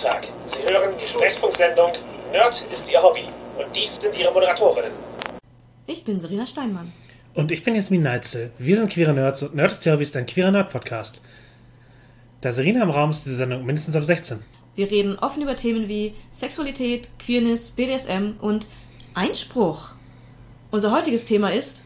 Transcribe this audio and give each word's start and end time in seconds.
Tag. 0.00 0.26
Sie 0.50 0.72
hören 0.72 0.94
die 0.98 1.06
Sprechfunksendung 1.06 1.92
Nerd 2.32 2.54
ist 2.72 2.88
Ihr 2.90 3.02
Hobby. 3.02 3.24
Und 3.58 3.76
dies 3.76 3.96
sind 4.00 4.16
Ihre 4.16 4.32
Moderatorinnen. 4.32 4.92
Ich 5.86 6.04
bin 6.04 6.20
Serena 6.20 6.46
Steinmann. 6.46 6.92
Und 7.34 7.52
ich 7.52 7.62
bin 7.62 7.74
Jasmin 7.74 8.02
Neitzel. 8.02 8.50
Wir 8.58 8.76
sind 8.76 8.90
Queere 8.90 9.12
Nerds 9.12 9.42
und 9.42 9.54
Nerd 9.54 9.72
ist 9.72 9.84
Ihr 9.84 9.92
Hobby 9.92 10.04
ist 10.04 10.16
ein 10.16 10.26
queerer 10.26 10.52
Nerd-Podcast. 10.52 11.22
Da 12.40 12.50
Serena 12.50 12.82
im 12.82 12.90
Raum 12.90 13.10
ist 13.10 13.24
diese 13.26 13.36
Sendung 13.36 13.66
mindestens 13.66 13.94
ab 13.94 14.04
16. 14.04 14.42
Wir 14.74 14.90
reden 14.90 15.18
offen 15.18 15.42
über 15.42 15.56
Themen 15.56 15.88
wie 15.88 16.14
Sexualität, 16.30 17.08
Queerness, 17.18 17.70
BDSM 17.70 18.36
und 18.40 18.66
Einspruch. 19.12 19.90
Unser 20.70 20.92
heutiges 20.92 21.26
Thema 21.26 21.52
ist, 21.52 21.84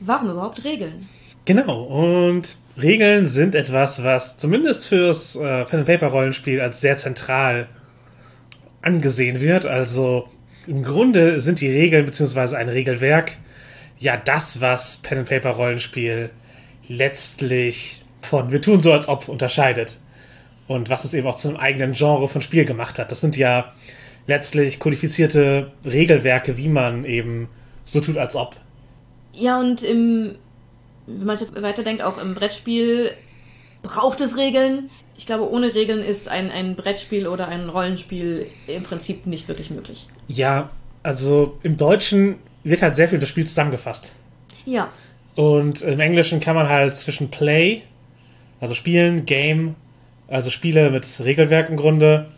warum 0.00 0.30
überhaupt 0.30 0.64
Regeln? 0.64 1.08
Genau, 1.44 1.82
und 1.84 2.56
Regeln 2.80 3.26
sind 3.26 3.54
etwas, 3.54 4.02
was 4.02 4.36
zumindest 4.38 4.86
fürs 4.86 5.36
äh, 5.36 5.64
Pen-and-Paper-Rollenspiel 5.64 6.60
als 6.60 6.80
sehr 6.80 6.96
zentral 6.96 7.68
angesehen 8.80 9.40
wird. 9.40 9.66
Also 9.66 10.28
im 10.66 10.82
Grunde 10.82 11.40
sind 11.40 11.60
die 11.60 11.70
Regeln 11.70 12.06
beziehungsweise 12.06 12.56
ein 12.56 12.68
Regelwerk 12.68 13.36
ja 13.98 14.16
das, 14.16 14.60
was 14.60 14.98
Pen-and-Paper-Rollenspiel 14.98 16.30
letztlich 16.88 18.02
von 18.22 18.50
wir 18.50 18.62
tun 18.62 18.80
so 18.80 18.92
als 18.92 19.08
ob 19.08 19.28
unterscheidet. 19.28 19.98
Und 20.68 20.88
was 20.88 21.04
es 21.04 21.12
eben 21.12 21.26
auch 21.26 21.36
zu 21.36 21.48
einem 21.48 21.56
eigenen 21.58 21.92
Genre 21.92 22.28
von 22.28 22.40
Spiel 22.40 22.64
gemacht 22.64 22.98
hat. 22.98 23.12
Das 23.12 23.20
sind 23.20 23.36
ja 23.36 23.72
letztlich 24.26 24.78
kodifizierte 24.78 25.72
Regelwerke, 25.84 26.56
wie 26.56 26.68
man 26.68 27.04
eben 27.04 27.48
so 27.84 28.00
tut 28.00 28.16
als 28.16 28.36
ob. 28.36 28.56
Ja, 29.32 29.58
und 29.58 29.82
im, 29.82 30.36
wenn 31.18 31.26
man 31.26 31.34
es 31.34 31.40
jetzt 31.40 31.60
weiterdenkt, 31.60 32.02
auch 32.02 32.18
im 32.18 32.34
Brettspiel 32.34 33.12
braucht 33.82 34.20
es 34.20 34.36
Regeln. 34.36 34.90
Ich 35.16 35.26
glaube, 35.26 35.48
ohne 35.50 35.74
Regeln 35.74 36.02
ist 36.02 36.28
ein, 36.28 36.50
ein 36.50 36.76
Brettspiel 36.76 37.26
oder 37.26 37.48
ein 37.48 37.68
Rollenspiel 37.68 38.46
im 38.66 38.82
Prinzip 38.82 39.26
nicht 39.26 39.48
wirklich 39.48 39.70
möglich. 39.70 40.08
Ja, 40.28 40.70
also 41.02 41.58
im 41.62 41.76
Deutschen 41.76 42.36
wird 42.64 42.82
halt 42.82 42.96
sehr 42.96 43.08
viel 43.08 43.18
das 43.18 43.28
Spiel 43.28 43.46
zusammengefasst. 43.46 44.14
Ja. 44.64 44.88
Und 45.34 45.82
im 45.82 46.00
Englischen 46.00 46.40
kann 46.40 46.54
man 46.54 46.68
halt 46.68 46.94
zwischen 46.94 47.30
Play, 47.30 47.82
also 48.60 48.74
Spielen, 48.74 49.26
Game, 49.26 49.74
also 50.28 50.50
Spiele 50.50 50.90
mit 50.90 51.06
Regelwerk 51.20 51.68
im 51.70 51.76
Grunde, 51.76 52.28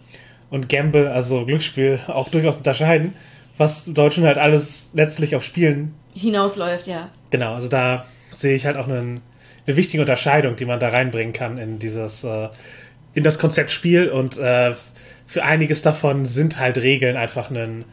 und 0.51 0.69
Gamble, 0.69 1.11
also 1.11 1.45
Glücksspiel, 1.45 2.01
auch 2.07 2.29
durchaus 2.29 2.59
unterscheiden, 2.59 3.15
was 3.57 3.87
im 3.87 3.95
Deutschen 3.95 4.25
halt 4.25 4.39
alles 4.39 4.91
letztlich 4.95 5.37
auf 5.37 5.43
Spielen 5.43 5.95
hinausläuft, 6.15 6.87
ja. 6.87 7.11
Genau, 7.31 7.55
also 7.55 7.69
da 7.69 8.07
sehe 8.35 8.55
ich 8.55 8.67
halt 8.67 8.77
auch 8.77 8.89
einen, 8.89 9.21
eine 9.67 9.77
wichtige 9.77 10.03
Unterscheidung, 10.03 10.57
die 10.57 10.65
man 10.65 10.81
da 10.81 10.89
reinbringen 10.89 11.33
kann 11.33 11.59
in 11.59 11.79
dieses, 11.79 12.25
äh, 12.25 12.49
in 13.15 13.25
das 13.25 13.39
Konzept 13.39 13.71
Spiel 13.71 14.09
und 14.09 14.39
äh, 14.39 14.75
für 15.27 15.43
einiges 15.43 15.83
davon 15.83 16.27
sind 16.27 16.59
halt 16.59 16.79
Regeln 16.79 17.17
einfach 17.17 17.51
ein 17.51 17.85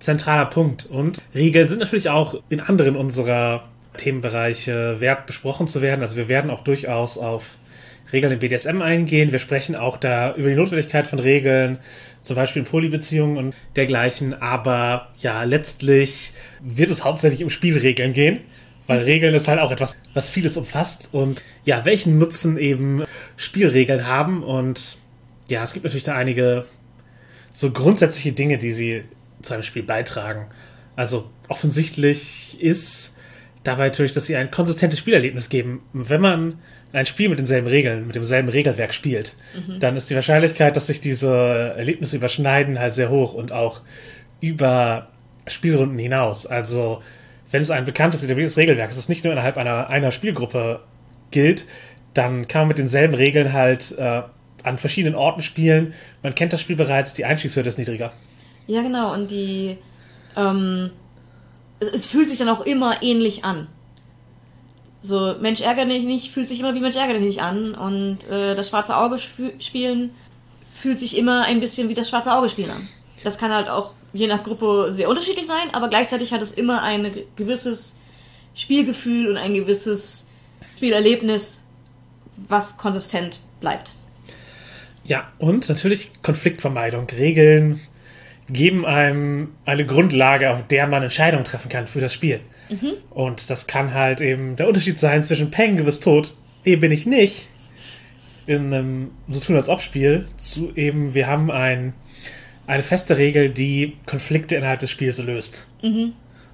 zentraler 0.00 0.46
Punkt. 0.46 0.86
Und 0.86 1.18
Regeln 1.34 1.68
sind 1.68 1.78
natürlich 1.78 2.08
auch 2.08 2.42
in 2.48 2.60
anderen 2.60 2.96
unserer 2.96 3.68
Themenbereiche 3.96 5.00
wert 5.00 5.26
besprochen 5.26 5.66
zu 5.66 5.82
werden. 5.82 6.02
Also 6.02 6.16
wir 6.16 6.28
werden 6.28 6.50
auch 6.50 6.64
durchaus 6.64 7.18
auf 7.18 7.58
Regeln 8.12 8.32
im 8.32 8.38
BDSM 8.38 8.82
eingehen. 8.82 9.32
Wir 9.32 9.38
sprechen 9.38 9.76
auch 9.76 9.96
da 9.96 10.34
über 10.34 10.48
die 10.48 10.56
Notwendigkeit 10.56 11.06
von 11.06 11.18
Regeln, 11.18 11.78
zum 12.22 12.36
Beispiel 12.36 12.62
in 12.62 12.68
Polybeziehungen 12.68 13.36
und 13.36 13.54
dergleichen. 13.76 14.34
Aber 14.34 15.08
ja, 15.18 15.44
letztlich 15.44 16.32
wird 16.60 16.90
es 16.90 17.04
hauptsächlich 17.04 17.44
um 17.44 17.50
Spielregeln 17.50 18.12
gehen, 18.12 18.40
weil 18.86 19.00
Regeln 19.02 19.34
ist 19.34 19.48
halt 19.48 19.60
auch 19.60 19.70
etwas, 19.70 19.96
was 20.14 20.30
vieles 20.30 20.56
umfasst 20.56 21.10
und 21.12 21.42
ja, 21.64 21.84
welchen 21.84 22.18
Nutzen 22.18 22.58
eben 22.58 23.04
Spielregeln 23.36 24.06
haben. 24.06 24.42
Und 24.42 24.98
ja, 25.48 25.62
es 25.62 25.72
gibt 25.72 25.84
natürlich 25.84 26.04
da 26.04 26.14
einige 26.14 26.66
so 27.52 27.70
grundsätzliche 27.70 28.32
Dinge, 28.32 28.58
die 28.58 28.72
sie 28.72 29.04
zu 29.42 29.54
einem 29.54 29.62
Spiel 29.62 29.82
beitragen. 29.82 30.46
Also 30.96 31.30
offensichtlich 31.48 32.60
ist 32.60 33.16
dabei 33.64 33.88
natürlich, 33.88 34.12
dass 34.12 34.26
sie 34.26 34.36
ein 34.36 34.50
konsistentes 34.50 34.98
Spielerlebnis 34.98 35.48
geben. 35.48 35.82
Wenn 35.92 36.20
man 36.20 36.58
ein 36.92 37.06
Spiel 37.06 37.28
mit 37.28 37.38
denselben 37.38 37.68
Regeln, 37.68 38.06
mit 38.06 38.16
demselben 38.16 38.48
Regelwerk 38.48 38.92
spielt, 38.92 39.36
mhm. 39.54 39.78
dann 39.78 39.96
ist 39.96 40.10
die 40.10 40.14
Wahrscheinlichkeit, 40.14 40.76
dass 40.76 40.88
sich 40.88 41.00
diese 41.00 41.30
Erlebnisse 41.76 42.16
überschneiden, 42.16 42.78
halt 42.78 42.94
sehr 42.94 43.10
hoch 43.10 43.34
und 43.34 43.52
auch 43.52 43.82
über 44.40 45.08
Spielrunden 45.46 45.98
hinaus. 45.98 46.46
Also, 46.46 47.02
wenn 47.50 47.62
es 47.62 47.70
ein 47.70 47.84
bekanntes 47.84 48.22
etabliertes 48.22 48.56
Regelwerk 48.56 48.90
ist, 48.90 48.96
das 48.96 49.08
nicht 49.08 49.24
nur 49.24 49.32
innerhalb 49.32 49.56
einer, 49.56 49.88
einer 49.88 50.12
Spielgruppe 50.12 50.80
gilt, 51.30 51.64
dann 52.14 52.48
kann 52.48 52.62
man 52.62 52.68
mit 52.68 52.78
denselben 52.78 53.14
Regeln 53.14 53.52
halt 53.52 53.96
äh, 53.98 54.22
an 54.62 54.78
verschiedenen 54.78 55.14
Orten 55.14 55.42
spielen. 55.42 55.94
Man 56.22 56.34
kennt 56.34 56.52
das 56.52 56.60
Spiel 56.60 56.76
bereits, 56.76 57.14
die 57.14 57.24
Einstiegshürde 57.24 57.68
ist 57.68 57.78
niedriger. 57.78 58.12
Ja, 58.66 58.82
genau, 58.82 59.12
und 59.12 59.30
die. 59.30 59.78
Ähm, 60.36 60.90
es, 61.80 62.06
fühlt 62.06 62.28
sich 62.28 62.38
dann 62.38 62.48
auch 62.48 62.60
immer 62.60 63.02
ähnlich 63.02 63.44
an. 63.44 63.66
So, 65.00 65.34
Mensch 65.40 65.62
ärgere 65.62 65.86
dich 65.86 66.04
nicht, 66.04 66.30
fühlt 66.30 66.48
sich 66.48 66.60
immer 66.60 66.74
wie 66.74 66.80
Mensch 66.80 66.96
ärgere 66.96 67.14
dich 67.14 67.26
nicht 67.26 67.42
an. 67.42 67.74
Und 67.74 68.28
äh, 68.28 68.54
das 68.54 68.68
schwarze 68.68 68.96
Auge 68.96 69.16
sp 69.16 69.56
spielen 69.60 70.10
fühlt 70.74 70.98
sich 70.98 71.16
immer 71.16 71.44
ein 71.44 71.60
bisschen 71.60 71.88
wie 71.88 71.94
das 71.94 72.08
schwarze 72.08 72.32
Auge 72.32 72.48
spielen 72.48 72.70
an. 72.70 72.88
Das 73.24 73.38
kann 73.38 73.52
halt 73.52 73.68
auch 73.68 73.92
je 74.12 74.26
nach 74.26 74.42
Gruppe 74.42 74.88
sehr 74.90 75.08
unterschiedlich 75.08 75.46
sein, 75.46 75.72
aber 75.72 75.88
gleichzeitig 75.88 76.32
hat 76.32 76.42
es 76.42 76.50
immer 76.50 76.82
ein 76.82 77.12
gewisses 77.36 77.96
Spielgefühl 78.54 79.30
und 79.30 79.36
ein 79.36 79.54
gewisses 79.54 80.28
Spielerlebnis, 80.76 81.62
was 82.48 82.76
konsistent 82.76 83.40
bleibt. 83.60 83.92
Ja, 85.04 85.30
und 85.38 85.68
natürlich 85.68 86.22
Konfliktvermeidung. 86.22 87.06
Regeln 87.10 87.80
geben 88.48 88.84
einem 88.84 89.54
eine 89.64 89.86
Grundlage, 89.86 90.50
auf 90.50 90.66
der 90.66 90.86
man 90.86 91.02
Entscheidungen 91.02 91.44
treffen 91.44 91.68
kann 91.68 91.86
für 91.86 92.00
das 92.00 92.12
Spiel. 92.12 92.40
Mhm. 92.68 92.94
Und 93.10 93.50
das 93.50 93.66
kann 93.66 93.94
halt 93.94 94.20
eben 94.20 94.56
der 94.56 94.68
Unterschied 94.68 94.98
sein 94.98 95.24
zwischen 95.24 95.50
Peng, 95.50 95.76
du 95.76 95.84
bist 95.84 96.02
tot, 96.02 96.34
eh 96.64 96.76
bin 96.76 96.92
ich 96.92 97.06
nicht, 97.06 97.48
in 98.46 98.72
einem 98.72 99.10
so 99.28 99.40
tun 99.40 99.56
als 99.56 99.68
ob 99.68 99.80
Spiel, 99.82 100.26
zu 100.36 100.72
eben, 100.74 101.14
wir 101.14 101.26
haben 101.26 101.50
ein, 101.50 101.94
eine 102.70 102.82
feste 102.82 103.16
Regel, 103.16 103.50
die 103.50 103.96
Konflikte 104.06 104.54
innerhalb 104.54 104.80
des 104.80 104.90
Spiels 104.90 105.18
löst. 105.22 105.66
Mhm. 105.82 106.12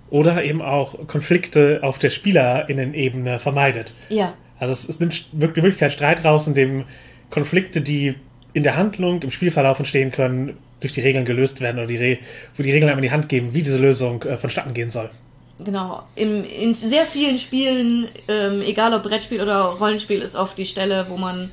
Oder 0.09 0.43
eben 0.43 0.63
auch 0.63 1.07
Konflikte 1.09 1.81
auf 1.83 1.99
der 1.99 2.11
SpielerInnen-Ebene 2.11 3.39
vermeidet. 3.39 3.95
Ja. 4.09 4.35
Also 4.59 4.73
es, 4.73 4.89
es 4.89 5.01
nimmt 5.01 5.29
wirklich 5.33 5.55
die 5.55 5.61
Möglichkeit 5.61 5.93
Streit 5.93 6.25
raus, 6.25 6.47
indem 6.47 6.85
Konflikte, 7.29 7.83
die 7.83 8.15
in 8.55 8.63
der 8.63 8.77
Handlung, 8.77 9.21
im 9.23 9.31
Spielverlauf 9.31 9.79
entstehen 9.79 10.11
können, 10.11 10.57
durch 10.81 10.93
die 10.93 11.01
Regeln 11.01 11.25
gelöst 11.25 11.61
werden 11.61 11.79
oder 11.79 11.87
die 11.87 11.97
Re 11.97 12.19
wo 12.57 12.63
die 12.63 12.73
Regeln 12.73 12.91
einem 12.91 12.99
in 12.99 13.05
die 13.05 13.11
Hand 13.11 13.29
geben, 13.29 13.53
wie 13.53 13.63
diese 13.63 13.79
Lösung 13.79 14.23
äh, 14.23 14.39
vonstatten 14.39 14.73
gehen 14.73 14.91
soll. 14.91 15.11
Genau. 15.59 16.03
Im, 16.15 16.45
in 16.45 16.75
sehr 16.75 17.07
vielen 17.07 17.39
Spielen, 17.39 18.09
ähm, 18.29 18.63
egal 18.63 18.95
ob 18.95 19.03
Brettspiel 19.03 19.41
oder 19.41 19.65
Rollenspiel, 19.65 20.21
ist 20.23 20.37
oft 20.37 20.57
die 20.57 20.67
Stelle, 20.67 21.07
wo 21.09 21.17
man 21.17 21.51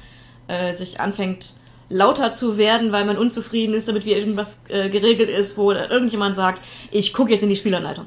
äh, 0.47 0.74
sich 0.74 1.00
anfängt, 1.00 1.56
lauter 1.90 2.34
zu 2.34 2.58
werden, 2.58 2.92
weil 2.92 3.06
man 3.06 3.18
unzufrieden 3.18 3.74
ist, 3.74 3.88
damit 3.88 4.06
wie 4.06 4.14
irgendwas 4.14 4.64
äh, 4.70 4.90
geregelt 4.90 5.30
ist, 5.30 5.58
wo 5.58 5.72
irgendjemand 5.72 6.36
sagt, 6.36 6.62
ich 6.92 7.14
gucke 7.14 7.32
jetzt 7.32 7.44
in 7.44 7.50
die 7.50 7.56
Spielanleitung. 7.56 8.06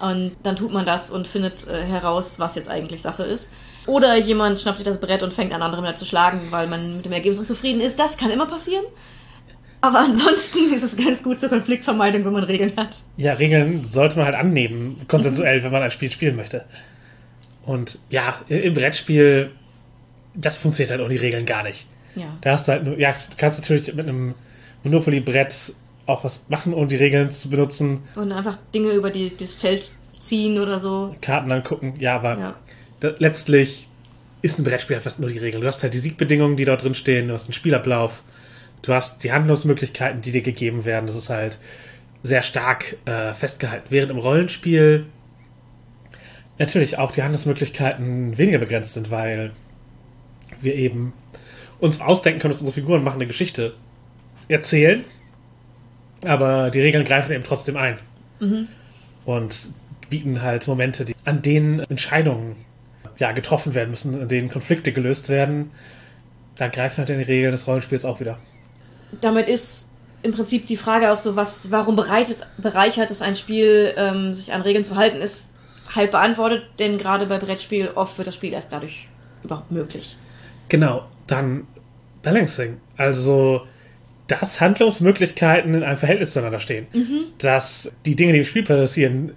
Und 0.00 0.36
dann 0.42 0.56
tut 0.56 0.72
man 0.72 0.84
das 0.84 1.10
und 1.10 1.26
findet 1.26 1.66
äh, 1.66 1.82
heraus, 1.84 2.38
was 2.38 2.54
jetzt 2.54 2.68
eigentlich 2.68 3.00
Sache 3.00 3.22
ist. 3.22 3.52
Oder 3.86 4.16
jemand 4.16 4.60
schnappt 4.60 4.78
sich 4.78 4.86
das 4.86 5.00
Brett 5.00 5.22
und 5.22 5.32
fängt 5.32 5.52
an, 5.52 5.62
andere 5.62 5.82
wieder 5.82 5.94
zu 5.94 6.04
schlagen, 6.04 6.40
weil 6.50 6.66
man 6.66 6.96
mit 6.96 7.06
dem 7.06 7.12
Ergebnis 7.12 7.38
unzufrieden 7.38 7.80
ist. 7.80 7.98
Das 7.98 8.18
kann 8.18 8.30
immer 8.30 8.46
passieren. 8.46 8.84
Aber 9.80 10.00
ansonsten 10.00 10.58
ist 10.74 10.82
es 10.82 10.96
ganz 10.96 11.22
gut 11.22 11.40
zur 11.40 11.48
Konfliktvermeidung, 11.48 12.24
wenn 12.24 12.32
man 12.32 12.44
Regeln 12.44 12.72
hat. 12.76 12.96
Ja, 13.16 13.34
Regeln 13.34 13.84
sollte 13.84 14.16
man 14.16 14.26
halt 14.26 14.34
annehmen, 14.34 15.00
konsensuell, 15.08 15.62
wenn 15.62 15.72
man 15.72 15.82
ein 15.82 15.90
Spiel 15.90 16.10
spielen 16.10 16.36
möchte. 16.36 16.64
Und 17.64 17.98
ja, 18.10 18.40
im 18.48 18.74
Brettspiel, 18.74 19.50
das 20.34 20.56
funktioniert 20.56 20.90
halt 20.90 21.00
ohne 21.00 21.14
die 21.14 21.20
Regeln 21.20 21.46
gar 21.46 21.62
nicht. 21.62 21.86
Ja. 22.16 22.36
Da 22.40 22.52
hast 22.52 22.66
du 22.66 22.72
halt 22.72 22.84
nur, 22.84 22.98
ja, 22.98 23.14
kannst 23.36 23.60
natürlich 23.60 23.94
mit 23.94 24.08
einem 24.08 24.34
Monopoly-Brett 24.82 25.74
auch 26.06 26.24
was 26.24 26.48
machen, 26.48 26.74
ohne 26.74 26.88
die 26.88 26.96
Regeln 26.96 27.30
zu 27.30 27.48
benutzen. 27.50 28.00
Und 28.14 28.32
einfach 28.32 28.58
Dinge 28.74 28.90
über 28.90 29.10
die, 29.10 29.36
das 29.36 29.54
Feld 29.54 29.90
ziehen 30.18 30.58
oder 30.58 30.78
so. 30.78 31.14
Karten 31.20 31.52
angucken, 31.52 31.94
ja, 31.98 32.16
aber 32.16 32.38
ja. 32.38 32.54
Da, 33.00 33.12
letztlich 33.18 33.88
ist 34.42 34.58
ein 34.58 34.64
Brettspiel 34.64 35.00
fast 35.00 35.20
nur 35.20 35.30
die 35.30 35.38
Regeln. 35.38 35.60
Du 35.60 35.68
hast 35.68 35.82
halt 35.82 35.94
die 35.94 35.98
Siegbedingungen, 35.98 36.56
die 36.56 36.64
dort 36.64 36.82
drin 36.82 36.94
stehen, 36.94 37.28
du 37.28 37.34
hast 37.34 37.44
einen 37.44 37.52
Spielablauf 37.52 38.22
Du 38.82 38.94
hast 38.94 39.24
die 39.24 39.32
Handlungsmöglichkeiten, 39.32 40.22
die 40.22 40.32
dir 40.32 40.42
gegeben 40.42 40.84
werden. 40.84 41.08
Das 41.08 41.16
ist 41.16 41.28
halt 41.28 41.58
sehr 42.22 42.42
stark 42.42 42.96
äh, 43.04 43.32
festgehalten. 43.32 43.86
Während 43.90 44.12
im 44.12 44.18
Rollenspiel 44.18 45.06
natürlich 46.58 46.96
auch 46.96 47.10
die 47.10 47.22
Handlungsmöglichkeiten 47.22 48.38
weniger 48.38 48.58
begrenzt 48.58 48.94
sind, 48.94 49.10
weil 49.10 49.52
wir 50.60 50.74
eben 50.74 51.12
uns 51.78 52.00
ausdenken 52.00 52.40
können, 52.40 52.52
dass 52.52 52.60
unsere 52.60 52.74
Figuren 52.74 53.04
machen 53.04 53.16
eine 53.16 53.26
Geschichte 53.26 53.74
erzählen, 54.48 55.04
aber 56.24 56.70
die 56.70 56.80
Regeln 56.80 57.04
greifen 57.04 57.32
eben 57.32 57.44
trotzdem 57.44 57.76
ein 57.76 57.98
mhm. 58.40 58.68
und 59.24 59.70
bieten 60.08 60.42
halt 60.42 60.66
Momente, 60.68 61.04
die, 61.04 61.14
an 61.24 61.42
denen 61.42 61.80
Entscheidungen 61.80 62.56
ja, 63.18 63.32
getroffen 63.32 63.74
werden 63.74 63.90
müssen, 63.90 64.20
an 64.20 64.28
denen 64.28 64.48
Konflikte 64.48 64.92
gelöst 64.92 65.28
werden. 65.28 65.70
Da 66.56 66.68
greifen 66.68 66.98
halt 66.98 67.08
die 67.08 67.14
Regeln 67.14 67.52
des 67.52 67.66
Rollenspiels 67.66 68.04
auch 68.04 68.20
wieder 68.20 68.38
damit 69.20 69.48
ist 69.48 69.90
im 70.22 70.32
Prinzip 70.32 70.66
die 70.66 70.76
Frage 70.76 71.12
auch 71.12 71.18
so, 71.18 71.36
was, 71.36 71.70
warum 71.70 71.94
bereitet, 71.94 72.46
bereichert 72.58 73.10
es 73.10 73.22
ein 73.22 73.36
Spiel, 73.36 73.92
ähm, 73.96 74.32
sich 74.32 74.52
an 74.52 74.62
Regeln 74.62 74.84
zu 74.84 74.96
halten, 74.96 75.20
ist 75.20 75.52
halb 75.94 76.10
beantwortet, 76.10 76.64
denn 76.78 76.98
gerade 76.98 77.26
bei 77.26 77.38
Brettspiel 77.38 77.90
oft 77.94 78.18
wird 78.18 78.26
das 78.26 78.34
Spiel 78.34 78.52
erst 78.52 78.72
dadurch 78.72 79.08
überhaupt 79.44 79.70
möglich. 79.70 80.16
Genau, 80.68 81.04
dann 81.26 81.66
Balancing. 82.22 82.80
Also, 82.96 83.66
dass 84.26 84.60
Handlungsmöglichkeiten 84.60 85.74
in 85.74 85.82
einem 85.82 85.98
Verhältnis 85.98 86.32
zueinander 86.32 86.60
stehen. 86.60 86.86
Dass 87.38 87.92
die 88.04 88.16
Dinge, 88.16 88.32
die 88.32 88.40
im 88.40 88.44
Spiel 88.44 88.64
passieren, 88.64 89.32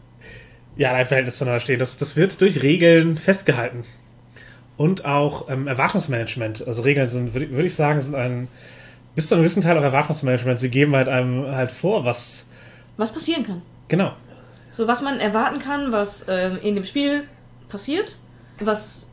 ja, 0.75 0.89
in 0.91 0.95
einem 0.95 1.07
Verhältnis 1.07 1.37
zueinander 1.37 1.59
stehen. 1.59 1.79
Das, 1.79 1.97
das 1.97 2.15
wird 2.15 2.39
durch 2.41 2.63
Regeln 2.63 3.17
festgehalten. 3.17 3.83
Und 4.77 5.05
auch 5.05 5.49
ähm, 5.49 5.67
Erwartungsmanagement. 5.67 6.65
Also 6.65 6.83
Regeln 6.83 7.09
sind, 7.09 7.33
würde 7.33 7.51
würd 7.51 7.65
ich 7.65 7.75
sagen, 7.75 7.99
sind 7.99 8.15
ein 8.15 8.47
bis 9.13 9.27
zu 9.27 9.35
einem 9.35 9.43
gewissen 9.43 9.61
Teil 9.61 9.77
auch 9.77 9.83
Erwartungsmanagement. 9.83 10.59
Sie 10.59 10.69
geben 10.69 10.95
halt 10.95 11.09
einem 11.09 11.45
halt 11.45 11.71
vor, 11.71 12.05
was. 12.05 12.45
Was 12.95 13.11
passieren 13.11 13.43
kann. 13.45 13.61
Genau. 13.89 14.13
So, 14.71 14.87
was 14.87 15.01
man 15.01 15.19
erwarten 15.19 15.59
kann, 15.59 15.91
was 15.91 16.25
ähm, 16.29 16.59
in 16.61 16.75
dem 16.75 16.85
Spiel 16.85 17.23
passiert, 17.67 18.17
was 18.59 19.08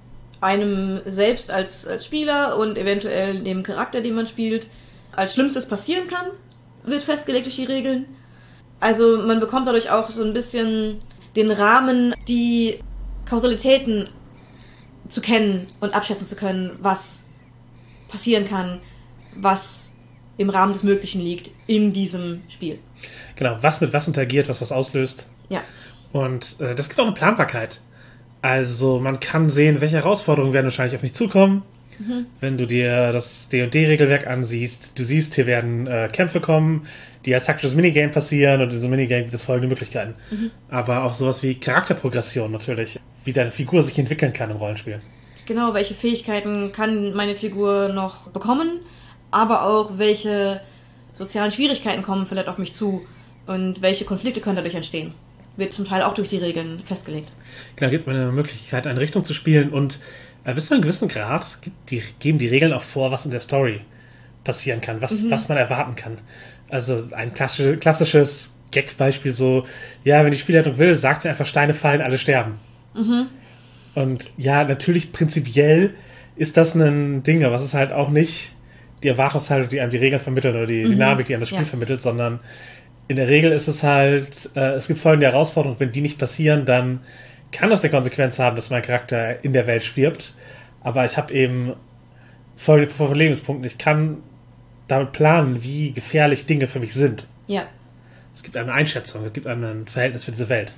einem 0.47 1.01
selbst 1.07 1.51
als, 1.51 1.87
als 1.87 2.05
Spieler 2.05 2.57
und 2.57 2.79
eventuell 2.79 3.41
dem 3.41 3.63
Charakter, 3.65 4.01
den 4.01 4.15
man 4.15 4.29
spielt, 4.29 4.69
als 5.13 5.35
Schlimmstes 5.35 5.67
passieren 5.67 6.07
kann, 6.07 6.27
wird 6.85 7.03
festgelegt 7.03 7.47
durch 7.47 7.57
die 7.57 7.65
Regeln. 7.65 8.07
Also 8.79 9.23
man 9.23 9.41
bekommt 9.41 9.67
dadurch 9.67 9.91
auch 9.91 10.11
so 10.11 10.23
ein 10.23 10.33
bisschen 10.33 10.99
den 11.35 11.51
Rahmen, 11.51 12.15
die 12.29 12.79
Kausalitäten 13.29 14.09
zu 15.09 15.21
kennen 15.21 15.67
und 15.81 15.95
abschätzen 15.95 16.27
zu 16.27 16.37
können, 16.37 16.71
was 16.81 17.25
passieren 18.09 18.47
kann, 18.47 18.81
was 19.35 19.95
im 20.37 20.51
Rahmen 20.51 20.73
des 20.73 20.83
Möglichen 20.83 21.21
liegt 21.21 21.51
in 21.67 21.93
diesem 21.93 22.43
Spiel. 22.49 22.79
Genau, 23.35 23.57
was 23.63 23.81
mit 23.81 23.93
was 23.93 24.07
interagiert, 24.07 24.49
was 24.49 24.61
was 24.61 24.71
auslöst. 24.71 25.29
Ja. 25.49 25.63
Und 26.13 26.61
äh, 26.61 26.75
das 26.75 26.89
gibt 26.89 27.01
auch 27.01 27.07
eine 27.07 27.15
Planbarkeit. 27.15 27.81
Also 28.47 29.01
man 29.01 29.19
kann 29.19 29.51
sehen, 29.51 29.81
welche 29.81 29.97
Herausforderungen 29.97 30.53
werden 30.53 30.67
wahrscheinlich 30.67 30.95
auf 30.95 31.03
mich 31.03 31.15
zukommen. 31.15 31.63
Wenn 32.41 32.57
du 32.57 32.67
dir 32.67 33.11
das 33.11 33.49
D&D-Regelwerk 33.49 34.29
ansiehst, 34.29 34.97
du 34.97 35.03
siehst, 35.03 35.35
hier 35.35 35.47
werden 35.47 35.89
äh, 35.89 36.09
Kämpfe 36.13 36.41
kommen, 36.41 36.87
die 37.25 37.35
als 37.35 37.47
taktisches 37.47 37.75
Minigame 37.75 38.13
passieren 38.13 38.61
und 38.61 38.69
in 38.69 38.75
diesem 38.75 38.91
Minigame 38.91 39.23
gibt 39.23 39.35
es 39.35 39.43
folgende 39.43 39.67
Möglichkeiten. 39.67 40.15
Aber 40.69 41.03
auch 41.03 41.15
sowas 41.15 41.43
wie 41.43 41.57
Charakterprogression 41.59 42.53
natürlich, 42.53 43.01
wie 43.25 43.33
deine 43.33 43.51
Figur 43.51 43.83
sich 43.83 43.99
entwickeln 43.99 44.33
kann 44.33 44.53
im 44.53 44.59
Rollenspiel. 44.59 45.01
Genau, 45.47 45.75
welche 45.75 45.95
Fähigkeiten 45.95 46.71
kann 46.71 47.15
meine 47.15 47.35
Figur 47.35 47.89
noch 47.89 48.29
bekommen, 48.29 48.79
aber 49.33 49.65
auch 49.65 49.99
welche 49.99 50.61
sozialen 51.13 51.51
Schwierigkeiten 51.51 52.03
kommen 52.03 52.27
vielleicht 52.27 52.49
auf 52.49 52.59
mich 52.59 52.75
zu 52.75 53.05
und 53.47 53.83
welche 53.83 54.05
Konflikte 54.05 54.41
können 54.41 54.57
dadurch 54.57 54.77
entstehen. 54.77 55.15
Wird 55.57 55.73
zum 55.73 55.87
Teil 55.87 56.03
auch 56.03 56.15
durch 56.15 56.29
die 56.29 56.39
Regeln 56.39 56.83
festgelegt. 56.85 57.33
Genau, 57.77 57.91
gibt 57.91 58.07
mir 58.07 58.13
eine 58.15 58.33
Möglichkeit, 58.33 58.87
eine 58.87 59.01
Richtung 59.01 59.25
zu 59.25 59.33
spielen 59.35 59.71
und 59.71 59.99
äh, 60.45 60.55
bis 60.55 60.67
zu 60.67 60.75
einem 60.75 60.83
gewissen 60.83 61.09
Grad 61.09 61.59
die, 61.89 62.03
geben 62.19 62.39
die 62.39 62.49
Regeln 62.49 62.73
auch 62.73 62.83
vor, 62.83 63.11
was 63.11 63.25
in 63.25 63.31
der 63.31 63.41
Story 63.41 63.81
passieren 64.45 64.81
kann, 64.81 65.01
was, 65.01 65.29
was 65.31 65.49
man 65.49 65.59
erwarten 65.59 65.97
kann. 65.97 66.19
Also 66.69 67.09
ein 67.13 67.35
klassisch, 67.35 67.81
klassisches 67.81 68.59
Gag-Beispiel 68.71 69.33
so, 69.33 69.67
ja, 70.05 70.25
wenn 70.25 70.31
die 70.33 70.39
Spielleitung 70.39 70.79
will, 70.79 70.97
sagt 70.97 71.23
sie 71.23 71.29
einfach, 71.29 71.47
Steine 71.47 71.75
fallen, 71.75 72.01
alle 72.01 72.19
sterben. 72.19 72.55
Und 73.95 74.31
ja, 74.37 74.65
natürlich 74.65 75.13
prinzipiell 75.13 75.95
ist 76.37 76.57
das 76.57 76.75
ein 76.75 77.23
Ding, 77.23 77.45
aber 77.45 77.57
es 77.57 77.65
ist 77.65 77.75
halt 77.75 77.93
auch 77.93 78.11
nicht 78.11 78.53
die 79.03 79.09
Erwartungshaltung, 79.09 79.69
die 79.69 79.81
einem 79.81 79.91
die 79.91 79.97
Regeln 79.97 80.21
vermittelt 80.21 80.55
oder 80.55 80.67
die 80.67 80.83
Dynamik, 80.85 81.27
die 81.27 81.35
einem 81.35 81.41
das 81.41 81.49
Spiel 81.49 81.61
Ja. 81.63 81.67
vermittelt, 81.67 82.01
sondern 82.01 82.41
in 83.09 83.17
der 83.17 83.29
Regel 83.29 83.53
ist 83.53 83.69
es 83.69 83.83
halt, 83.83 84.51
äh, 84.57 84.75
es 84.75 84.89
gibt 84.89 85.01
folgende 85.01 85.27
Herausforderungen, 85.27 85.79
wenn 85.81 85.93
die 85.93 86.01
nicht 86.01 86.19
passieren, 86.19 86.67
dann 86.67 87.01
kann 87.53 87.71
das 87.71 87.83
eine 87.83 87.91
Konsequenz 87.91 88.39
haben, 88.39 88.57
dass 88.57 88.71
mein 88.71 88.83
Charakter 88.83 89.45
in 89.45 89.53
der 89.53 89.67
Welt 89.67 89.85
stirbt. 89.85 90.35
Aber 90.83 91.05
ich 91.05 91.17
habe 91.17 91.33
eben 91.33 91.75
folgende 92.57 92.93
Problemspunkte. 92.93 93.67
Ich 93.67 93.79
kann 93.79 94.23
damit 94.89 95.13
planen, 95.13 95.63
wie 95.63 95.93
gefährlich 95.93 96.47
Dinge 96.47 96.67
für 96.67 96.81
mich 96.81 96.95
sind. 96.95 97.29
Ja. 97.47 97.67
Es 98.35 98.43
gibt 98.43 98.57
eine 98.57 98.73
Einschätzung, 98.73 99.25
es 99.25 99.33
gibt 99.33 99.47
ein 99.47 99.87
Verhältnis 99.87 100.25
für 100.25 100.31
diese 100.31 100.49
Welt. 100.49 100.75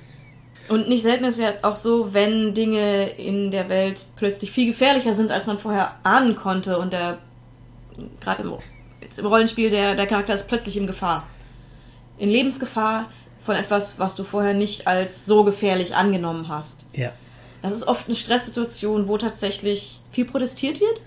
Und 0.69 0.87
nicht 0.87 1.01
selten 1.01 1.25
ist 1.25 1.39
ja 1.39 1.53
auch 1.63 1.75
so, 1.75 2.13
wenn 2.13 2.53
Dinge 2.53 3.09
in 3.09 3.49
der 3.49 3.69
Welt 3.69 4.05
plötzlich 4.15 4.51
viel 4.51 4.67
gefährlicher 4.67 5.13
sind, 5.13 5.31
als 5.31 5.47
man 5.47 5.57
vorher 5.57 5.95
ahnen 6.03 6.35
konnte 6.35 6.77
und 6.77 6.93
der, 6.93 7.17
gerade 8.21 8.43
im, 8.43 8.53
im 9.17 9.25
Rollenspiel, 9.25 9.71
der, 9.71 9.95
der 9.95 10.05
Charakter 10.05 10.35
ist 10.35 10.47
plötzlich 10.47 10.77
in 10.77 10.85
Gefahr. 10.85 11.27
In 12.19 12.29
Lebensgefahr 12.29 13.09
von 13.43 13.55
etwas, 13.55 13.97
was 13.97 14.15
du 14.15 14.23
vorher 14.23 14.53
nicht 14.53 14.85
als 14.85 15.25
so 15.25 15.43
gefährlich 15.43 15.95
angenommen 15.95 16.47
hast. 16.49 16.85
Ja. 16.93 17.11
Das 17.61 17.73
ist 17.73 17.87
oft 17.87 18.07
eine 18.07 18.15
Stresssituation, 18.15 19.07
wo 19.07 19.17
tatsächlich 19.17 20.01
viel 20.11 20.25
protestiert 20.25 20.79
wird, 20.79 21.01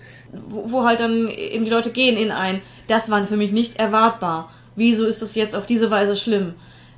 wo, 0.47 0.71
wo 0.71 0.83
halt 0.83 0.99
dann 0.99 1.29
eben 1.29 1.65
die 1.65 1.71
Leute 1.71 1.91
gehen 1.91 2.17
in 2.17 2.31
ein, 2.31 2.61
das 2.87 3.09
war 3.09 3.23
für 3.25 3.37
mich 3.37 3.51
nicht 3.51 3.77
erwartbar. 3.77 4.51
Wieso 4.75 5.05
ist 5.05 5.21
das 5.21 5.35
jetzt 5.35 5.55
auf 5.55 5.65
diese 5.65 5.89
Weise 5.89 6.15
schlimm? 6.15 6.55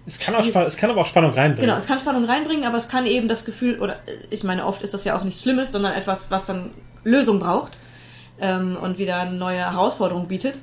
Es 0.07 0.19
kann, 0.19 0.35
auch 0.35 0.45
es 0.45 0.77
kann 0.77 0.91
aber 0.91 1.01
auch 1.01 1.05
Spannung 1.05 1.33
reinbringen. 1.33 1.67
Genau, 1.67 1.77
es 1.77 1.87
kann 1.87 1.99
Spannung 1.99 2.25
reinbringen, 2.25 2.65
aber 2.65 2.77
es 2.77 2.89
kann 2.89 3.07
eben 3.07 3.27
das 3.27 3.43
Gefühl, 3.43 3.79
oder 3.79 3.95
äh, 4.05 4.17
ich 4.29 4.43
meine, 4.43 4.65
oft 4.65 4.81
ist 4.81 4.93
das 4.93 5.03
ja 5.03 5.17
auch 5.17 5.23
nichts 5.23 5.41
Schlimmes, 5.41 5.71
sondern 5.71 5.93
etwas, 5.93 6.29
was 6.29 6.45
dann 6.45 6.71
Lösung 7.03 7.39
braucht 7.39 7.79
ähm, 8.39 8.77
und 8.77 8.97
wieder 8.97 9.17
eine 9.17 9.33
neue 9.33 9.59
Herausforderung 9.59 10.27
bietet. 10.27 10.59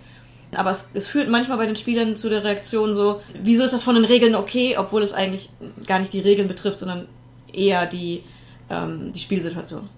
Aber 0.55 0.71
es, 0.71 0.91
es 0.95 1.09
führt 1.09 1.29
manchmal 1.29 1.59
bei 1.59 1.67
den 1.67 1.77
Spielern 1.77 2.15
zu 2.17 2.29
der 2.29 2.45
Reaktion 2.45 2.95
so, 2.95 3.23
wieso 3.43 3.65
ist 3.65 3.73
das 3.73 3.83
von 3.83 3.95
den 3.95 4.05
Regeln 4.05 4.35
okay, 4.35 4.77
obwohl 4.77 5.03
es 5.03 5.13
eigentlich 5.13 5.51
gar 5.87 5.99
nicht 5.99 6.13
die 6.13 6.21
Regeln 6.21 6.49
betrifft, 6.49 6.79
sondern 6.79 7.07
eher 7.53 7.87
die, 7.87 8.23
ähm, 8.71 9.13
die 9.13 9.21
Spielsituation. 9.21 9.89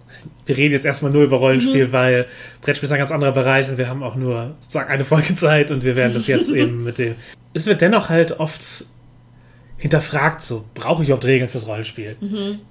wir 0.47 0.57
reden 0.57 0.73
jetzt 0.73 0.85
erstmal 0.85 1.11
nur 1.11 1.25
über 1.25 1.39
Rollenspiel, 1.39 1.93
weil 1.93 2.27
Brettspiel 2.61 2.87
ist 2.87 2.93
ein 2.93 2.99
ganz 2.99 3.11
anderer 3.11 3.33
Bereich 3.33 3.69
und 3.69 3.79
wir 3.79 3.89
haben 3.89 4.03
auch 4.03 4.15
nur 4.15 4.55
sozusagen 4.59 4.91
eine 4.91 5.05
Folge 5.05 5.35
Zeit 5.35 5.71
und 5.71 5.85
wir 5.85 5.97
werden 5.97 6.15
das 6.15 6.27
jetzt 6.27 6.51
eben 6.53 6.85
mit 6.85 6.99
dem. 6.99 7.17
Es 7.53 7.67
wird 7.67 7.81
dennoch 7.81 8.09
halt 8.09 8.39
oft 8.39 8.85
hinterfragt, 9.77 10.41
so, 10.41 10.65
brauche 10.75 11.03
ich 11.03 11.09
überhaupt 11.09 11.25
Regeln 11.25 11.51
fürs 11.51 11.67
Rollenspiel? 11.67 12.17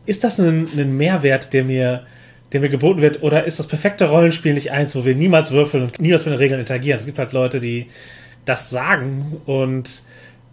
Ist 0.06 0.24
das 0.24 0.40
ein, 0.40 0.68
ein 0.76 0.98
Mehrwert, 0.98 1.54
der 1.54 1.64
mir, 1.64 2.06
der 2.54 2.62
mir 2.62 2.70
geboten 2.70 3.02
wird, 3.02 3.24
oder 3.24 3.44
ist 3.46 3.60
das 3.60 3.68
perfekte 3.68 4.10
Rollenspiel 4.10 4.54
nicht 4.54 4.72
eins, 4.72 4.96
wo 4.96 5.04
wir 5.04 5.16
niemals 5.16 5.52
würfeln 5.52 5.84
und 5.84 6.00
niemals 6.00 6.26
mit 6.26 6.34
den 6.34 6.38
Regeln 6.38 6.60
interagieren? 6.60 7.00
Es 7.00 7.06
gibt 7.06 7.20
halt 7.20 7.34
Leute, 7.34 7.60
die 7.60 7.88
das 8.46 8.70
sagen 8.70 9.42
und 9.46 10.04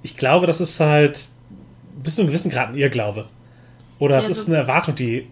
ich 0.03 0.17
glaube, 0.17 0.47
das 0.47 0.61
ist 0.61 0.81
halt 0.81 1.29
bis 2.03 2.15
zu 2.15 2.23
einem 2.23 2.31
gewissen 2.31 2.51
Grad 2.51 2.71
ein 2.71 2.77
Irrglaube. 2.77 3.27
Oder 3.99 4.17
es 4.17 4.25
Ja, 4.25 4.31
ist 4.31 4.49
eine 4.49 4.57
Erwartung, 4.57 4.95
die 4.95 5.27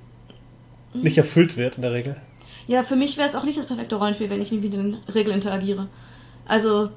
nicht 0.92 1.16
erfüllt 1.16 1.56
wird 1.56 1.76
in 1.76 1.82
der 1.82 1.92
Regel. 1.92 2.16
Ja, 2.66 2.82
für 2.82 2.96
mich 2.96 3.16
wäre 3.16 3.26
es 3.26 3.34
auch 3.34 3.44
nicht 3.44 3.56
das 3.56 3.66
perfekte 3.66 3.96
Rollenspiel, 3.96 4.28
wenn 4.28 4.42
ich 4.42 4.52
nicht 4.52 4.62
mit 4.62 4.74
den 4.74 4.98
Regeln 5.14 5.36
interagiere. 5.36 5.88
Also, 6.46 6.90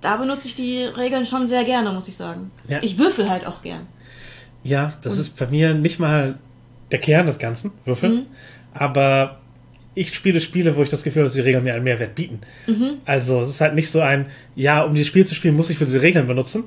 da 0.00 0.16
benutze 0.16 0.46
ich 0.46 0.54
die 0.54 0.84
Regeln 0.84 1.26
schon 1.26 1.48
sehr 1.48 1.64
gerne, 1.64 1.90
muss 1.92 2.06
ich 2.06 2.16
sagen. 2.16 2.52
Ja. 2.68 2.78
Ich 2.82 2.96
würfel 2.98 3.28
halt 3.28 3.44
auch 3.44 3.62
gern. 3.62 3.88
Ja, 4.62 4.94
das 5.02 5.18
ist 5.18 5.36
bei 5.36 5.46
mir 5.46 5.74
nicht 5.74 5.98
mal 5.98 6.38
der 6.92 7.00
Kern 7.00 7.26
des 7.26 7.38
Ganzen, 7.38 7.72
Würfeln. 7.84 8.26
Aber 8.78 9.40
ich 9.94 10.14
spiele 10.14 10.40
Spiele, 10.40 10.76
wo 10.76 10.82
ich 10.82 10.90
das 10.90 11.02
Gefühl 11.02 11.20
habe, 11.20 11.28
dass 11.28 11.34
die 11.34 11.40
Regeln 11.40 11.64
mir 11.64 11.74
einen 11.74 11.84
Mehrwert 11.84 12.14
bieten. 12.14 12.40
Also 13.06 13.40
es 13.40 13.48
ist 13.48 13.60
halt 13.60 13.74
nicht 13.74 13.90
so 13.90 14.00
ein, 14.00 14.26
ja, 14.54 14.82
um 14.82 14.94
dieses 14.94 15.08
Spiel 15.08 15.26
zu 15.26 15.34
spielen, 15.34 15.56
muss 15.56 15.70
ich 15.70 15.78
für 15.78 15.86
diese 15.86 16.02
Regeln 16.02 16.26
benutzen. 16.26 16.64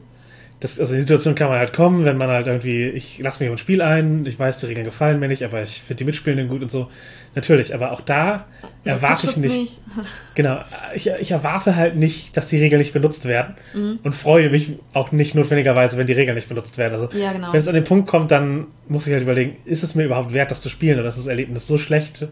Das, 0.61 0.77
also 0.77 0.91
in 0.93 0.97
die 0.97 1.01
Situation 1.03 1.35
kann 1.35 1.47
man 1.47 1.57
halt 1.57 1.71
kommen, 1.71 2.03
wenn 2.03 2.17
man 2.17 2.27
halt 2.27 2.47
irgendwie, 2.47 2.89
ich 2.89 3.19
lasse 3.19 3.41
mich 3.41 3.49
auf 3.49 3.55
ein 3.55 3.59
Spiel 3.59 3.81
ein, 3.81 4.25
ich 4.25 4.37
weiß, 4.37 4.57
die 4.57 4.65
Regeln 4.65 4.85
gefallen 4.85 5.17
mir 5.17 5.29
nicht, 5.29 5.43
aber 5.43 5.63
ich 5.63 5.81
finde 5.81 5.99
die 5.99 6.03
Mitspielenden 6.03 6.49
gut 6.49 6.61
und 6.61 6.69
so. 6.69 6.89
Natürlich, 7.33 7.73
aber 7.73 7.93
auch 7.93 8.01
da 8.01 8.45
erwarte 8.83 9.27
ich 9.27 9.37
nicht, 9.37 9.57
mich. 9.57 9.81
Genau, 10.35 10.59
ich, 10.93 11.09
ich 11.19 11.31
erwarte 11.31 11.77
halt 11.77 11.95
nicht, 11.95 12.35
dass 12.35 12.47
die 12.47 12.57
Regeln 12.57 12.79
nicht 12.79 12.91
benutzt 12.91 13.25
werden 13.25 13.55
und 14.03 14.13
freue 14.13 14.49
mich 14.49 14.73
auch 14.93 15.13
nicht 15.13 15.33
notwendigerweise, 15.33 15.97
wenn 15.97 16.07
die 16.07 16.13
Regeln 16.13 16.35
nicht 16.35 16.49
benutzt 16.49 16.77
werden. 16.77 16.93
Also 16.93 17.09
Ja, 17.17 17.31
genau. 17.31 17.53
wenn 17.53 17.59
es 17.59 17.67
an 17.69 17.75
den 17.75 17.85
Punkt 17.85 18.09
kommt, 18.09 18.31
dann 18.31 18.67
muss 18.89 19.07
ich 19.07 19.13
halt 19.13 19.23
überlegen, 19.23 19.55
ist 19.63 19.83
es 19.83 19.95
mir 19.95 20.03
überhaupt 20.03 20.33
wert, 20.33 20.51
das 20.51 20.59
zu 20.59 20.67
spielen 20.67 20.99
oder 20.99 21.07
ist 21.07 21.17
das 21.17 21.27
Erlebnis 21.27 21.67
so 21.67 21.77
schlecht 21.77 22.27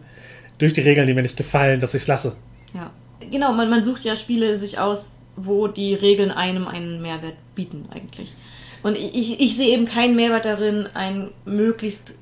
durch 0.58 0.74
die 0.74 0.82
Regeln, 0.82 1.06
die 1.06 1.14
mir 1.14 1.22
nicht 1.22 1.36
gefallen, 1.38 1.80
dass 1.80 1.94
ich 1.94 2.02
es 2.02 2.08
lasse. 2.08 2.36
Ja. 2.74 2.90
Genau, 3.30 3.52
man, 3.52 3.68
man 3.68 3.84
sucht 3.84 4.04
ja 4.04 4.14
Spiele 4.16 4.56
sich 4.56 4.78
aus, 4.78 5.17
wo 5.44 5.68
die 5.68 5.94
Regeln 5.94 6.30
einem 6.30 6.66
einen 6.66 7.00
Mehrwert 7.02 7.36
bieten, 7.54 7.86
eigentlich. 7.90 8.34
Und 8.82 8.96
ich, 8.96 9.40
ich, 9.40 9.56
sehe 9.56 9.72
eben 9.72 9.86
keinen 9.86 10.16
Mehrwert 10.16 10.44
darin, 10.44 10.88
ein 10.94 11.30
möglichst 11.44 12.14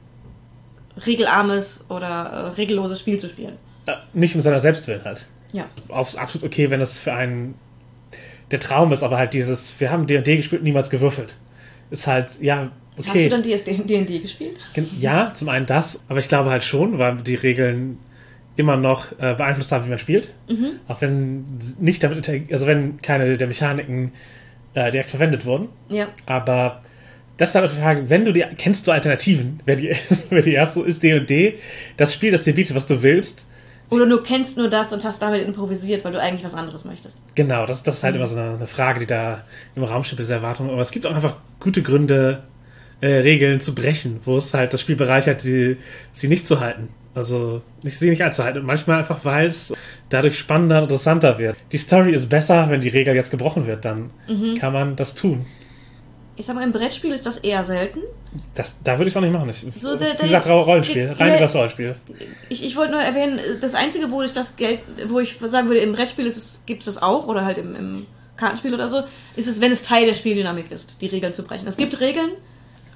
regelarmes 1.04 1.84
oder 1.90 2.06
äh, 2.06 2.48
regelloses 2.50 3.00
Spiel 3.00 3.18
zu 3.18 3.28
spielen. 3.28 3.58
Nicht 4.12 4.34
mit 4.34 4.42
seiner 4.42 4.60
Selbstwillen 4.60 5.04
halt. 5.04 5.26
Ja. 5.52 5.68
Auch 5.88 6.14
absolut 6.14 6.46
okay, 6.46 6.70
wenn 6.70 6.80
es 6.80 6.98
für 6.98 7.12
einen 7.12 7.54
der 8.50 8.60
Traum 8.60 8.92
ist, 8.92 9.02
aber 9.02 9.18
halt 9.18 9.34
dieses, 9.34 9.78
wir 9.80 9.90
haben 9.90 10.06
D&D 10.06 10.36
gespielt, 10.36 10.62
niemals 10.62 10.88
gewürfelt. 10.90 11.34
Ist 11.90 12.06
halt, 12.06 12.40
ja, 12.40 12.70
Hast 12.98 13.10
okay. 13.10 13.28
du 13.28 13.30
dann 13.30 13.42
D&D 13.42 14.18
gespielt? 14.18 14.58
Ja, 14.98 15.32
zum 15.34 15.50
einen 15.50 15.66
das, 15.66 16.02
aber 16.08 16.18
ich 16.18 16.28
glaube 16.28 16.50
halt 16.50 16.64
schon, 16.64 16.98
weil 16.98 17.16
die 17.16 17.34
Regeln 17.34 17.98
immer 18.56 18.76
noch 18.76 19.12
äh, 19.12 19.34
beeinflusst 19.34 19.70
haben, 19.72 19.84
wie 19.84 19.90
man 19.90 19.98
spielt. 19.98 20.32
Auch 20.88 21.00
wenn 21.00 21.44
nicht 21.78 22.02
damit, 22.02 22.28
also 22.50 22.66
wenn 22.66 23.00
keine 23.02 23.36
der 23.36 23.46
Mechaniken 23.46 24.12
äh, 24.74 24.90
direkt 24.90 25.10
verwendet 25.10 25.44
wurden. 25.44 25.68
Ja. 25.88 26.08
Aber 26.26 26.82
das 27.36 27.50
ist 27.50 27.54
halt 27.54 27.70
die 27.70 27.76
Frage, 27.76 28.08
wenn 28.08 28.24
du 28.24 28.32
die, 28.32 28.44
kennst 28.56 28.86
du 28.86 28.92
Alternativen? 28.92 29.60
Wenn 29.66 29.78
die, 29.78 29.94
wenn 30.30 30.42
die 30.42 30.52
erste 30.54 30.80
ist 30.80 31.02
D 31.02 31.14
und 31.14 31.28
D, 31.28 31.58
das 31.96 32.14
Spiel, 32.14 32.32
das 32.32 32.44
dir 32.44 32.54
bietet, 32.54 32.74
was 32.74 32.86
du 32.86 33.02
willst. 33.02 33.46
Oder 33.88 34.06
du 34.06 34.20
kennst 34.22 34.56
nur 34.56 34.68
das 34.68 34.92
und 34.92 35.04
hast 35.04 35.22
damit 35.22 35.46
improvisiert, 35.46 36.04
weil 36.04 36.12
du 36.12 36.20
eigentlich 36.20 36.42
was 36.42 36.54
anderes 36.54 36.84
möchtest. 36.84 37.18
Genau, 37.36 37.66
das, 37.66 37.82
das 37.84 37.98
ist 37.98 38.04
halt 38.04 38.14
Mhm. 38.14 38.20
immer 38.20 38.26
so 38.26 38.36
eine, 38.36 38.54
eine 38.56 38.66
Frage, 38.66 39.00
die 39.00 39.06
da 39.06 39.44
im 39.76 39.84
Raum 39.84 40.02
steht, 40.02 40.18
diese 40.18 40.34
Erwartung. 40.34 40.70
Aber 40.70 40.80
es 40.80 40.90
gibt 40.90 41.06
auch 41.06 41.14
einfach 41.14 41.36
gute 41.60 41.82
Gründe, 41.82 42.42
äh, 43.00 43.08
Regeln 43.08 43.60
zu 43.60 43.74
brechen, 43.74 44.20
wo 44.24 44.36
es 44.36 44.54
halt 44.54 44.72
das 44.72 44.80
Spiel 44.80 44.96
bereichert, 44.96 45.44
die, 45.44 45.76
sie 46.12 46.28
nicht 46.28 46.46
zu 46.46 46.60
halten. 46.60 46.88
Also 47.16 47.62
nicht, 47.82 47.98
sie 47.98 48.10
nicht 48.10 48.22
einzuhalten. 48.22 48.60
Und 48.60 48.66
manchmal 48.66 48.98
einfach, 48.98 49.24
weil 49.24 49.46
es 49.46 49.72
dadurch 50.10 50.38
spannender 50.38 50.76
und 50.78 50.82
interessanter 50.84 51.38
wird. 51.38 51.56
Die 51.72 51.78
Story 51.78 52.12
ist 52.12 52.28
besser, 52.28 52.68
wenn 52.68 52.82
die 52.82 52.90
Regel 52.90 53.14
jetzt 53.14 53.30
gebrochen 53.30 53.66
wird, 53.66 53.84
dann 53.86 54.10
Mhm. 54.28 54.56
kann 54.58 54.72
man 54.74 54.96
das 54.96 55.14
tun. 55.14 55.46
Ich 56.36 56.44
sag 56.44 56.54
mal, 56.54 56.62
im 56.62 56.72
Brettspiel 56.72 57.12
ist 57.12 57.24
das 57.24 57.38
eher 57.38 57.64
selten. 57.64 58.00
Das, 58.54 58.76
da 58.84 58.98
würde 58.98 59.04
ich 59.08 59.14
es 59.14 59.16
auch 59.16 59.22
nicht 59.22 59.32
machen. 59.32 59.48
Ich, 59.48 59.64
So, 59.74 59.96
der- 59.96 60.12
wie 60.12 60.16
der- 60.16 60.24
gesagt, 60.26 60.46
Rollenspiel, 60.46 61.06
rein 61.08 61.16
der- 61.16 61.28
über 61.28 61.38
das 61.38 61.54
Rollenspiel. 61.56 61.96
Ich, 62.50 62.62
ich 62.62 62.76
wollte 62.76 62.92
nur 62.92 63.00
erwähnen, 63.00 63.40
das 63.62 63.74
Einzige, 63.74 64.10
wo 64.10 64.20
ich 64.22 64.32
das 64.32 64.56
Geld, 64.56 64.80
wo 65.08 65.18
ich 65.18 65.38
sagen 65.46 65.68
würde, 65.68 65.80
im 65.80 65.92
Brettspiel 65.92 66.26
ist 66.26 66.36
es, 66.36 66.62
gibt 66.66 66.80
es 66.86 66.94
das 66.94 67.02
auch, 67.02 67.26
oder 67.28 67.46
halt 67.46 67.56
im, 67.56 67.74
im 67.74 68.06
Kartenspiel 68.36 68.74
oder 68.74 68.88
so, 68.88 69.04
ist 69.36 69.48
es, 69.48 69.62
wenn 69.62 69.72
es 69.72 69.82
Teil 69.82 70.04
der 70.04 70.12
Spieldynamik 70.12 70.70
ist, 70.70 71.00
die 71.00 71.06
Regeln 71.06 71.32
zu 71.32 71.42
brechen. 71.42 71.66
Es 71.66 71.78
gibt 71.78 71.98
Regeln, 72.00 72.32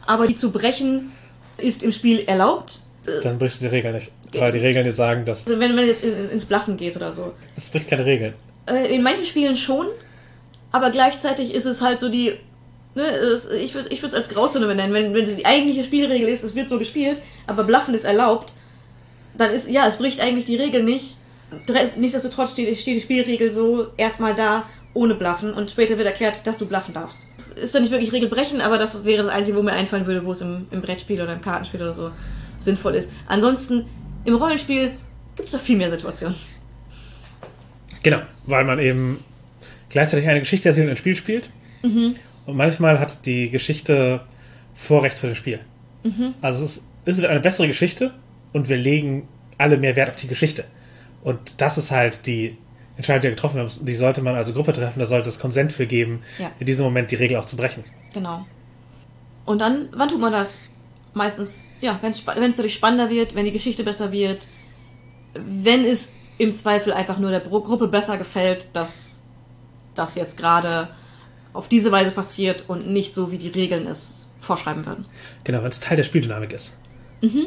aber 0.07 0.27
die 0.27 0.37
zu 0.37 0.53
brechen 0.53 1.13
ist 1.57 1.83
im 1.83 1.93
Spiel 1.93 2.25
erlaubt. 2.27 2.83
Dann 3.23 3.39
brichst 3.39 3.61
du 3.61 3.65
die 3.65 3.75
Regel 3.75 3.93
nicht. 3.93 4.13
Weil 4.33 4.53
die 4.53 4.59
Regeln 4.59 4.85
dir 4.85 4.93
sagen, 4.93 5.25
dass 5.25 5.47
Also 5.47 5.59
wenn 5.59 5.75
man 5.75 5.87
jetzt 5.87 6.05
in, 6.05 6.31
ins 6.31 6.45
Bluffen 6.45 6.77
geht 6.77 6.97
oder 6.97 7.13
so. 7.13 7.33
es 7.57 7.69
bricht 7.69 7.89
keine 7.89 8.05
Regeln. 8.05 8.35
Äh, 8.67 8.95
in 8.95 9.03
manchen 9.03 9.25
Spielen 9.25 9.57
schon, 9.57 9.87
aber 10.73 10.91
gleichzeitig 10.91 11.55
ist 11.55 11.67
es 11.67 11.83
halt 11.83 12.01
so 12.01 12.09
die. 12.09 12.35
Ne, 12.95 13.03
es, 13.05 13.49
ich 13.49 13.75
würde 13.75 13.89
es 13.91 14.15
als 14.15 14.29
Grauzone 14.29 14.67
benennen. 14.67 14.93
Wenn, 14.93 15.15
wenn 15.15 15.25
es 15.25 15.37
die 15.37 15.47
eigentliche 15.47 15.85
Spielregel 15.85 16.29
ist, 16.29 16.43
es 16.43 16.55
wird 16.55 16.69
so 16.69 16.79
gespielt, 16.79 17.21
aber 17.47 17.65
Bluffen 17.65 17.95
ist 17.95 18.05
erlaubt, 18.05 18.53
dann 19.37 19.53
ist, 19.53 19.71
ja, 19.71 19.87
es 19.87 19.97
bricht 19.97 20.21
eigentlich 20.21 20.45
die 20.45 20.57
Regel 20.57 20.83
nicht. 20.83 21.17
Nichtsdestotrotz 21.97 22.53
steht, 22.53 22.77
steht 22.79 22.97
die 22.97 23.01
Spielregel 23.01 23.51
so 23.51 23.89
erstmal 23.97 24.35
da, 24.35 24.65
ohne 24.95 25.15
Bluffen 25.15 25.53
und 25.53 25.71
später 25.71 25.97
wird 25.99 26.07
erklärt, 26.07 26.47
dass 26.47 26.59
du 26.59 26.67
bluffen 26.67 26.95
darfst. 26.95 27.27
Ist 27.57 27.75
dann 27.75 27.83
nicht 27.83 27.93
wirklich 27.93 28.13
Regelbrechen, 28.13 28.61
aber 28.61 28.79
das 28.79 29.05
wäre 29.05 29.23
das 29.23 29.33
Einzige, 29.33 29.57
wo 29.57 29.63
mir 29.63 29.73
einfallen 29.73 30.07
würde, 30.07 30.25
wo 30.25 30.33
es 30.33 30.41
im, 30.41 30.67
im 30.71 30.83
Brettspiel 30.83 31.21
oder 31.21 31.33
im 31.33 31.41
Kartenspiel 31.41 31.81
oder 31.83 31.93
so 31.93 32.11
sinnvoll 32.61 32.95
ist. 32.95 33.11
Ansonsten, 33.27 33.85
im 34.25 34.35
Rollenspiel 34.37 34.93
gibt 35.37 35.49
es 35.49 35.53
doch 35.53 35.61
viel 35.61 35.77
mehr 35.77 35.91
Situationen. 35.91 36.37
Genau, 38.03 38.21
weil 38.47 38.65
man 38.65 38.79
eben 38.79 39.23
gleichzeitig 39.89 40.29
eine 40.29 40.41
Geschichte 40.41 40.69
erzählt 40.69 40.87
und 40.87 40.93
ein 40.93 40.97
Spiel 40.97 41.17
spielt. 41.17 41.51
Mhm. 41.83 42.17
Und 42.47 42.57
manchmal 42.57 42.99
hat 42.99 43.27
die 43.27 43.51
Geschichte 43.51 44.23
Vorrecht 44.75 45.19
für 45.19 45.29
das 45.29 45.37
Spiel. 45.37 45.61
Mhm. 46.03 46.35
Also 46.41 46.65
es 46.65 46.85
ist 47.05 47.25
eine 47.25 47.41
bessere 47.41 47.67
Geschichte 47.67 48.13
und 48.53 48.69
wir 48.69 48.77
legen 48.77 49.29
alle 49.59 49.77
mehr 49.77 49.97
Wert 49.97 50.09
auf 50.11 50.17
die 50.17 50.29
Geschichte. 50.29 50.65
Und 51.23 51.61
das 51.61 51.77
ist 51.77 51.91
halt 51.91 52.25
die 52.27 52.57
Entscheidung, 52.97 53.21
die 53.21 53.27
wir 53.29 53.35
getroffen 53.35 53.61
haben. 53.61 53.71
Die 53.83 53.95
sollte 53.95 54.23
man 54.23 54.35
als 54.35 54.55
Gruppe 54.55 54.73
treffen, 54.73 54.99
da 54.99 55.07
sollte 55.07 55.29
es 55.29 55.39
Konsent 55.39 55.73
für 55.73 55.87
geben, 55.87 56.23
Ja. 56.39 56.51
in 56.59 56.67
diesem 56.67 56.85
Moment 56.85 57.11
die 57.11 57.17
Regel 57.17 57.37
auch 57.37 57.45
zu 57.45 57.57
brechen. 57.57 57.85
Genau. 58.15 58.47
Und 59.45 59.59
dann, 59.59 59.89
wann 59.93 60.09
tut 60.09 60.21
man 60.21 60.33
das? 60.33 60.70
Meistens, 61.13 61.67
ja, 61.81 61.99
wenn 62.03 62.11
es 62.13 62.25
dadurch 62.25 62.75
spannender 62.75 63.11
wird, 63.11 63.35
wenn 63.35 63.45
die 63.45 63.53
Geschichte 63.53 63.83
besser 63.85 64.13
wird, 64.13 64.49
wenn 65.35 65.85
es 65.85 66.13
im 66.39 66.53
Zweifel 66.53 66.93
einfach 66.93 67.19
nur 67.19 67.31
der 67.31 67.41
Gru- 67.41 67.63
Gruppe 67.63 67.89
besser 67.89 68.17
gefällt, 68.17 68.69
dass 68.73 69.25
das 69.95 70.15
jetzt 70.15 70.37
gerade 70.37 70.89
auf 71.53 71.69
diese 71.69 71.91
Weise 71.93 72.13
passiert 72.13 72.65
und 72.69 72.89
nicht 72.89 73.15
so, 73.15 73.31
wie 73.33 73.39
die 73.39 73.49
Regeln 73.49 73.87
es 73.87 74.29
vorschreiben 74.41 74.87
würden. 74.87 75.05
Genau, 75.45 75.59
wenn 75.59 75.69
es 75.69 75.81
Teil 75.81 75.97
der 75.97 76.05
Spieldynamik 76.05 76.53
ist. 76.53 76.79
Mhm. 77.23 77.47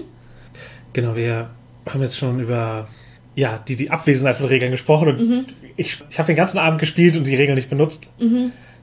Genau, 0.92 1.16
wir 1.16 1.50
haben 1.90 2.02
jetzt 2.02 2.18
schon 2.18 2.40
über 2.40 2.88
ja, 3.36 3.58
die, 3.68 3.76
die 3.76 3.90
Abwesenheit 3.90 4.36
von 4.38 4.46
Regeln 4.46 4.72
gesprochen 4.72 5.08
und 5.08 5.28
Mhm. 5.28 5.46
ich, 5.76 6.04
ich 6.10 6.20
habe 6.20 6.28
den 6.28 6.36
ganzen 6.36 6.60
Abend 6.60 6.80
gespielt 6.80 7.16
und 7.18 7.26
die 7.26 7.36
Regeln 7.36 7.56
nicht 7.56 7.70
benutzt. 7.70 8.10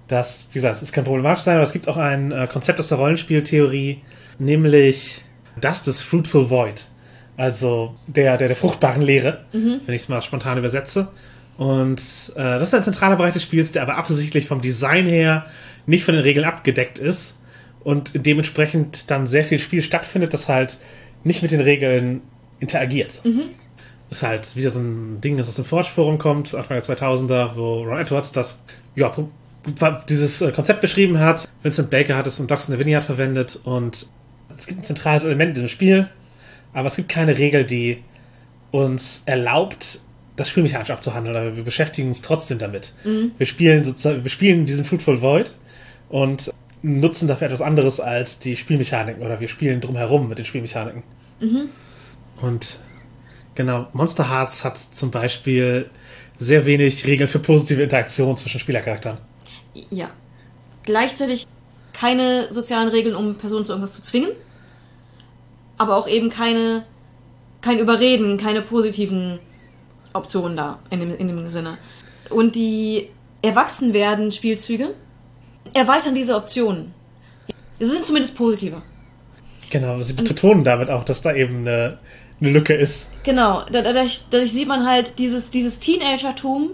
Das, 0.09 0.49
wie 0.51 0.55
gesagt, 0.55 0.83
es 0.83 0.91
kann 0.91 1.05
problematisch 1.05 1.45
sein, 1.45 1.57
aber 1.57 1.67
es 1.67 1.73
gibt 1.73 1.87
auch 1.87 1.97
ein 1.99 2.33
äh, 2.33 2.49
Konzept 2.51 2.81
aus 2.81 2.89
der 2.89 2.99
Rollenspieltheorie, 2.99 4.01
nämlich 4.41 5.25
das 5.61 5.83
des 5.83 6.03
Fruitful 6.03 6.51
Void. 6.51 6.85
Also 7.37 7.95
der, 8.07 8.37
der, 8.37 8.49
der 8.49 8.57
fruchtbaren 8.57 9.03
Leere, 9.03 9.45
wenn 9.87 9.95
ich 9.95 10.03
es 10.03 10.09
mal 10.09 10.21
spontan 10.21 10.59
übersetze. 10.59 11.09
Und 11.57 12.01
äh, 12.37 12.59
das 12.59 12.69
ist 12.69 12.75
ein 12.75 12.83
zentraler 12.83 13.17
Bereich 13.17 13.33
des 13.33 13.43
Spiels, 13.43 13.73
der 13.73 13.83
aber 13.83 13.97
absichtlich 13.97 14.47
vom 14.47 14.61
Design 14.61 15.07
her 15.07 15.47
nicht 15.87 16.05
von 16.05 16.15
den 16.15 16.23
Regeln 16.23 16.47
abgedeckt 16.47 16.99
ist 16.99 17.39
und 17.85 18.13
dementsprechend 18.27 19.11
dann 19.11 19.27
sehr 19.27 19.45
viel 19.45 19.59
Spiel 19.59 19.83
stattfindet, 19.83 20.35
das 20.35 20.49
halt 20.49 20.79
nicht 21.25 21.43
mit 21.43 21.51
den 21.51 21.61
Regeln 21.61 22.23
interagiert. 22.61 23.23
Ist 24.11 24.23
halt 24.23 24.57
wieder 24.57 24.71
so 24.71 24.81
ein 24.81 25.21
Ding, 25.21 25.37
das 25.37 25.49
aus 25.49 25.57
dem 25.57 25.65
Forge-Forum 25.65 26.19
kommt, 26.19 26.55
Anfang 26.55 26.81
der 26.81 26.85
2000er, 26.85 27.57
wo 27.57 27.85
Ron 27.85 27.99
Edwards 27.99 28.33
das, 28.33 28.65
ja, 28.95 29.13
dieses 30.09 30.43
äh, 30.43 30.53
Konzept 30.53 30.81
beschrieben 30.81 31.19
hat. 31.19 31.49
Vincent 31.63 31.91
Baker 31.91 32.17
hat 32.17 32.27
es 32.27 32.41
und 32.41 32.51
Doxon 32.51 32.79
Vinny 32.79 32.93
hat 32.93 33.05
verwendet 33.05 33.61
und 33.65 34.09
es 34.61 34.67
gibt 34.67 34.81
ein 34.81 34.85
zentrales 34.85 35.25
Element 35.25 35.49
in 35.49 35.55
diesem 35.55 35.69
Spiel, 35.69 36.09
aber 36.75 36.87
es 36.87 36.97
gibt 36.97 37.09
keine 37.09 37.39
Regel, 37.39 37.65
die 37.65 38.03
uns 38.71 39.23
erlaubt, 39.25 40.01
das 40.37 40.49
Spiel 40.49 40.63
mechanisch 40.63 40.91
abzuhandeln, 40.91 41.37
aber 41.37 41.57
wir 41.57 41.65
beschäftigen 41.65 42.09
uns 42.09 42.21
trotzdem 42.23 42.59
damit. 42.59 42.93
Wir 43.37 43.47
spielen 43.47 43.85
sozusagen, 43.85 44.23
wir 44.23 44.31
spielen 44.31 44.67
diesen 44.67 44.85
Fruitful 44.85 45.21
Void 45.21 45.55
und 46.09 46.53
nutzen 46.83 47.27
dafür 47.27 47.47
etwas 47.47 47.63
anderes 47.63 48.01
als 48.01 48.39
die 48.39 48.57
Spielmechaniken 48.57 49.23
oder 49.23 49.41
wir 49.41 49.49
spielen 49.49 49.81
drumherum 49.81 50.29
mit 50.29 50.39
den 50.39 50.45
Spielmechaniken. 50.45 51.03
Und 52.41 52.81
genau, 53.55 53.89
Monster 53.93 54.31
Hearts 54.31 54.63
hat 54.63 54.79
zum 54.79 55.11
Beispiel 55.11 55.91
sehr 56.39 56.65
wenig 56.67 57.07
Regeln 57.07 57.29
für 57.29 57.39
positive 57.39 57.83
Interaktion 57.83 58.37
zwischen 58.37 58.61
Spielercharakteren. 58.61 59.19
Ja. 59.91 60.11
Gleichzeitig 60.85 61.47
keine 61.93 62.53
sozialen 62.53 62.89
Regeln, 62.89 63.15
um 63.15 63.35
Personen 63.37 63.65
zu 63.65 63.73
irgendwas 63.73 63.95
zu 63.95 64.03
zwingen. 64.03 64.31
Aber 65.81 65.97
auch 65.97 66.07
eben 66.07 66.29
keine, 66.29 66.85
kein 67.63 67.79
Überreden, 67.79 68.37
keine 68.37 68.61
positiven 68.61 69.39
Optionen 70.13 70.55
da 70.57 70.79
in 70.91 71.01
dem, 71.01 71.17
in 71.17 71.27
dem 71.29 71.49
Sinne. 71.49 71.79
Und 72.29 72.55
die 72.55 73.09
Erwachsenwerden 73.41 74.31
Spielzüge 74.31 74.95
erweitern 75.73 76.15
diese 76.15 76.37
Optionen. 76.37 76.93
Sie 77.79 77.87
sind 77.87 78.05
zumindest 78.05 78.37
positive. 78.37 78.83
Genau, 79.71 80.01
sie 80.03 80.13
betonen 80.13 80.65
damit 80.65 80.91
auch, 80.91 81.03
dass 81.05 81.23
da 81.23 81.33
eben 81.35 81.61
eine, 81.67 81.99
eine 82.43 82.51
Lücke 82.51 82.75
ist. 82.75 83.13
Genau, 83.23 83.63
da- 83.73 83.81
dadurch, 83.81 84.21
dadurch 84.31 84.53
sieht 84.53 84.69
man 84.69 84.87
halt, 84.87 85.19
dieses, 85.19 85.49
dieses 85.49 85.79
Teenagertum 85.79 86.73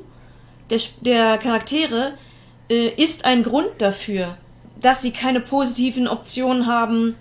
der, 0.70 0.80
der 1.02 1.38
Charaktere 1.38 2.14
äh, 2.68 2.88
ist 2.88 3.25
ein 3.25 3.44
Grund 3.44 3.68
dafür, 3.78 4.36
dass 4.80 5.02
sie 5.02 5.12
keine 5.12 5.38
positiven 5.40 6.08
Optionen 6.08 6.66
haben, 6.66 7.14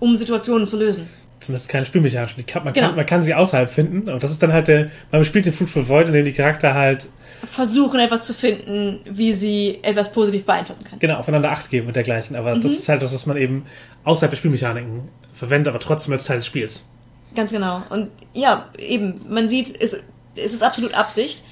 um 0.00 0.16
Situationen 0.16 0.66
zu 0.66 0.76
lösen. 0.78 1.08
Zumindest 1.38 1.68
keine 1.70 1.86
kann, 1.86 2.64
man, 2.64 2.74
Genau. 2.74 2.88
kann, 2.88 2.96
man 2.96 3.06
kann 3.06 3.22
sie 3.22 3.32
außerhalb 3.34 3.70
finden, 3.70 4.08
aber 4.10 4.18
das 4.18 4.30
ist 4.30 4.42
dann 4.42 4.52
halt 4.52 4.68
der, 4.68 4.90
man 5.10 5.24
spielt 5.24 5.46
den 5.46 5.52
Fruitful 5.54 5.88
Void, 5.88 6.08
in 6.08 6.12
dem 6.12 6.24
die 6.26 6.32
Charakter 6.32 6.74
halt 6.74 7.08
Versuchen 7.50 7.98
etwas 8.00 8.26
zu 8.26 8.34
finden, 8.34 8.98
wie 9.10 9.32
sie 9.32 9.78
etwas 9.80 10.12
positiv 10.12 10.44
beeinflussen 10.44 10.84
können. 10.84 10.98
genau 10.98 11.16
aufeinander 11.16 11.50
Acht 11.50 11.70
geben 11.70 11.86
und 11.86 11.96
dergleichen. 11.96 12.36
Aber 12.36 12.54
das 12.56 12.72
ist 12.72 12.88
halt 12.90 13.00
das, 13.00 13.14
was 13.14 13.24
man 13.24 13.38
eben 13.38 13.64
außerhalb 14.04 14.30
der 14.30 14.36
Spielmechaniken 14.36 15.08
verwendet, 15.32 15.68
aber 15.68 15.78
trotzdem 15.80 16.12
als 16.12 16.24
Teil 16.24 16.36
des 16.36 16.44
Spiels. 16.46 16.86
Ganz 17.34 17.50
genau. 17.52 17.82
Und 17.88 18.08
ja, 18.34 18.68
eben, 18.76 19.14
man 19.30 19.48
sieht, 19.48 19.74
es, 19.80 19.96
es 20.36 20.52
ist 20.52 20.62
absolut 20.62 20.92
Absicht, 20.92 21.42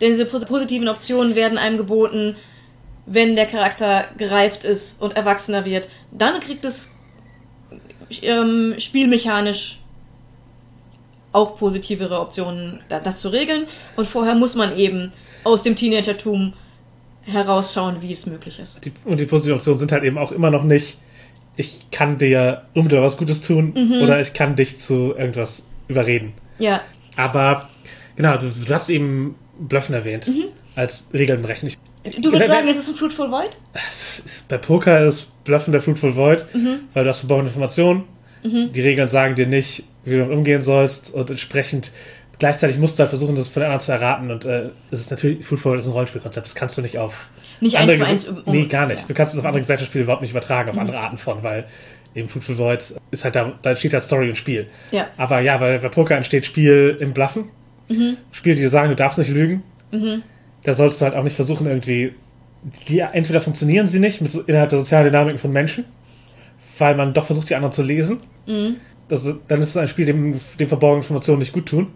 denn 0.00 0.12
diese 0.12 0.24
pos- 0.24 0.46
positiven 0.46 0.88
Optionen 0.88 1.34
werden 1.34 1.58
einem 1.58 1.76
geboten, 1.76 2.36
wenn 3.04 3.36
der 3.36 3.44
Charakter 3.46 4.06
gereift 4.16 4.64
ist 4.64 5.02
und 5.02 5.14
erwachsener 5.14 5.66
wird. 5.66 5.88
Dann 6.10 6.40
kriegt 6.40 6.64
es 6.64 6.88
ähm, 8.22 8.74
spielmechanisch 8.78 9.78
auch 11.32 11.56
positivere 11.58 12.20
Optionen, 12.20 12.80
da- 12.88 13.00
das 13.00 13.20
zu 13.20 13.28
regeln. 13.30 13.66
Und 13.96 14.06
vorher 14.06 14.34
muss 14.34 14.54
man 14.54 14.76
eben 14.76 15.12
aus 15.42 15.62
dem 15.62 15.74
Teenagertum 15.74 16.52
herausschauen, 17.22 18.02
wie 18.02 18.12
es 18.12 18.26
möglich 18.26 18.58
ist. 18.58 18.84
Die, 18.84 18.92
und 19.04 19.18
die 19.18 19.26
positiven 19.26 19.56
Optionen 19.56 19.78
sind 19.78 19.90
halt 19.92 20.04
eben 20.04 20.18
auch 20.18 20.30
immer 20.32 20.50
noch 20.50 20.62
nicht, 20.62 20.98
ich 21.56 21.90
kann 21.90 22.18
dir 22.18 22.62
unmittelbar 22.74 23.06
was 23.06 23.16
Gutes 23.16 23.40
tun 23.42 23.72
Mhm. 23.74 24.02
oder 24.02 24.20
ich 24.20 24.32
kann 24.34 24.56
dich 24.56 24.78
zu 24.78 25.14
irgendwas 25.16 25.66
überreden. 25.88 26.34
Ja, 26.58 26.80
Aber 27.16 27.68
genau, 28.16 28.36
du, 28.36 28.48
du 28.48 28.74
hast 28.74 28.88
eben 28.90 29.34
Bluffen 29.58 29.94
erwähnt 29.94 30.28
Mhm. 30.28 30.44
als 30.76 31.08
Regelnbrechen. 31.12 31.68
Ich, 31.68 32.20
du 32.20 32.30
würdest 32.32 32.48
sagen, 32.50 32.68
es 32.68 32.78
ist 32.78 32.88
ein 32.90 32.94
Fruitful 32.96 33.30
Void? 33.30 33.56
bei 34.48 34.58
Poker 34.58 35.04
ist 35.06 35.32
Bluffen 35.44 35.72
der 35.72 35.82
Fruitful 35.82 36.16
Void, 36.16 36.44
Mhm. 36.54 36.80
weil 36.94 37.04
du 37.04 37.10
hast 37.10 37.20
verborgene 37.20 37.48
Informationen. 37.48 38.04
Die 38.42 38.80
Regeln 38.82 39.08
sagen 39.08 39.34
dir 39.36 39.46
nicht, 39.46 39.84
wie 40.04 40.10
du 40.10 40.18
damit 40.18 40.36
umgehen 40.36 40.60
sollst 40.60 41.14
und 41.14 41.30
entsprechend 41.30 41.92
gleichzeitig 42.38 42.76
musst 42.78 42.98
du 42.98 43.00
halt 43.00 43.08
versuchen, 43.08 43.36
das 43.36 43.48
von 43.48 43.60
den 43.62 43.66
anderen 43.70 43.80
zu 43.80 43.92
erraten. 43.92 44.30
Und 44.30 44.44
äh, 44.44 44.68
es 44.90 45.00
ist 45.00 45.10
natürlich, 45.10 45.42
Food 45.44 45.60
Forward 45.60 45.80
ist 45.80 45.86
ein 45.86 45.92
Rollenspielkonzept. 45.92 46.46
Das 46.46 46.54
kannst 46.54 46.76
du 46.76 46.82
nicht 46.82 46.98
auf. 46.98 47.28
Nicht 47.60 47.78
andere 47.78 48.04
eins 48.04 48.24
zu 48.24 48.30
eins 48.32 48.38
um- 48.46 48.52
Nee, 48.52 48.66
gar 48.66 48.86
nicht. 48.86 49.00
ja. 49.00 49.06
Du 49.08 49.14
kannst 49.14 49.32
es 49.32 49.38
auf 49.40 49.46
andere 49.46 49.60
Gesellschaftsspiele 49.62 50.04
überhaupt 50.04 50.20
nicht 50.20 50.32
übertragen, 50.32 50.68
auf 50.68 50.76
andere 50.76 50.98
Arten 50.98 51.16
von, 51.16 51.42
weil 51.42 51.64
eben 52.14 52.28
Food 52.28 52.44
for 52.44 52.58
Void 52.58 52.84
ist 53.10 53.24
halt 53.24 53.34
da, 53.34 53.52
da 53.62 53.74
steht 53.76 53.94
halt 53.94 54.02
Story 54.04 54.28
und 54.28 54.36
Spiel. 54.36 54.66
Ja. 54.90 55.06
Aber 55.16 55.40
ja, 55.40 55.56
bei, 55.56 55.78
bei 55.78 55.88
Poker 55.88 56.16
entsteht 56.16 56.44
Spiel 56.44 56.98
im 57.00 57.14
Bluffen. 57.14 57.44
Spiele, 58.32 58.56
die 58.56 58.62
dir 58.62 58.68
sagen, 58.68 58.90
du 58.90 58.96
darfst 58.96 59.18
nicht 59.18 59.30
lügen. 59.30 59.62
Da 60.64 60.74
solltest 60.74 61.00
du 61.00 61.06
halt 61.06 61.14
auch 61.14 61.22
nicht 61.24 61.36
versuchen, 61.36 61.66
irgendwie. 61.66 62.12
Die, 62.88 63.00
entweder 63.00 63.40
funktionieren 63.40 63.88
sie 63.88 64.00
nicht 64.00 64.20
mit, 64.20 64.34
innerhalb 64.46 64.70
der 64.70 64.78
sozialen 64.78 65.04
Dynamiken 65.06 65.38
von 65.38 65.52
Menschen, 65.52 65.84
weil 66.78 66.94
man 66.94 67.12
doch 67.12 67.26
versucht, 67.26 67.50
die 67.50 67.54
anderen 67.54 67.72
zu 67.72 67.82
lesen. 67.82 68.20
Das, 69.08 69.24
ist- 69.24 69.36
dann 69.48 69.60
ist 69.60 69.68
es 69.70 69.76
ein 69.76 69.88
Spiel, 69.88 70.06
dem, 70.06 70.40
dem 70.58 70.68
verborgene 70.68 71.02
Informationen 71.02 71.40
nicht 71.40 71.52
gut 71.52 71.66
tun. 71.66 71.88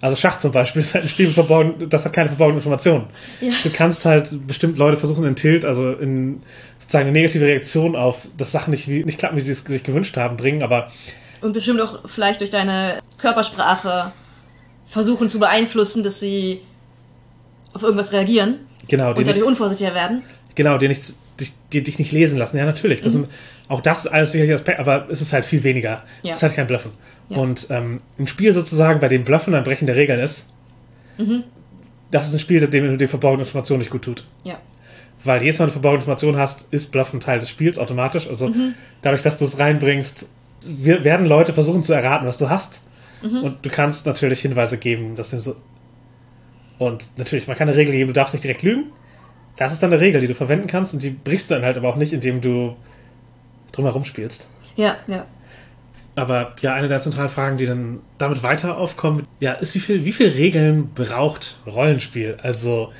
Also 0.00 0.16
Schach 0.16 0.38
zum 0.38 0.50
Beispiel 0.52 0.82
ist 0.82 0.94
halt 0.94 1.04
ein 1.04 1.08
Spiel, 1.08 1.30
verborgen, 1.30 1.88
das 1.88 2.04
hat 2.04 2.12
keine 2.12 2.28
verborgenen 2.28 2.58
Informationen. 2.58 3.06
Ja. 3.40 3.52
Du 3.62 3.70
kannst 3.70 4.04
halt 4.04 4.46
bestimmt 4.46 4.76
Leute 4.76 4.96
versuchen 4.96 5.24
in 5.24 5.36
Tilt, 5.36 5.64
also 5.64 5.92
in 5.92 6.42
sozusagen 6.80 7.04
eine 7.08 7.12
negative 7.18 7.44
Reaktion 7.46 7.94
auf, 7.96 8.26
dass 8.36 8.52
Sachen 8.52 8.72
nicht, 8.72 8.88
nicht 8.88 9.18
klappen, 9.18 9.36
wie 9.36 9.40
sie 9.40 9.52
es 9.52 9.64
sich 9.64 9.82
gewünscht 9.84 10.16
haben, 10.16 10.36
bringen, 10.36 10.62
aber 10.62 10.90
Und 11.40 11.52
bestimmt 11.52 11.80
auch 11.80 12.08
vielleicht 12.08 12.40
durch 12.40 12.50
deine 12.50 13.00
Körpersprache 13.18 14.12
versuchen 14.86 15.30
zu 15.30 15.38
beeinflussen, 15.38 16.02
dass 16.02 16.20
sie 16.20 16.60
auf 17.72 17.82
irgendwas 17.82 18.12
reagieren 18.12 18.65
genau, 18.88 19.12
die 19.12 19.18
und 19.20 19.26
dadurch 19.26 19.36
nicht, 19.36 19.44
unvorsichtiger 19.46 19.94
werden. 19.94 20.22
genau, 20.54 20.78
die, 20.78 20.88
nicht, 20.88 21.14
dich, 21.40 21.52
die 21.72 21.82
dich 21.82 21.98
nicht 21.98 22.12
lesen 22.12 22.38
lassen. 22.38 22.56
Ja, 22.56 22.64
natürlich. 22.64 23.00
Mhm. 23.00 23.04
Das 23.04 23.12
sind, 23.12 23.28
auch 23.68 23.80
das 23.80 24.04
ist 24.04 24.12
alles 24.12 24.32
sicherlich 24.32 24.54
Aspekt, 24.54 24.78
aber 24.78 25.08
es 25.10 25.20
ist 25.20 25.32
halt 25.32 25.44
viel 25.44 25.62
weniger. 25.64 26.02
Ja. 26.22 26.30
Es 26.30 26.36
ist 26.36 26.42
halt 26.42 26.54
kein 26.54 26.66
Bluffen. 26.66 26.92
Ja. 27.28 27.38
Und 27.38 27.66
ähm, 27.70 28.00
ein 28.18 28.26
Spiel 28.26 28.52
sozusagen, 28.52 29.00
bei 29.00 29.08
dem 29.08 29.24
Bluffen 29.24 29.54
ein 29.54 29.64
Brechen 29.64 29.86
der 29.86 29.96
Regeln 29.96 30.20
ist, 30.20 30.48
Mhm. 31.18 31.44
das 32.10 32.28
ist 32.28 32.34
ein 32.34 32.40
Spiel, 32.40 32.66
dem 32.66 32.98
die 32.98 33.06
verborgene 33.06 33.42
Information 33.44 33.78
nicht 33.78 33.90
gut 33.90 34.02
tut. 34.02 34.24
Ja. 34.44 34.58
Weil 35.24 35.42
jedes 35.42 35.58
Mal, 35.58 35.64
wenn 35.64 35.68
du 35.70 35.72
verborgene 35.72 36.00
Information 36.02 36.36
hast, 36.36 36.72
ist 36.72 36.92
Bluffen 36.92 37.20
Teil 37.20 37.40
des 37.40 37.48
Spiels 37.48 37.78
automatisch. 37.78 38.28
Also 38.28 38.48
Mhm. 38.48 38.74
dadurch, 39.02 39.22
dass 39.22 39.38
du 39.38 39.44
es 39.46 39.58
reinbringst, 39.58 40.28
wir, 40.66 41.04
werden 41.04 41.26
Leute 41.26 41.52
versuchen 41.52 41.82
zu 41.82 41.92
erraten, 41.94 42.26
was 42.26 42.38
du 42.38 42.48
hast. 42.50 42.80
Mhm. 43.22 43.42
Und 43.42 43.64
du 43.64 43.70
kannst 43.70 44.04
natürlich 44.06 44.40
Hinweise 44.40 44.76
geben, 44.78 45.16
dass 45.16 45.30
du 45.30 45.40
so. 45.40 45.56
Und 46.78 47.10
natürlich, 47.16 47.46
man 47.48 47.56
kann 47.56 47.68
eine 47.68 47.76
Regel 47.76 47.92
geben, 47.92 48.08
du 48.08 48.14
darfst 48.14 48.34
nicht 48.34 48.44
direkt 48.44 48.62
lügen. 48.62 48.92
Das 49.56 49.72
ist 49.72 49.82
dann 49.82 49.92
eine 49.92 50.00
Regel, 50.00 50.20
die 50.20 50.26
du 50.26 50.34
verwenden 50.34 50.66
kannst 50.66 50.92
und 50.92 51.02
die 51.02 51.10
brichst 51.10 51.50
du 51.50 51.54
dann 51.54 51.64
halt 51.64 51.76
aber 51.76 51.88
auch 51.88 51.96
nicht, 51.96 52.12
indem 52.12 52.40
du 52.40 52.76
drumherum 53.72 54.04
spielst. 54.04 54.48
Ja, 54.76 54.96
ja. 55.06 55.24
Aber 56.14 56.54
ja, 56.60 56.74
eine 56.74 56.88
der 56.88 57.00
zentralen 57.00 57.28
Fragen, 57.28 57.58
die 57.58 57.66
dann 57.66 58.00
damit 58.18 58.42
weiter 58.42 58.78
aufkommen, 58.78 59.26
ja, 59.40 59.52
ist, 59.52 59.74
wie 59.74 59.80
viel, 59.80 60.04
wie 60.04 60.12
viel 60.12 60.28
Regeln 60.28 60.90
braucht 60.94 61.60
Rollenspiel? 61.66 62.38
Also 62.42 62.92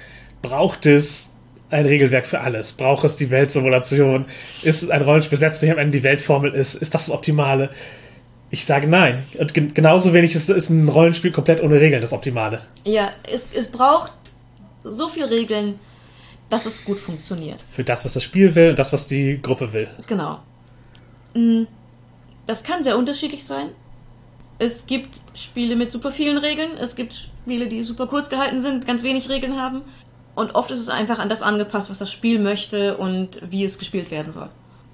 braucht 0.42 0.86
es 0.86 1.34
ein 1.70 1.86
Regelwerk 1.86 2.26
für 2.26 2.40
alles? 2.40 2.72
Braucht 2.72 3.04
es 3.04 3.16
die 3.16 3.30
Weltsimulation? 3.30 4.26
Ist 4.62 4.82
es 4.82 4.90
ein 4.90 5.02
Rollenspiel, 5.02 5.38
das 5.38 5.40
letztlich 5.40 5.70
am 5.70 5.78
Ende 5.78 5.98
die 5.98 6.04
Weltformel 6.04 6.52
ist? 6.52 6.74
Ist 6.74 6.94
das 6.94 7.06
das 7.06 7.14
Optimale? 7.14 7.70
Ich 8.50 8.64
sage 8.64 8.86
nein. 8.86 9.24
Und 9.38 9.54
gen 9.54 9.74
genauso 9.74 10.12
wenig 10.12 10.34
ist, 10.34 10.48
ist 10.48 10.70
ein 10.70 10.88
Rollenspiel 10.88 11.32
komplett 11.32 11.62
ohne 11.62 11.80
Regeln 11.80 12.00
das 12.00 12.12
Optimale. 12.12 12.62
Ja, 12.84 13.10
es, 13.30 13.48
es 13.52 13.70
braucht 13.70 14.12
so 14.84 15.08
viele 15.08 15.30
Regeln, 15.30 15.80
dass 16.48 16.64
es 16.66 16.84
gut 16.84 17.00
funktioniert. 17.00 17.64
Für 17.70 17.82
das, 17.82 18.04
was 18.04 18.12
das 18.14 18.22
Spiel 18.22 18.54
will 18.54 18.70
und 18.70 18.78
das, 18.78 18.92
was 18.92 19.06
die 19.08 19.40
Gruppe 19.42 19.72
will. 19.72 19.88
Genau. 20.06 20.38
Mm, 21.34 21.64
Das 22.46 22.62
kann 22.62 22.84
sehr 22.84 22.96
unterschiedlich 22.96 23.44
sein. 23.44 23.70
Es 24.58 24.86
gibt 24.86 25.18
Spiele 25.34 25.74
mit 25.76 25.90
super 25.92 26.10
vielen 26.12 26.38
Regeln, 26.38 26.70
es 26.80 26.94
gibt 26.96 27.28
Spiele, 27.44 27.66
die 27.66 27.82
super 27.82 28.06
kurz 28.06 28.30
gehalten 28.30 28.60
sind, 28.62 28.86
ganz 28.86 29.02
wenig 29.02 29.28
Regeln 29.28 29.60
haben. 29.60 29.82
Und 30.34 30.54
oft 30.54 30.70
ist 30.70 30.80
es 30.80 30.88
einfach 30.88 31.18
an 31.18 31.28
das 31.28 31.42
angepasst, 31.42 31.90
was 31.90 31.98
das 31.98 32.12
Spiel 32.12 32.38
möchte 32.38 32.96
und 32.96 33.42
wie 33.50 33.64
es 33.64 33.78
gespielt 33.78 34.10
werden 34.10 34.32
soll. 34.32 34.48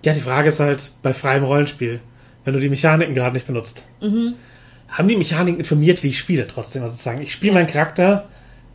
Ja, 0.05 0.15
die 0.15 0.21
Frage 0.21 0.49
ist 0.49 0.59
halt 0.59 0.91
bei 1.03 1.12
freiem 1.15 1.45
Rollenspiel, 1.45 2.01
wenn 2.45 2.55
du 2.55 2.61
die 2.61 2.69
Mechaniken 2.69 3.15
gerade 3.15 3.35
nicht 3.35 3.47
benutzt. 3.47 3.87
Haben 4.89 5.09
die 5.09 5.17
Mechaniken 5.17 5.59
informiert, 5.59 6.03
wie 6.03 6.09
ich 6.09 6.19
spiele 6.19 6.47
trotzdem? 6.47 6.83
Also 6.83 6.93
sozusagen, 6.93 7.23
ich 7.23 7.33
spiele 7.33 7.55
meinen 7.55 7.67
Charakter, 7.67 8.29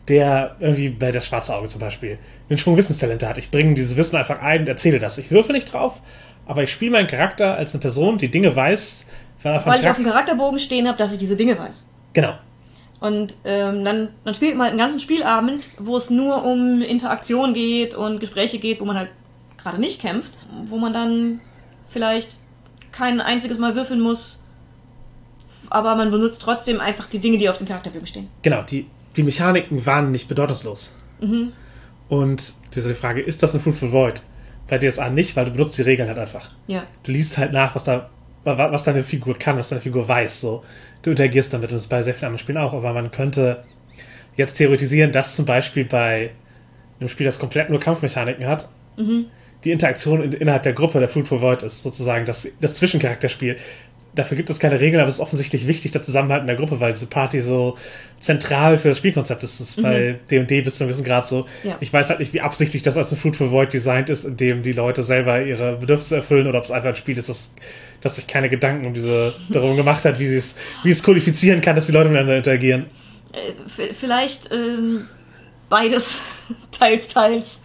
der 0.08 0.56
irgendwie 0.58 0.88
bei 0.88 1.12
das 1.12 1.26
schwarze 1.26 1.54
Auge 1.54 1.68
zum 1.68 1.80
Beispiel 1.80 2.18
einen 2.48 2.58
Schwung 2.58 2.76
Wissenstalente 2.76 3.28
hat. 3.28 3.38
Ich 3.38 3.50
bringe 3.50 3.74
dieses 3.74 3.96
Wissen 3.96 4.16
einfach 4.16 4.40
ein 4.40 4.62
und 4.62 4.66
erzähle 4.66 4.98
das. 4.98 5.18
Ich 5.18 5.30
würfe 5.30 5.52
nicht 5.52 5.72
drauf, 5.72 6.00
aber 6.46 6.62
ich 6.62 6.72
spiele 6.72 6.92
meinen 6.92 7.06
Charakter 7.06 7.56
als 7.56 7.74
eine 7.74 7.82
Person, 7.82 8.18
die 8.18 8.30
Dinge 8.30 8.56
weiß. 8.56 9.04
Weil, 9.42 9.64
Weil 9.64 9.80
ich 9.80 9.88
auf 9.88 9.96
dem 9.96 10.06
Charakterbogen 10.06 10.58
stehen 10.58 10.88
habe, 10.88 10.98
dass 10.98 11.12
ich 11.12 11.18
diese 11.18 11.36
Dinge 11.36 11.58
weiß. 11.58 11.86
genau. 12.14 12.34
Und 13.00 13.36
ähm, 13.44 13.84
dann, 13.84 14.08
dann 14.24 14.34
spielt 14.34 14.56
man 14.56 14.62
halt 14.62 14.70
einen 14.70 14.80
ganzen 14.80 14.98
Spielabend, 14.98 15.70
wo 15.78 15.96
es 15.96 16.10
nur 16.10 16.44
um 16.44 16.82
Interaktion 16.82 17.54
geht 17.54 17.94
und 17.94 18.18
Gespräche 18.18 18.58
geht, 18.58 18.80
wo 18.80 18.84
man 18.84 18.96
halt 18.96 19.10
gerade 19.56 19.78
nicht 19.78 20.00
kämpft, 20.00 20.32
wo 20.64 20.78
man 20.78 20.92
dann 20.92 21.40
vielleicht 21.88 22.38
kein 22.98 23.20
einziges 23.20 23.58
Mal 23.58 23.74
würfeln 23.74 24.00
muss, 24.00 24.44
aber 25.70 25.94
man 25.94 26.10
benutzt 26.10 26.42
trotzdem 26.42 26.80
einfach 26.80 27.06
die 27.08 27.18
Dinge, 27.18 27.38
die 27.38 27.48
auf 27.48 27.58
dem 27.58 27.66
Charakterbögen 27.66 28.06
stehen. 28.06 28.28
Genau, 28.42 28.62
die, 28.62 28.86
die 29.16 29.22
Mechaniken 29.22 29.84
waren 29.86 30.10
nicht 30.12 30.28
bedeutungslos. 30.28 30.94
Und 32.08 32.54
diese 32.74 32.94
Frage, 32.94 33.20
ist 33.20 33.42
das 33.42 33.54
ein 33.54 33.60
Fruitful 33.60 33.92
Void? 33.92 34.22
Bei 34.68 34.78
DSA 34.78 35.10
nicht, 35.10 35.34
weil 35.36 35.46
du 35.46 35.50
benutzt 35.52 35.76
die 35.78 35.82
Regeln 35.82 36.08
halt 36.08 36.18
einfach. 36.18 36.50
Ja. 36.66 36.84
du 37.02 37.12
liest 37.12 37.38
halt 37.38 37.52
nach, 37.52 37.74
was 37.74 37.84
da, 37.84 38.10
wa- 38.44 38.70
was 38.72 38.84
deine 38.84 39.02
Figur 39.02 39.38
kann, 39.38 39.56
was 39.58 39.68
deine 39.70 39.80
Figur 39.80 40.06
weiß. 40.06 40.40
So, 40.40 40.62
du 41.02 41.10
interagierst 41.10 41.52
damit 41.52 41.70
und 41.70 41.74
das 41.76 41.82
ist 41.82 41.88
bei 41.88 42.02
sehr 42.02 42.14
vielen 42.14 42.26
anderen 42.26 42.38
Spielen 42.42 42.58
auch. 42.58 42.72
Aber 42.74 42.92
man 42.92 43.10
könnte 43.10 43.64
jetzt 44.36 44.54
theoretisieren, 44.54 45.12
dass 45.12 45.36
zum 45.36 45.44
Beispiel 45.46 45.84
bei 45.84 46.30
einem 47.00 47.08
Spiel, 47.08 47.26
das 47.26 47.38
komplett 47.38 47.70
nur 47.70 47.80
Kampfmechaniken 47.80 48.46
hat, 48.46 48.68
die 49.64 49.72
Interaktion 49.72 50.22
in, 50.22 50.32
innerhalb 50.32 50.62
der 50.62 50.72
Gruppe 50.72 51.00
der 51.00 51.08
Fruitful 51.08 51.40
Void 51.40 51.62
ist 51.62 51.82
sozusagen 51.82 52.24
das, 52.24 52.48
das 52.60 52.74
Zwischencharakterspiel. 52.74 53.56
Dafür 54.14 54.36
gibt 54.36 54.50
es 54.50 54.58
keine 54.58 54.80
Regeln, 54.80 55.00
aber 55.00 55.08
es 55.08 55.16
ist 55.16 55.20
offensichtlich 55.20 55.68
wichtig, 55.68 55.92
der 55.92 56.02
Zusammenhalt 56.02 56.40
in 56.40 56.48
der 56.48 56.56
Gruppe, 56.56 56.80
weil 56.80 56.92
diese 56.92 57.06
Party 57.06 57.40
so 57.40 57.76
zentral 58.18 58.78
für 58.78 58.88
das 58.88 58.98
Spielkonzept 58.98 59.44
ist. 59.44 59.60
Das 59.60 59.70
ist 59.70 59.82
bei 59.82 60.18
D&D 60.30 60.62
bis 60.62 60.76
zu 60.76 60.82
einem 60.82 60.88
gewissen 60.88 61.04
Grad 61.04 61.28
so. 61.28 61.46
Ja. 61.62 61.76
Ich 61.80 61.92
weiß 61.92 62.08
halt 62.08 62.18
nicht, 62.18 62.32
wie 62.32 62.40
absichtlich 62.40 62.82
das 62.82 62.96
als 62.96 63.12
ein 63.12 63.18
Fruitful 63.18 63.52
Void 63.52 63.72
designt 63.72 64.10
ist, 64.10 64.24
in 64.24 64.36
dem 64.36 64.62
die 64.62 64.72
Leute 64.72 65.04
selber 65.04 65.42
ihre 65.42 65.76
Bedürfnisse 65.76 66.16
erfüllen 66.16 66.48
oder 66.48 66.58
ob 66.58 66.64
es 66.64 66.72
einfach 66.72 66.88
ein 66.88 66.96
Spiel 66.96 67.16
ist, 67.16 67.28
das, 67.28 67.52
das 68.00 68.16
sich 68.16 68.26
keine 68.26 68.48
Gedanken 68.48 68.86
um 68.86 68.94
diese 68.94 69.34
darum 69.50 69.76
gemacht 69.76 70.04
hat, 70.04 70.18
wie 70.18 70.26
sie 70.26 70.38
es, 70.38 70.56
wie 70.82 70.90
es 70.90 71.02
kodifizieren 71.02 71.60
kann, 71.60 71.76
dass 71.76 71.86
die 71.86 71.92
Leute 71.92 72.08
miteinander 72.08 72.38
interagieren. 72.38 72.86
Äh, 73.32 73.92
vielleicht 73.92 74.50
ähm, 74.52 75.06
beides, 75.68 76.20
teils, 76.72 77.08
teils. 77.08 77.60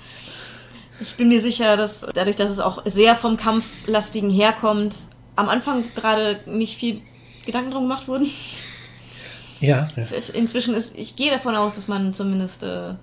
Ich 0.99 1.15
bin 1.15 1.29
mir 1.29 1.41
sicher, 1.41 1.75
dass 1.77 2.05
dadurch, 2.13 2.35
dass 2.35 2.49
es 2.49 2.59
auch 2.59 2.83
sehr 2.85 3.15
vom 3.15 3.37
Kampflastigen 3.37 4.29
herkommt, 4.29 4.95
am 5.35 5.49
Anfang 5.49 5.83
gerade 5.95 6.39
nicht 6.45 6.77
viel 6.77 7.01
Gedanken 7.45 7.71
drum 7.71 7.83
gemacht 7.83 8.07
wurden. 8.07 8.27
Ja, 9.59 9.87
ja. 9.95 10.03
Inzwischen 10.33 10.75
ist, 10.75 10.97
ich 10.97 11.15
gehe 11.15 11.31
davon 11.31 11.55
aus, 11.55 11.75
dass 11.75 11.87
man 11.87 12.13
zumindest 12.13 12.63
äh, 12.63 12.93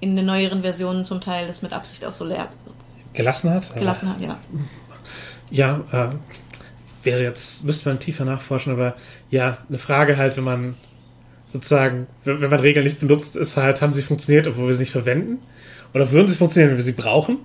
in 0.00 0.16
den 0.16 0.26
neueren 0.26 0.62
Versionen 0.62 1.04
zum 1.04 1.20
Teil 1.20 1.46
das 1.46 1.62
mit 1.62 1.72
Absicht 1.72 2.04
auch 2.04 2.14
so 2.14 2.24
leer 2.24 2.50
gelassen 3.12 3.50
hat. 3.50 3.74
gelassen 3.74 4.10
hat, 4.10 4.20
ja. 4.20 4.38
Ja, 5.50 5.80
äh, 5.92 6.14
wäre 7.04 7.22
jetzt, 7.22 7.64
müsste 7.64 7.88
man 7.88 8.00
tiefer 8.00 8.24
nachforschen, 8.24 8.72
aber 8.72 8.96
ja, 9.30 9.58
eine 9.68 9.78
Frage 9.78 10.16
halt, 10.16 10.36
wenn 10.36 10.44
man 10.44 10.74
sozusagen, 11.52 12.08
wenn, 12.24 12.40
wenn 12.40 12.50
man 12.50 12.60
Regeln 12.60 12.84
nicht 12.84 12.98
benutzt, 12.98 13.36
ist 13.36 13.56
halt, 13.56 13.80
haben 13.80 13.92
sie 13.92 14.02
funktioniert, 14.02 14.48
obwohl 14.48 14.66
wir 14.66 14.74
sie 14.74 14.80
nicht 14.80 14.92
verwenden? 14.92 15.38
Oder 15.94 16.10
würden 16.10 16.28
sie 16.28 16.36
funktionieren, 16.36 16.70
wenn 16.70 16.76
wir 16.78 16.84
sie 16.84 16.92
brauchen? 16.92 17.38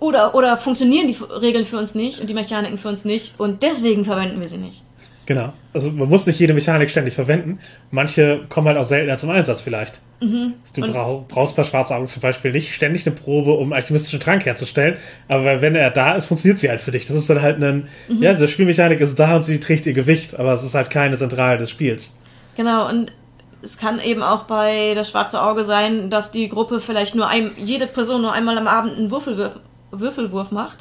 Oder, 0.00 0.34
oder 0.34 0.56
funktionieren 0.56 1.08
die 1.08 1.16
Regeln 1.40 1.64
für 1.64 1.76
uns 1.78 1.94
nicht 1.94 2.20
und 2.20 2.30
die 2.30 2.34
Mechaniken 2.34 2.78
für 2.78 2.88
uns 2.88 3.04
nicht 3.04 3.38
und 3.40 3.62
deswegen 3.62 4.04
verwenden 4.04 4.40
wir 4.40 4.48
sie 4.48 4.58
nicht. 4.58 4.82
Genau. 5.26 5.52
Also 5.72 5.90
man 5.90 6.08
muss 6.08 6.26
nicht 6.26 6.38
jede 6.40 6.52
Mechanik 6.52 6.90
ständig 6.90 7.14
verwenden. 7.14 7.58
Manche 7.90 8.40
kommen 8.48 8.66
halt 8.68 8.76
auch 8.76 8.84
seltener 8.84 9.18
zum 9.18 9.30
Einsatz 9.30 9.60
vielleicht. 9.60 10.00
Du 10.20 10.52
Und- 10.82 10.92
brauch, 10.92 11.26
brauchst 11.26 11.56
bei 11.56 11.64
Schwarzaugen 11.64 12.06
zum 12.06 12.22
Beispiel 12.22 12.52
nicht 12.52 12.72
ständig 12.72 13.06
eine 13.06 13.14
Probe, 13.14 13.52
um 13.54 13.72
alchemistischen 13.72 14.20
Trank 14.20 14.44
herzustellen. 14.44 14.96
Aber 15.28 15.60
wenn 15.62 15.74
er 15.74 15.90
da 15.90 16.12
ist, 16.14 16.26
funktioniert 16.26 16.58
sie 16.60 16.68
halt 16.70 16.80
für 16.80 16.90
dich. 16.92 17.06
Das 17.06 17.16
ist 17.16 17.28
dann 17.30 17.42
halt 17.42 17.60
ein, 17.60 17.88
ja, 18.20 18.32
diese 18.32 18.46
Spielmechanik 18.48 19.00
ist 19.00 19.18
da 19.18 19.36
und 19.36 19.42
sie 19.44 19.58
trägt 19.58 19.86
ihr 19.86 19.92
Gewicht, 19.94 20.38
aber 20.38 20.52
es 20.52 20.62
ist 20.62 20.74
halt 20.74 20.90
keine 20.90 21.16
Zentrale 21.16 21.58
des 21.58 21.70
Spiels. 21.70 22.16
Genau, 22.56 22.88
und 22.88 23.12
es 23.62 23.78
kann 23.78 24.00
eben 24.00 24.22
auch 24.22 24.44
bei 24.44 24.94
das 24.94 25.10
schwarze 25.10 25.40
Auge 25.40 25.64
sein, 25.64 26.10
dass 26.10 26.32
die 26.32 26.48
Gruppe 26.48 26.80
vielleicht 26.80 27.14
nur 27.14 27.28
ein, 27.28 27.52
jede 27.56 27.86
Person 27.86 28.22
nur 28.22 28.32
einmal 28.32 28.58
am 28.58 28.66
Abend 28.66 28.96
einen 28.96 29.10
Würfelwurf, 29.10 29.60
Würfelwurf 29.90 30.50
macht. 30.50 30.78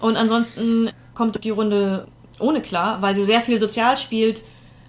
Und 0.00 0.16
ansonsten 0.16 0.90
kommt 1.14 1.42
die 1.44 1.50
Runde 1.50 2.06
ohne 2.38 2.62
klar, 2.62 3.02
weil 3.02 3.14
sie 3.14 3.24
sehr 3.24 3.42
viel 3.42 3.60
sozial 3.60 3.96
spielt 3.96 4.42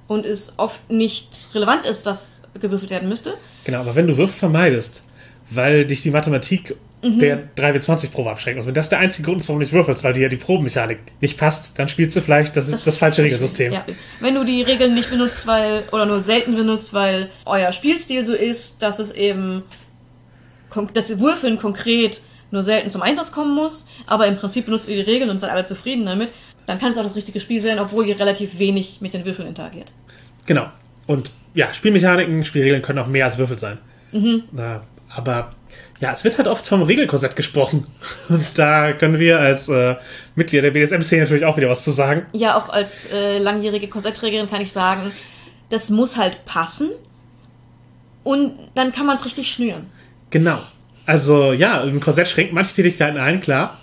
und 0.07 0.25
es 0.25 0.53
oft 0.57 0.89
nicht 0.89 1.49
relevant 1.53 1.85
ist, 1.85 2.05
dass 2.05 2.43
gewürfelt 2.59 2.91
werden 2.91 3.09
müsste. 3.09 3.35
Genau, 3.63 3.79
aber 3.79 3.95
wenn 3.95 4.07
du 4.07 4.17
Würfel 4.17 4.37
vermeidest, 4.37 5.03
weil 5.49 5.85
dich 5.85 6.01
die 6.01 6.11
Mathematik 6.11 6.75
der 7.01 7.47
3W20 7.55 8.11
Probe 8.11 8.29
abschrecken 8.29 8.57
muss. 8.57 8.67
Wenn 8.67 8.73
das 8.73 8.89
der 8.89 8.99
einzige 8.99 9.25
Grund 9.25 9.41
ist, 9.41 9.47
warum 9.47 9.59
du 9.59 9.63
nicht 9.63 9.73
würfelst, 9.73 10.03
weil 10.03 10.13
dir 10.13 10.23
ja 10.23 10.29
die 10.29 10.35
Probenmechanik 10.35 10.99
nicht 11.21 11.37
passt, 11.37 11.79
dann 11.79 11.87
spielst 11.87 12.15
du 12.17 12.21
vielleicht 12.21 12.57
das, 12.57 12.69
das, 12.69 12.83
das 12.83 12.97
falsche 12.97 13.23
Regelsystem. 13.23 13.71
Ja. 13.71 13.85
Wenn 14.19 14.35
du 14.35 14.43
die 14.43 14.61
Regeln 14.61 14.95
nicht 14.95 15.09
benutzt, 15.09 15.47
weil, 15.47 15.83
oder 15.91 16.05
nur 16.05 16.19
selten 16.19 16.55
benutzt, 16.55 16.93
weil 16.93 17.29
euer 17.45 17.71
Spielstil 17.71 18.23
so 18.25 18.33
ist, 18.33 18.81
dass 18.83 18.99
es 18.99 19.11
eben, 19.11 19.63
dass 20.93 21.19
Würfeln 21.19 21.57
konkret 21.57 22.21
nur 22.51 22.63
selten 22.63 22.89
zum 22.89 23.01
Einsatz 23.01 23.31
kommen 23.31 23.55
muss, 23.55 23.87
aber 24.05 24.27
im 24.27 24.35
Prinzip 24.35 24.65
benutzt 24.65 24.89
ihr 24.89 24.95
die 24.95 25.09
Regeln 25.09 25.29
und 25.29 25.39
seid 25.39 25.51
alle 25.51 25.65
zufrieden 25.65 26.05
damit, 26.05 26.31
dann 26.65 26.79
kann 26.79 26.91
es 26.91 26.97
auch 26.97 27.03
das 27.03 27.15
richtige 27.15 27.39
Spiel 27.39 27.61
sein, 27.61 27.79
obwohl 27.79 28.07
ihr 28.07 28.19
relativ 28.19 28.59
wenig 28.59 28.99
mit 28.99 29.13
den 29.13 29.23
Würfeln 29.23 29.47
interagiert. 29.47 29.93
Genau. 30.45 30.67
Und 31.07 31.31
ja, 31.53 31.73
Spielmechaniken, 31.73 32.43
Spielregeln 32.43 32.81
können 32.81 32.99
auch 32.99 33.07
mehr 33.07 33.25
als 33.25 33.37
Würfel 33.37 33.57
sein. 33.57 33.77
Na, 34.51 34.81
aber 35.09 35.51
ja, 35.99 36.11
es 36.11 36.23
wird 36.23 36.37
halt 36.37 36.47
oft 36.47 36.65
vom 36.65 36.81
Regelkorsett 36.83 37.35
gesprochen. 37.35 37.87
Und 38.29 38.57
da 38.57 38.93
können 38.93 39.19
wir 39.19 39.39
als 39.39 39.67
äh, 39.69 39.95
Mitglieder 40.35 40.63
der 40.63 40.71
BDSM-Szene 40.71 41.23
natürlich 41.23 41.45
auch 41.45 41.57
wieder 41.57 41.69
was 41.69 41.83
zu 41.83 41.91
sagen. 41.91 42.25
Ja, 42.31 42.57
auch 42.57 42.69
als 42.69 43.11
äh, 43.11 43.37
langjährige 43.39 43.87
Korsettträgerin 43.87 44.49
kann 44.49 44.61
ich 44.61 44.71
sagen, 44.71 45.11
das 45.69 45.89
muss 45.89 46.17
halt 46.17 46.45
passen 46.45 46.89
und 48.23 48.53
dann 48.75 48.91
kann 48.91 49.05
man 49.05 49.17
es 49.17 49.25
richtig 49.25 49.51
schnüren. 49.51 49.87
Genau. 50.29 50.59
Also 51.05 51.53
ja, 51.53 51.81
ein 51.81 51.99
Korsett 51.99 52.27
schränkt 52.27 52.53
manche 52.53 52.75
Tätigkeiten 52.75 53.17
ein, 53.17 53.41
klar. 53.41 53.79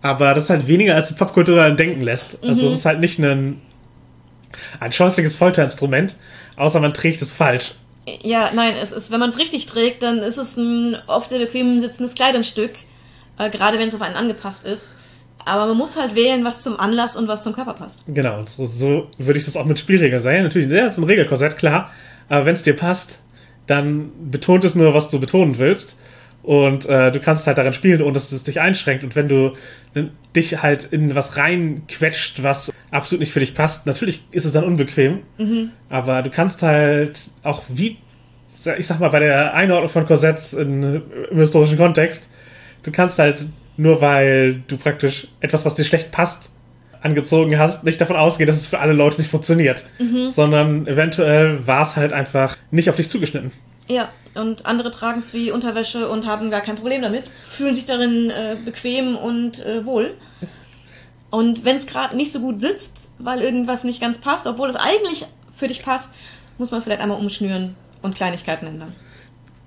Aber 0.00 0.34
das 0.34 0.44
ist 0.44 0.50
halt 0.50 0.66
weniger, 0.66 0.94
als 0.94 1.08
die 1.08 1.14
Popkultur 1.14 1.70
denken 1.70 2.00
lässt. 2.02 2.42
Also 2.42 2.68
es 2.68 2.74
ist 2.74 2.84
halt 2.84 3.00
nicht 3.00 3.18
ein, 3.18 3.60
ein 4.80 4.92
scheußliches 4.92 5.34
Folterinstrument, 5.34 6.16
außer 6.56 6.80
man 6.80 6.94
trägt 6.94 7.20
es 7.20 7.32
falsch. 7.32 7.74
Ja, 8.22 8.50
nein, 8.54 8.74
es 8.80 8.92
ist, 8.92 9.10
wenn 9.10 9.20
man 9.20 9.30
es 9.30 9.38
richtig 9.38 9.66
trägt, 9.66 10.02
dann 10.02 10.18
ist 10.18 10.36
es 10.36 10.56
ein 10.56 10.96
oft 11.06 11.30
sehr 11.30 11.38
bequem 11.38 11.80
sitzendes 11.80 12.14
Kleidungsstück, 12.14 12.72
äh, 13.38 13.50
gerade 13.50 13.78
wenn 13.78 13.88
es 13.88 13.94
auf 13.94 14.02
einen 14.02 14.16
angepasst 14.16 14.66
ist. 14.66 14.96
Aber 15.44 15.66
man 15.66 15.76
muss 15.76 15.96
halt 15.96 16.14
wählen, 16.14 16.44
was 16.44 16.62
zum 16.62 16.78
Anlass 16.78 17.16
und 17.16 17.26
was 17.28 17.42
zum 17.42 17.54
Körper 17.54 17.72
passt. 17.74 18.04
Genau, 18.06 18.44
so, 18.44 18.66
so 18.66 19.08
würde 19.16 19.38
ich 19.38 19.46
das 19.46 19.56
auch 19.56 19.64
mit 19.64 19.78
Spielregeln 19.78 20.20
sagen. 20.20 20.42
Natürlich, 20.42 20.68
das 20.68 20.94
ist 20.94 20.98
ein 20.98 21.04
Regelkorsett, 21.04 21.56
klar. 21.56 21.90
Aber 22.28 22.44
wenn 22.44 22.54
es 22.54 22.64
dir 22.64 22.76
passt, 22.76 23.20
dann 23.66 24.10
betont 24.30 24.64
es 24.64 24.74
nur, 24.74 24.92
was 24.92 25.08
du 25.08 25.18
betonen 25.20 25.58
willst. 25.58 25.96
Und 26.48 26.86
äh, 26.86 27.12
du 27.12 27.20
kannst 27.20 27.46
halt 27.46 27.58
daran 27.58 27.74
spielen, 27.74 28.00
ohne 28.00 28.14
dass 28.14 28.32
es 28.32 28.42
dich 28.42 28.58
einschränkt. 28.58 29.04
Und 29.04 29.14
wenn 29.14 29.28
du 29.28 29.52
äh, 29.92 30.04
dich 30.34 30.62
halt 30.62 30.84
in 30.84 31.14
was 31.14 31.36
reinquetscht, 31.36 32.42
was 32.42 32.72
absolut 32.90 33.20
nicht 33.20 33.34
für 33.34 33.40
dich 33.40 33.52
passt, 33.52 33.86
natürlich 33.86 34.22
ist 34.30 34.46
es 34.46 34.52
dann 34.54 34.64
unbequem. 34.64 35.18
Aber 35.90 36.22
du 36.22 36.30
kannst 36.30 36.62
halt 36.62 37.20
auch 37.42 37.64
wie, 37.68 37.98
ich 38.78 38.86
sag 38.86 38.98
mal, 38.98 39.10
bei 39.10 39.20
der 39.20 39.52
Einordnung 39.52 39.90
von 39.90 40.06
Korsetts 40.06 40.54
in, 40.54 41.02
im 41.30 41.38
historischen 41.38 41.76
Kontext, 41.76 42.30
du 42.82 42.92
kannst 42.92 43.18
halt 43.18 43.44
nur 43.76 44.00
weil 44.00 44.62
du 44.68 44.78
praktisch 44.78 45.28
etwas, 45.40 45.66
was 45.66 45.74
dir 45.74 45.84
schlecht 45.84 46.12
passt, 46.12 46.52
angezogen 47.02 47.58
hast, 47.58 47.84
nicht 47.84 48.00
davon 48.00 48.16
ausgehen, 48.16 48.46
dass 48.46 48.56
es 48.56 48.66
für 48.66 48.78
alle 48.78 48.94
Leute 48.94 49.18
nicht 49.18 49.30
funktioniert. 49.30 49.84
Sondern 50.30 50.86
eventuell 50.86 51.66
war 51.66 51.82
es 51.82 51.96
halt 51.96 52.14
einfach 52.14 52.56
nicht 52.70 52.88
auf 52.88 52.96
dich 52.96 53.10
zugeschnitten. 53.10 53.52
Ja, 53.88 54.10
und 54.34 54.66
andere 54.66 54.90
tragen 54.90 55.20
es 55.20 55.32
wie 55.32 55.50
Unterwäsche 55.50 56.08
und 56.08 56.26
haben 56.26 56.50
gar 56.50 56.60
kein 56.60 56.76
Problem 56.76 57.02
damit, 57.02 57.30
fühlen 57.48 57.74
sich 57.74 57.86
darin 57.86 58.30
äh, 58.30 58.56
bequem 58.62 59.16
und 59.16 59.64
äh, 59.64 59.84
wohl. 59.84 60.14
Und 61.30 61.64
wenn 61.64 61.76
es 61.76 61.86
gerade 61.86 62.16
nicht 62.16 62.32
so 62.32 62.40
gut 62.40 62.60
sitzt, 62.60 63.10
weil 63.18 63.40
irgendwas 63.40 63.84
nicht 63.84 64.00
ganz 64.00 64.18
passt, 64.18 64.46
obwohl 64.46 64.68
es 64.68 64.76
eigentlich 64.76 65.26
für 65.56 65.68
dich 65.68 65.82
passt, 65.82 66.14
muss 66.58 66.70
man 66.70 66.82
vielleicht 66.82 67.00
einmal 67.00 67.18
umschnüren 67.18 67.74
und 68.02 68.14
Kleinigkeiten 68.14 68.66
ändern. 68.66 68.94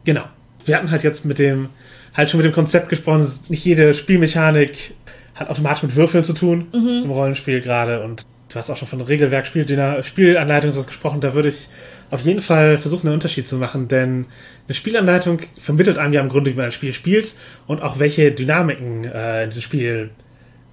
Genau. 0.04 0.24
Wir 0.66 0.78
hatten 0.78 0.92
halt 0.92 1.04
jetzt 1.04 1.26
mit 1.26 1.40
dem, 1.40 1.70
halt 2.16 2.30
schon 2.30 2.38
mit 2.38 2.46
dem 2.46 2.54
Konzept 2.54 2.90
gesprochen, 2.90 3.20
dass 3.20 3.50
nicht 3.50 3.66
jede 3.66 3.94
Spielmechanik 3.96 4.94
hat 5.36 5.50
automatisch 5.50 5.84
mit 5.84 5.96
Würfeln 5.96 6.24
zu 6.24 6.34
tun, 6.34 6.68
im 6.72 7.10
Rollenspiel 7.10 7.62
gerade. 7.62 8.04
Und 8.04 8.24
du 8.50 8.56
hast 8.56 8.70
auch 8.70 8.78
schon 8.78 8.88
von 8.88 9.02
Regelwerk, 9.02 9.46
Spieldiener, 9.48 10.04
Spielanleitung 10.04 10.72
sowas 10.72 10.88
gesprochen. 10.88 11.22
Da 11.22 11.34
würde 11.34 11.50
ich 11.50 11.68
auf 12.12 12.22
jeden 12.22 12.42
Fall 12.42 12.78
versuchen, 12.78 13.08
einen 13.08 13.16
Unterschied 13.16 13.48
zu 13.48 13.58
machen, 13.58 13.88
denn 13.88 14.26
eine 14.68 14.76
Spielanleitung 14.76 15.40
vermittelt 15.58 15.98
einem 15.98 16.14
ja 16.14 16.22
im 16.22 16.30
Grunde, 16.30 16.52
wie 16.52 16.56
man 16.56 16.66
ein 16.66 16.72
Spiel 16.72 16.94
spielt 16.94 17.34
und 17.68 17.82
auch 17.82 18.00
welche 18.00 18.32
Dynamiken 18.32 19.06
äh, 19.06 19.44
in 19.44 19.50
diesem 19.50 19.62
Spiel 19.62 20.12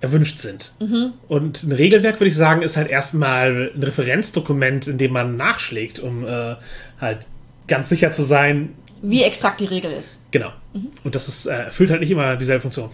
erwünscht 0.01 0.39
sind. 0.39 0.73
Und 1.27 1.63
ein 1.65 1.73
Regelwerk, 1.73 2.17
würde 2.17 2.29
ich 2.29 2.37
sagen, 2.37 2.63
ist 2.63 2.77
halt 2.77 2.89
erstmal 2.89 3.73
ein 3.75 3.83
Referenzdokument, 3.83 4.87
in 4.87 4.99
dem 4.99 5.13
man 5.13 5.37
nachschlägt, 5.37 5.99
um 5.99 6.25
äh, 6.25 6.55
halt 7.01 7.21
ganz 7.67 7.89
sicher 7.89 8.13
zu 8.13 8.23
sein, 8.23 8.75
Wie 9.03 9.23
exakt 9.23 9.61
die 9.61 9.67
Regel 9.67 9.93
ist. 9.93 10.21
Genau. 10.31 10.53
Und 11.05 11.15
das 11.15 11.29
ist, 11.29 11.47
äh, 11.47 11.65
erfüllt 11.65 11.91
halt 11.91 12.01
nicht 12.01 12.11
immer 12.11 12.37
dieselbe 12.37 12.61
Funktion. 12.61 12.91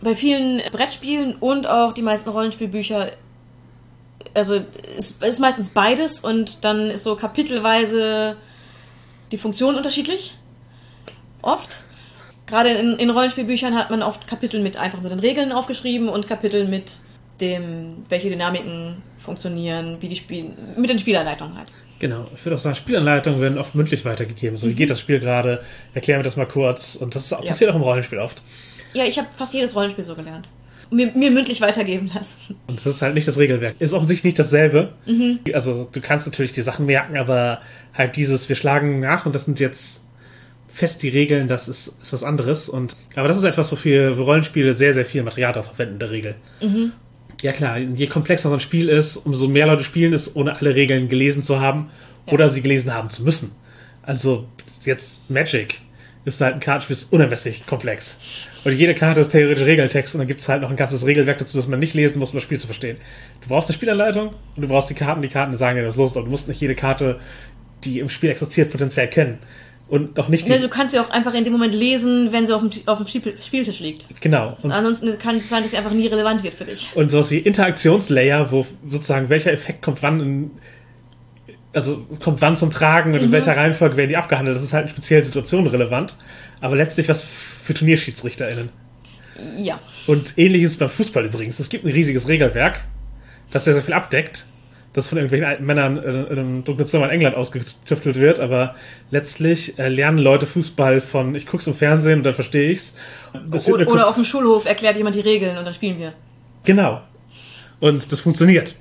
Bei 0.00 0.14
vielen 0.14 0.60
Brettspielen 0.70 1.34
und 1.36 1.66
auch 1.66 1.92
die 1.92 2.02
meisten 2.02 2.28
Rollenspielbücher, 2.28 3.12
also 4.34 4.60
es 4.96 5.12
ist 5.12 5.40
meistens 5.40 5.68
beides 5.70 6.20
und 6.20 6.64
dann 6.64 6.90
ist 6.90 7.04
so 7.04 7.16
kapitelweise 7.16 8.36
die 9.32 9.38
Funktion 9.38 9.76
unterschiedlich. 9.76 10.34
Oft. 11.42 11.82
Gerade 12.46 12.70
in, 12.70 12.96
in 12.98 13.10
Rollenspielbüchern 13.10 13.74
hat 13.74 13.90
man 13.90 14.02
oft 14.02 14.26
Kapitel 14.26 14.60
mit 14.60 14.76
einfach 14.76 15.00
nur 15.00 15.08
den 15.08 15.20
Regeln 15.20 15.50
aufgeschrieben 15.52 16.08
und 16.08 16.26
Kapitel 16.28 16.66
mit 16.68 16.92
dem, 17.40 18.04
welche 18.08 18.28
Dynamiken 18.28 19.02
funktionieren, 19.18 19.96
wie 20.00 20.08
die 20.08 20.16
Spiel 20.16 20.50
mit 20.76 20.90
den 20.90 20.98
Spielanleitungen 20.98 21.56
halt. 21.56 21.68
Genau. 21.98 22.26
Ich 22.34 22.44
würde 22.44 22.56
auch 22.56 22.60
sagen, 22.60 22.74
Spielanleitungen 22.74 23.40
werden 23.40 23.56
oft 23.58 23.74
mündlich 23.74 24.04
weitergegeben. 24.04 24.58
So, 24.58 24.68
wie 24.68 24.74
geht 24.74 24.90
das 24.90 25.00
Spiel 25.00 25.20
gerade? 25.20 25.64
Erklär 25.94 26.18
mir 26.18 26.24
das 26.24 26.36
mal 26.36 26.46
kurz. 26.46 26.96
Und 26.96 27.14
das 27.14 27.32
auch, 27.32 27.42
Ja. 27.42 27.48
passiert 27.50 27.70
auch 27.70 27.76
im 27.76 27.82
Rollenspiel 27.82 28.18
oft. 28.18 28.42
Ja, 28.92 29.04
ich 29.04 29.18
habe 29.18 29.28
fast 29.32 29.54
jedes 29.54 29.74
Rollenspiel 29.74 30.04
so 30.04 30.14
gelernt. 30.14 30.46
Mir, 30.94 31.12
mir 31.14 31.30
mündlich 31.30 31.60
weitergeben 31.60 32.08
lassen. 32.14 32.56
Und 32.66 32.78
das 32.78 32.86
ist 32.86 33.02
halt 33.02 33.14
nicht 33.14 33.26
das 33.26 33.38
Regelwerk. 33.38 33.74
Ist 33.80 33.92
offensichtlich 33.92 34.24
nicht 34.24 34.38
dasselbe. 34.38 34.94
Also, 35.52 35.88
du 35.90 36.00
kannst 36.00 36.26
natürlich 36.26 36.52
die 36.52 36.62
Sachen 36.62 36.86
merken, 36.86 37.16
aber 37.16 37.60
halt 37.92 38.16
dieses, 38.16 38.48
wir 38.48 38.56
schlagen 38.56 39.00
nach 39.00 39.26
und 39.26 39.34
das 39.34 39.44
sind 39.44 39.60
jetzt 39.60 40.04
fest 40.68 41.02
die 41.04 41.08
Regeln, 41.08 41.46
das 41.46 41.68
ist, 41.68 41.86
ist 42.02 42.12
was 42.12 42.24
anderes. 42.24 42.68
Und, 42.68 42.96
aber 43.14 43.28
das 43.28 43.38
ist 43.38 43.44
etwas, 43.44 43.70
wofür 43.70 44.16
Rollenspiele 44.16 44.74
sehr, 44.74 44.92
sehr 44.92 45.06
viel 45.06 45.22
Material 45.22 45.52
drauf 45.52 45.66
verwenden, 45.66 45.94
in 45.94 45.98
der 46.00 46.10
Regel. 46.10 46.34
Ja 47.42 47.52
klar, 47.52 47.78
je 47.78 48.06
komplexer 48.06 48.48
so 48.48 48.54
ein 48.54 48.60
Spiel 48.60 48.88
ist, 48.88 49.16
umso 49.16 49.48
mehr 49.48 49.66
Leute 49.66 49.84
spielen 49.84 50.12
es, 50.12 50.34
ohne 50.34 50.56
alle 50.56 50.74
Regeln 50.74 51.08
gelesen 51.08 51.42
zu 51.42 51.60
haben 51.60 51.90
oder 52.26 52.48
sie 52.48 52.62
gelesen 52.62 52.92
haben 52.92 53.08
zu 53.08 53.22
müssen. 53.22 53.52
Also 54.02 54.48
jetzt 54.84 55.30
Magic 55.30 55.80
ist 56.24 56.40
halt 56.40 56.54
ein 56.54 56.60
Kartenspiel, 56.60 56.94
ist 56.94 57.12
unermesslich 57.12 57.66
komplex. 57.66 58.18
Und 58.64 58.72
jede 58.72 58.94
Karte 58.94 59.20
ist 59.20 59.30
theoretisch 59.30 59.64
Regeltext 59.64 60.14
und 60.14 60.20
dann 60.20 60.28
gibt 60.28 60.40
es 60.40 60.48
halt 60.48 60.62
noch 60.62 60.70
ein 60.70 60.76
ganzes 60.76 61.04
Regelwerk 61.04 61.38
dazu, 61.38 61.56
das 61.56 61.68
man 61.68 61.78
nicht 61.78 61.94
lesen 61.94 62.18
muss, 62.18 62.30
um 62.30 62.36
das 62.36 62.42
Spiel 62.42 62.58
zu 62.58 62.66
verstehen. 62.66 62.96
Du 63.42 63.48
brauchst 63.48 63.68
eine 63.68 63.74
Spielanleitung 63.74 64.28
und 64.56 64.62
du 64.62 64.68
brauchst 64.68 64.88
die 64.90 64.94
Karten, 64.94 65.20
die 65.22 65.28
Karten 65.28 65.56
sagen 65.56 65.78
dir, 65.78 65.86
was 65.86 65.96
los 65.96 66.12
ist, 66.12 66.16
aber 66.16 66.24
du 66.24 66.30
musst 66.30 66.48
nicht 66.48 66.60
jede 66.60 66.74
Karte, 66.74 67.20
die 67.84 67.98
im 67.98 68.08
Spiel 68.08 68.30
existiert, 68.30 68.70
potenziell 68.70 69.08
kennen. 69.08 69.38
Und 69.86 70.16
noch 70.16 70.28
nicht 70.28 70.46
die, 70.46 70.52
Ja, 70.52 70.58
du 70.58 70.68
kannst 70.68 70.94
sie 70.94 70.98
auch 70.98 71.10
einfach 71.10 71.34
in 71.34 71.44
dem 71.44 71.52
Moment 71.52 71.74
lesen, 71.74 72.32
wenn 72.32 72.46
sie 72.46 72.54
auf 72.54 72.62
dem, 72.62 72.70
auf 72.86 72.98
dem 72.98 73.06
Spiel- 73.06 73.34
Spieltisch 73.42 73.80
liegt. 73.80 74.06
Genau. 74.22 74.56
Und 74.62 74.72
Ansonsten 74.72 75.18
kann 75.18 75.36
es 75.36 75.48
sein, 75.50 75.62
dass 75.62 75.72
sie 75.72 75.76
einfach 75.76 75.90
nie 75.90 76.06
relevant 76.06 76.42
wird 76.42 76.54
für 76.54 76.64
dich. 76.64 76.90
Und 76.94 77.10
sowas 77.10 77.30
wie 77.30 77.38
Interaktionslayer, 77.38 78.50
wo 78.50 78.66
sozusagen 78.88 79.28
welcher 79.28 79.52
Effekt 79.52 79.82
kommt 79.82 80.02
wann 80.02 80.20
in, 80.20 80.50
also 81.74 81.98
kommt 82.22 82.40
wann 82.40 82.56
zum 82.56 82.70
Tragen 82.70 83.12
und 83.12 83.20
in 83.20 83.30
welcher 83.32 83.56
Reihenfolge 83.56 83.96
werden 83.96 84.08
die 84.08 84.16
abgehandelt. 84.16 84.56
Das 84.56 84.64
ist 84.64 84.72
halt 84.72 84.84
in 84.86 84.90
speziellen 84.90 85.24
Situationen 85.24 85.66
relevant. 85.66 86.16
Aber 86.62 86.76
letztlich 86.76 87.08
was 87.10 87.22
für 87.64 87.74
TurnierschiedsrichterInnen. 87.74 88.68
Ja. 89.58 89.80
Und 90.06 90.38
ähnliches 90.38 90.76
beim 90.76 90.88
Fußball 90.88 91.24
übrigens. 91.24 91.58
Es 91.58 91.68
gibt 91.68 91.84
ein 91.84 91.90
riesiges 91.92 92.28
Regelwerk, 92.28 92.82
das 93.50 93.64
sehr, 93.64 93.74
sehr 93.74 93.82
viel 93.82 93.94
abdeckt, 93.94 94.46
das 94.92 95.08
von 95.08 95.18
irgendwelchen 95.18 95.46
alten 95.46 95.66
Männern 95.66 95.96
in 95.98 96.26
einem 96.26 96.62
dunklen 96.64 96.86
Zimmer 96.86 97.06
in 97.06 97.10
England 97.10 97.34
ausgetüftelt 97.34 98.16
wird, 98.16 98.38
aber 98.38 98.76
letztlich 99.10 99.74
lernen 99.76 100.18
Leute 100.18 100.46
Fußball 100.46 101.00
von, 101.00 101.34
ich 101.34 101.46
guck's 101.46 101.66
im 101.66 101.74
Fernsehen 101.74 102.18
und 102.18 102.22
dann 102.24 102.34
verstehe 102.34 102.70
ich's. 102.70 102.94
Das 103.48 103.66
wird 103.66 103.80
Oder, 103.80 103.90
oder 103.90 104.08
auf 104.08 104.14
dem 104.14 104.24
Schulhof 104.24 104.66
erklärt 104.66 104.96
jemand 104.96 105.16
die 105.16 105.20
Regeln 105.20 105.56
und 105.58 105.64
dann 105.64 105.74
spielen 105.74 105.98
wir. 105.98 106.12
Genau. 106.64 107.02
Und 107.80 108.12
das 108.12 108.20
funktioniert. 108.20 108.76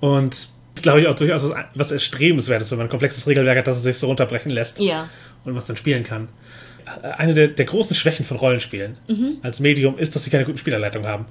Und 0.00 0.32
das 0.32 0.50
ist, 0.76 0.82
glaube 0.82 1.00
ich, 1.02 1.06
auch 1.08 1.14
durchaus 1.14 1.48
was, 1.50 1.54
was 1.74 1.92
Erstrebenswertes, 1.92 2.70
wenn 2.70 2.78
man 2.78 2.86
ein 2.86 2.90
komplexes 2.90 3.26
Regelwerk 3.26 3.58
hat, 3.58 3.66
dass 3.66 3.76
es 3.76 3.82
sich 3.82 3.98
so 3.98 4.06
runterbrechen 4.06 4.50
lässt 4.50 4.80
Ja. 4.80 5.08
und 5.44 5.54
was 5.54 5.66
dann 5.66 5.76
spielen 5.76 6.02
kann. 6.04 6.28
Eine 7.02 7.34
der, 7.34 7.48
der 7.48 7.64
großen 7.64 7.96
Schwächen 7.96 8.24
von 8.24 8.36
Rollenspielen 8.36 8.96
als 9.42 9.60
Medium 9.60 9.98
ist, 9.98 10.14
dass 10.14 10.24
sie 10.24 10.30
keine 10.30 10.44
guten 10.44 10.58
Spielanleitungen 10.58 11.08
haben. 11.08 11.26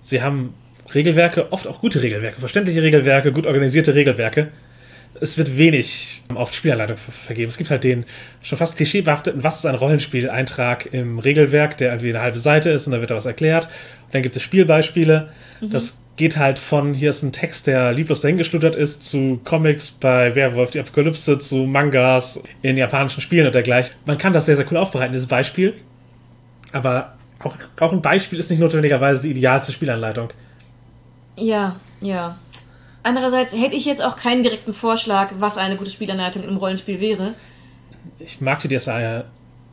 Sie 0.00 0.22
haben 0.22 0.54
Regelwerke, 0.94 1.52
oft 1.52 1.66
auch 1.66 1.80
gute 1.80 2.02
Regelwerke, 2.02 2.40
verständliche 2.40 2.82
Regelwerke, 2.82 3.32
gut 3.32 3.46
organisierte 3.46 3.94
Regelwerke. 3.94 4.48
Es 5.20 5.36
wird 5.36 5.56
wenig 5.56 6.22
auf 6.34 6.54
Spielanleitung 6.54 6.96
ver- 6.96 7.12
vergeben. 7.12 7.48
Es 7.50 7.58
gibt 7.58 7.70
halt 7.70 7.82
den 7.84 8.04
schon 8.42 8.56
fast 8.56 8.76
klischeebehafteten, 8.76 9.42
was 9.42 9.58
ist 9.58 9.66
ein 9.66 9.74
Rollenspiel-Eintrag 9.74 10.92
im 10.92 11.18
Regelwerk, 11.18 11.76
der 11.76 11.88
irgendwie 11.88 12.10
eine 12.10 12.20
halbe 12.20 12.38
Seite 12.38 12.70
ist 12.70 12.86
und 12.86 12.92
dann 12.92 13.00
wird 13.00 13.10
da 13.10 13.16
was 13.16 13.26
erklärt. 13.26 13.64
Und 14.06 14.14
dann 14.14 14.22
gibt 14.22 14.36
es 14.36 14.42
Spielbeispiele. 14.42 15.28
Das 15.60 16.00
geht 16.18 16.36
halt 16.36 16.58
von, 16.58 16.92
hier 16.92 17.10
ist 17.10 17.22
ein 17.22 17.32
Text, 17.32 17.66
der 17.66 17.92
lieblos 17.92 18.20
dahingeschluttert 18.20 18.74
ist, 18.74 19.08
zu 19.08 19.40
Comics 19.44 19.92
bei 19.92 20.34
Werwolf 20.34 20.72
die 20.72 20.80
Apokalypse, 20.80 21.38
zu 21.38 21.64
Mangas 21.64 22.42
in 22.60 22.76
japanischen 22.76 23.22
Spielen 23.22 23.46
und 23.46 23.54
dergleichen. 23.54 23.94
Man 24.04 24.18
kann 24.18 24.34
das 24.34 24.44
sehr, 24.44 24.56
sehr 24.56 24.66
cool 24.70 24.76
aufbereiten, 24.76 25.12
dieses 25.12 25.28
Beispiel. 25.28 25.74
Aber 26.72 27.14
auch, 27.38 27.54
auch 27.80 27.92
ein 27.92 28.02
Beispiel 28.02 28.38
ist 28.38 28.50
nicht 28.50 28.58
notwendigerweise 28.58 29.22
die 29.22 29.30
idealste 29.30 29.72
Spielanleitung. 29.72 30.30
Ja, 31.36 31.76
ja. 32.00 32.36
Andererseits 33.04 33.54
hätte 33.54 33.76
ich 33.76 33.84
jetzt 33.84 34.04
auch 34.04 34.16
keinen 34.16 34.42
direkten 34.42 34.74
Vorschlag, 34.74 35.30
was 35.38 35.56
eine 35.56 35.76
gute 35.76 35.90
Spielanleitung 35.90 36.42
im 36.42 36.56
Rollenspiel 36.56 37.00
wäre. 37.00 37.34
Ich 38.18 38.40
mag 38.40 38.60
die 38.60 38.68
DSA 38.68 39.24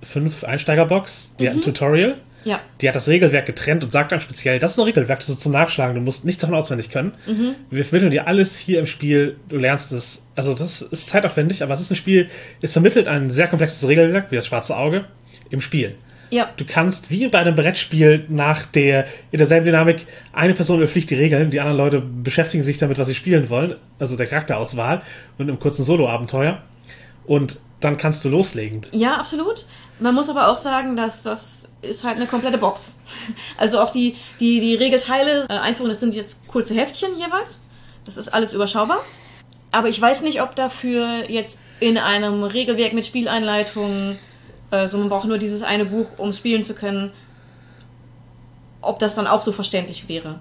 5 0.04 0.44
Einsteigerbox, 0.44 1.36
die 1.40 1.50
hat 1.50 1.56
ein 1.56 1.62
Tutorial. 1.62 2.18
Ja. 2.46 2.62
Die 2.80 2.88
hat 2.88 2.96
das 2.96 3.08
Regelwerk 3.08 3.46
getrennt 3.46 3.84
und 3.84 3.92
sagt 3.92 4.12
dann 4.12 4.20
speziell, 4.20 4.60
das 4.60 4.72
ist 4.72 4.80
ein 4.80 4.86
Regelwerk, 4.86 5.20
das 5.20 5.30
ist 5.30 5.42
zum 5.42 5.52
Nachschlagen, 5.52 5.96
du 5.96 6.02
musst 6.02 6.24
nichts 6.24 6.42
davon 6.42 6.56
auswendig 6.56 6.92
können. 6.92 7.14
Wir 7.70 7.84
vermitteln 7.84 8.12
dir 8.12 8.28
alles 8.28 8.58
hier 8.58 8.80
im 8.80 8.86
Spiel, 8.86 9.36
du 9.50 9.58
lernst 9.58 9.92
es. 9.92 10.28
Also 10.36 10.54
das 10.54 10.82
ist 10.82 11.10
zeitaufwendig, 11.10 11.64
aber 11.64 11.74
es 11.74 11.82
ist 11.82 11.92
ein 11.92 11.96
Spiel, 11.96 12.30
es 12.62 12.72
vermittelt 12.72 13.08
ein 13.08 13.30
sehr 13.30 13.48
komplexes 13.48 13.88
Regelwerk, 13.88 14.32
wie 14.32 14.36
das 14.36 14.48
schwarze 14.48 14.78
Auge, 14.78 15.06
im 15.50 15.60
Spiel. 15.60 15.96
Ja. 16.30 16.50
Du 16.58 16.66
kannst 16.66 17.12
wie 17.12 17.28
bei 17.28 17.40
einem 17.40 17.56
Brettspiel 17.56 18.26
nach 18.30 18.66
der, 18.66 19.06
in 19.32 19.38
derselben 19.38 19.66
Dynamik, 19.66 20.06
eine 20.34 20.54
Person 20.54 20.78
überfliegt 20.78 21.10
die 21.10 21.16
Regeln, 21.16 21.52
die 21.52 21.60
anderen 21.60 21.78
Leute 21.78 22.02
beschäftigen 22.02 22.64
sich 22.64 22.78
damit, 22.78 22.98
was 22.98 23.08
sie 23.08 23.16
spielen 23.16 23.50
wollen, 23.50 23.76
also 24.00 24.18
der 24.18 24.28
Charakterauswahl 24.28 25.02
und 25.38 25.50
im 25.50 25.60
kurzen 25.60 25.84
Solo-Abenteuer. 25.84 26.62
Und 27.28 27.60
dann 27.80 27.98
kannst 27.98 28.24
du 28.26 28.30
loslegen. 28.30 28.86
Ja, 28.92 29.18
absolut. 29.18 29.66
Man 30.00 30.14
muss 30.16 30.30
aber 30.30 30.50
auch 30.50 30.58
sagen, 30.58 30.96
dass 30.96 31.22
das 31.24 31.70
ist 31.82 32.04
halt 32.04 32.18
eine 32.18 32.28
komplette 32.28 32.58
Box. 32.58 32.98
Also 33.58 33.80
auch 33.80 33.92
die, 33.92 34.16
die, 34.40 34.60
die 34.60 34.76
Regelteile, 34.76 35.46
äh, 35.50 35.54
Einführung, 35.54 35.90
das 35.90 36.00
sind 36.00 36.14
jetzt 36.14 36.48
kurze 36.48 36.74
Heftchen 36.76 37.18
jeweils. 37.18 37.62
Das 38.06 38.18
ist 38.18 38.34
alles 38.34 38.54
überschaubar. 38.54 39.00
Aber 39.72 39.88
ich 39.90 40.00
weiß 40.00 40.24
nicht, 40.24 40.42
ob 40.42 40.56
dafür 40.56 41.30
jetzt 41.30 41.60
in 41.80 41.98
einem 41.98 42.44
Regelwerk 42.44 42.94
mit 42.94 43.06
Spieleinleitung, 43.06 44.18
äh, 44.72 44.88
so 44.88 44.98
man 44.98 45.10
braucht 45.10 45.28
nur 45.28 45.38
dieses 45.38 45.64
eine 45.64 45.86
Buch, 45.86 46.08
um 46.18 46.34
spielen 46.34 46.64
zu 46.64 46.76
können, 46.76 47.12
ob 48.82 49.00
das 49.00 49.16
dann 49.16 49.28
auch 49.28 49.42
so 49.42 49.52
verständlich 49.52 50.08
wäre. 50.08 50.40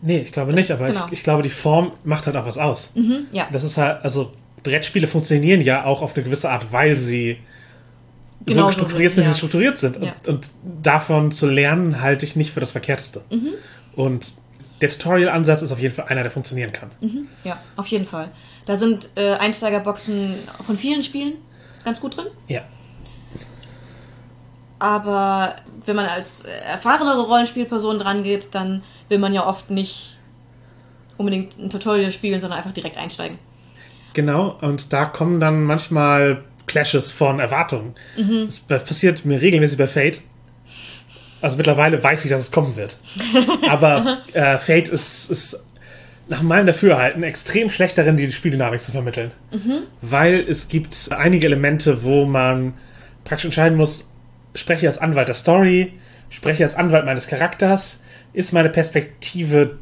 Nee, 0.00 0.18
ich 0.20 0.32
glaube 0.32 0.52
nicht, 0.52 0.70
aber 0.70 0.88
Genau. 0.88 1.06
ich, 1.06 1.12
ich 1.12 1.22
glaube, 1.22 1.42
die 1.42 1.48
Form 1.48 1.92
macht 2.04 2.26
halt 2.26 2.36
auch 2.36 2.46
was 2.46 2.58
aus. 2.58 2.92
Mhm, 2.94 3.26
ja. 3.32 3.46
Das 3.52 3.64
ist 3.64 3.76
halt, 3.76 4.04
also 4.04 4.32
Brettspiele 4.62 5.06
funktionieren 5.06 5.60
ja 5.60 5.84
auch 5.84 6.02
auf 6.02 6.14
eine 6.14 6.24
gewisse 6.24 6.50
Art, 6.50 6.72
weil 6.72 6.96
sie 6.96 7.38
Genau 8.44 8.62
so 8.62 8.66
so 8.66 8.72
strukturiert 8.72 9.12
sind, 9.12 9.24
sind, 9.24 9.24
wie 9.24 9.28
ja. 9.28 9.32
sie 9.32 9.38
strukturiert 9.38 9.78
sind. 9.78 10.02
Ja. 10.02 10.14
Und, 10.26 10.28
und 10.28 10.50
davon 10.82 11.32
zu 11.32 11.46
lernen, 11.48 12.00
halte 12.00 12.26
ich 12.26 12.36
nicht 12.36 12.52
für 12.52 12.60
das 12.60 12.72
Verkehrteste. 12.72 13.22
Mhm. 13.30 13.52
Und 13.94 14.32
der 14.80 14.90
Tutorial-Ansatz 14.90 15.62
ist 15.62 15.70
auf 15.70 15.78
jeden 15.78 15.94
Fall 15.94 16.06
einer, 16.06 16.22
der 16.22 16.32
funktionieren 16.32 16.72
kann. 16.72 16.90
Ja, 17.44 17.60
auf 17.76 17.86
jeden 17.86 18.06
Fall. 18.06 18.30
Da 18.66 18.76
sind 18.76 19.10
äh, 19.14 19.34
Einsteigerboxen 19.34 20.34
von 20.64 20.76
vielen 20.76 21.02
Spielen 21.02 21.34
ganz 21.84 22.00
gut 22.00 22.16
drin. 22.16 22.26
Ja. 22.48 22.62
Aber 24.80 25.54
wenn 25.86 25.94
man 25.94 26.06
als 26.06 26.40
erfahrenere 26.40 27.22
Rollenspielperson 27.22 28.00
dran 28.00 28.24
geht, 28.24 28.54
dann 28.56 28.82
will 29.08 29.18
man 29.18 29.32
ja 29.32 29.46
oft 29.46 29.70
nicht 29.70 30.18
unbedingt 31.16 31.56
ein 31.58 31.70
Tutorial 31.70 32.10
spielen, 32.10 32.40
sondern 32.40 32.58
einfach 32.58 32.72
direkt 32.72 32.98
einsteigen. 32.98 33.38
Genau, 34.14 34.58
und 34.60 34.92
da 34.92 35.04
kommen 35.06 35.40
dann 35.40 35.62
manchmal 35.62 36.44
Clashes 36.66 37.12
von 37.12 37.40
Erwartungen. 37.40 37.94
Das 38.68 38.84
passiert 38.84 39.24
mir 39.24 39.40
regelmäßig 39.40 39.78
bei 39.78 39.88
Fate. 39.88 40.20
Also 41.40 41.56
mittlerweile 41.56 42.02
weiß 42.02 42.24
ich, 42.24 42.30
dass 42.30 42.42
es 42.42 42.52
kommen 42.52 42.76
wird. 42.76 42.96
Aber 43.68 44.18
äh, 44.32 44.58
Fate 44.58 44.88
ist, 44.88 45.30
ist 45.30 45.64
nach 46.28 46.42
meinem 46.42 46.66
Dafürhalten 46.66 47.22
extrem 47.24 47.68
schlecht 47.68 47.98
darin, 47.98 48.16
die 48.16 48.30
Spieldynamik 48.30 48.80
zu 48.80 48.92
vermitteln. 48.92 49.32
Weil 50.00 50.40
es 50.48 50.68
gibt 50.68 51.10
einige 51.10 51.46
Elemente, 51.48 52.04
wo 52.04 52.24
man 52.26 52.74
praktisch 53.24 53.46
entscheiden 53.46 53.76
muss, 53.76 54.08
spreche 54.54 54.82
ich 54.82 54.88
als 54.88 54.98
Anwalt 54.98 55.28
der 55.28 55.34
Story, 55.34 55.92
spreche 56.30 56.62
ich 56.62 56.64
als 56.64 56.76
Anwalt 56.76 57.04
meines 57.04 57.26
Charakters, 57.26 58.00
ist 58.32 58.52
meine 58.52 58.70
Perspektive 58.70 59.78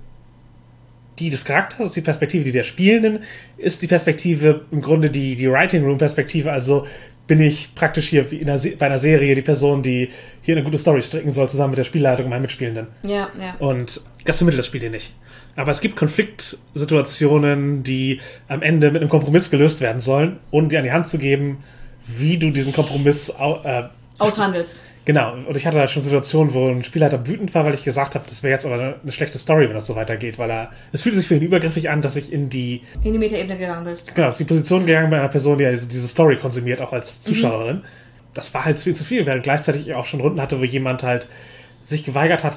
die 1.20 1.30
des 1.30 1.44
Charakters, 1.44 1.86
ist 1.86 1.96
die 1.96 2.00
Perspektive, 2.00 2.44
die 2.44 2.52
der 2.52 2.64
Spielenden, 2.64 3.20
ist 3.58 3.82
die 3.82 3.86
Perspektive 3.86 4.62
im 4.70 4.80
Grunde 4.80 5.10
die, 5.10 5.36
die 5.36 5.50
Writing 5.50 5.84
Room 5.84 5.98
Perspektive, 5.98 6.50
also 6.50 6.86
bin 7.26 7.40
ich 7.40 7.76
praktisch 7.76 8.08
hier 8.08 8.28
wie 8.32 8.38
in 8.38 8.50
einer, 8.50 8.60
bei 8.76 8.86
einer 8.86 8.98
Serie 8.98 9.36
die 9.36 9.42
Person, 9.42 9.82
die 9.82 10.08
hier 10.40 10.56
eine 10.56 10.64
gute 10.64 10.78
Story 10.78 11.00
stricken 11.00 11.30
soll, 11.30 11.48
zusammen 11.48 11.70
mit 11.70 11.78
der 11.78 11.84
Spielleitung 11.84 12.24
und 12.24 12.30
meinen 12.30 12.42
Mitspielenden. 12.42 12.88
Ja, 13.04 13.28
ja. 13.40 13.54
Und 13.60 14.00
das 14.24 14.38
vermittelt 14.38 14.58
das 14.58 14.66
Spiel 14.66 14.80
dir 14.80 14.90
nicht. 14.90 15.12
Aber 15.54 15.70
es 15.70 15.80
gibt 15.80 15.94
Konfliktsituationen, 15.94 17.84
die 17.84 18.20
am 18.48 18.62
Ende 18.62 18.90
mit 18.90 19.00
einem 19.00 19.10
Kompromiss 19.10 19.50
gelöst 19.50 19.80
werden 19.80 20.00
sollen, 20.00 20.40
ohne 20.50 20.68
dir 20.68 20.78
an 20.78 20.84
die 20.84 20.92
Hand 20.92 21.06
zu 21.06 21.18
geben, 21.18 21.58
wie 22.04 22.38
du 22.38 22.50
diesen 22.50 22.72
Kompromiss 22.72 23.28
äh, 23.28 23.82
Aushandelst. 24.18 24.82
Genau, 25.10 25.32
und 25.32 25.56
ich 25.56 25.66
hatte 25.66 25.80
halt 25.80 25.90
schon 25.90 26.04
Situationen, 26.04 26.54
wo 26.54 26.68
ein 26.68 26.84
Spielleiter 26.84 27.26
wütend 27.26 27.52
war, 27.52 27.64
weil 27.64 27.74
ich 27.74 27.82
gesagt 27.82 28.14
habe, 28.14 28.24
das 28.28 28.44
wäre 28.44 28.52
jetzt 28.52 28.64
aber 28.64 28.76
eine, 28.76 28.94
eine 29.02 29.10
schlechte 29.10 29.38
Story, 29.38 29.66
wenn 29.66 29.74
das 29.74 29.88
so 29.88 29.96
weitergeht, 29.96 30.38
weil 30.38 30.48
er, 30.48 30.70
es 30.92 31.02
fühlt 31.02 31.16
sich 31.16 31.26
für 31.26 31.34
ihn 31.34 31.42
übergriffig 31.42 31.90
an, 31.90 32.00
dass 32.00 32.14
ich 32.14 32.32
in 32.32 32.48
die, 32.48 32.82
In 33.02 33.14
die 33.14 33.18
Metaebene 33.18 33.58
gegangen 33.58 33.84
bist. 33.84 34.14
genau, 34.14 34.28
dass 34.28 34.36
die 34.36 34.44
Position 34.44 34.86
gegangen 34.86 35.10
bin 35.10 35.18
einer 35.18 35.26
Person, 35.26 35.58
die 35.58 35.64
ja 35.64 35.72
diese, 35.72 35.88
diese 35.88 36.06
Story 36.06 36.36
konsumiert, 36.36 36.80
auch 36.80 36.92
als 36.92 37.24
Zuschauerin. 37.24 37.82
Das 38.34 38.54
war 38.54 38.64
halt 38.64 38.78
viel 38.78 38.94
zu 38.94 39.02
viel, 39.02 39.26
während 39.26 39.42
gleichzeitig 39.42 39.88
ich 39.88 39.94
auch 39.96 40.06
schon 40.06 40.20
Runden 40.20 40.40
hatte, 40.40 40.60
wo 40.60 40.64
jemand 40.64 41.02
halt 41.02 41.26
sich 41.82 42.04
geweigert 42.04 42.44
hat, 42.44 42.54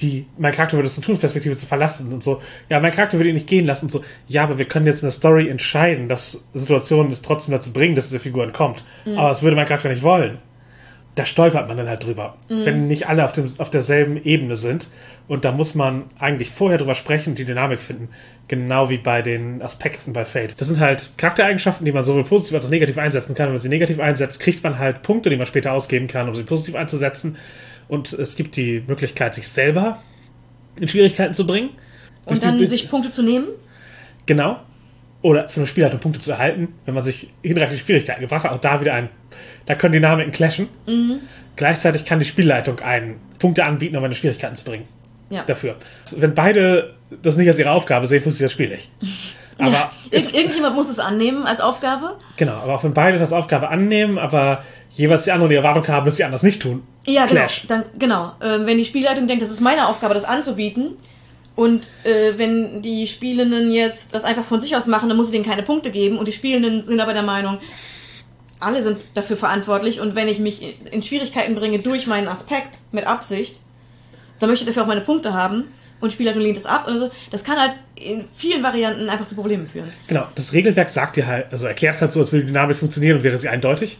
die, 0.00 0.24
mein 0.38 0.54
Charakter 0.54 0.78
würde 0.78 0.86
es 0.86 0.94
zu 0.94 1.02
tun, 1.02 1.18
Perspektive 1.18 1.56
zu 1.56 1.66
verlassen 1.66 2.10
und 2.10 2.22
so. 2.22 2.40
Ja, 2.70 2.80
mein 2.80 2.92
Charakter 2.92 3.18
würde 3.18 3.28
ihn 3.28 3.34
nicht 3.34 3.48
gehen 3.48 3.66
lassen 3.66 3.84
und 3.84 3.90
so. 3.90 4.02
Ja, 4.28 4.44
aber 4.44 4.56
wir 4.56 4.64
können 4.64 4.86
jetzt 4.86 5.02
in 5.02 5.08
der 5.08 5.12
Story 5.12 5.50
entscheiden, 5.50 6.08
dass 6.08 6.48
Situationen 6.54 7.12
es 7.12 7.20
trotzdem 7.20 7.52
dazu 7.52 7.70
bringen, 7.74 7.96
dass 7.96 8.06
diese 8.06 8.18
Figur 8.18 8.44
entkommt. 8.44 8.82
Aber 9.14 9.28
das 9.28 9.42
würde 9.42 9.56
mein 9.56 9.66
Charakter 9.66 9.90
nicht 9.90 10.02
wollen 10.02 10.38
da 11.14 11.26
stolpert 11.26 11.68
man 11.68 11.76
dann 11.76 11.88
halt 11.88 12.04
drüber, 12.06 12.36
wenn 12.48 12.86
nicht 12.88 13.06
alle 13.06 13.24
auf, 13.26 13.32
dem, 13.32 13.44
auf 13.58 13.68
derselben 13.68 14.16
Ebene 14.24 14.56
sind. 14.56 14.88
Und 15.28 15.44
da 15.44 15.52
muss 15.52 15.74
man 15.74 16.04
eigentlich 16.18 16.50
vorher 16.50 16.78
drüber 16.78 16.94
sprechen 16.94 17.30
und 17.30 17.38
die 17.38 17.44
Dynamik 17.44 17.82
finden. 17.82 18.08
Genau 18.48 18.88
wie 18.88 18.96
bei 18.96 19.20
den 19.20 19.60
Aspekten 19.60 20.14
bei 20.14 20.24
Fate. 20.24 20.54
Das 20.58 20.68
sind 20.68 20.80
halt 20.80 21.10
Charaktereigenschaften, 21.18 21.84
die 21.84 21.92
man 21.92 22.04
sowohl 22.04 22.24
positiv 22.24 22.54
als 22.54 22.64
auch 22.64 22.70
negativ 22.70 22.96
einsetzen 22.96 23.34
kann. 23.34 23.44
Und 23.44 23.48
wenn 23.50 23.54
man 23.56 23.60
sie 23.62 23.68
negativ 23.68 24.00
einsetzt, 24.00 24.40
kriegt 24.40 24.62
man 24.64 24.78
halt 24.78 25.02
Punkte, 25.02 25.28
die 25.28 25.36
man 25.36 25.46
später 25.46 25.72
ausgeben 25.72 26.06
kann, 26.06 26.28
um 26.28 26.34
sie 26.34 26.44
positiv 26.44 26.76
einzusetzen. 26.76 27.36
Und 27.88 28.12
es 28.14 28.34
gibt 28.36 28.56
die 28.56 28.82
Möglichkeit, 28.86 29.34
sich 29.34 29.48
selber 29.48 30.02
in 30.80 30.88
Schwierigkeiten 30.88 31.34
zu 31.34 31.46
bringen. 31.46 31.70
Und 32.24 32.42
dann 32.42 32.56
die- 32.56 32.66
sich 32.66 32.88
Punkte 32.88 33.12
zu 33.12 33.22
nehmen. 33.22 33.48
Genau. 34.24 34.60
Oder 35.20 35.48
für 35.50 35.60
eine 35.60 35.66
Spielleitung 35.66 36.00
Punkte 36.00 36.20
zu 36.20 36.32
erhalten, 36.32 36.68
wenn 36.86 36.94
man 36.94 37.04
sich 37.04 37.30
hinreichend 37.42 37.78
Schwierigkeiten 37.80 38.22
gebracht 38.22 38.44
hat. 38.44 38.52
Auch 38.52 38.58
da 38.60 38.80
wieder 38.80 38.94
ein, 38.94 39.08
da 39.66 39.74
können 39.74 39.92
Dynamiken 39.92 40.32
clashen. 40.32 40.68
Gleichzeitig 41.56 42.04
kann 42.04 42.18
die 42.18 42.24
Spielleitung 42.24 42.80
einen 42.80 43.20
Punkte 43.38 43.64
anbieten, 43.64 43.96
um 43.96 44.04
eine 44.04 44.14
Schwierigkeiten 44.14 44.54
zu 44.54 44.64
bringen. 44.64 44.86
Ja. 45.30 45.44
Dafür. 45.44 45.76
Wenn 46.16 46.34
beide 46.34 46.94
das 47.22 47.36
nicht 47.36 47.48
als 47.48 47.58
ihre 47.58 47.70
Aufgabe 47.70 48.06
sehen, 48.06 48.22
funktioniert 48.22 48.50
das 48.50 48.52
Spiel 48.52 48.68
nicht. 48.70 48.90
Aber 49.58 49.70
ja. 49.70 49.90
Ir 50.10 50.34
irgendjemand 50.34 50.74
muss 50.74 50.88
es 50.88 50.98
annehmen 50.98 51.44
als 51.44 51.60
Aufgabe. 51.60 52.16
genau, 52.36 52.54
aber 52.54 52.74
auch 52.74 52.84
wenn 52.84 52.94
beide 52.94 53.12
das 53.18 53.22
als 53.22 53.32
Aufgabe 53.32 53.68
annehmen, 53.68 54.18
aber 54.18 54.62
jeweils 54.90 55.24
die 55.24 55.32
anderen 55.32 55.50
die 55.50 55.56
Erwartung 55.56 55.86
haben, 55.88 56.04
dass 56.04 56.16
sie 56.16 56.24
anders 56.24 56.42
nicht 56.42 56.60
tun. 56.62 56.82
Ja, 57.06 57.26
genau. 57.26 57.40
Clash. 57.40 57.66
Dann, 57.66 57.84
genau. 57.98 58.32
Ähm, 58.42 58.66
wenn 58.66 58.78
die 58.78 58.84
Spielleitung 58.84 59.26
denkt, 59.26 59.42
das 59.42 59.50
ist 59.50 59.60
meine 59.60 59.88
Aufgabe, 59.88 60.14
das 60.14 60.24
anzubieten. 60.24 60.96
Und 61.54 61.88
äh, 62.04 62.38
wenn 62.38 62.80
die 62.80 63.06
Spielenden 63.06 63.72
jetzt 63.72 64.14
das 64.14 64.24
einfach 64.24 64.44
von 64.44 64.60
sich 64.60 64.74
aus 64.74 64.86
machen, 64.86 65.08
dann 65.08 65.18
muss 65.18 65.26
ich 65.26 65.32
denen 65.32 65.44
keine 65.44 65.62
Punkte 65.62 65.90
geben. 65.90 66.18
Und 66.18 66.26
die 66.28 66.32
Spielenden 66.32 66.82
sind 66.82 66.98
aber 67.00 67.12
der 67.12 67.22
Meinung, 67.22 67.58
alle 68.62 68.82
sind 68.82 68.98
dafür 69.14 69.36
verantwortlich. 69.36 70.00
Und 70.00 70.14
wenn 70.14 70.28
ich 70.28 70.38
mich 70.38 70.76
in- 70.90 71.02
Schwierigkeiten 71.02 71.54
bringe 71.54 71.78
durch 71.80 72.06
meinen 72.06 72.28
Aspekt 72.28 72.78
mit 72.92 73.06
Absicht, 73.06 73.60
dann 74.40 74.48
möchte 74.50 74.64
ich 74.64 74.68
dafür 74.68 74.82
auch 74.84 74.86
meine 74.88 75.00
Punkte 75.02 75.32
haben. 75.32 75.64
Und 76.00 76.10
die 76.10 76.14
Spielleitung 76.14 76.42
lehnt 76.42 76.56
es 76.56 76.66
ab. 76.66 76.84
Also 76.88 77.10
das 77.30 77.44
kann 77.44 77.60
halt 77.60 77.74
in 77.94 78.24
vielen 78.36 78.62
Varianten 78.64 79.08
einfach 79.08 79.26
zu 79.26 79.36
Problemen 79.36 79.68
führen. 79.68 79.92
Genau, 80.08 80.26
das 80.34 80.52
Regelwerk 80.52 80.88
sagt 80.88 81.14
dir 81.16 81.26
halt, 81.28 81.46
also 81.52 81.66
erklärst 81.68 82.02
halt 82.02 82.10
so, 82.10 82.18
als 82.18 82.32
würde 82.32 82.44
die 82.44 82.48
Dynamik 82.52 82.76
funktionieren 82.76 83.18
und 83.18 83.22
wäre 83.24 83.38
sie 83.38 83.48
eindeutig. 83.48 83.98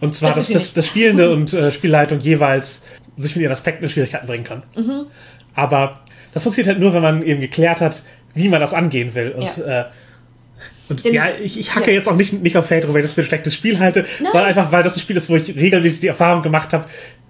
Und 0.00 0.14
zwar, 0.14 0.30
Das 0.30 0.36
dass 0.36 0.48
das, 0.48 0.62
nicht. 0.62 0.76
das 0.78 0.86
Spielende 0.86 1.30
und 1.34 1.52
äh, 1.52 1.70
Spielleitung 1.72 2.20
jeweils 2.20 2.84
sich 3.18 3.34
mit 3.36 3.42
ihren 3.42 3.52
Aspekten 3.52 3.84
in 3.84 3.90
Schwierigkeiten 3.90 4.26
bringen 4.26 4.44
kann. 4.44 4.62
Aber 5.54 6.00
das 6.32 6.42
funktioniert 6.42 6.74
halt 6.74 6.80
nur, 6.80 6.94
wenn 6.94 7.02
man 7.02 7.22
eben 7.22 7.40
geklärt 7.40 7.80
hat, 7.80 8.02
wie 8.34 8.48
man 8.48 8.60
das 8.60 8.74
angehen 8.74 9.14
will. 9.14 9.32
Und, 9.32 9.56
Ja. 9.58 9.80
äh, 9.80 9.84
und 10.88 11.04
Denn- 11.04 11.14
ja, 11.14 11.26
ich, 11.42 11.58
ich 11.58 11.74
hacke 11.74 11.90
ja. 11.90 11.96
jetzt 11.96 12.08
auch 12.08 12.16
nicht, 12.16 12.32
nicht 12.32 12.56
auf 12.56 12.66
Fate, 12.66 12.88
weil 12.88 12.96
ich 12.98 13.02
das 13.02 13.14
für 13.14 13.22
ein 13.22 13.24
schlechtes 13.26 13.54
Spiel 13.54 13.78
halte, 13.78 14.00
Nein. 14.20 14.30
sondern 14.32 14.48
einfach, 14.48 14.72
weil 14.72 14.82
das 14.82 14.96
ein 14.96 15.00
Spiel 15.00 15.16
ist, 15.16 15.28
wo 15.28 15.36
ich 15.36 15.54
regelmäßig 15.54 16.00
die 16.00 16.06
Erfahrung 16.08 16.42
gemacht 16.42 16.72
habe, 16.72 16.84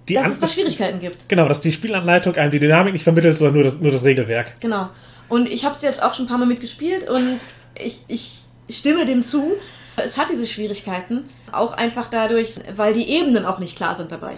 die 0.08 0.14
Dass 0.14 0.26
an- 0.26 0.30
es 0.32 0.40
da 0.40 0.48
Schwierigkeiten 0.48 1.00
gibt. 1.00 1.28
Genau, 1.28 1.48
dass 1.48 1.60
die 1.60 1.72
Spielanleitung 1.72 2.34
einem 2.36 2.50
die 2.50 2.60
Dynamik 2.60 2.92
nicht 2.92 3.02
vermittelt, 3.02 3.38
sondern 3.38 3.54
nur 3.54 3.64
das, 3.64 3.80
nur 3.80 3.90
das 3.90 4.04
Regelwerk. 4.04 4.60
Genau. 4.60 4.88
Und 5.28 5.48
ich 5.48 5.64
habe 5.64 5.74
es 5.74 5.82
jetzt 5.82 6.02
auch 6.02 6.14
schon 6.14 6.26
ein 6.26 6.28
paar 6.28 6.38
Mal 6.38 6.46
mitgespielt 6.46 7.08
und 7.08 7.38
ich, 7.82 8.02
ich 8.08 8.42
stimme 8.70 9.04
dem 9.06 9.22
zu. 9.22 9.52
Es 9.96 10.18
hat 10.18 10.28
diese 10.30 10.46
Schwierigkeiten, 10.46 11.24
auch 11.52 11.72
einfach 11.72 12.08
dadurch, 12.08 12.56
weil 12.76 12.92
die 12.92 13.08
Ebenen 13.08 13.44
auch 13.46 13.58
nicht 13.58 13.76
klar 13.76 13.94
sind 13.94 14.12
dabei. 14.12 14.34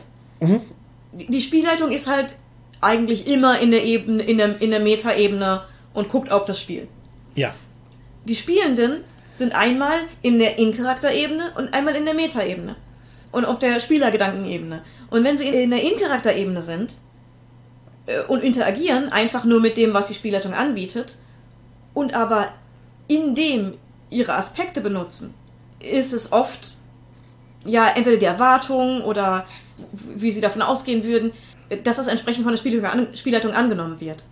Die 1.13 1.27
die 1.27 1.41
Spielleitung 1.41 1.91
ist 1.91 2.07
halt 2.09 2.37
eigentlich 2.81 3.27
immer 3.27 3.59
in 3.61 3.73
der 3.73 3.85
Ebene, 3.85 4.23
in 4.23 4.39
der, 4.39 4.61
in 4.63 4.71
der 4.71 4.79
Meta-Ebene 4.81 5.63
und 5.95 6.09
guckt 6.09 6.31
auf 6.31 6.45
das 6.45 6.61
Spiel. 6.61 6.87
Ja. 7.35 7.55
Die 8.25 8.37
Spielenden 8.37 9.05
sind 9.31 9.55
einmal 9.55 9.97
in 10.23 10.39
der 10.39 10.59
In-Charakter-Ebene 10.59 11.53
und 11.57 11.75
einmal 11.75 11.95
in 11.95 12.05
der 12.05 12.15
Meta-Ebene. 12.15 12.77
und 13.31 13.45
auf 13.45 13.59
der 13.59 13.79
Spielergedankenebene. 13.81 14.83
Und 15.11 15.25
wenn 15.25 15.39
sie 15.39 15.49
in 15.49 15.71
der 15.71 15.83
In-Charakter-Ebene 15.83 16.63
sind 16.63 16.97
äh, 18.07 18.23
und 18.23 18.43
interagieren, 18.43 19.13
einfach 19.13 19.45
nur 19.45 19.61
mit 19.61 19.77
dem, 19.77 19.95
was 19.95 20.09
die 20.09 20.15
Spielleitung 20.15 20.55
anbietet, 20.55 21.17
und 21.95 22.15
aber 22.15 22.49
in 23.07 23.35
dem 23.35 23.75
ihre 24.11 24.35
Aspekte 24.35 24.81
benutzen, 24.81 25.35
ist 25.81 26.13
es 26.13 26.33
oft 26.33 26.77
ja 27.65 27.89
entweder 27.89 28.17
die 28.17 28.25
Erwartung 28.25 29.03
oder 29.03 29.47
wie 30.03 30.31
sie 30.31 30.41
davon 30.41 30.63
ausgehen 30.63 31.05
würden, 31.05 31.33
dass 31.85 31.97
das 31.97 32.07
entsprechend 32.07 32.45
von 32.45 32.55
der 32.55 33.17
Spielleitung 33.17 33.53
angenommen 33.53 34.01
wird. 34.01 34.25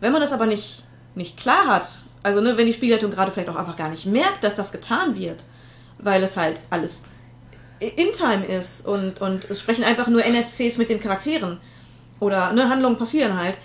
Wenn 0.00 0.12
man 0.12 0.20
das 0.20 0.32
aber 0.32 0.46
nicht, 0.46 0.84
nicht 1.14 1.36
klar 1.36 1.66
hat, 1.66 2.00
also 2.22 2.40
ne, 2.40 2.56
wenn 2.56 2.66
die 2.66 2.72
Spielleitung 2.72 3.10
gerade 3.10 3.30
vielleicht 3.30 3.48
auch 3.48 3.56
einfach 3.56 3.76
gar 3.76 3.88
nicht 3.88 4.06
merkt, 4.06 4.44
dass 4.44 4.54
das 4.54 4.72
getan 4.72 5.16
wird, 5.16 5.44
weil 5.98 6.22
es 6.22 6.36
halt 6.36 6.60
alles 6.70 7.02
in 7.80 8.12
Time 8.12 8.44
ist 8.44 8.86
und, 8.86 9.20
und 9.20 9.48
es 9.50 9.60
sprechen 9.60 9.84
einfach 9.84 10.08
nur 10.08 10.24
NSCs 10.24 10.78
mit 10.78 10.90
den 10.90 11.00
Charakteren 11.00 11.58
oder 12.20 12.52
ne, 12.52 12.68
Handlungen 12.68 12.96
passieren 12.96 13.38
halt, 13.38 13.56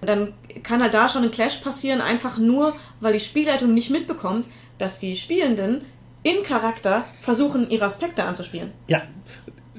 dann 0.00 0.32
kann 0.62 0.82
halt 0.82 0.94
da 0.94 1.08
schon 1.08 1.22
ein 1.24 1.30
Clash 1.30 1.58
passieren, 1.58 2.00
einfach 2.00 2.38
nur, 2.38 2.74
weil 3.00 3.12
die 3.12 3.20
Spielleitung 3.20 3.72
nicht 3.74 3.90
mitbekommt, 3.90 4.46
dass 4.78 4.98
die 4.98 5.16
Spielenden 5.16 5.84
in 6.22 6.42
Charakter 6.42 7.04
versuchen, 7.20 7.70
ihre 7.70 7.84
Aspekte 7.84 8.24
anzuspielen. 8.24 8.72
Ja. 8.88 9.02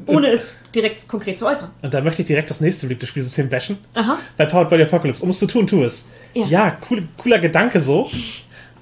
Ohne 0.06 0.28
es 0.28 0.54
direkt 0.74 1.08
konkret 1.08 1.38
zu 1.40 1.46
äußern. 1.46 1.70
Und 1.82 1.94
da 1.94 2.02
möchte 2.02 2.22
ich 2.22 2.28
direkt 2.28 2.50
das 2.50 2.62
nächste 2.62 2.86
beliebte 2.88 3.06
Spielsystem 3.08 3.50
bashen. 3.50 3.78
Aha. 3.94 4.18
Bei 4.38 4.46
Powered 4.46 4.70
by 4.70 4.78
the 4.78 4.84
Apocalypse. 4.84 5.24
Um 5.24 5.30
es 5.30 5.40
zu 5.40 5.48
tun, 5.48 5.68
tu 5.68 5.84
es. 5.84 6.06
Ja. 6.34 6.46
Ja, 6.46 6.78
cool, 6.90 7.08
cooler 7.18 7.40
Gedanke 7.40 7.80
so. 7.80 8.10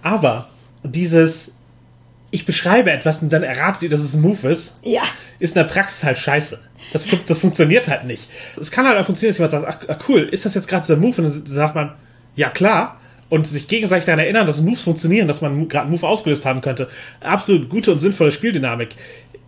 Aber 0.01 0.49
dieses, 0.83 1.55
ich 2.31 2.45
beschreibe 2.45 2.91
etwas 2.91 3.21
und 3.21 3.31
dann 3.33 3.43
erratet 3.43 3.83
ihr, 3.83 3.89
dass 3.89 3.99
es 4.01 4.13
ein 4.13 4.21
Move 4.21 4.47
ist, 4.49 4.79
Ja. 4.83 5.01
ist 5.39 5.55
in 5.55 5.61
der 5.63 5.69
Praxis 5.71 6.03
halt 6.03 6.17
scheiße. 6.17 6.59
Das, 6.93 7.05
das 7.27 7.39
funktioniert 7.39 7.87
halt 7.87 8.05
nicht. 8.05 8.29
Es 8.59 8.71
kann 8.71 8.87
halt 8.87 8.97
auch 8.97 9.05
funktionieren, 9.05 9.37
dass 9.37 9.51
jemand 9.51 9.69
sagt, 9.71 9.89
ach 9.89 10.09
cool, 10.09 10.21
ist 10.31 10.45
das 10.45 10.55
jetzt 10.55 10.67
gerade 10.67 10.85
so 10.85 10.93
ein 10.93 10.99
Move? 10.99 11.21
Und 11.21 11.23
dann 11.25 11.45
sagt 11.45 11.75
man, 11.75 11.93
ja 12.35 12.49
klar. 12.49 12.95
Und 13.29 13.45
sich 13.45 13.67
gegenseitig 13.67 14.05
daran 14.05 14.17
erinnern, 14.19 14.47
dass 14.47 14.59
Moves 14.59 14.81
funktionieren, 14.81 15.27
dass 15.27 15.41
man 15.41 15.67
gerade 15.67 15.83
einen 15.85 15.91
Move 15.91 16.07
ausgelöst 16.07 16.47
haben 16.47 16.61
könnte. 16.61 16.89
Absolut 17.19 17.69
gute 17.69 17.91
und 17.91 17.99
sinnvolle 17.99 18.31
Spieldynamik. 18.31 18.95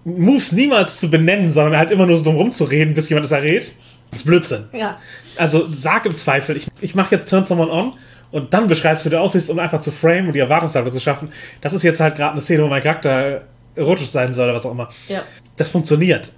Moves 0.04 0.52
niemals 0.52 1.00
zu 1.00 1.10
benennen, 1.10 1.52
sondern 1.52 1.78
halt 1.78 1.92
immer 1.92 2.06
nur 2.06 2.18
so 2.18 2.24
drum 2.24 2.36
rumzureden, 2.36 2.94
bis 2.94 3.10
jemand 3.10 3.26
es 3.26 3.32
errät, 3.32 3.72
ist 4.12 4.26
Blödsinn. 4.26 4.66
Ja. 4.74 4.98
Also 5.38 5.68
sag 5.70 6.06
im 6.06 6.16
Zweifel, 6.16 6.58
ich, 6.58 6.68
ich 6.82 6.96
mache 6.96 7.16
jetzt 7.16 7.30
Turn 7.30 7.44
Someone 7.44 7.72
On 7.72 7.94
und 8.32 8.54
dann 8.54 8.68
beschreibst 8.68 9.06
du, 9.06 9.10
wie 9.10 9.16
du 9.16 9.20
aussiehst, 9.20 9.50
um 9.50 9.60
einfach 9.60 9.80
zu 9.80 9.92
frame 9.92 10.28
und 10.28 10.34
die 10.34 10.40
Erwartungshaltung 10.40 10.92
zu 10.92 11.00
schaffen. 11.00 11.30
Das 11.62 11.74
ist 11.74 11.84
jetzt 11.84 12.00
halt 12.00 12.16
gerade 12.16 12.32
eine 12.32 12.42
Szene, 12.42 12.64
wo 12.64 12.68
mein 12.68 12.82
Charakter 12.82 13.44
erotisch 13.76 14.10
sein 14.10 14.34
soll 14.34 14.46
oder 14.46 14.56
was 14.56 14.66
auch 14.66 14.72
immer. 14.72 14.90
Ja. 15.08 15.22
Das 15.58 15.70
funktioniert. 15.70 16.32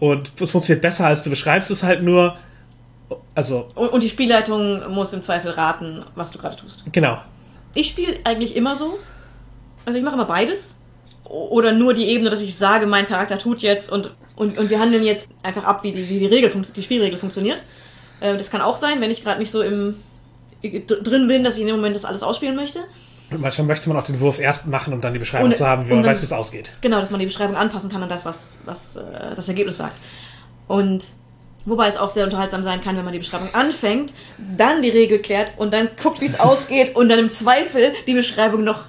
Und 0.00 0.32
es 0.38 0.50
funktioniert 0.50 0.82
besser, 0.82 1.06
als 1.06 1.22
du 1.22 1.30
beschreibst 1.30 1.70
es 1.70 1.82
halt 1.82 2.02
nur. 2.02 2.36
Also, 3.34 3.68
Und, 3.74 3.88
und 3.88 4.02
die 4.02 4.08
Spielleitung 4.08 4.92
muss 4.92 5.12
im 5.12 5.22
Zweifel 5.22 5.50
raten, 5.50 6.02
was 6.14 6.30
du 6.30 6.38
gerade 6.38 6.56
tust. 6.56 6.84
genau. 6.92 7.18
Ich 7.74 7.88
spiele 7.88 8.14
eigentlich 8.24 8.56
immer 8.56 8.74
so. 8.74 8.98
Also 9.84 9.98
ich 9.98 10.04
mache 10.04 10.14
immer 10.14 10.24
beides. 10.24 10.75
Oder 11.28 11.72
nur 11.72 11.92
die 11.94 12.06
Ebene, 12.06 12.30
dass 12.30 12.40
ich 12.40 12.54
sage, 12.56 12.86
mein 12.86 13.06
Charakter 13.06 13.38
tut 13.38 13.60
jetzt 13.62 13.90
und, 13.90 14.12
und, 14.36 14.58
und 14.58 14.70
wir 14.70 14.78
handeln 14.78 15.04
jetzt 15.04 15.28
einfach 15.42 15.64
ab, 15.64 15.82
wie 15.82 15.92
die, 15.92 16.04
die, 16.04 16.26
Regel, 16.26 16.50
die 16.76 16.82
Spielregel 16.82 17.18
funktioniert. 17.18 17.62
Äh, 18.20 18.36
das 18.36 18.50
kann 18.50 18.60
auch 18.60 18.76
sein, 18.76 19.00
wenn 19.00 19.10
ich 19.10 19.22
gerade 19.24 19.40
nicht 19.40 19.50
so 19.50 19.62
im 19.62 19.96
dr- 20.62 21.02
drin 21.02 21.26
bin, 21.28 21.42
dass 21.44 21.56
ich 21.56 21.62
in 21.62 21.66
dem 21.66 21.76
Moment 21.76 21.96
das 21.96 22.04
alles 22.04 22.22
ausspielen 22.22 22.54
möchte. 22.54 22.78
Und 23.32 23.40
manchmal 23.40 23.66
möchte 23.66 23.88
man 23.88 23.98
auch 23.98 24.04
den 24.04 24.20
Wurf 24.20 24.38
erst 24.38 24.68
machen, 24.68 24.92
um 24.92 25.00
dann 25.00 25.12
die 25.12 25.18
Beschreibung 25.18 25.50
Und- 25.50 25.56
zu 25.56 25.66
haben, 25.66 25.86
wie 25.86 25.94
man 25.94 26.02
dann- 26.04 26.12
weiß, 26.12 26.20
wie 26.20 26.26
es 26.26 26.32
ausgeht. 26.32 26.70
Genau, 26.80 27.00
dass 27.00 27.10
man 27.10 27.18
die 27.18 27.26
Beschreibung 27.26 27.56
anpassen 27.56 27.90
kann 27.90 28.02
an 28.02 28.08
das, 28.08 28.24
was, 28.24 28.58
was 28.64 28.94
äh, 28.96 29.02
das 29.34 29.48
Ergebnis 29.48 29.78
sagt. 29.78 29.96
Und 30.68 31.04
wobei 31.64 31.88
es 31.88 31.96
auch 31.96 32.10
sehr 32.10 32.22
unterhaltsam 32.24 32.62
sein 32.62 32.80
kann, 32.80 32.96
wenn 32.96 33.04
man 33.04 33.12
die 33.12 33.18
Beschreibung 33.18 33.52
anfängt, 33.52 34.12
dann 34.56 34.80
die 34.82 34.90
Regel 34.90 35.18
klärt 35.18 35.50
und 35.56 35.74
dann 35.74 35.88
guckt, 36.00 36.20
wie 36.20 36.26
es 36.26 36.38
ausgeht 36.40 36.94
und 36.94 37.08
dann 37.08 37.18
im 37.18 37.28
Zweifel 37.30 37.92
die 38.06 38.14
Beschreibung 38.14 38.62
noch 38.62 38.84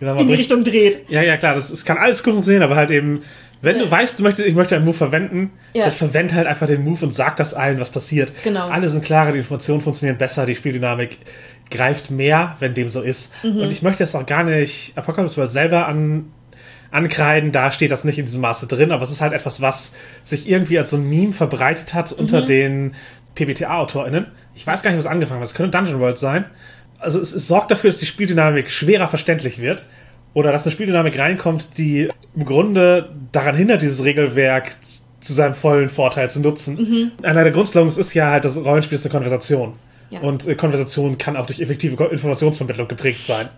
Man 0.00 0.18
in 0.18 0.26
die 0.28 0.34
bricht- 0.34 0.50
Richtung 0.50 0.64
dreht. 0.64 1.10
Ja, 1.10 1.22
ja, 1.22 1.36
klar, 1.36 1.54
das, 1.54 1.70
es 1.70 1.84
kann 1.84 1.98
alles 1.98 2.22
gut 2.22 2.32
funktionieren, 2.32 2.62
aber 2.62 2.76
halt 2.76 2.90
eben, 2.90 3.22
wenn 3.62 3.76
Ja. 3.76 3.84
du 3.84 3.90
weißt, 3.90 4.18
du 4.18 4.22
möchtest, 4.22 4.48
ich 4.48 4.54
möchte 4.54 4.74
einen 4.76 4.84
Move 4.86 4.96
verwenden, 4.96 5.50
Ja. 5.74 5.84
dann 5.84 5.92
verwend 5.92 6.32
halt 6.34 6.46
einfach 6.46 6.66
den 6.66 6.82
Move 6.82 7.04
und 7.04 7.10
sag 7.12 7.36
das 7.36 7.52
allen, 7.54 7.78
was 7.78 7.90
passiert. 7.90 8.32
Genau. 8.44 8.68
Alle 8.68 8.88
sind 8.88 9.04
klarer, 9.04 9.32
die 9.32 9.38
Informationen 9.38 9.80
funktionieren 9.82 10.16
besser, 10.18 10.46
die 10.46 10.54
Spieldynamik 10.54 11.18
greift 11.70 12.10
mehr, 12.10 12.56
wenn 12.60 12.74
dem 12.74 12.88
so 12.88 13.02
ist. 13.02 13.32
Mhm. 13.44 13.58
Und 13.60 13.70
ich 13.70 13.82
möchte 13.82 14.02
jetzt 14.02 14.14
auch 14.16 14.26
gar 14.26 14.42
nicht 14.44 14.96
Apocalypse 14.96 15.36
World 15.36 15.52
selber 15.52 15.86
an, 15.86 16.32
ankreiden, 16.90 17.52
da 17.52 17.70
steht 17.70 17.92
das 17.92 18.02
nicht 18.04 18.18
in 18.18 18.24
diesem 18.24 18.40
Maße 18.40 18.66
drin, 18.66 18.90
aber 18.90 19.04
es 19.04 19.10
ist 19.12 19.20
halt 19.20 19.32
etwas, 19.32 19.60
was 19.60 19.92
sich 20.24 20.48
irgendwie 20.48 20.76
als 20.78 20.90
so 20.90 20.96
ein 20.96 21.08
Meme 21.08 21.32
verbreitet 21.32 21.94
hat 21.94 22.10
Mhm. 22.10 22.18
unter 22.18 22.42
den 22.42 22.94
PBTA-AutorInnen. 23.36 24.26
Ich 24.54 24.66
weiß 24.66 24.82
gar 24.82 24.90
nicht, 24.90 24.98
was 24.98 25.06
angefangen 25.06 25.40
hat. 25.40 25.46
Es 25.46 25.54
könnte 25.54 25.76
Dungeon 25.76 26.00
World 26.00 26.18
sein. 26.18 26.46
Also 27.00 27.20
es, 27.20 27.32
es 27.32 27.48
sorgt 27.48 27.70
dafür, 27.70 27.90
dass 27.90 27.98
die 27.98 28.06
Spieldynamik 28.06 28.70
schwerer 28.70 29.08
verständlich 29.08 29.60
wird. 29.60 29.86
Oder 30.32 30.52
dass 30.52 30.64
eine 30.64 30.72
Spieldynamik 30.72 31.18
reinkommt, 31.18 31.76
die 31.76 32.08
im 32.36 32.44
Grunde 32.44 33.10
daran 33.32 33.56
hindert, 33.56 33.82
dieses 33.82 34.04
Regelwerk 34.04 34.72
zu 34.80 35.32
seinem 35.32 35.54
vollen 35.54 35.88
Vorteil 35.88 36.30
zu 36.30 36.40
nutzen. 36.40 37.12
Einer 37.22 37.42
der 37.42 37.52
Grundslogans 37.52 37.98
ist 37.98 38.14
ja 38.14 38.30
halt, 38.30 38.44
das 38.44 38.56
Rollenspiel 38.56 38.96
ist 38.96 39.04
eine 39.04 39.12
Konversation. 39.12 39.74
Ja. 40.10 40.20
Und 40.20 40.46
äh, 40.46 40.54
Konversation 40.54 41.18
kann 41.18 41.36
auch 41.36 41.46
durch 41.46 41.60
effektive 41.60 42.02
Informationsvermittlung 42.04 42.88
geprägt 42.88 43.26
sein. 43.26 43.48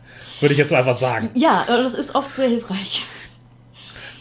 Würde 0.40 0.52
ich 0.52 0.59
jetzt 0.59 0.72
einfach 0.72 0.96
sagen. 0.96 1.31
Ja, 1.35 1.64
das 1.66 1.94
ist 1.94 2.14
oft 2.14 2.35
sehr 2.35 2.48
hilfreich. 2.48 3.05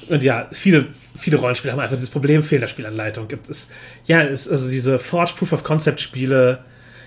Und 0.08 0.24
ja, 0.24 0.48
viele, 0.52 0.88
viele 1.18 1.38
Rollenspiele 1.38 1.74
haben 1.74 1.80
einfach 1.80 1.96
dieses 1.96 2.10
Problem 2.10 2.44
Fehlerspielanleitung. 2.44 3.28
Gibt 3.28 3.50
es, 3.50 3.70
ja, 4.06 4.22
es, 4.22 4.50
also 4.50 4.70
diese 4.70 5.00
Forge 5.00 5.34
Proof 5.38 5.54
of 5.54 5.64
Concept 5.64 6.00
Spiele, 6.00 6.60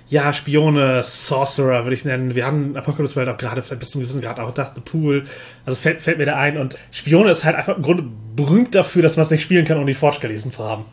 ja, 0.09 0.33
Spione, 0.33 1.03
Sorcerer 1.03 1.85
würde 1.85 1.95
ich 1.95 2.05
nennen. 2.05 2.35
Wir 2.35 2.45
haben 2.45 2.77
Apocalypse 2.77 3.17
World 3.17 3.29
auch 3.29 3.39
gerade, 3.39 3.63
vielleicht 3.63 3.81
bis 3.81 3.91
zum 3.91 4.03
gewissen 4.03 4.21
Grad 4.21 4.39
auch 4.39 4.53
das, 4.53 4.73
The 4.75 4.81
Pool. 4.81 5.25
Also 5.65 5.81
fällt, 5.81 6.03
fällt 6.03 6.19
mir 6.19 6.27
da 6.27 6.37
ein. 6.37 6.59
Und 6.59 6.79
Spione 6.91 7.31
ist 7.31 7.45
halt 7.45 7.57
einfach 7.57 7.77
im 7.77 7.83
Grunde 7.83 8.05
berühmt 8.37 8.75
dafür, 8.75 9.03
dass 9.03 9.17
man 9.17 9.25
es 9.25 9.31
nicht 9.31 9.43
spielen 9.43 9.65
kann, 9.65 9.79
ohne 9.79 9.87
die 9.87 9.95
Forge 9.95 10.19
gelesen 10.21 10.51
zu 10.51 10.65
haben. 10.65 10.85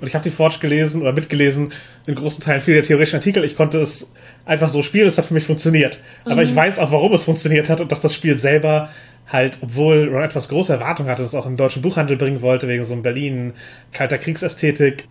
Und 0.00 0.08
ich 0.08 0.14
habe 0.14 0.24
die 0.24 0.30
Forge 0.30 0.56
gelesen 0.60 1.00
oder 1.00 1.12
mitgelesen, 1.12 1.72
in 2.06 2.16
großen 2.16 2.42
Teilen 2.42 2.60
viele 2.60 2.78
der 2.78 2.84
theoretischen 2.84 3.20
Artikel. 3.20 3.44
Ich 3.44 3.56
konnte 3.56 3.80
es 3.80 4.12
einfach 4.44 4.68
so 4.68 4.82
spielen, 4.82 5.06
es 5.06 5.16
hat 5.16 5.26
für 5.26 5.34
mich 5.34 5.46
funktioniert. 5.46 6.00
Aber 6.24 6.42
ich 6.42 6.54
weiß 6.54 6.80
auch, 6.80 6.90
warum 6.90 7.12
es 7.14 7.22
funktioniert 7.22 7.68
hat 7.68 7.80
und 7.80 7.92
dass 7.92 8.00
das 8.00 8.12
Spiel 8.12 8.36
selber 8.36 8.90
halt, 9.28 9.58
obwohl 9.62 10.08
Ron 10.08 10.24
etwas 10.24 10.48
große 10.48 10.72
Erwartungen 10.72 11.08
hatte, 11.08 11.22
es 11.22 11.36
auch 11.36 11.46
in 11.46 11.52
den 11.52 11.56
deutschen 11.56 11.82
Buchhandel 11.82 12.16
bringen 12.16 12.42
wollte, 12.42 12.66
wegen 12.66 12.84
so 12.84 12.92
einem 12.94 13.04
Berlin 13.04 13.52
kalter 13.92 14.18
Kriegsästhetik, 14.18 15.06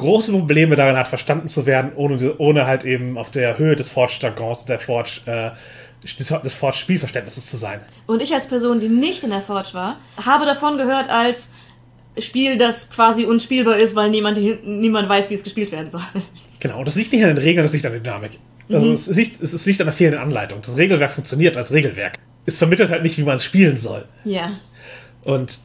große 0.00 0.32
Probleme 0.32 0.76
darin 0.76 0.96
hat, 0.96 1.08
verstanden 1.08 1.48
zu 1.48 1.66
werden, 1.66 1.92
ohne, 1.94 2.36
ohne 2.38 2.66
halt 2.66 2.84
eben 2.84 3.16
auf 3.16 3.30
der 3.30 3.58
Höhe 3.58 3.76
des 3.76 3.90
Forge-Jargons, 3.90 4.64
der 4.64 4.78
Forge, 4.78 5.20
äh, 5.26 5.50
des, 6.04 6.54
Forge-Spielverständnisses 6.54 7.46
zu 7.46 7.56
sein. 7.56 7.80
Und 8.06 8.22
ich 8.22 8.34
als 8.34 8.46
Person, 8.46 8.80
die 8.80 8.88
nicht 8.88 9.22
in 9.22 9.30
der 9.30 9.42
Forge 9.42 9.70
war, 9.74 9.98
habe 10.24 10.46
davon 10.46 10.76
gehört 10.78 11.08
als 11.10 11.50
Spiel, 12.18 12.58
das 12.58 12.90
quasi 12.90 13.24
unspielbar 13.24 13.76
ist, 13.76 13.94
weil 13.94 14.10
niemand, 14.10 14.38
niemand 14.64 15.08
weiß, 15.08 15.30
wie 15.30 15.34
es 15.34 15.44
gespielt 15.44 15.70
werden 15.72 15.90
soll. 15.90 16.02
Genau, 16.58 16.78
und 16.80 16.86
das 16.86 16.94
liegt 16.94 17.12
nicht 17.12 17.22
an 17.22 17.30
den 17.30 17.38
Regeln, 17.38 17.64
das 17.64 17.72
liegt 17.72 17.86
an 17.86 17.92
der 17.92 18.00
Dynamik. 18.00 18.38
Also 18.70 18.92
es, 18.92 19.08
liegt, 19.08 19.42
es 19.42 19.66
liegt 19.66 19.80
an 19.80 19.86
der 19.86 19.94
fehlenden 19.94 20.20
Anleitung. 20.20 20.60
Das 20.62 20.76
Regelwerk 20.76 21.12
funktioniert 21.12 21.56
als 21.56 21.72
Regelwerk. 21.72 22.18
Es 22.46 22.58
vermittelt 22.58 22.90
halt 22.90 23.02
nicht, 23.02 23.18
wie 23.18 23.22
man 23.22 23.36
es 23.36 23.44
spielen 23.44 23.76
soll. 23.76 24.06
Ja. 24.24 24.60
Und 25.24 25.58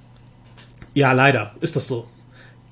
ja, 0.94 1.12
leider 1.12 1.54
ist 1.62 1.76
das 1.76 1.88
so. 1.88 2.08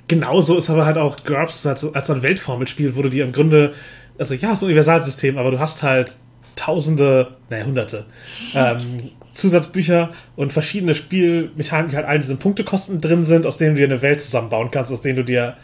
Genauso 0.08 0.58
ist 0.58 0.70
aber 0.70 0.86
halt 0.86 0.98
auch 0.98 1.24
GURPS 1.24 1.66
als, 1.66 1.94
als 1.94 2.08
so 2.08 2.14
ein 2.14 2.22
Weltformelspiel, 2.22 2.96
wo 2.96 3.02
du 3.02 3.10
dir 3.10 3.24
im 3.24 3.32
Grunde, 3.32 3.74
also 4.18 4.34
ja, 4.36 4.52
es 4.52 4.58
ist 4.58 4.64
ein 4.64 4.68
Universalsystem, 4.68 5.38
aber 5.38 5.52
du 5.52 5.60
hast 5.60 5.82
halt 5.82 6.16
tausende, 6.56 7.36
naja, 7.50 7.66
hunderte 7.66 8.06
ähm, 8.54 9.12
Zusatzbücher 9.34 10.12
und 10.36 10.54
verschiedene 10.54 10.94
Spielmechaniken, 10.94 11.92
die 11.92 11.96
halt 11.96 12.06
all 12.06 12.20
diese 12.20 12.36
Punktekosten 12.36 13.02
drin 13.02 13.24
sind, 13.24 13.46
aus 13.46 13.58
denen 13.58 13.76
du 13.76 13.82
dir 13.82 13.88
eine 13.88 14.02
Welt 14.02 14.22
zusammenbauen 14.22 14.70
kannst, 14.72 14.92
aus 14.92 15.02
denen 15.02 15.18
du 15.18 15.24
dir, 15.24 15.58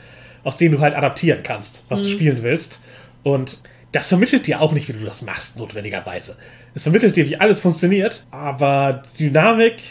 aus 0.43 0.57
denen 0.57 0.75
du 0.75 0.81
halt 0.81 0.95
adaptieren 0.95 1.43
kannst, 1.43 1.85
was 1.89 2.03
du 2.03 2.09
spielen 2.09 2.41
willst. 2.41 2.79
Und 3.23 3.59
das 3.91 4.07
vermittelt 4.07 4.47
dir 4.47 4.61
auch 4.61 4.71
nicht, 4.71 4.87
wie 4.87 4.93
du 4.93 5.05
das 5.05 5.21
machst, 5.21 5.57
notwendigerweise. 5.57 6.37
Es 6.73 6.83
vermittelt 6.83 7.15
dir, 7.15 7.27
wie 7.27 7.37
alles 7.37 7.59
funktioniert, 7.59 8.23
aber 8.31 9.03
die 9.17 9.25
Dynamik 9.25 9.81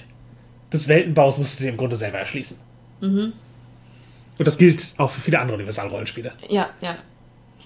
des 0.72 0.88
Weltenbaus 0.88 1.38
musst 1.38 1.58
du 1.58 1.64
dir 1.64 1.70
im 1.70 1.76
Grunde 1.76 1.96
selber 1.96 2.18
erschließen. 2.18 2.58
Und 4.38 4.46
das 4.46 4.56
gilt 4.58 4.94
auch 4.98 5.10
für 5.10 5.20
viele 5.20 5.38
andere 5.40 5.56
Universalrollenspiele. 5.56 6.32
Ja, 6.48 6.70
ja. 6.80 6.96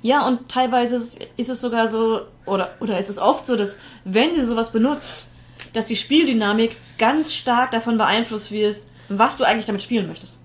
Ja, 0.00 0.26
und 0.26 0.48
teilweise 0.48 0.96
ist, 0.96 1.48
es 1.48 1.60
sogar 1.60 1.86
so, 1.86 2.22
oder, 2.46 2.74
oder 2.80 2.98
ist 2.98 3.08
es 3.08 3.18
oft 3.20 3.46
so, 3.46 3.56
dass 3.56 3.78
wenn 4.04 4.34
du 4.34 4.44
sowas 4.46 4.72
benutzt, 4.72 5.28
dass 5.74 5.86
die 5.86 5.96
Spieldynamik 5.96 6.76
ganz 6.98 7.32
stark 7.34 7.70
davon 7.70 7.98
beeinflusst 7.98 8.50
wird, 8.50 8.80
was 9.08 9.36
du 9.36 9.44
eigentlich 9.44 9.66
damit 9.66 9.82
spielen 9.82 10.08
möchtest. 10.08 10.38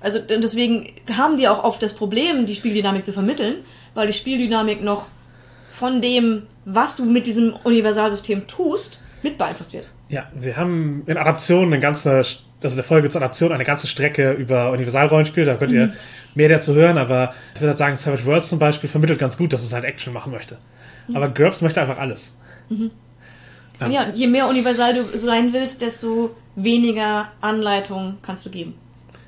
Also 0.00 0.18
d- 0.18 0.38
deswegen 0.40 0.92
haben 1.16 1.38
die 1.38 1.48
auch 1.48 1.64
oft 1.64 1.82
das 1.82 1.94
Problem, 1.94 2.44
die 2.46 2.54
Spieldynamik 2.54 3.04
zu 3.06 3.12
vermitteln, 3.12 3.56
weil 3.94 4.06
die 4.08 4.12
Spieldynamik 4.12 4.82
noch 4.82 5.06
von 5.70 6.02
dem, 6.02 6.42
was 6.64 6.96
du 6.96 7.04
mit 7.04 7.26
diesem 7.26 7.54
Universalsystem 7.64 8.46
tust, 8.46 9.02
mit 9.22 9.38
beeinflusst 9.38 9.72
wird. 9.72 9.88
Ja, 10.08 10.28
wir 10.34 10.56
haben 10.56 11.02
in 11.06 11.16
Adaptionen 11.16 11.72
eine 11.72 11.80
ganze 11.80 12.24
also 12.62 12.74
der 12.76 12.84
Folge 12.84 13.08
zur 13.08 13.22
Adaption 13.22 13.52
eine 13.52 13.64
ganze 13.64 13.86
Strecke 13.86 14.32
über 14.32 14.72
Universalrollenspiel, 14.72 15.44
da 15.44 15.56
könnt 15.56 15.72
ihr 15.72 15.92
mehr 16.34 16.48
dazu 16.48 16.74
hören, 16.74 16.98
aber 16.98 17.34
ich 17.54 17.60
würde 17.60 17.68
halt 17.68 17.78
sagen, 17.78 17.96
Savage 17.96 18.24
Worlds 18.26 18.48
zum 18.48 18.58
Beispiel 18.58 18.88
vermittelt 18.88 19.18
ganz 19.18 19.36
gut, 19.36 19.52
dass 19.52 19.62
es 19.62 19.72
halt 19.72 19.84
Action 19.84 20.12
machen 20.12 20.32
möchte. 20.32 20.58
Aber 21.14 21.28
GURPS 21.28 21.62
möchte 21.62 21.80
einfach 21.80 21.98
alles. 21.98 22.38
Ja. 23.80 23.88
Ja, 23.88 24.10
je 24.12 24.26
mehr 24.26 24.48
universal 24.48 24.94
du 24.94 25.16
sein 25.18 25.52
willst, 25.52 25.82
desto 25.82 26.34
weniger 26.56 27.28
Anleitung 27.40 28.18
kannst 28.22 28.44
du 28.44 28.50
geben. 28.50 28.74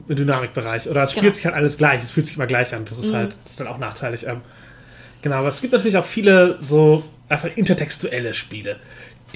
Im 0.08 0.16
Dynamikbereich. 0.16 0.88
Oder 0.90 1.04
es 1.04 1.12
spielt 1.12 1.24
Genau. 1.24 1.34
sich 1.36 1.44
halt 1.46 1.54
alles 1.54 1.78
gleich, 1.78 2.02
es 2.02 2.10
fühlt 2.10 2.26
sich 2.26 2.34
immer 2.36 2.48
gleich 2.48 2.74
an. 2.74 2.84
Das 2.84 2.98
ist 2.98 3.14
halt, 3.14 3.28
das 3.44 3.52
ist 3.52 3.60
dann 3.60 3.68
auch 3.68 3.78
nachteilig. 3.78 4.26
Ähm, 4.26 4.40
genau, 5.22 5.36
aber 5.36 5.48
es 5.48 5.60
gibt 5.60 5.72
natürlich 5.72 5.96
auch 5.96 6.04
viele 6.04 6.56
so 6.60 7.04
einfach 7.28 7.48
intertextuelle 7.54 8.34
Spiele, 8.34 8.76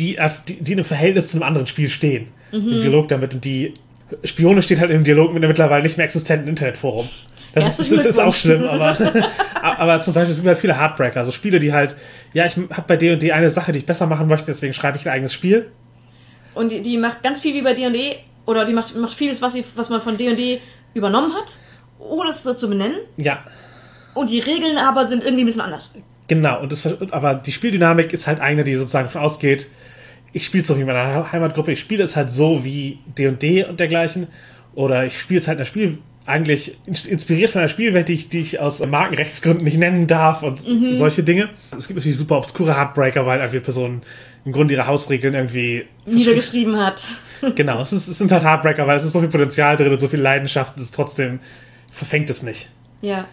die, 0.01 0.19
die, 0.49 0.55
die 0.61 0.73
in 0.73 0.79
einem 0.79 0.85
Verhältnis 0.85 1.29
zu 1.31 1.37
einem 1.37 1.45
anderen 1.45 1.69
Spiel 1.69 1.89
stehen. 1.89 2.29
Im 2.55 2.81
Dialog 2.81 3.09
damit. 3.09 3.35
Und 3.35 3.45
die 3.45 3.75
Spione 4.23 4.63
steht 4.63 4.81
halt 4.81 4.91
im 4.91 5.05
Dialog 5.05 5.33
mit 5.33 5.43
einem 5.43 5.49
mittlerweile 5.49 5.83
nicht 5.83 5.97
mehr 5.97 6.07
existenten 6.07 6.49
Internetforum. 6.49 7.09
Das, 7.55 7.79
ist, 7.79 7.93
das 7.93 8.05
ist 8.05 8.19
auch 8.19 8.35
schlimm, 8.35 8.65
aber, 8.65 8.97
aber 9.63 10.01
zum 10.01 10.13
Beispiel 10.13 10.33
es 10.33 10.39
gibt 10.39 10.49
halt 10.49 10.59
viele 10.59 10.77
Heartbreaker, 10.77 11.21
also 11.21 11.31
Spiele, 11.31 11.61
die 11.61 11.73
halt, 11.73 11.95
ja, 12.33 12.47
ich 12.47 12.57
habe 12.57 12.85
bei 12.89 12.97
D&D 12.97 13.31
eine 13.31 13.49
Sache, 13.49 13.71
die 13.71 13.79
ich 13.79 13.87
besser 13.87 14.07
machen 14.07 14.27
möchte, 14.27 14.47
deswegen 14.47 14.75
schreibe 14.75 14.99
ich 14.99 15.07
ein 15.07 15.13
eigenes 15.13 15.33
Spiel. 15.33 15.71
Und 16.55 16.73
die, 16.73 16.83
die 16.83 16.97
macht 16.99 17.23
ganz 17.23 17.39
viel 17.39 17.55
wie 17.55 17.63
bei 17.63 17.75
D&D, 17.75 18.17
oder 18.47 18.65
die 18.65 18.73
macht, 18.73 18.97
macht 18.97 19.15
vieles, 19.15 19.41
was, 19.41 19.53
sie, 19.53 19.65
was 19.77 19.89
man 19.89 20.01
von 20.01 20.17
D&D 20.17 20.61
übernommen 20.95 21.33
hat, 21.33 21.59
ohne 22.01 22.31
es 22.31 22.43
so 22.43 22.55
zu 22.55 22.69
benennen. 22.69 22.99
Ja, 23.17 23.45
Und 24.15 24.31
die 24.31 24.41
Regeln 24.41 24.77
aber 24.77 25.07
sind 25.07 25.23
irgendwie 25.23 25.45
ein 25.45 25.47
bisschen 25.47 25.63
anders. 25.63 25.95
Genau, 26.27 26.61
und 26.61 26.73
das, 26.73 26.87
aber 27.11 27.35
die 27.35 27.53
Spieldynamik 27.53 28.13
ist 28.13 28.27
halt 28.27 28.41
eine, 28.41 28.65
die 28.65 28.75
sozusagen 28.75 29.07
davon 29.07 29.23
ausgeht, 29.23 29.69
ich 30.35 30.45
spiele 30.45 30.61
es 30.61 30.67
so 30.69 30.77
wie 30.77 30.81
in 30.83 30.87
meiner 30.87 31.33
Heimatgruppe, 31.33 31.73
ich 31.73 31.81
spiele 31.81 32.05
es 32.05 32.15
halt 32.17 32.29
so 32.31 32.65
wie 32.65 32.99
D&D 33.17 33.65
und 33.65 33.81
dergleichen, 33.81 34.27
oder 34.75 35.07
ich 35.07 35.19
spiele 35.19 35.41
es 35.41 35.49
halt 35.49 35.57
in 35.57 35.61
der 35.61 35.65
Spiel, 35.65 35.99
eigentlich 36.27 36.77
ins- 36.87 37.07
inspiriert 37.07 37.51
von 37.51 37.61
einer 37.61 37.69
Spielwelt, 37.69 38.09
die 38.09 38.15
ich, 38.15 38.29
die 38.29 38.41
ich 38.41 38.59
aus 38.61 38.85
Markenrechtsgründen 38.85 39.65
nicht 39.65 39.77
nennen 39.79 40.07
darf 40.07 40.43
und 40.43 40.59
solche 40.95 41.23
Dinge. 41.23 41.49
Es 41.79 41.87
gibt 41.87 41.99
natürlich 41.99 42.17
super 42.19 42.39
obskure 42.39 42.77
Heartbreaker, 42.77 43.25
weil 43.27 43.41
einfach 43.41 43.63
Personen 43.63 44.03
im 44.47 44.53
Grunde 44.53 44.75
ihre 44.75 44.87
Hausregeln 44.87 45.35
irgendwie 45.35 45.85
Niedergeschrieben 46.07 46.77
hat. 46.79 47.03
Genau, 47.57 47.83
es, 47.83 47.93
ist, 47.93 48.09
es 48.09 48.17
sind 48.17 48.33
halt 48.33 48.43
Heartbreaker, 48.43 48.87
weil 48.87 48.97
es 48.97 49.05
ist 49.05 49.13
so 49.13 49.21
viel 49.21 49.29
Potenzial 49.29 49.77
drin 49.77 49.93
und 49.93 49.99
so 50.01 50.09
viel 50.09 50.21
Leidenschaft, 50.21 50.77
es 50.79 50.85
ist 50.85 50.95
trotzdem 50.95 51.41
verfängt 51.93 52.31
es 52.31 52.43
nicht. 52.43 52.71
ja. 53.03 53.27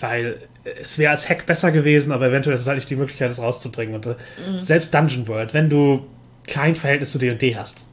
Weil 0.00 0.36
es 0.80 0.96
wäre 0.98 1.10
als 1.10 1.28
Hack 1.28 1.44
besser 1.44 1.72
gewesen, 1.72 2.12
aber 2.12 2.28
eventuell 2.28 2.54
ist 2.54 2.60
es 2.62 2.66
halt 2.68 2.76
nicht 2.76 2.88
die 2.88 2.94
Möglichkeit, 2.96 3.30
es 3.32 3.42
rauszubringen. 3.42 3.96
Und 3.96 4.06
äh, 4.06 4.14
selbst 4.58 4.94
Dungeon 4.94 5.26
World, 5.26 5.54
wenn 5.54 5.68
du 5.68 6.06
kein 6.48 6.74
Verhältnis 6.74 7.12
zu 7.12 7.18
D&D 7.18 7.56
hast, 7.56 7.86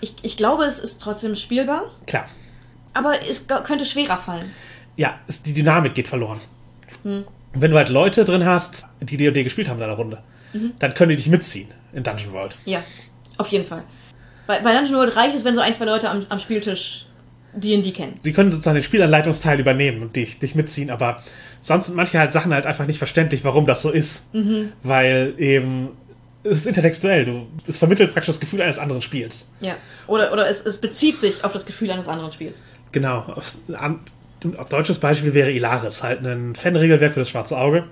Ich, 0.00 0.14
ich 0.22 0.36
glaube, 0.36 0.64
es 0.64 0.78
ist 0.78 1.02
trotzdem 1.02 1.34
spielbar, 1.36 1.90
klar, 2.06 2.26
aber 2.94 3.14
es 3.28 3.46
könnte 3.46 3.84
schwerer 3.84 4.16
fallen. 4.18 4.50
ja, 4.96 5.18
es, 5.28 5.42
die 5.42 5.52
Dynamik 5.54 5.94
geht 5.94 6.08
verloren. 6.08 6.40
Und 7.04 7.24
wenn 7.52 7.70
du 7.70 7.76
halt 7.76 7.88
Leute 7.88 8.24
drin 8.24 8.44
hast, 8.44 8.86
die 9.00 9.16
D&D 9.16 9.44
gespielt 9.44 9.68
haben 9.68 9.78
in 9.78 9.84
einer 9.84 9.94
Runde, 9.94 10.22
dann 10.78 10.94
können 10.94 11.10
die 11.10 11.16
dich 11.16 11.28
mitziehen 11.28 11.68
in 11.92 12.02
Dungeon 12.02 12.32
World. 12.32 12.56
Ja, 12.64 12.82
auf 13.38 13.48
jeden 13.48 13.64
Fall. 13.66 13.82
Bei, 14.46 14.60
bei 14.60 14.72
Dungeon 14.72 14.96
World 14.96 15.16
reicht 15.16 15.34
es, 15.36 15.44
wenn 15.44 15.54
so 15.54 15.60
ein, 15.60 15.72
zwei 15.74 15.84
Leute 15.84 16.10
am, 16.10 16.26
am 16.28 16.38
Spieltisch 16.38 17.06
D&D 17.54 17.90
kennen. 17.92 18.18
Sie 18.22 18.32
können 18.32 18.50
sozusagen 18.52 18.74
den 18.74 18.82
Spielanleitungsteil 18.84 19.58
übernehmen 19.58 20.02
und 20.02 20.14
dich, 20.16 20.38
dich 20.38 20.54
mitziehen, 20.54 20.90
aber 20.90 21.22
sonst 21.60 21.86
sind 21.86 21.96
manche 21.96 22.18
halt 22.18 22.32
Sachen 22.32 22.52
halt 22.52 22.66
einfach 22.66 22.86
nicht 22.86 22.98
verständlich, 22.98 23.42
warum 23.44 23.66
das 23.66 23.82
so 23.82 23.90
ist. 23.90 24.30
Weil 24.82 25.34
eben, 25.38 25.90
es 26.42 26.58
ist 26.58 26.66
intertextuell, 26.66 27.24
du, 27.24 27.46
es 27.66 27.78
vermittelt 27.78 28.12
praktisch 28.12 28.28
das 28.34 28.40
Gefühl 28.40 28.62
eines 28.62 28.78
anderen 28.78 29.02
Spiels. 29.02 29.48
Ja. 29.60 29.76
Oder, 30.06 30.32
oder 30.32 30.48
es, 30.48 30.64
es 30.64 30.80
bezieht 30.80 31.20
sich 31.20 31.44
auf 31.44 31.52
das 31.52 31.66
Gefühl 31.66 31.90
eines 31.90 32.08
anderen 32.08 32.32
Spiels. 32.32 32.64
Genau. 32.92 33.18
Auf- 33.20 33.56
Ein 33.72 34.00
ein 34.42 34.56
deutsches 34.70 34.98
Beispiel 34.98 35.34
wäre 35.34 35.50
Ilaris, 35.50 36.02
halt 36.02 36.24
ein 36.24 36.54
Fanregelwerk 36.54 37.12
für 37.12 37.20
das 37.20 37.28
schwarze 37.28 37.58
Auge, 37.58 37.84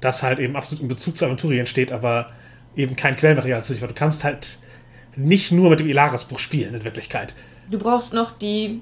das 0.00 0.22
halt 0.22 0.38
eben 0.38 0.54
absolut 0.54 0.82
in 0.82 0.86
Bezug 0.86 1.16
zu 1.16 1.24
Aventurien 1.24 1.66
steht, 1.66 1.90
aber 1.90 2.30
eben 2.76 2.94
kein 2.94 3.16
Quellenmaterial 3.16 3.60
zu 3.64 3.72
liefern. 3.72 3.88
Du 3.88 3.96
kannst 3.96 4.22
halt 4.22 4.58
nicht 5.16 5.50
nur 5.50 5.70
mit 5.70 5.80
dem 5.80 5.88
Ilaris-Buch 5.88 6.38
spielen, 6.38 6.72
in 6.72 6.84
Wirklichkeit. 6.84 7.34
Du 7.68 7.78
brauchst 7.78 8.14
noch 8.14 8.30
die 8.38 8.80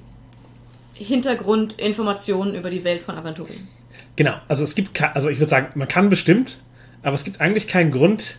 Hintergrundinformationen 0.93 2.55
über 2.55 2.71
die 2.71 2.85
Welt 2.85 3.03
von 3.03 3.17
Aventurien. 3.17 3.69
Genau, 4.17 4.35
also 4.49 4.65
es 4.65 4.75
gibt, 4.75 5.01
also 5.15 5.29
ich 5.29 5.39
würde 5.39 5.49
sagen, 5.51 5.69
man 5.75 5.89
kann 5.89 6.09
bestimmt, 6.11 6.59
aber 7.03 7.15
es 7.15 7.25
gibt 7.25 7.41
eigentlich 7.41 7.69
keinen 7.69 7.91
Grund, 7.91 8.39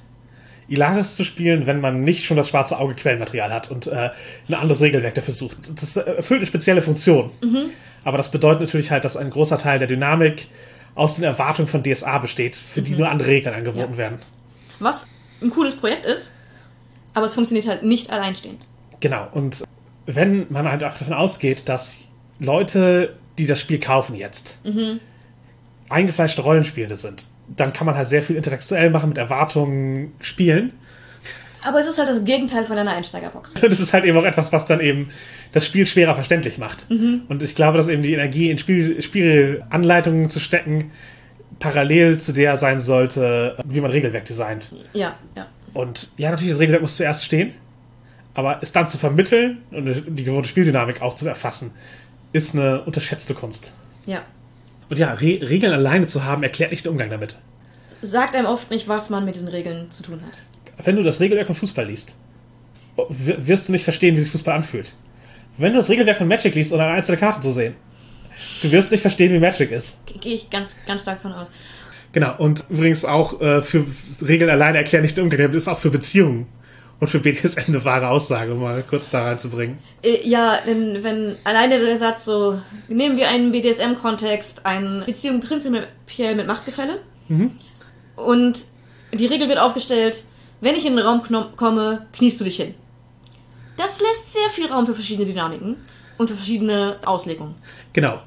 Ilaris 0.67 1.15
zu 1.15 1.23
spielen, 1.25 1.65
wenn 1.65 1.81
man 1.81 2.03
nicht 2.03 2.23
schon 2.25 2.37
das 2.37 2.49
schwarze 2.49 2.79
Auge 2.79 2.95
Quellenmaterial 2.95 3.51
hat 3.53 3.69
und 3.69 3.87
äh, 3.87 4.11
ein 4.47 4.53
anderes 4.53 4.81
Regelwerk 4.81 5.13
dafür 5.13 5.33
sucht. 5.33 5.57
Das 5.79 5.97
erfüllt 5.97 6.39
eine 6.39 6.47
spezielle 6.47 6.81
Funktion. 6.81 7.31
Aber 8.05 8.17
das 8.17 8.31
bedeutet 8.31 8.61
natürlich 8.61 8.89
halt, 8.89 9.03
dass 9.03 9.17
ein 9.17 9.29
großer 9.29 9.57
Teil 9.57 9.79
der 9.79 9.87
Dynamik 9.87 10.47
aus 10.95 11.15
den 11.15 11.25
Erwartungen 11.25 11.67
von 11.67 11.83
DSA 11.83 12.17
besteht, 12.19 12.55
für 12.55 12.81
die 12.81 12.95
nur 12.95 13.09
andere 13.09 13.27
Regeln 13.29 13.53
angeboten 13.55 13.93
Ja. 13.93 13.97
werden. 13.97 14.19
Was 14.79 15.07
ein 15.41 15.49
cooles 15.49 15.75
Projekt 15.75 16.05
ist, 16.05 16.31
aber 17.13 17.25
es 17.25 17.33
funktioniert 17.33 17.67
halt 17.67 17.83
nicht 17.83 18.09
alleinstehend. 18.11 18.65
Genau, 19.01 19.27
und 19.33 19.63
wenn 20.05 20.45
man 20.49 20.69
halt 20.71 20.83
auch 20.83 20.97
davon 20.97 21.13
ausgeht, 21.13 21.67
dass 21.67 22.05
Leute, 22.39 23.17
die 23.37 23.47
das 23.47 23.59
Spiel 23.59 23.79
kaufen 23.79 24.15
jetzt, 24.15 24.57
eingefleischte 25.89 26.41
Rollenspielende 26.41 26.95
sind, 26.95 27.25
dann 27.55 27.73
kann 27.73 27.85
man 27.85 27.95
halt 27.95 28.07
sehr 28.07 28.23
viel 28.23 28.35
intellektuell 28.35 28.89
machen, 28.89 29.09
mit 29.09 29.17
Erwartungen 29.17 30.13
spielen. 30.19 30.73
Aber 31.63 31.79
es 31.79 31.87
ist 31.87 31.97
halt 31.97 32.09
das 32.09 32.25
Gegenteil 32.25 32.65
von 32.65 32.75
deiner 32.75 32.91
Einsteigerbox. 32.91 33.55
Es 33.61 33.79
ist 33.79 33.93
halt 33.93 34.05
eben 34.05 34.17
auch 34.17 34.25
etwas, 34.25 34.51
was 34.51 34.65
dann 34.65 34.81
eben 34.81 35.09
das 35.53 35.65
Spiel 35.65 35.87
schwerer 35.87 36.15
verständlich 36.15 36.57
macht. 36.57 36.87
Und 36.89 37.41
ich 37.41 37.55
glaube, 37.55 37.77
dass 37.77 37.87
eben 37.87 38.03
die 38.03 38.13
Energie 38.13 38.49
in 38.49 38.57
Spiel, 38.57 39.01
Spielanleitungen 39.01 40.29
zu 40.29 40.39
stecken, 40.39 40.91
parallel 41.59 42.19
zu 42.19 42.33
der 42.33 42.57
sein 42.57 42.79
sollte, 42.79 43.57
wie 43.65 43.79
man 43.79 43.91
Regelwerk 43.91 44.25
designt. 44.25 44.71
Ja, 44.93 45.15
ja. 45.35 45.47
Und 45.73 46.09
ja, 46.17 46.31
natürlich, 46.31 46.51
das 46.51 46.59
Regelwerk 46.59 46.81
muss 46.81 46.97
zuerst 46.97 47.23
stehen, 47.23 47.53
aber 48.33 48.59
es 48.61 48.71
dann 48.71 48.87
zu 48.87 48.97
vermitteln 48.97 49.59
und 49.71 50.17
die 50.17 50.23
gewohnte 50.23 50.49
Spieldynamik 50.49 51.01
auch 51.01 51.15
zu 51.15 51.27
erfassen, 51.27 51.71
ist 52.33 52.55
eine 52.55 52.81
unterschätzte 52.81 53.33
Kunst. 53.33 53.71
Ja. 54.05 54.23
Und 54.93 54.99
ja, 54.99 55.11
Re 55.15 55.39
Regeln 55.41 55.73
alleine 55.73 56.05
zu 56.05 56.23
haben, 56.23 56.43
erklärt 56.43 56.69
nicht 56.69 56.85
den 56.85 56.91
Umgang 56.91 57.09
damit. 57.09 57.35
Sagt 58.03 58.35
einem 58.35 58.45
oft 58.45 58.69
nicht, 58.69 58.87
was 58.87 59.09
man 59.09 59.25
mit 59.25 59.33
diesen 59.33 59.47
Regeln 59.47 59.89
zu 59.89 60.03
tun 60.03 60.21
hat. 60.21 60.85
Wenn 60.85 60.95
du 60.97 61.01
das 61.01 61.19
Regelwerk 61.19 61.47
von 61.47 61.55
Fußball 61.55 61.87
liest, 61.87 62.13
wirst 63.09 63.67
du 63.67 63.71
nicht 63.71 63.85
verstehen, 63.85 64.15
wie 64.15 64.19
sich 64.19 64.31
Fußball 64.31 64.55
anfühlt. 64.55 64.93
Wenn 65.57 65.71
du 65.71 65.77
das 65.79 65.89
Regelwerk 65.89 66.19
von 66.19 66.27
Magic 66.27 66.53
liest, 66.53 66.71
um 66.73 66.79
eine 66.79 66.91
einzelne 66.91 67.17
Karte 67.17 67.41
zu 67.41 67.51
sehen, 67.51 67.73
du 68.61 68.71
wirst 68.71 68.91
nicht 68.91 69.01
verstehen, 69.01 69.33
wie 69.33 69.39
Magic 69.39 69.71
ist. 69.71 70.05
Ge- 70.05 70.19
Gehe 70.19 70.35
ich 70.35 70.51
ganz, 70.51 70.77
ganz 70.85 71.01
stark 71.01 71.19
von 71.23 71.33
aus. 71.33 71.47
Genau, 72.11 72.35
und 72.37 72.63
übrigens 72.69 73.03
auch 73.03 73.41
äh, 73.41 73.63
für 73.63 73.87
Regeln 74.21 74.51
alleine 74.51 74.77
erklären 74.77 75.01
nicht 75.01 75.17
den 75.17 75.23
Umgang, 75.23 75.39
das 75.51 75.63
ist 75.63 75.67
auch 75.67 75.79
für 75.79 75.89
Beziehungen 75.89 76.45
und 77.03 77.09
für 77.09 77.19
BDSM 77.19 77.65
eine 77.67 77.83
wahre 77.83 78.07
Aussage, 78.07 78.53
um 78.53 78.61
mal 78.61 78.81
kurz 78.81 79.09
da 79.09 79.25
reinzubringen. 79.25 79.77
Äh, 80.01 80.25
ja, 80.25 80.57
denn 80.65 81.03
wenn 81.03 81.35
alleine 81.43 81.77
der 81.77 81.97
Satz 81.97 82.23
so, 82.23 82.61
nehmen 82.87 83.17
wir 83.17 83.27
einen 83.27 83.51
BDSM-Kontext, 83.51 84.65
eine 84.65 85.03
Beziehung 85.05 85.41
prinzipiell 85.41 86.35
mit 86.35 86.47
Machtgefälle 86.47 86.99
und 88.15 88.65
die 89.11 89.25
Regel 89.25 89.49
wird 89.49 89.59
aufgestellt, 89.59 90.23
wenn 90.61 90.75
ich 90.75 90.85
in 90.85 90.95
den 90.95 91.05
Raum 91.05 91.23
komme, 91.57 92.05
kniest 92.13 92.39
du 92.39 92.45
dich 92.45 92.55
hin. 92.55 92.73
Das 93.75 93.99
lässt 93.99 94.33
sehr 94.33 94.49
viel 94.51 94.67
Raum 94.67 94.85
für 94.85 94.93
verschiedene 94.93 95.27
Dynamiken 95.27 95.75
und 96.17 96.29
für 96.29 96.37
verschiedene 96.37 96.99
Auslegungen. 97.03 97.55
Genau. 97.91 98.21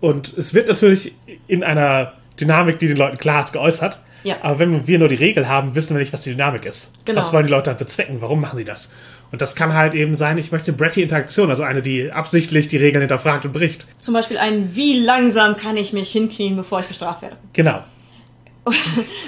Und 0.00 0.36
es 0.36 0.52
wird 0.52 0.68
natürlich 0.68 1.14
in 1.46 1.64
einer 1.64 2.12
Dynamik, 2.38 2.80
die 2.80 2.88
den 2.88 2.98
Leuten 2.98 3.16
klar 3.16 3.44
ist, 3.44 3.52
geäußert. 3.52 3.98
Ja. 4.22 4.36
Aber 4.42 4.58
wenn 4.58 4.86
wir 4.86 4.98
nur 4.98 5.08
die 5.08 5.14
Regel 5.14 5.48
haben, 5.48 5.74
wissen 5.74 5.94
wir 5.96 6.00
nicht, 6.00 6.12
was 6.12 6.20
die 6.22 6.30
Dynamik 6.30 6.66
ist. 6.66 6.92
Genau. 7.04 7.18
Was 7.20 7.32
wollen 7.32 7.46
die 7.46 7.50
Leute 7.52 7.70
dann 7.70 7.78
bezwecken? 7.78 8.18
Warum 8.20 8.40
machen 8.40 8.58
sie 8.58 8.64
das? 8.64 8.90
Und 9.32 9.40
das 9.40 9.54
kann 9.54 9.74
halt 9.74 9.94
eben 9.94 10.14
sein, 10.16 10.38
ich 10.38 10.50
möchte 10.52 10.72
Bretty 10.72 11.02
Interaktion, 11.02 11.48
also 11.50 11.62
eine, 11.62 11.82
die 11.82 12.10
absichtlich 12.10 12.66
die 12.68 12.76
Regeln 12.76 13.00
hinterfragt 13.02 13.44
und 13.44 13.52
bricht. 13.52 13.86
Zum 13.98 14.12
Beispiel 14.14 14.38
ein, 14.38 14.74
wie 14.74 14.98
langsam 14.98 15.56
kann 15.56 15.76
ich 15.76 15.92
mich 15.92 16.10
hinknien, 16.10 16.56
bevor 16.56 16.80
ich 16.80 16.86
bestraft 16.86 17.22
werde. 17.22 17.36
Genau. 17.52 17.80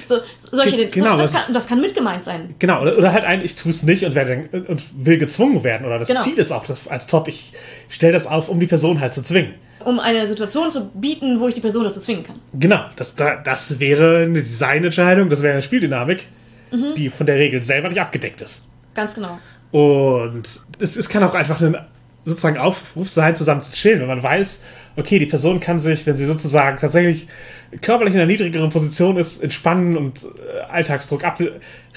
So, 0.07 0.19
solche, 0.51 0.77
Ge- 0.77 0.89
genau, 0.91 1.17
so, 1.17 1.23
das, 1.23 1.33
kann, 1.33 1.55
das 1.55 1.67
kann 1.67 1.81
mitgemeint 1.81 2.25
sein. 2.25 2.55
Genau. 2.59 2.83
Oder, 2.83 2.99
oder 2.99 3.13
halt 3.13 3.25
ein, 3.25 3.43
ich 3.43 3.55
tue 3.57 3.71
es 3.71 3.83
nicht 3.83 4.05
und, 4.05 4.15
werde, 4.15 4.49
und 4.69 4.83
will 5.07 5.17
gezwungen 5.17 5.65
werden. 5.65 5.87
Oder 5.87 5.99
das 6.01 6.09
Genau. 6.09 6.23
Ziel 6.23 6.35
ist 6.37 6.53
auch 6.53 6.67
das, 6.67 6.87
als 6.89 7.07
Top, 7.07 7.29
ich 7.29 7.53
stelle 7.89 8.13
das 8.13 8.27
auf, 8.27 8.49
um 8.49 8.61
die 8.61 8.67
Person 8.67 9.01
halt 9.01 9.15
zu 9.15 9.23
zwingen. 9.23 9.55
Um 9.85 10.01
eine 10.01 10.27
Situation 10.27 10.71
zu 10.71 10.89
bieten, 10.95 11.41
wo 11.41 11.49
ich 11.49 11.55
die 11.55 11.61
Person 11.61 11.85
dazu 11.85 12.01
zwingen 12.01 12.23
kann. 12.25 12.37
Genau, 12.55 12.85
das, 12.97 13.15
da- 13.15 13.37
das 13.37 13.79
wäre 13.81 14.19
eine 14.25 14.41
Designentscheidung, 14.43 15.29
das 15.29 15.43
wäre 15.43 15.53
eine 15.55 15.63
Spieldynamik, 15.63 16.29
Mhm. 16.71 16.95
die 16.97 17.11
von 17.11 17.27
der 17.27 17.37
Regel 17.37 17.63
selber 17.63 17.89
nicht 17.89 18.01
abgedeckt 18.01 18.41
ist. 18.41 18.69
Ganz 18.95 19.15
genau. 19.15 19.39
Und 19.71 20.43
es, 20.79 20.97
es 20.97 21.09
kann 21.09 21.23
auch 21.23 21.35
einfach 21.35 21.61
ein 21.61 21.77
sozusagen 22.25 22.57
Aufruf 22.57 23.09
sein, 23.09 23.35
zusammen 23.35 23.63
zu 23.63 23.73
chillen, 23.73 24.01
wenn 24.01 24.07
man 24.07 24.23
weiß, 24.23 24.63
okay, 24.97 25.19
die 25.19 25.27
Person 25.27 25.59
kann 25.61 25.79
sich, 25.81 26.07
wenn 26.07 26.17
sie 26.17 26.25
sozusagen 26.27 26.79
tatsächlich 26.79 27.27
körperlich 27.81 28.15
in 28.15 28.21
einer 28.21 28.31
niedrigeren 28.31 28.71
Position 28.71 29.17
ist, 29.17 29.43
entspannen 29.43 29.97
und 29.97 30.25
äh, 30.25 30.61
Alltagsdruck 30.71 31.25
ab 31.25 31.41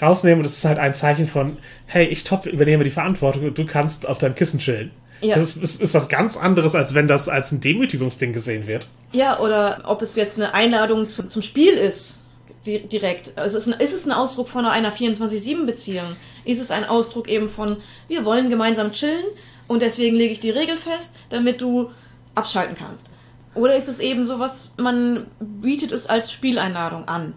rausnehmen. 0.02 0.40
Und 0.40 0.46
das 0.46 0.58
ist 0.58 0.66
halt 0.66 0.80
ein 0.80 0.94
Zeichen 0.94 1.28
von, 1.28 1.58
hey, 1.86 2.06
ich 2.08 2.24
top 2.24 2.48
übernehme 2.48 2.84
die 2.84 2.90
Verantwortung 2.90 3.44
und 3.46 3.58
du 3.58 3.66
kannst 3.66 4.08
auf 4.08 4.18
deinem 4.18 4.36
Kissen 4.36 4.60
chillen. 4.60 4.90
Ja. 5.22 5.36
Das 5.36 5.56
ist, 5.56 5.64
ist, 5.64 5.82
ist 5.82 5.94
was 5.94 6.10
ganz 6.10 6.38
anderes, 6.38 6.76
als 6.76 6.94
wenn 6.94 7.08
das 7.08 7.30
als 7.30 7.52
ein 7.52 7.62
Demütigungsding 7.62 8.34
gesehen 8.34 8.68
wird. 8.68 8.88
Ja, 9.12 9.40
oder 9.40 9.84
ob 9.86 10.02
es 10.02 10.16
jetzt 10.16 10.38
eine 10.38 10.54
Einladung 10.54 11.10
zum, 11.10 11.30
zum 11.30 11.42
Spiel 11.42 11.74
ist, 11.74 12.22
di 12.66 12.80
direkt. 12.80 13.38
Also 13.38 13.58
ist, 13.58 13.68
ein, 13.68 13.80
ist 13.80 13.94
es 13.94 14.06
ein 14.06 14.12
Ausdruck 14.12 14.50
von 14.50 14.66
einer 14.66 14.92
24-7-Beziehung? 14.92 16.16
Ist 16.44 16.60
es 16.60 16.72
ein 16.72 16.86
Ausdruck 16.86 17.28
eben 17.28 17.50
von, 17.50 17.78
wir 18.08 18.26
wollen 18.26 18.50
gemeinsam 18.50 18.92
chillen 18.92 19.26
und 19.68 19.82
deswegen 19.82 20.16
lege 20.16 20.34
ich 20.34 20.40
die 20.40 20.50
Regel 20.50 20.78
fest, 20.78 21.16
damit 21.30 21.62
du 21.62 21.92
abschalten 22.36 22.76
kannst? 22.76 23.10
Oder 23.54 23.78
ist 23.78 23.88
es 23.88 24.00
eben 24.00 24.26
sowas, 24.26 24.72
man 24.78 25.28
bietet 25.40 25.92
es 25.92 26.08
als 26.08 26.32
Spieleinladung 26.32 27.08
an? 27.08 27.34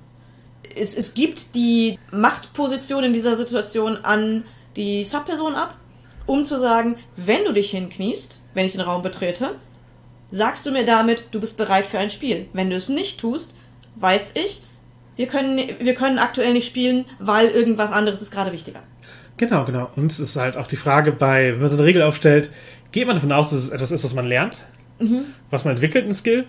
Es, 0.75 0.97
es 0.97 1.15
gibt 1.15 1.55
die 1.55 1.99
Machtposition 2.11 3.05
in 3.05 3.13
dieser 3.13 3.37
Situation 3.37 3.99
an 4.05 4.45
die 4.77 5.05
Subperson 5.05 5.55
ab, 5.55 5.77
um 6.29 6.45
zu 6.45 6.59
sagen, 6.59 6.97
wenn 7.17 7.45
du 7.45 7.53
dich 7.53 7.71
hinkniest, 7.71 8.41
wenn 8.55 8.67
ich 8.67 8.73
den 8.73 8.83
Raum 8.83 9.03
betrete, 9.03 9.57
sagst 10.31 10.67
du 10.67 10.71
mir 10.71 10.85
damit, 10.85 11.25
du 11.31 11.41
bist 11.41 11.57
bereit 11.57 11.87
für 11.87 11.99
ein 11.99 12.11
Spiel. 12.11 12.47
Wenn 12.53 12.71
du 12.71 12.77
es 12.77 12.89
nicht 12.89 13.19
tust, 13.19 13.57
weiß 13.97 14.35
ich, 14.37 14.63
wir 15.17 15.27
können, 15.27 15.59
wir 15.81 15.95
können 15.95 16.19
aktuell 16.19 16.53
nicht 16.53 16.67
spielen, 16.67 17.07
weil 17.19 17.49
irgendwas 17.49 17.91
anderes 17.91 18.21
ist 18.21 18.31
gerade 18.31 18.53
wichtiger. 18.53 18.81
Genau, 19.39 19.65
genau. 19.65 19.91
Und 19.97 20.13
es 20.13 20.21
ist 20.21 20.37
halt 20.37 20.57
auch 20.57 20.67
die 20.67 20.77
Frage 20.77 21.13
bei, 21.13 21.53
wenn 21.53 21.61
man 21.61 21.71
so 21.71 21.77
eine 21.77 21.87
Regel 21.87 22.03
aufstellt, 22.03 22.51
geht 22.93 23.07
man 23.07 23.17
davon 23.17 23.33
aus, 23.33 23.51
dass 23.51 23.61
es 23.61 23.71
etwas 23.71 23.91
ist, 23.91 24.05
was 24.05 24.15
man 24.15 24.27
lernt, 24.27 24.59
was 25.51 25.65
man 25.65 25.73
entwickelt, 25.73 26.07
ein 26.07 26.15
Skill. 26.15 26.47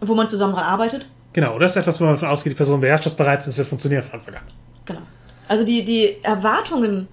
Wo 0.00 0.14
man 0.14 0.28
zusammen 0.28 0.54
dran 0.54 0.64
arbeitet. 0.64 1.08
Genau, 1.32 1.56
oder 1.56 1.66
ist 1.66 1.76
etwas, 1.76 2.00
wo 2.00 2.04
man 2.04 2.14
davon 2.14 2.28
ausgeht, 2.28 2.52
die 2.52 2.56
Person 2.56 2.80
beherrscht 2.80 3.06
das 3.06 3.16
bereits 3.16 3.46
und 3.46 3.50
es 3.50 3.58
wird 3.58 3.68
funktionieren 3.68 4.04
von 4.04 4.20
Anfang 4.20 4.34
an. 4.34 4.42
Genau. 4.84 5.02
Also 5.48 5.64
die, 5.64 5.84
die 5.84 6.22
Erwartungen 6.22 7.08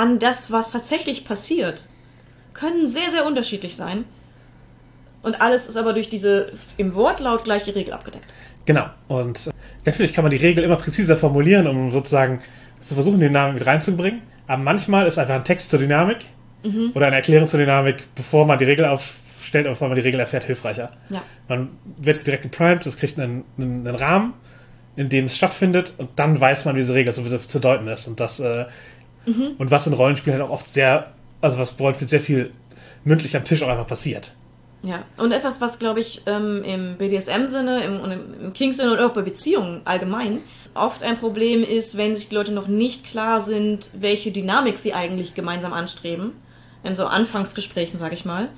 an 0.00 0.18
das, 0.18 0.50
was 0.50 0.72
tatsächlich 0.72 1.26
passiert, 1.26 1.88
können 2.54 2.86
sehr, 2.86 3.10
sehr 3.10 3.26
unterschiedlich 3.26 3.76
sein. 3.76 4.04
Und 5.22 5.42
alles 5.42 5.66
ist 5.66 5.76
aber 5.76 5.92
durch 5.92 6.08
diese 6.08 6.52
im 6.78 6.94
Wortlaut 6.94 7.44
gleiche 7.44 7.74
Regel 7.74 7.92
abgedeckt. 7.92 8.24
Genau. 8.64 8.86
Und 9.08 9.48
äh, 9.48 9.50
natürlich 9.84 10.14
kann 10.14 10.24
man 10.24 10.30
die 10.30 10.38
Regel 10.38 10.64
immer 10.64 10.76
präziser 10.76 11.18
formulieren, 11.18 11.66
um 11.66 11.90
sozusagen 11.90 12.40
zu 12.82 12.94
versuchen, 12.94 13.20
die 13.20 13.26
Dynamik 13.26 13.56
mit 13.58 13.66
reinzubringen. 13.66 14.22
Aber 14.46 14.62
manchmal 14.62 15.06
ist 15.06 15.18
einfach 15.18 15.34
ein 15.34 15.44
Text 15.44 15.68
zur 15.68 15.78
Dynamik 15.78 16.24
oder 16.94 17.06
eine 17.06 17.16
Erklärung 17.16 17.46
zur 17.46 17.60
Dynamik, 17.60 18.14
bevor 18.14 18.46
man 18.46 18.58
die 18.58 18.64
Regel 18.64 18.84
aufstellt, 18.84 19.66
bevor 19.66 19.88
man 19.88 19.96
die 19.96 20.02
Regel 20.02 20.20
erfährt, 20.20 20.44
hilfreicher. 20.44 20.90
Ja. 21.08 21.22
Man 21.48 21.70
wird 21.98 22.26
direkt 22.26 22.42
geprimed, 22.42 22.84
es 22.84 22.96
kriegt 22.96 23.18
einen, 23.18 23.44
einen, 23.56 23.86
einen 23.86 23.96
Rahmen, 23.96 24.34
in 24.96 25.08
dem 25.08 25.26
es 25.26 25.36
stattfindet, 25.36 25.94
und 25.98 26.10
dann 26.16 26.38
weiß 26.38 26.64
man, 26.64 26.74
wie 26.74 26.80
diese 26.80 26.94
Regel 26.94 27.14
zu, 27.14 27.22
zu 27.38 27.58
deuten 27.60 27.88
ist. 27.88 28.08
Und 28.08 28.20
das, 28.20 28.40
äh, 28.40 28.66
und 29.26 29.70
was 29.70 29.86
in 29.86 29.92
Rollenspielen 29.92 30.38
halt 30.38 30.48
auch 30.48 30.52
oft 30.52 30.66
sehr, 30.66 31.12
also 31.40 31.58
was 31.58 31.72
bei 31.72 31.84
Rollenspielen 31.84 32.08
sehr 32.08 32.20
viel 32.20 32.52
mündlich 33.04 33.36
am 33.36 33.44
Tisch 33.44 33.62
auch 33.62 33.68
einfach 33.68 33.86
passiert. 33.86 34.32
Ja, 34.82 35.04
und 35.18 35.32
etwas, 35.32 35.60
was, 35.60 35.78
glaube 35.78 36.00
ich, 36.00 36.22
ähm, 36.24 36.64
im 36.64 36.96
BDSM-Sinne 36.96 37.84
im, 37.84 38.00
und 38.00 38.10
im, 38.10 38.40
im 38.40 38.52
Kink-Sinne 38.54 38.92
oder 38.92 39.06
auch 39.06 39.12
bei 39.12 39.20
Beziehungen 39.20 39.82
allgemein 39.84 40.40
oft 40.74 41.02
ein 41.02 41.16
Problem 41.18 41.62
ist, 41.64 41.96
wenn 41.96 42.16
sich 42.16 42.28
die 42.28 42.34
Leute 42.34 42.52
noch 42.52 42.66
nicht 42.66 43.04
klar 43.04 43.40
sind, 43.40 43.90
welche 43.94 44.30
Dynamik 44.30 44.78
sie 44.78 44.94
eigentlich 44.94 45.34
gemeinsam 45.34 45.72
anstreben. 45.72 46.32
In 46.82 46.96
so 46.96 47.06
Anfangsgesprächen, 47.06 47.98
sage 47.98 48.14
ich 48.14 48.24
mal. 48.24 48.48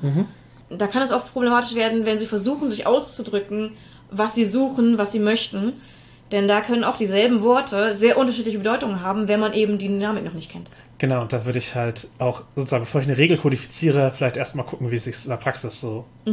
Da 0.68 0.86
kann 0.86 1.02
es 1.02 1.10
oft 1.10 1.32
problematisch 1.32 1.74
werden, 1.74 2.04
wenn 2.04 2.20
sie 2.20 2.26
versuchen, 2.26 2.68
sich 2.68 2.86
auszudrücken, 2.86 3.72
was 4.10 4.34
sie 4.34 4.44
suchen, 4.44 4.96
was 4.96 5.10
sie 5.10 5.18
möchten. 5.18 5.72
Denn 6.32 6.48
da 6.48 6.62
können 6.62 6.82
auch 6.82 6.96
dieselben 6.96 7.42
Worte 7.42 7.96
sehr 7.96 8.16
unterschiedliche 8.16 8.58
Bedeutungen 8.58 9.02
haben, 9.02 9.28
wenn 9.28 9.38
man 9.38 9.52
eben 9.52 9.78
die 9.78 9.86
Dynamik 9.88 10.24
noch 10.24 10.32
nicht 10.32 10.50
kennt. 10.50 10.68
Genau, 10.98 11.20
und 11.20 11.32
da 11.32 11.44
würde 11.44 11.58
ich 11.58 11.74
halt 11.74 12.08
auch 12.18 12.42
sozusagen, 12.56 12.84
bevor 12.84 13.00
ich 13.02 13.06
eine 13.06 13.18
Regel 13.18 13.36
kodifiziere, 13.36 14.12
vielleicht 14.16 14.36
erstmal 14.36 14.64
gucken, 14.64 14.90
wie 14.90 14.96
es 14.96 15.04
sich 15.04 15.22
in 15.24 15.30
der 15.30 15.36
Praxis 15.36 15.80
so, 15.80 16.04
so 16.24 16.32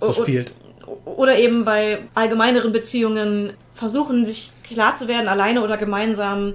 Oh, 0.00 0.06
oh. 0.08 0.12
spielt. 0.12 0.54
Oder 1.04 1.38
eben 1.38 1.64
bei 1.64 1.98
allgemeineren 2.14 2.72
Beziehungen 2.72 3.52
versuchen, 3.74 4.24
sich 4.24 4.52
klar 4.62 4.96
zu 4.96 5.08
werden, 5.08 5.28
alleine 5.28 5.62
oder 5.62 5.76
gemeinsam, 5.76 6.54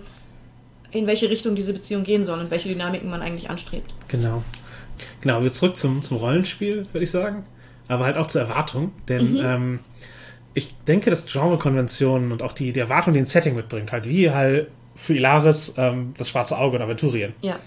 in 0.91 1.07
welche 1.07 1.29
Richtung 1.29 1.55
diese 1.55 1.73
Beziehung 1.73 2.03
gehen 2.03 2.23
soll 2.23 2.39
und 2.39 2.51
welche 2.51 2.69
Dynamiken 2.69 3.09
man 3.09 3.21
eigentlich 3.21 3.49
anstrebt. 3.49 3.93
Genau. 4.07 4.43
Genau, 5.21 5.43
wir 5.43 5.51
zurück 5.51 5.77
zum, 5.77 6.01
zum 6.01 6.17
Rollenspiel, 6.17 6.87
würde 6.91 7.03
ich 7.03 7.11
sagen. 7.11 7.45
Aber 7.87 8.05
halt 8.05 8.17
auch 8.17 8.27
zur 8.27 8.41
Erwartung. 8.41 8.91
Denn 9.07 9.37
ähm, 9.43 9.79
ich 10.57 10.75
denke, 10.87 11.09
dass 11.09 11.25
Genrekonventionen 11.25 12.31
und 12.31 12.41
auch 12.43 12.51
die, 12.53 12.73
die 12.73 12.79
Erwartung, 12.79 13.13
die 13.13 13.19
ein 13.19 13.25
Setting 13.25 13.55
mitbringt, 13.55 13.91
halt 13.91 14.07
wie 14.07 14.31
halt 14.31 14.67
für 14.95 15.13
Ilaris 15.13 15.75
ähm, 15.77 16.13
das 16.17 16.29
schwarze 16.29 16.57
Auge 16.57 16.77
und 16.77 16.81
Aventurien, 16.83 17.33
Ja. 17.41 17.59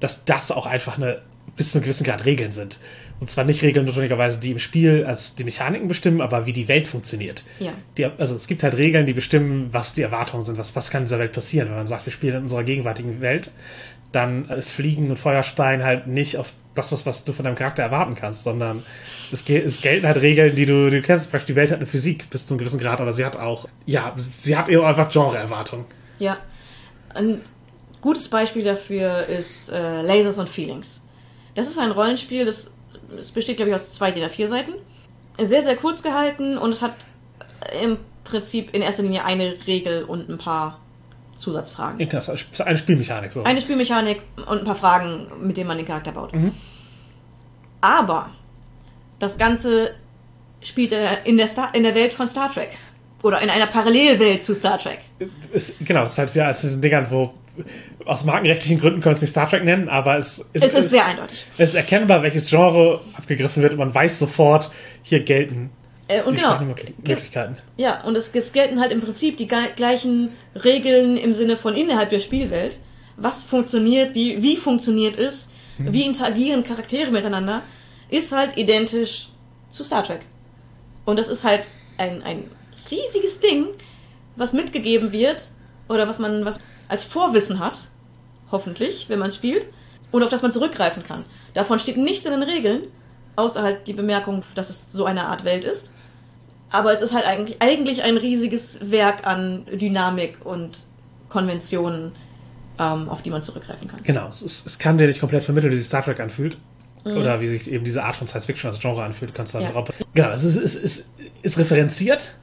dass 0.00 0.24
das 0.26 0.50
auch 0.52 0.66
einfach 0.66 0.98
eine 0.98 1.22
bis 1.56 1.72
zu 1.72 1.78
einem 1.78 1.84
gewissen 1.84 2.04
Grad 2.04 2.24
Regeln 2.26 2.52
sind. 2.52 2.78
Und 3.18 3.30
zwar 3.30 3.44
nicht 3.44 3.62
Regeln 3.62 3.84
notwendigerweise, 3.86 4.38
die 4.40 4.52
im 4.52 4.58
Spiel 4.58 5.04
als 5.04 5.34
die 5.34 5.44
Mechaniken 5.44 5.88
bestimmen, 5.88 6.20
aber 6.20 6.46
wie 6.46 6.52
die 6.52 6.68
Welt 6.68 6.86
funktioniert. 6.88 7.42
Ja. 7.58 7.72
Die, 7.96 8.04
also 8.04 8.34
es 8.34 8.46
gibt 8.46 8.62
halt 8.62 8.76
Regeln, 8.76 9.04
die 9.06 9.12
bestimmen, 9.12 9.68
was 9.72 9.94
die 9.94 10.02
Erwartungen 10.02 10.42
sind, 10.44 10.58
was, 10.58 10.76
was 10.76 10.90
kann 10.90 11.02
in 11.02 11.04
dieser 11.06 11.18
Welt 11.18 11.32
passieren. 11.32 11.68
Wenn 11.68 11.76
man 11.76 11.86
sagt, 11.86 12.06
wir 12.06 12.12
spielen 12.12 12.36
in 12.36 12.42
unserer 12.42 12.64
gegenwärtigen 12.64 13.20
Welt, 13.20 13.50
dann 14.12 14.48
ist 14.48 14.70
Fliegen 14.70 15.10
und 15.10 15.16
Feuerspeien 15.16 15.82
halt 15.82 16.06
nicht 16.06 16.36
auf 16.38 16.52
das, 16.80 16.92
was, 16.92 17.06
was 17.06 17.24
du 17.24 17.32
von 17.32 17.44
deinem 17.44 17.56
Charakter 17.56 17.82
erwarten 17.82 18.14
kannst, 18.14 18.44
sondern 18.44 18.82
es, 19.32 19.48
es 19.48 19.80
gelten 19.80 20.06
halt 20.06 20.20
Regeln, 20.20 20.54
die 20.54 20.66
du, 20.66 20.90
die 20.90 21.00
du 21.00 21.02
kennst. 21.02 21.24
Zum 21.24 21.32
Beispiel, 21.32 21.54
die 21.54 21.60
Welt 21.60 21.70
hat 21.70 21.78
eine 21.78 21.86
Physik 21.86 22.30
bis 22.30 22.46
zu 22.46 22.54
einem 22.54 22.58
gewissen 22.58 22.78
Grad, 22.78 23.00
aber 23.00 23.12
sie 23.12 23.24
hat 23.24 23.36
auch, 23.36 23.66
ja, 23.86 24.12
sie 24.16 24.56
hat 24.56 24.68
eben 24.68 24.84
einfach 24.84 25.10
Genre-Erwartungen. 25.10 25.84
Ja. 26.18 26.36
Ein 27.14 27.40
gutes 28.00 28.28
Beispiel 28.28 28.64
dafür 28.64 29.26
ist 29.26 29.70
äh, 29.70 30.02
Lasers 30.02 30.38
und 30.38 30.48
Feelings. 30.48 31.02
Das 31.54 31.68
ist 31.68 31.78
ein 31.78 31.90
Rollenspiel, 31.90 32.44
das, 32.44 32.72
das 33.14 33.30
besteht, 33.30 33.56
glaube 33.56 33.70
ich, 33.70 33.74
aus 33.74 33.92
zwei 33.94 34.10
DIN 34.10 34.24
A4 34.24 34.46
Seiten. 34.46 34.72
Sehr, 35.38 35.62
sehr 35.62 35.76
kurz 35.76 36.02
gehalten 36.02 36.58
und 36.58 36.70
es 36.70 36.82
hat 36.82 37.06
im 37.82 37.98
Prinzip 38.24 38.74
in 38.74 38.82
erster 38.82 39.02
Linie 39.02 39.24
eine 39.24 39.54
Regel 39.66 40.04
und 40.04 40.28
ein 40.28 40.38
paar 40.38 40.80
Zusatzfragen. 41.36 41.98
Eine 42.58 42.78
Spielmechanik 42.78 43.32
so. 43.32 43.42
Eine 43.42 43.60
Spielmechanik 43.60 44.22
und 44.46 44.58
ein 44.58 44.64
paar 44.64 44.74
Fragen, 44.74 45.26
mit 45.40 45.56
denen 45.56 45.68
man 45.68 45.78
den 45.78 45.86
Charakter 45.86 46.12
baut. 46.12 46.32
Aber 47.80 48.30
das 49.18 49.38
Ganze 49.38 49.92
spielt 50.62 50.92
äh, 50.92 51.16
in 51.24 51.36
der, 51.36 51.46
Star 51.46 51.74
in 51.74 51.82
der 51.82 51.94
Welt 51.94 52.12
von 52.12 52.28
Star 52.28 52.52
Trek. 52.52 52.76
Oder 53.22 53.40
in 53.42 53.50
einer 53.50 53.66
Parallelwelt 53.66 54.42
zu 54.42 54.54
Star 54.54 54.78
Trek. 54.78 54.98
ist, 55.52 55.74
genau, 55.84 56.04
es 56.04 56.12
ist 56.12 56.18
halt 56.18 56.34
wieder 56.34 56.46
als 56.46 56.62
diesen 56.62 56.80
Dingern, 56.80 57.06
wo 57.10 57.34
aus 58.06 58.24
markenrechtlichen 58.24 58.80
Gründen 58.80 59.00
können 59.02 59.12
wir 59.12 59.16
es 59.16 59.20
nicht 59.20 59.30
Star 59.30 59.48
Trek 59.48 59.64
nennen, 59.64 59.88
aber 59.90 60.16
es, 60.16 60.48
Es 60.54 60.72
ist 60.74 60.90
sehr 60.90 61.04
eindeutig. 61.04 61.44
es 61.58 61.70
ist 61.70 61.74
erkennbar, 61.74 62.22
welches 62.22 62.48
Genre 62.48 63.00
abgegriffen 63.16 63.62
wird 63.62 63.72
und 63.72 63.78
man 63.78 63.94
weiß 63.94 64.18
sofort, 64.18 64.70
hier 65.02 65.20
gelten 65.20 65.70
Äh, 66.08 66.22
und 66.22 66.32
die 66.34 66.40
genau. 66.40 66.52
Sprachmöglichkeiten. 66.54 67.56
Ja, 67.76 68.00
und 68.04 68.16
es, 68.16 68.34
es 68.34 68.52
gelten 68.52 68.80
halt 68.80 68.92
im 68.92 69.02
Prinzip 69.02 69.36
die 69.36 69.46
gleichen 69.48 70.30
Regeln 70.64 71.16
im 71.18 71.34
Sinne 71.34 71.56
von 71.58 71.74
innerhalb 71.74 72.08
der 72.10 72.20
Spielwelt. 72.20 72.78
Was 73.16 73.42
funktioniert, 73.42 74.14
wie, 74.14 74.42
wie 74.42 74.56
funktioniert 74.56 75.18
es, 75.18 75.49
wie 75.86 76.02
interagieren 76.02 76.64
Charaktere 76.64 77.10
miteinander, 77.10 77.62
ist 78.08 78.32
halt 78.32 78.56
identisch 78.56 79.28
zu 79.70 79.84
Star 79.84 80.02
Trek. 80.02 80.20
Und 81.04 81.18
das 81.18 81.28
ist 81.28 81.44
halt 81.44 81.70
ein, 81.98 82.22
ein 82.22 82.50
riesiges 82.90 83.40
Ding, 83.40 83.66
was 84.36 84.52
mitgegeben 84.52 85.12
wird, 85.12 85.50
oder 85.88 86.08
was 86.08 86.18
man 86.18 86.44
was 86.44 86.60
als 86.88 87.04
Vorwissen 87.04 87.58
hat, 87.58 87.88
hoffentlich, 88.50 89.08
wenn 89.08 89.18
man 89.18 89.32
spielt, 89.32 89.66
und 90.12 90.22
auf 90.22 90.30
das 90.30 90.42
man 90.42 90.52
zurückgreifen 90.52 91.02
kann. 91.02 91.24
Davon 91.54 91.78
steht 91.78 91.96
nichts 91.96 92.26
in 92.26 92.32
den 92.32 92.42
Regeln, 92.42 92.82
außer 93.36 93.62
halt 93.62 93.86
die 93.86 93.92
Bemerkung, 93.92 94.42
dass 94.54 94.70
es 94.70 94.92
so 94.92 95.04
eine 95.04 95.26
Art 95.26 95.44
Welt 95.44 95.64
ist. 95.64 95.92
Aber 96.70 96.92
es 96.92 97.02
ist 97.02 97.12
halt 97.14 97.26
eigentlich, 97.26 97.60
eigentlich 97.60 98.02
ein 98.02 98.16
riesiges 98.16 98.90
Werk 98.90 99.26
an 99.26 99.66
Dynamik 99.66 100.44
und 100.44 100.78
Konventionen, 101.28 102.12
auf 102.80 103.22
die 103.22 103.30
man 103.30 103.42
zurückgreifen 103.42 103.88
kann. 103.88 104.00
Genau, 104.02 104.26
es, 104.28 104.42
ist, 104.42 104.66
es 104.66 104.78
kann 104.78 104.98
dir 104.98 105.06
nicht 105.06 105.20
komplett 105.20 105.44
vermitteln, 105.44 105.72
wie 105.72 105.76
sich 105.76 105.86
Star 105.86 106.04
Trek 106.04 106.20
anfühlt. 106.20 106.56
Oder 107.02 107.40
wie 107.40 107.46
sich 107.46 107.70
eben 107.70 107.82
diese 107.82 108.04
Art 108.04 108.14
von 108.16 108.26
Science 108.26 108.44
Fiction 108.44 108.68
als 108.68 108.78
Genre 108.78 109.02
anfühlt. 109.02 109.30
Du 109.30 109.34
kannst 109.34 109.54
dann 109.54 109.62
Ja. 109.62 109.70
drauf. 109.70 109.88
Genau, 110.12 110.32
es 110.32 110.44
ist, 110.44 110.56
es 110.56 110.74
ist, 110.74 111.08
ist 111.42 111.58
referenziert, 111.58 112.34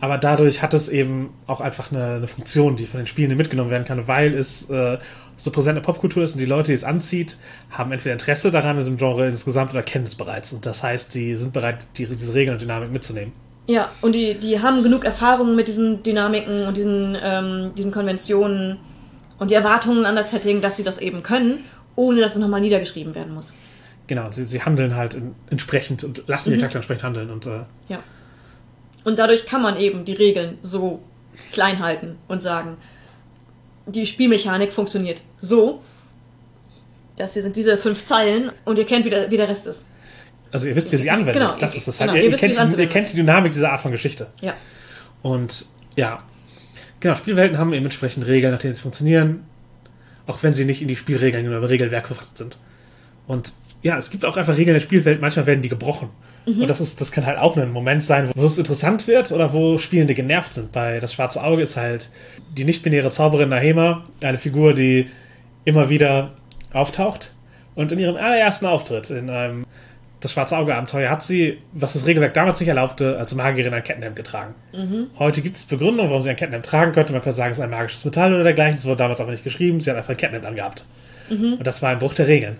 aber 0.00 0.18
dadurch 0.18 0.62
hat 0.62 0.74
es 0.74 0.88
eben 0.88 1.32
auch 1.46 1.60
einfach 1.60 1.92
eine, 1.92 2.14
eine 2.16 2.26
Funktion, 2.26 2.74
die 2.74 2.86
von 2.86 2.98
den 2.98 3.06
Spielenden 3.06 3.38
mitgenommen 3.38 3.70
werden 3.70 3.84
kann, 3.84 4.08
weil 4.08 4.34
es 4.34 4.68
äh, 4.68 4.98
so 5.36 5.52
präsent 5.52 5.78
in 5.78 5.84
Popkultur 5.84 6.24
ist 6.24 6.32
und 6.34 6.40
die 6.40 6.46
Leute, 6.46 6.68
die 6.68 6.72
es 6.72 6.82
anzieht, 6.82 7.36
haben 7.70 7.92
entweder 7.92 8.14
Interesse 8.14 8.50
daran, 8.50 8.72
in 8.72 8.78
diesem 8.78 8.96
Genre 8.96 9.28
insgesamt 9.28 9.70
oder 9.70 9.84
kennen 9.84 10.06
es 10.06 10.16
bereits. 10.16 10.52
Und 10.52 10.66
das 10.66 10.82
heißt, 10.82 11.12
sie 11.12 11.36
sind 11.36 11.52
bereit, 11.52 11.86
die, 11.96 12.06
diese 12.06 12.34
Regeln 12.34 12.56
und 12.56 12.62
Dynamik 12.62 12.90
mitzunehmen. 12.90 13.32
Ja, 13.68 13.90
und 14.00 14.10
die, 14.14 14.34
die 14.40 14.60
haben 14.60 14.82
genug 14.82 15.04
Erfahrung 15.04 15.54
mit 15.54 15.68
diesen 15.68 16.02
Dynamiken 16.02 16.66
und 16.66 16.76
diesen, 16.76 17.16
ähm, 17.22 17.70
diesen 17.76 17.92
Konventionen 17.92 18.78
und 19.40 19.50
die 19.50 19.54
Erwartungen 19.54 20.04
an 20.04 20.14
das 20.14 20.30
Setting, 20.30 20.60
dass 20.60 20.76
sie 20.76 20.84
das 20.84 20.98
eben 20.98 21.24
können, 21.24 21.64
ohne 21.96 22.20
dass 22.20 22.34
es 22.34 22.38
nochmal 22.38 22.60
niedergeschrieben 22.60 23.16
werden 23.16 23.34
muss. 23.34 23.52
Genau, 24.06 24.30
sie, 24.30 24.44
sie 24.44 24.62
handeln 24.62 24.94
halt 24.94 25.20
entsprechend 25.50 26.04
und 26.04 26.24
lassen 26.28 26.52
die 26.52 26.58
Charakter 26.58 26.76
entsprechend 26.76 27.02
handeln. 27.02 27.30
Und 27.30 27.46
äh, 27.46 27.60
Ja. 27.88 28.00
Und 29.04 29.18
dadurch 29.18 29.46
kann 29.46 29.62
man 29.62 29.78
eben 29.78 30.04
die 30.04 30.12
Regeln 30.12 30.58
so 30.62 31.00
klein 31.52 31.80
halten 31.82 32.18
und 32.28 32.42
sagen, 32.42 32.74
die 33.86 34.06
Spielmechanik 34.06 34.72
funktioniert 34.72 35.22
so. 35.38 35.82
Das 37.16 37.32
hier 37.32 37.42
sind 37.42 37.56
diese 37.56 37.78
fünf 37.78 38.04
Zeilen 38.04 38.52
und 38.64 38.78
ihr 38.78 38.84
kennt, 38.84 39.04
wie 39.06 39.10
der, 39.10 39.30
wie 39.30 39.36
der 39.36 39.48
Rest 39.48 39.66
ist. 39.66 39.88
Also 40.52 40.66
ihr 40.66 40.76
wisst, 40.76 40.92
wie 40.92 40.96
sie 40.96 41.10
anwendet. 41.10 41.34
Genau, 41.34 41.54
das 41.58 41.76
ist 41.76 41.88
das 41.88 41.98
genau, 41.98 42.12
halt. 42.12 42.18
Ihr, 42.18 42.24
ihr 42.24 42.28
ihr, 42.30 42.32
wisst, 42.42 42.58
kennt, 42.58 42.76
ihr 42.76 42.88
kennt 42.88 43.12
die 43.12 43.16
Dynamik 43.16 43.52
dieser 43.52 43.72
Art 43.72 43.80
von 43.80 43.92
Geschichte. 43.92 44.28
Ja. 44.40 44.54
Und 45.22 45.66
ja, 45.96 46.22
genau, 47.00 47.14
Spielwelten 47.14 47.58
haben 47.58 47.72
eben 47.72 47.84
entsprechend 47.84 48.26
Regeln, 48.26 48.52
nach 48.52 48.60
denen 48.60 48.74
sie 48.74 48.82
funktionieren, 48.82 49.44
auch 50.26 50.42
wenn 50.42 50.54
sie 50.54 50.64
nicht 50.64 50.82
in 50.82 50.88
die 50.88 50.96
Spielregeln 50.96 51.48
oder 51.48 51.68
Regelwerk 51.68 52.06
verfasst 52.06 52.38
sind. 52.38 52.58
Und 53.26 53.52
ja, 53.82 53.96
es 53.96 54.10
gibt 54.10 54.24
auch 54.24 54.36
einfach 54.36 54.56
Regeln 54.56 54.74
der 54.74 54.80
Spielwelt, 54.80 55.20
manchmal 55.20 55.46
werden 55.46 55.62
die 55.62 55.68
gebrochen. 55.68 56.10
Und 56.46 56.68
das, 56.68 56.80
ist, 56.80 57.00
das 57.00 57.12
kann 57.12 57.26
halt 57.26 57.38
auch 57.38 57.56
ein 57.56 57.70
Moment 57.70 58.02
sein, 58.02 58.30
wo 58.34 58.46
es 58.46 58.58
interessant 58.58 59.06
wird 59.06 59.30
oder 59.30 59.52
wo 59.52 59.78
Spielende 59.78 60.14
genervt 60.14 60.54
sind. 60.54 60.72
Bei 60.72 60.98
Das 60.98 61.12
Schwarze 61.12 61.44
Auge 61.44 61.62
ist 61.62 61.76
halt 61.76 62.08
die 62.56 62.64
nicht-binäre 62.64 63.10
Zauberin 63.10 63.50
Nahema, 63.50 64.04
eine 64.22 64.38
Figur, 64.38 64.74
die 64.74 65.08
immer 65.64 65.90
wieder 65.90 66.32
auftaucht. 66.72 67.34
Und 67.74 67.92
in 67.92 67.98
ihrem 67.98 68.16
allerersten 68.16 68.66
Auftritt 68.66 69.10
in 69.10 69.30
einem 69.30 69.64
Das 70.20 70.32
Schwarze 70.32 70.56
Auge-Abenteuer 70.58 71.08
hat 71.10 71.22
sie, 71.22 71.58
was 71.72 71.94
das 71.94 72.04
Regelwerk 72.06 72.34
damals 72.34 72.60
nicht 72.60 72.68
erlaubte, 72.68 73.18
als 73.18 73.34
Magierin 73.34 73.72
ein 73.72 73.82
Kettenhemd 73.82 74.16
getragen. 74.16 74.54
Heute 75.18 75.40
gibt 75.40 75.56
es 75.56 75.64
Begründungen, 75.64 76.10
warum 76.10 76.22
sie 76.22 76.28
ein 76.30 76.36
Kettenhemd 76.36 76.66
tragen 76.66 76.92
könnte. 76.92 77.12
Man 77.14 77.22
könnte 77.22 77.36
sagen, 77.36 77.52
es 77.52 77.58
ist 77.58 77.64
ein 77.64 77.70
magisches 77.70 78.04
Metall 78.04 78.34
oder 78.34 78.44
dergleichen. 78.44 78.76
Das 78.76 78.84
wurde 78.84 78.96
damals 78.98 79.20
aber 79.20 79.30
nicht 79.30 79.44
geschrieben. 79.44 79.80
Sie 79.80 79.88
hat 79.90 79.96
einfach 79.96 80.10
ein 80.10 80.16
Kettenhemd 80.18 80.44
angehabt. 80.46 80.84
Und 81.58 81.66
das 81.66 81.80
war 81.80 81.90
ein 81.90 81.98
Bruch 81.98 82.12
der 82.14 82.26
Regeln. 82.28 82.58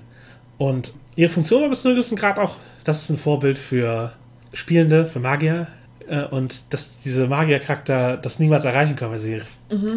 Und 0.57 0.93
ihre 1.17 1.29
Funktion 1.31 1.61
war 1.63 1.69
bis 1.69 1.83
zu 1.83 1.89
einem 1.89 1.97
gewissen 1.97 2.17
Grad 2.17 2.39
auch, 2.39 2.57
das 2.85 3.03
ist 3.03 3.11
ein 3.11 3.19
Vorbild 3.19 3.59
für 3.59 4.13
Spielende, 4.55 5.07
für 5.07 5.19
Magier. 5.21 5.67
Äh, 6.09 6.23
Und 6.25 6.73
dass 6.73 6.99
diese 7.03 7.27
Magiercharakter 7.27 8.17
das 8.17 8.39
niemals 8.39 8.65
erreichen 8.65 8.97
können, 8.97 9.13
weil 9.13 9.19
sie 9.19 9.43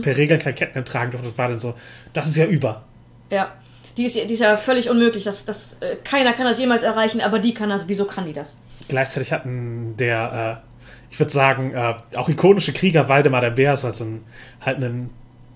per 0.01 0.18
Regeln 0.18 0.39
kein 0.41 0.53
Kettenhemd 0.55 0.88
tragen 0.88 1.11
dürfen. 1.11 1.26
Das 1.28 1.38
war 1.38 1.47
dann 1.47 1.59
so, 1.59 1.76
das 2.14 2.28
ist 2.28 2.36
ja 2.36 2.45
über. 2.45 2.84
Ja. 3.30 3.53
Die 3.97 4.05
ist, 4.05 4.15
ja- 4.15 4.25
die 4.25 4.33
ist 4.33 4.39
ja 4.39 4.57
völlig 4.57 4.89
unmöglich. 4.89 5.23
Das, 5.23 5.45
das, 5.45 5.77
äh, 5.81 5.95
keiner 6.03 6.33
kann 6.33 6.45
das 6.45 6.59
jemals 6.59 6.83
erreichen, 6.83 7.21
aber 7.21 7.39
die 7.39 7.53
kann 7.53 7.69
das. 7.69 7.87
Wieso 7.87 8.05
kann 8.05 8.25
die 8.25 8.33
das? 8.33 8.57
Gleichzeitig 8.87 9.31
hatten 9.31 9.95
der, 9.97 10.61
äh, 10.63 11.11
ich 11.11 11.19
würde 11.19 11.31
sagen, 11.31 11.73
äh, 11.73 11.93
auch 12.17 12.27
ikonische 12.29 12.73
Krieger 12.73 13.07
Waldemar 13.09 13.41
der 13.41 13.51
Bär 13.51 13.73
ist 13.73 13.83
halt, 13.83 13.95
so 13.95 14.03
ein, 14.05 14.23
halt 14.61 14.77
ein 14.79 15.09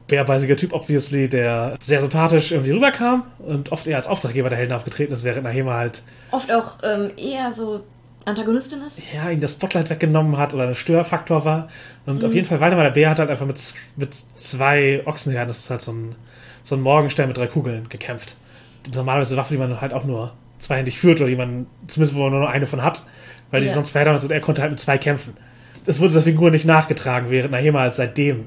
bärbeisiger 0.08 0.56
Typ, 0.56 0.72
obviously, 0.74 1.28
der 1.28 1.78
sehr 1.84 2.00
sympathisch 2.00 2.52
irgendwie 2.52 2.72
rüberkam 2.72 3.24
und 3.40 3.72
oft 3.74 3.88
eher 3.88 3.98
als 3.98 4.08
Auftraggeber 4.08 4.48
der 4.50 4.58
Helden 4.58 4.72
aufgetreten 4.74 5.12
ist, 5.12 5.24
während 5.24 5.44
Nahema 5.44 5.74
halt 5.76 6.02
Oft 6.32 6.50
auch 6.52 6.78
ähm, 6.84 7.12
eher 7.18 7.52
so 7.52 7.84
Antagonistin 8.24 8.80
ist. 8.86 9.14
ja, 9.14 9.30
ihm 9.30 9.42
das 9.42 9.54
Spotlight 9.54 9.90
weggenommen 9.90 10.38
hat 10.38 10.54
oder 10.54 10.68
ein 10.70 10.76
Störfaktor 10.76 11.44
war. 11.44 11.70
Und 12.06 12.24
auf 12.24 12.34
jeden 12.34 12.48
Fall, 12.48 12.60
Waldemar 12.62 12.86
der 12.86 12.92
Bär 12.92 13.10
hat 13.10 13.20
halt 13.20 13.30
einfach 13.30 13.46
mit, 13.46 13.60
mit 13.98 14.14
zwei 14.14 15.02
Ochsenherden, 15.06 15.50
das 15.50 15.60
ist 15.60 15.70
halt 15.70 15.82
so 15.82 15.92
ein, 15.92 16.16
so 16.68 16.76
ein 16.76 16.82
Morgenstern 16.82 17.28
mit 17.30 17.38
drei 17.38 17.48
Kugeln 17.48 17.88
gekämpft. 17.88 18.36
Normalerweise 18.94 19.34
eine 19.34 19.42
Waffe, 19.42 19.54
die 19.54 19.60
man 19.60 19.80
halt 19.80 19.94
auch 19.94 20.04
nur 20.04 20.34
zweihändig 20.60 21.00
führt 21.00 21.20
oder 21.22 21.30
die 21.30 21.36
man 21.36 21.66
zumindest 21.88 22.18
wo 22.18 22.24
man 22.30 22.40
nur 22.40 22.50
eine 22.50 22.68
von 22.68 22.84
hat, 22.84 23.04
weil 23.52 23.62
die 23.62 23.68
Ja. 23.68 23.74
sonst 23.74 23.92
verheddern 23.92 24.18
und 24.20 24.32
er 24.32 24.42
konnte 24.42 24.62
halt 24.62 24.72
mit 24.72 24.80
zwei 24.80 24.98
kämpfen. 24.98 25.34
Das 25.86 26.00
wurde 26.00 26.10
dieser 26.10 26.24
Figur 26.24 26.52
nicht 26.52 26.66
nachgetragen, 26.66 27.30
während 27.30 27.52
Nahema 27.52 27.80
halt 27.82 27.96
seitdem 27.96 28.46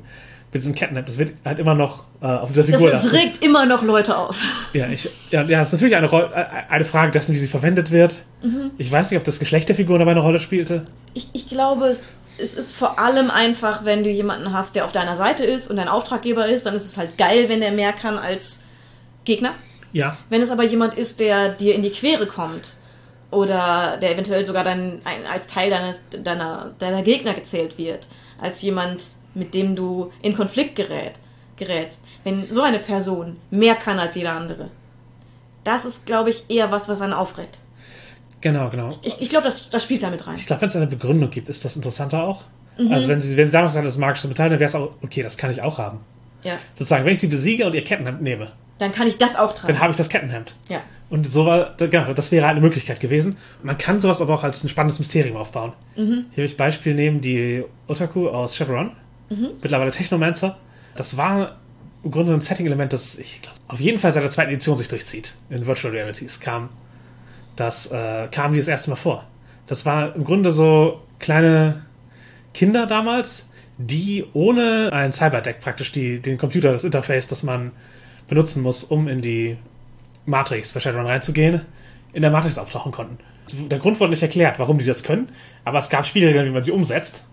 mit 0.52 0.62
diesem 0.62 0.74
Kettenhemd, 0.74 1.08
das 1.08 1.16
wird 1.16 1.32
halt 1.44 1.58
immer 1.60 1.74
noch 1.74 2.04
äh, 2.20 2.26
auf 2.26 2.48
dieser 2.50 2.64
Das, 2.64 2.74
Figur. 2.74 2.90
das 2.90 3.12
regt 3.12 3.42
immer 3.44 3.64
noch 3.66 3.82
Leute 3.84 4.16
auf. 4.16 4.36
Ja, 4.74 4.88
ich, 4.88 5.08
ja, 5.30 5.42
ja, 5.44 5.62
es 5.62 5.68
ist 5.68 5.72
natürlich 5.74 5.94
eine, 5.96 6.08
äh, 6.08 6.44
eine 6.68 6.84
Frage 6.84 7.12
dessen, 7.12 7.34
wie 7.34 7.38
sie 7.38 7.46
verwendet 7.48 7.90
wird. 7.92 8.22
Mhm. 8.42 8.72
Ich 8.76 8.90
weiß 8.90 9.10
nicht, 9.10 9.18
ob 9.18 9.24
das 9.24 9.38
Geschlecht 9.38 9.68
der 9.68 9.76
Figur 9.76 9.98
dabei 9.98 10.10
eine 10.10 10.20
Rolle 10.20 10.40
spielte. 10.40 10.84
Ich, 11.14 11.28
ich 11.32 11.48
glaube, 11.48 11.86
es, 11.86 12.08
es 12.40 12.54
ist 12.54 12.74
vor 12.74 12.98
allem 12.98 13.30
einfach, 13.30 13.84
wenn 13.84 14.04
du 14.04 14.10
jemanden 14.10 14.52
hast, 14.52 14.76
der 14.76 14.84
auf 14.84 14.92
deiner 14.92 15.16
Seite 15.16 15.44
ist 15.44 15.68
und 15.68 15.76
dein 15.76 15.88
Auftraggeber 15.88 16.46
ist, 16.46 16.66
dann 16.66 16.74
ist 16.74 16.84
es 16.84 16.96
halt 16.96 17.18
geil, 17.18 17.48
wenn 17.48 17.60
der 17.60 17.72
mehr 17.72 17.92
kann 17.92 18.18
als 18.18 18.60
Gegner. 19.24 19.54
Ja, 19.92 20.16
Wenn 20.28 20.40
es 20.40 20.50
aber 20.50 20.62
jemand 20.62 20.94
ist, 20.94 21.20
der 21.20 21.48
dir 21.48 21.74
in 21.74 21.82
die 21.82 21.90
Quere 21.90 22.26
kommt 22.26 22.76
oder 23.30 23.96
der 24.00 24.12
eventuell 24.12 24.44
sogar 24.44 24.62
dann 24.62 25.00
ein, 25.04 25.26
als 25.30 25.46
Teil 25.48 25.70
deines, 25.70 26.00
deiner, 26.10 26.72
deiner 26.78 27.02
Gegner 27.02 27.34
gezählt 27.34 27.76
wird, 27.76 28.06
als 28.40 28.62
jemand, 28.62 29.02
mit 29.34 29.52
dem 29.52 29.74
du 29.74 30.12
in 30.22 30.36
Konflikt 30.36 30.76
gerät, 30.76 31.14
gerätst, 31.56 32.04
wenn 32.24 32.50
so 32.52 32.62
eine 32.62 32.78
Person 32.78 33.36
mehr 33.50 33.74
kann 33.74 33.98
als 33.98 34.14
jeder 34.14 34.32
andere, 34.32 34.70
das 35.64 35.84
ist, 35.84 36.06
glaube 36.06 36.30
ich, 36.30 36.44
eher 36.48 36.70
was, 36.70 36.88
was 36.88 37.02
einen 37.02 37.12
aufregt. 37.12 37.58
Genau, 38.40 38.70
genau. 38.70 38.90
Ich, 39.02 39.20
ich 39.20 39.28
glaube, 39.28 39.44
das, 39.44 39.70
das 39.70 39.82
spielt 39.82 40.02
damit 40.02 40.26
rein. 40.26 40.34
Ich 40.36 40.46
glaube, 40.46 40.62
wenn 40.62 40.68
es 40.68 40.76
eine 40.76 40.86
Begründung 40.86 41.30
gibt, 41.30 41.48
ist 41.48 41.64
das 41.64 41.76
interessanter 41.76 42.24
auch. 42.24 42.44
Mhm. 42.78 42.92
Also 42.92 43.08
wenn 43.08 43.20
sie, 43.20 43.36
wenn 43.36 43.46
sie 43.46 43.52
damals 43.52 43.72
sagen, 43.72 43.84
das 43.84 43.94
ist 43.94 44.00
magisches 44.00 44.28
Metall, 44.28 44.50
dann 44.50 44.58
wäre 44.58 44.68
es 44.68 44.74
auch, 44.74 44.92
okay, 45.02 45.22
das 45.22 45.36
kann 45.36 45.50
ich 45.50 45.62
auch 45.62 45.78
haben. 45.78 46.00
Ja. 46.42 46.54
Sozusagen, 46.74 47.04
wenn 47.04 47.12
ich 47.12 47.20
sie 47.20 47.26
besiege 47.26 47.66
und 47.66 47.74
ihr 47.74 47.84
Kettenhemd 47.84 48.22
nehme, 48.22 48.48
Dann 48.78 48.92
kann 48.92 49.06
ich 49.06 49.18
das 49.18 49.36
auch 49.36 49.52
tragen. 49.52 49.74
dann 49.74 49.82
habe 49.82 49.90
ich 49.90 49.96
das 49.98 50.08
Kettenhemd. 50.08 50.54
Ja. 50.68 50.80
Und 51.10 51.26
so 51.26 51.44
war, 51.44 51.74
genau, 51.76 52.12
das 52.14 52.30
wäre 52.32 52.46
eine 52.46 52.60
Möglichkeit 52.60 53.00
gewesen. 53.00 53.36
Man 53.62 53.76
kann 53.76 53.98
sowas 53.98 54.22
aber 54.22 54.32
auch 54.34 54.44
als 54.44 54.62
ein 54.64 54.68
spannendes 54.68 54.98
Mysterium 55.00 55.36
aufbauen. 55.36 55.72
Mhm. 55.96 56.26
Hier 56.30 56.36
will 56.38 56.44
ich 56.44 56.56
Beispiel 56.56 56.94
nehmen, 56.94 57.20
die 57.20 57.64
Otaku 57.88 58.28
aus 58.28 58.56
Shadowrun, 58.56 58.92
Mhm. 59.28 59.50
mittlerweile 59.60 59.90
Technomancer. 59.90 60.56
Das 60.96 61.16
war 61.16 61.56
im 62.02 62.10
Grunde 62.10 62.32
ein 62.32 62.40
Setting-Element, 62.40 62.92
das 62.92 63.18
ich 63.18 63.42
glaube, 63.42 63.58
auf 63.68 63.80
jeden 63.80 63.98
Fall 63.98 64.12
seit 64.12 64.22
der 64.22 64.30
zweiten 64.30 64.50
Edition 64.50 64.76
sich 64.78 64.88
durchzieht. 64.88 65.34
In 65.50 65.66
Virtual 65.66 65.92
Realities 65.92 66.40
kam 66.40 66.70
das, 67.56 67.90
äh, 67.90 68.28
kam 68.30 68.52
die 68.52 68.58
das 68.58 68.68
erste 68.68 68.90
Mal 68.90 68.96
vor. 68.96 69.26
Das 69.66 69.86
war 69.86 70.14
im 70.14 70.24
Grunde 70.24 70.52
so 70.52 71.02
kleine 71.18 71.84
Kinder 72.54 72.86
damals, 72.86 73.48
die 73.78 74.26
ohne 74.32 74.90
ein 74.92 75.12
Cyberdeck 75.12 75.60
praktisch 75.60 75.92
die, 75.92 76.20
den 76.20 76.38
Computer, 76.38 76.72
das 76.72 76.84
Interface, 76.84 77.28
das 77.28 77.42
man 77.42 77.72
benutzen 78.28 78.62
muss, 78.62 78.84
um 78.84 79.08
in 79.08 79.20
die 79.20 79.56
Matrix 80.26 80.72
bei 80.72 80.80
Shadowrun 80.80 81.06
reinzugehen, 81.06 81.62
in 82.12 82.22
der 82.22 82.30
Matrix 82.30 82.58
auftauchen 82.58 82.92
konnten. 82.92 83.18
Der 83.68 83.78
Grund 83.78 83.98
wurde 84.00 84.10
nicht 84.10 84.22
erklärt, 84.22 84.58
warum 84.58 84.78
die 84.78 84.84
das 84.84 85.02
können, 85.02 85.30
aber 85.64 85.78
es 85.78 85.88
gab 85.88 86.06
Spielregeln, 86.06 86.46
wie 86.46 86.52
man 86.52 86.62
sie 86.62 86.70
umsetzt. 86.70 87.26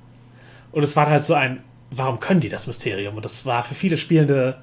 Und 0.72 0.84
es 0.84 0.96
war 0.96 1.10
halt 1.10 1.24
so 1.24 1.34
ein, 1.34 1.62
warum 1.92 2.20
können 2.20 2.40
die 2.40 2.50
das 2.50 2.68
Mysterium? 2.68 3.16
Und 3.16 3.26
das 3.26 3.46
war 3.46 3.64
für 3.64 3.76
viele 3.76 3.98
Spielende 3.98 4.58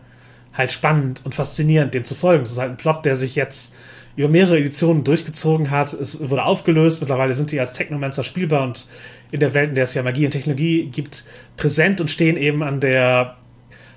halt 0.53 0.73
spannend 0.73 1.23
und 1.25 1.35
faszinierend, 1.35 1.95
dem 1.95 2.05
zu 2.05 2.15
folgen. 2.15 2.45
Das 2.45 2.53
ist 2.53 2.59
halt 2.59 2.71
ein 2.71 2.77
Plot, 2.77 3.05
der 3.05 3.17
sich 3.17 3.35
jetzt 3.35 3.75
über 4.17 4.29
mehrere 4.29 4.59
Editionen 4.59 5.05
durchgezogen 5.05 5.71
hat. 5.71 5.93
Es 5.93 6.29
wurde 6.29 6.45
aufgelöst. 6.45 7.01
Mittlerweile 7.01 7.35
sind 7.35 7.51
die 7.51 7.61
als 7.61 7.73
Technomancer 7.73 8.25
spielbar 8.25 8.65
und 8.65 8.87
in 9.31 9.41
der 9.41 9.55
Welt, 9.55 9.71
in 9.71 9.75
der 9.75 9.85
es 9.85 9.95
ja 9.95 10.03
Magie 10.03 10.27
und 10.27 10.31
Technologie 10.31 10.87
gibt, 10.87 11.25
präsent 11.57 12.01
und 12.01 12.11
stehen 12.11 12.37
eben 12.37 12.63
an 12.63 12.81
der 12.81 13.37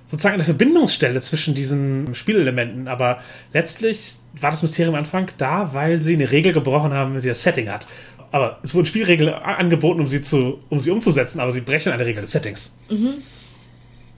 sozusagen 0.05 0.35
eine 0.35 0.45
Verbindungsstelle 0.45 1.19
zwischen 1.21 1.53
diesen 1.53 2.15
Spielelementen. 2.15 2.87
Aber 2.87 3.19
letztlich 3.53 4.15
war 4.39 4.51
das 4.51 4.63
Mysterium 4.63 4.95
am 4.95 4.99
Anfang 4.99 5.27
da, 5.37 5.73
weil 5.73 5.99
sie 5.99 6.15
eine 6.15 6.31
Regel 6.31 6.53
gebrochen 6.53 6.93
haben, 6.93 7.21
die 7.21 7.27
das 7.27 7.43
Setting 7.43 7.69
hat. 7.69 7.87
Aber 8.31 8.59
es 8.63 8.73
wurden 8.73 8.85
Spielregeln 8.85 9.33
angeboten, 9.33 9.99
um 9.99 10.07
sie, 10.07 10.21
zu, 10.21 10.59
um 10.69 10.79
sie 10.79 10.91
umzusetzen, 10.91 11.39
aber 11.39 11.51
sie 11.51 11.61
brechen 11.61 11.91
eine 11.91 12.05
Regel 12.05 12.23
des 12.23 12.31
Settings. 12.31 12.75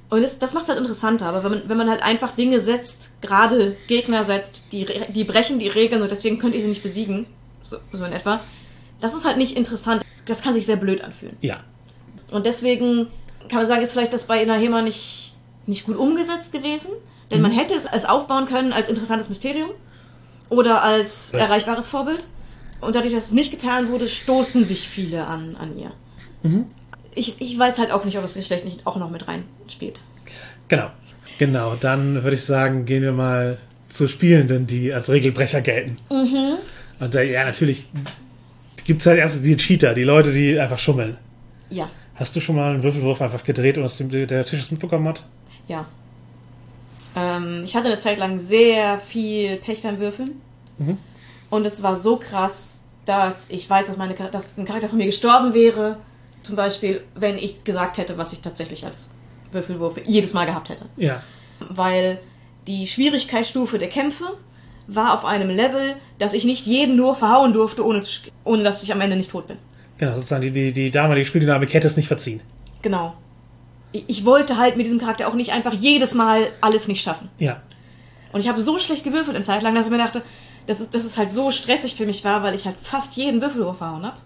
Und 0.10 0.24
das, 0.24 0.39
das 0.39 0.53
macht 0.53 0.64
es 0.64 0.70
halt 0.70 0.80
interessanter, 0.80 1.28
aber 1.28 1.43
wenn 1.43 1.51
man, 1.51 1.70
wenn 1.70 1.78
man 1.78 1.89
halt 1.89 2.01
einfach 2.01 2.32
Dinge 2.36 2.60
setzt, 2.60 3.22
gerade 3.22 3.78
Gegner 3.88 4.24
setzt, 4.24 4.64
die, 4.72 4.88
die 5.10 5.24
brechen 5.24 5.60
die 5.60 5.68
Regeln 5.68 6.01
und 6.01 6.10
deswegen 6.10 6.39
könnt 6.39 6.55
ihr 6.55 6.62
sie 6.62 6.68
nicht 6.68 6.82
besiegen, 6.82 7.28
so, 7.64 7.78
so 7.93 8.05
in 8.05 8.14
etwa, 8.14 8.41
das 9.01 9.14
ist 9.14 9.26
halt 9.26 9.38
nicht 9.38 9.55
interessant. 9.55 10.03
Das 10.26 10.41
kann 10.41 10.53
sich 10.53 10.66
sehr 10.66 10.78
blöd 10.78 11.03
anfühlen. 11.03 11.38
Ja. 11.41 11.60
Und 12.32 12.45
deswegen 12.45 13.07
kann 13.49 13.60
man 13.60 13.68
sagen, 13.68 13.82
ist 13.82 13.91
vielleicht 13.91 14.14
das 14.14 14.26
bei 14.26 14.41
Inahema 14.41 14.82
nicht, 14.82 15.34
nicht 15.68 15.86
gut 15.86 15.95
umgesetzt 15.95 16.51
gewesen, 16.51 16.91
denn 17.32 17.41
man 17.41 17.51
hätte 17.51 17.76
es 17.76 17.86
als 17.86 18.05
aufbauen 18.05 18.47
können 18.47 18.74
als 18.74 18.89
interessantes 18.89 19.30
Mysterium 19.30 19.70
oder 20.49 20.84
als 20.84 21.34
Recht. 21.34 21.43
erreichbares 21.43 21.88
Vorbild. 21.88 22.26
Und 22.82 22.95
dadurch, 22.95 23.14
dass 23.14 23.26
es 23.26 23.32
nicht 23.32 23.51
getan 23.51 23.89
wurde, 23.89 24.07
stoßen 24.07 24.64
sich 24.64 24.88
viele 24.88 25.28
an, 25.28 25.55
an 25.60 25.78
ihr. 25.78 25.91
Ich, 27.20 27.36
ich 27.39 27.57
weiß 27.59 27.80
halt 27.80 27.91
auch 27.91 28.05
nicht, 28.05 28.15
ob 28.17 28.22
das 28.24 28.36
Geschlecht 28.36 28.63
nicht 28.65 28.88
auch 28.88 28.95
noch 28.95 29.09
mit 29.09 29.28
reinspielt. 29.28 29.99
Genau. 30.67 30.88
Genau, 31.38 31.76
dann 31.80 32.15
würde 32.24 32.36
ich 32.36 32.43
sagen, 32.43 32.86
gehen 32.86 33.01
wir 33.03 33.11
mal 33.11 33.57
zu 33.89 34.07
Spielenden, 34.07 34.67
die 34.67 34.93
als 34.93 35.09
Regelbrecher 35.09 35.61
gelten. 35.61 35.97
Und 36.09 37.13
da, 37.15 37.22
ja, 37.22 37.45
natürlich 37.45 37.88
gibt 38.86 39.01
es 39.01 39.07
halt 39.07 39.20
erst 39.20 39.43
die 39.45 39.55
Cheater, 39.57 39.93
die 39.93 40.03
Leute, 40.03 40.32
die 40.34 40.59
einfach 40.59 40.80
schummeln. 40.80 41.17
Ja, 41.70 41.89
Hast 42.15 42.36
du 42.36 42.41
schon 42.41 42.55
mal 42.57 42.74
einen 42.74 42.84
Würfelwurf 42.84 43.22
einfach 43.22 43.43
gedreht 43.45 43.78
und 43.78 43.99
dem- 44.11 44.28
der 44.28 44.43
Tisch 44.45 44.59
es 44.59 44.72
mitbekommen 44.72 45.07
hat? 45.07 45.24
ja. 45.67 45.86
Ähm, 47.15 47.63
ich 47.65 47.76
hatte 47.76 47.88
eine 47.88 47.97
Zeit 47.97 48.20
lang 48.20 48.38
sehr 48.38 48.99
viel 48.99 49.57
Pech 49.57 49.82
beim 49.82 49.99
Würfeln. 49.99 50.32
Und 51.49 51.65
es 51.65 51.82
war 51.84 51.95
so 51.95 52.17
krass, 52.17 52.84
dass 53.05 53.47
ich 53.49 53.67
weiß, 53.70 53.88
dass, 53.88 53.97
meine, 53.97 54.13
dass 54.13 54.57
ein 54.57 54.65
Charakter 54.65 54.88
von 54.89 54.97
mir 54.97 55.07
gestorben 55.07 55.53
wäre. 55.53 55.97
Zum 56.43 56.55
Beispiel, 56.55 57.01
wenn 57.15 57.37
ich 57.37 57.63
gesagt 57.63 57.97
hätte, 57.97 58.17
was 58.17 58.33
ich 58.33 58.41
tatsächlich 58.41 58.85
als 58.85 59.11
Würfelwurf 59.51 59.99
jedes 60.05 60.33
Mal 60.33 60.45
gehabt 60.45 60.69
hätte. 60.69 60.85
Ja. 60.97 61.21
Weil 61.59 62.19
die 62.67 62.87
Schwierigkeitsstufe 62.87 63.77
der 63.77 63.89
Kämpfe 63.89 64.37
war 64.87 65.13
auf 65.13 65.25
einem 65.25 65.49
Level, 65.49 65.95
dass 66.17 66.33
ich 66.33 66.45
nicht 66.45 66.65
jeden 66.65 66.95
nur 66.95 67.15
verhauen 67.15 67.53
durfte, 67.53 67.85
ohne, 67.85 68.03
ohne 68.43 68.63
dass 68.63 68.83
ich 68.83 68.91
am 68.91 69.01
Ende 69.01 69.15
nicht 69.15 69.29
tot 69.29 69.47
bin. 69.47 69.57
Genau, 69.97 70.15
sozusagen 70.15 70.41
die, 70.41 70.51
die, 70.51 70.71
die 70.71 70.91
damalige 70.91 71.25
Spieldynamik 71.25 71.73
hätte 71.73 71.87
es 71.87 71.97
nicht 71.97 72.07
verziehen. 72.07 72.41
Genau. 72.81 73.15
Ich 73.91 74.05
ich 74.07 74.25
wollte 74.25 74.57
halt 74.57 74.77
mit 74.77 74.85
diesem 74.85 74.99
Charakter 74.99 75.27
auch 75.27 75.33
nicht 75.33 75.51
einfach 75.51 75.73
jedes 75.73 76.13
Mal 76.13 76.47
alles 76.61 76.87
nicht 76.87 77.01
schaffen. 77.01 77.29
Ja. 77.37 77.61
Und 78.31 78.41
ich 78.41 78.47
habe 78.47 78.61
so 78.61 78.79
schlecht 78.79 79.03
gewürfelt 79.03 79.35
in 79.35 79.43
Zeit 79.43 79.61
lang, 79.63 79.75
dass 79.75 79.87
ich 79.87 79.91
mir 79.91 79.97
dachte, 79.97 80.21
dass 80.67 80.79
es, 80.79 80.89
dass 80.89 81.03
es 81.03 81.17
halt 81.17 81.31
so 81.31 81.51
stressig 81.51 81.95
für 81.95 82.05
mich 82.05 82.23
war, 82.23 82.43
weil 82.43 82.53
ich 82.53 82.65
halt 82.65 82.75
fast 82.81 83.15
jeden 83.15 83.41
Würfel 83.41 83.63
verhauen 83.73 84.05
habe. 84.05 84.17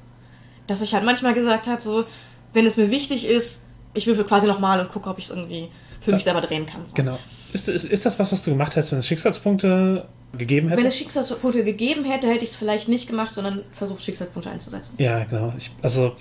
Dass 0.67 0.81
ich 0.81 0.93
halt 0.93 1.03
manchmal 1.03 1.33
gesagt 1.33 1.67
habe, 1.67 1.81
so, 1.81 2.05
wenn 2.53 2.65
es 2.65 2.77
mir 2.77 2.89
wichtig 2.89 3.25
ist, 3.25 3.63
ich 3.93 4.07
würfel 4.07 4.23
quasi 4.25 4.47
nochmal 4.47 4.79
und 4.79 4.91
gucke, 4.91 5.09
ob 5.09 5.19
ich 5.19 5.25
es 5.25 5.31
irgendwie 5.31 5.69
für 6.01 6.11
mich 6.11 6.23
selber 6.23 6.41
drehen 6.41 6.65
kann. 6.65 6.85
So. 6.85 6.93
Genau. 6.93 7.19
Ist, 7.53 7.69
ist, 7.69 7.85
ist 7.85 8.05
das 8.05 8.17
was, 8.19 8.31
was 8.31 8.43
du 8.43 8.51
gemacht 8.51 8.75
hättest, 8.75 8.91
wenn 8.91 8.99
es 8.99 9.07
Schicksalspunkte 9.07 10.07
gegeben 10.37 10.69
hätte? 10.69 10.79
Wenn 10.79 10.87
es 10.87 10.97
Schicksalspunkte 10.97 11.63
gegeben 11.63 12.03
hätte, 12.03 12.27
hätte 12.27 12.43
ich 12.43 12.51
es 12.51 12.55
vielleicht 12.55 12.87
nicht 12.89 13.07
gemacht, 13.07 13.31
sondern 13.31 13.61
versucht, 13.73 14.01
Schicksalspunkte 14.01 14.49
einzusetzen. 14.49 14.95
Ja, 14.97 15.23
genau. 15.25 15.53
Ich, 15.57 15.71
also, 15.81 16.15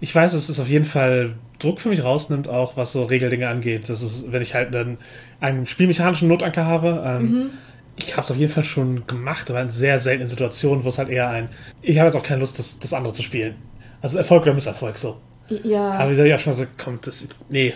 ich 0.00 0.12
weiß, 0.14 0.32
dass 0.32 0.48
es 0.48 0.58
auf 0.58 0.68
jeden 0.68 0.84
Fall 0.84 1.34
Druck 1.60 1.80
für 1.80 1.88
mich 1.88 2.02
rausnimmt, 2.02 2.48
auch 2.48 2.76
was 2.76 2.92
so 2.92 3.04
Regeldinge 3.04 3.48
angeht. 3.48 3.88
Das 3.88 4.02
ist, 4.02 4.32
wenn 4.32 4.42
ich 4.42 4.54
halt 4.54 4.74
dann 4.74 4.98
einen 5.40 5.66
spielmechanischen 5.66 6.28
Notanker 6.28 6.66
habe. 6.66 7.02
Ähm, 7.06 7.22
Mhm. 7.22 7.50
Ich 7.96 8.16
habe 8.16 8.24
es 8.24 8.30
auf 8.30 8.38
jeden 8.38 8.50
Fall 8.50 8.64
schon 8.64 9.06
gemacht, 9.06 9.50
aber 9.50 9.60
in 9.60 9.68
sehr 9.68 9.98
seltenen 9.98 10.30
Situationen, 10.30 10.82
wo 10.82 10.88
es 10.88 10.96
halt 10.96 11.10
eher 11.10 11.28
ein. 11.28 11.50
Ich 11.82 11.98
habe 11.98 12.08
jetzt 12.08 12.16
auch 12.16 12.22
keine 12.22 12.40
Lust, 12.40 12.58
das, 12.58 12.78
das 12.78 12.94
andere 12.94 13.12
zu 13.12 13.22
spielen. 13.22 13.54
Also 14.02 14.18
Erfolg 14.18 14.42
oder 14.42 14.54
Misserfolg 14.54 14.98
so. 14.98 15.18
Ja. 15.64 15.92
Aber 15.92 16.10
ich 16.10 16.34
auch 16.34 16.38
schon 16.38 16.52
mal 16.52 16.58
so, 16.58 16.66
kommt 16.82 17.06
das. 17.06 17.28
Nee. 17.48 17.74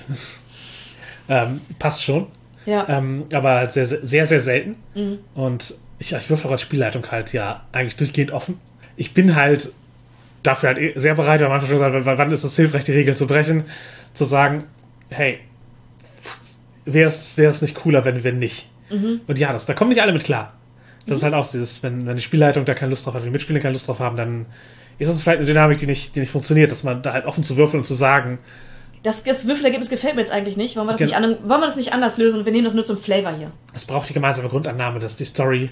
ähm, 1.28 1.60
passt 1.78 2.02
schon. 2.02 2.26
ja. 2.66 2.86
Ähm, 2.88 3.24
aber 3.32 3.54
halt 3.54 3.72
sehr, 3.72 3.86
sehr, 3.86 4.26
sehr, 4.26 4.40
selten. 4.40 4.76
Mhm. 4.94 5.18
Und 5.34 5.74
ich, 5.98 6.12
ich 6.12 6.30
würfel 6.30 6.48
auch 6.48 6.52
als 6.52 6.62
Spielleitung 6.62 7.10
halt 7.10 7.32
ja 7.32 7.64
eigentlich 7.72 7.96
durchgehend 7.96 8.32
offen. 8.32 8.60
Ich 8.96 9.14
bin 9.14 9.36
halt 9.36 9.70
dafür 10.42 10.70
halt 10.70 10.78
eh 10.78 10.92
sehr 10.96 11.14
bereit, 11.14 11.42
am 11.42 11.52
Anfang 11.52 11.68
schon 11.68 11.78
gesagt, 11.78 12.04
weil 12.04 12.18
wann 12.18 12.32
ist 12.32 12.44
es 12.44 12.56
hilfreich, 12.56 12.84
die 12.84 12.92
Regeln 12.92 13.16
zu 13.16 13.26
brechen, 13.26 13.64
zu 14.14 14.24
sagen, 14.24 14.64
hey, 15.10 15.40
wäre 16.84 17.08
es, 17.08 17.36
wäre 17.36 17.50
es 17.50 17.62
nicht 17.62 17.74
cooler, 17.74 18.04
wenn, 18.04 18.24
wenn 18.24 18.38
nicht. 18.38 18.68
Mhm. 18.90 19.20
Und 19.26 19.38
ja, 19.38 19.52
das, 19.52 19.66
da 19.66 19.74
kommen 19.74 19.90
nicht 19.90 20.02
alle 20.02 20.12
mit 20.12 20.24
klar. 20.24 20.52
Das 21.06 21.18
ist 21.18 21.24
halt 21.24 21.34
auch 21.34 21.48
dieses, 21.48 21.82
wenn, 21.82 22.06
wenn 22.06 22.16
die 22.16 22.22
Spielleitung 22.22 22.64
da 22.64 22.74
keine 22.74 22.90
Lust 22.90 23.06
drauf 23.06 23.14
hat, 23.14 23.22
wenn 23.22 23.28
die 23.28 23.32
Mitspieler 23.32 23.60
keine 23.60 23.74
Lust 23.74 23.86
drauf 23.86 24.00
haben, 24.00 24.16
dann 24.16 24.46
ist 24.98 25.08
das 25.08 25.22
vielleicht 25.22 25.38
eine 25.38 25.46
Dynamik, 25.46 25.78
die 25.78 25.86
nicht, 25.86 26.14
die 26.16 26.20
nicht 26.20 26.30
funktioniert, 26.30 26.70
dass 26.72 26.82
man 26.84 27.02
da 27.02 27.12
halt 27.12 27.26
offen 27.26 27.42
zu 27.44 27.56
würfeln 27.56 27.80
und 27.80 27.84
zu 27.84 27.94
sagen, 27.94 28.38
Das, 29.02 29.22
das 29.24 29.46
Würfelergebnis 29.46 29.90
gefällt 29.90 30.14
mir 30.16 30.22
jetzt 30.22 30.32
eigentlich 30.32 30.56
nicht. 30.56 30.76
Wollen 30.76 30.86
wir, 30.86 30.92
das 30.92 31.00
nicht 31.00 31.16
an, 31.16 31.22
wollen 31.24 31.60
wir 31.60 31.66
das 31.66 31.76
nicht 31.76 31.92
anders 31.92 32.16
lösen 32.18 32.38
und 32.40 32.44
wir 32.46 32.52
nehmen 32.52 32.64
das 32.64 32.74
nur 32.74 32.84
zum 32.86 32.96
Flavor 32.98 33.32
hier? 33.36 33.52
es 33.74 33.84
braucht 33.84 34.08
die 34.08 34.14
gemeinsame 34.14 34.48
Grundannahme, 34.48 34.98
dass 34.98 35.16
die 35.16 35.24
Story 35.26 35.70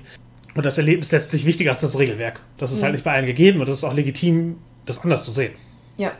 und 0.55 0.64
das 0.64 0.79
Erlebnis 0.79 1.11
letztlich 1.11 1.45
wichtiger 1.47 1.72
als 1.72 1.81
das 1.81 1.99
Regelwerk. 1.99 2.39
Das 2.59 2.70
ist 2.70 2.83
halt 2.83 2.93
nicht 2.93 3.03
bei 3.05 3.12
allen 3.12 3.27
gegeben 3.27 3.61
und 3.61 3.68
das 3.68 3.79
ist 3.79 3.85
auch 3.85 3.95
legitim, 3.95 4.59
das 4.87 5.01
anders 5.03 5.25
zu 5.25 5.31
sehen. 5.33 5.53
Ja. 5.97 6.12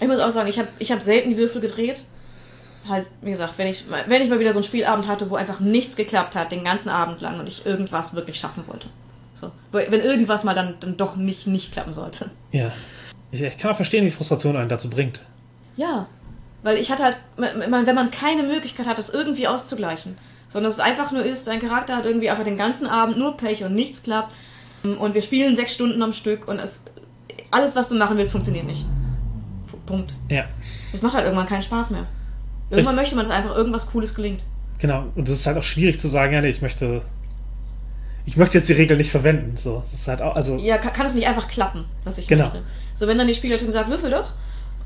Ich 0.00 0.08
muss 0.08 0.18
auch 0.20 0.30
sagen, 0.30 0.48
ich 0.48 0.58
habe 0.58 0.68
ich 0.78 0.90
hab 0.92 1.00
selten 1.02 1.30
die 1.30 1.36
Würfel 1.36 1.60
gedreht. 1.60 2.00
Halt, 2.88 3.06
wie 3.22 3.30
gesagt, 3.30 3.54
wenn 3.58 3.66
ich, 3.66 3.86
mal- 3.88 4.04
wenn 4.08 4.22
ich 4.22 4.28
mal 4.30 4.38
wieder 4.38 4.52
so 4.52 4.58
einen 4.58 4.64
Spielabend 4.64 5.06
hatte, 5.08 5.28
wo 5.30 5.34
einfach 5.36 5.58
nichts 5.60 5.96
geklappt 5.96 6.36
hat, 6.36 6.52
den 6.52 6.64
ganzen 6.64 6.88
Abend 6.88 7.20
lang 7.20 7.38
und 7.40 7.46
ich 7.48 7.66
irgendwas 7.66 8.14
wirklich 8.14 8.38
schaffen 8.38 8.64
wollte. 8.66 8.88
So. 9.38 9.52
Wenn 9.72 10.00
irgendwas 10.00 10.44
mal 10.44 10.54
dann, 10.54 10.74
dann 10.80 10.96
doch 10.96 11.16
nicht, 11.16 11.46
nicht 11.46 11.72
klappen 11.72 11.92
sollte. 11.92 12.30
Ja. 12.52 12.72
Ich, 13.30 13.42
ich 13.42 13.58
kann 13.58 13.70
auch 13.70 13.76
verstehen, 13.76 14.04
wie 14.06 14.10
Frustration 14.10 14.56
einen 14.56 14.68
dazu 14.68 14.88
bringt. 14.88 15.22
Ja. 15.76 16.06
Weil 16.62 16.78
ich 16.78 16.90
hatte 16.90 17.04
halt, 17.04 17.18
wenn 17.36 17.70
man, 17.70 18.10
keine 18.10 18.42
Möglichkeit 18.42 18.86
hat, 18.86 18.98
das 18.98 19.10
irgendwie 19.10 19.46
auszugleichen, 19.46 20.16
sondern 20.48 20.72
es 20.72 20.80
einfach 20.80 21.12
nur 21.12 21.22
ist, 21.22 21.46
dein 21.46 21.60
Charakter 21.60 21.96
hat 21.96 22.06
irgendwie 22.06 22.30
einfach 22.30 22.44
den 22.44 22.56
ganzen 22.56 22.86
Abend 22.86 23.18
nur 23.18 23.36
Pech 23.36 23.62
und 23.62 23.74
nichts 23.74 24.02
klappt 24.02 24.32
und 24.82 25.14
wir 25.14 25.22
spielen 25.22 25.54
sechs 25.54 25.74
Stunden 25.74 26.02
am 26.02 26.12
Stück 26.12 26.48
und 26.48 26.58
es, 26.58 26.82
alles, 27.50 27.76
was 27.76 27.88
du 27.88 27.94
machen 27.96 28.16
willst, 28.16 28.32
funktioniert 28.32 28.66
nicht. 28.66 28.84
Punkt. 29.84 30.14
Ja. 30.30 30.44
Das 30.92 31.02
macht 31.02 31.14
halt 31.14 31.24
irgendwann 31.24 31.46
keinen 31.46 31.62
Spaß 31.62 31.90
mehr. 31.90 32.06
Irgendwann 32.70 32.96
möchte 32.96 33.14
man, 33.14 33.26
dass 33.26 33.34
einfach 33.34 33.54
irgendwas 33.54 33.86
Cooles 33.86 34.14
gelingt. 34.14 34.42
Genau. 34.78 35.04
Und 35.14 35.28
es 35.28 35.34
ist 35.34 35.46
halt 35.46 35.56
auch 35.56 35.62
schwierig 35.62 36.00
zu 36.00 36.08
sagen, 36.08 36.32
ja, 36.32 36.40
nee, 36.40 36.48
ich 36.48 36.62
möchte. 36.62 37.02
Ich 38.26 38.36
möchte 38.36 38.58
jetzt 38.58 38.68
die 38.68 38.72
Regel 38.74 38.96
nicht 38.96 39.10
verwenden. 39.10 39.56
So. 39.56 39.82
Das 39.84 39.94
ist 40.00 40.08
halt 40.08 40.20
auch, 40.20 40.34
also. 40.36 40.56
Ja, 40.56 40.78
kann, 40.78 40.92
kann 40.92 41.06
es 41.06 41.14
nicht 41.14 41.26
einfach 41.26 41.48
klappen, 41.48 41.84
was 42.04 42.18
ich 42.18 42.26
Genau. 42.26 42.44
möchte. 42.44 42.62
So, 42.94 43.06
wenn 43.06 43.16
dann 43.18 43.26
die 43.28 43.34
Spielleitung 43.34 43.70
sagt, 43.70 43.88
würfel 43.88 44.10
doch. 44.10 44.32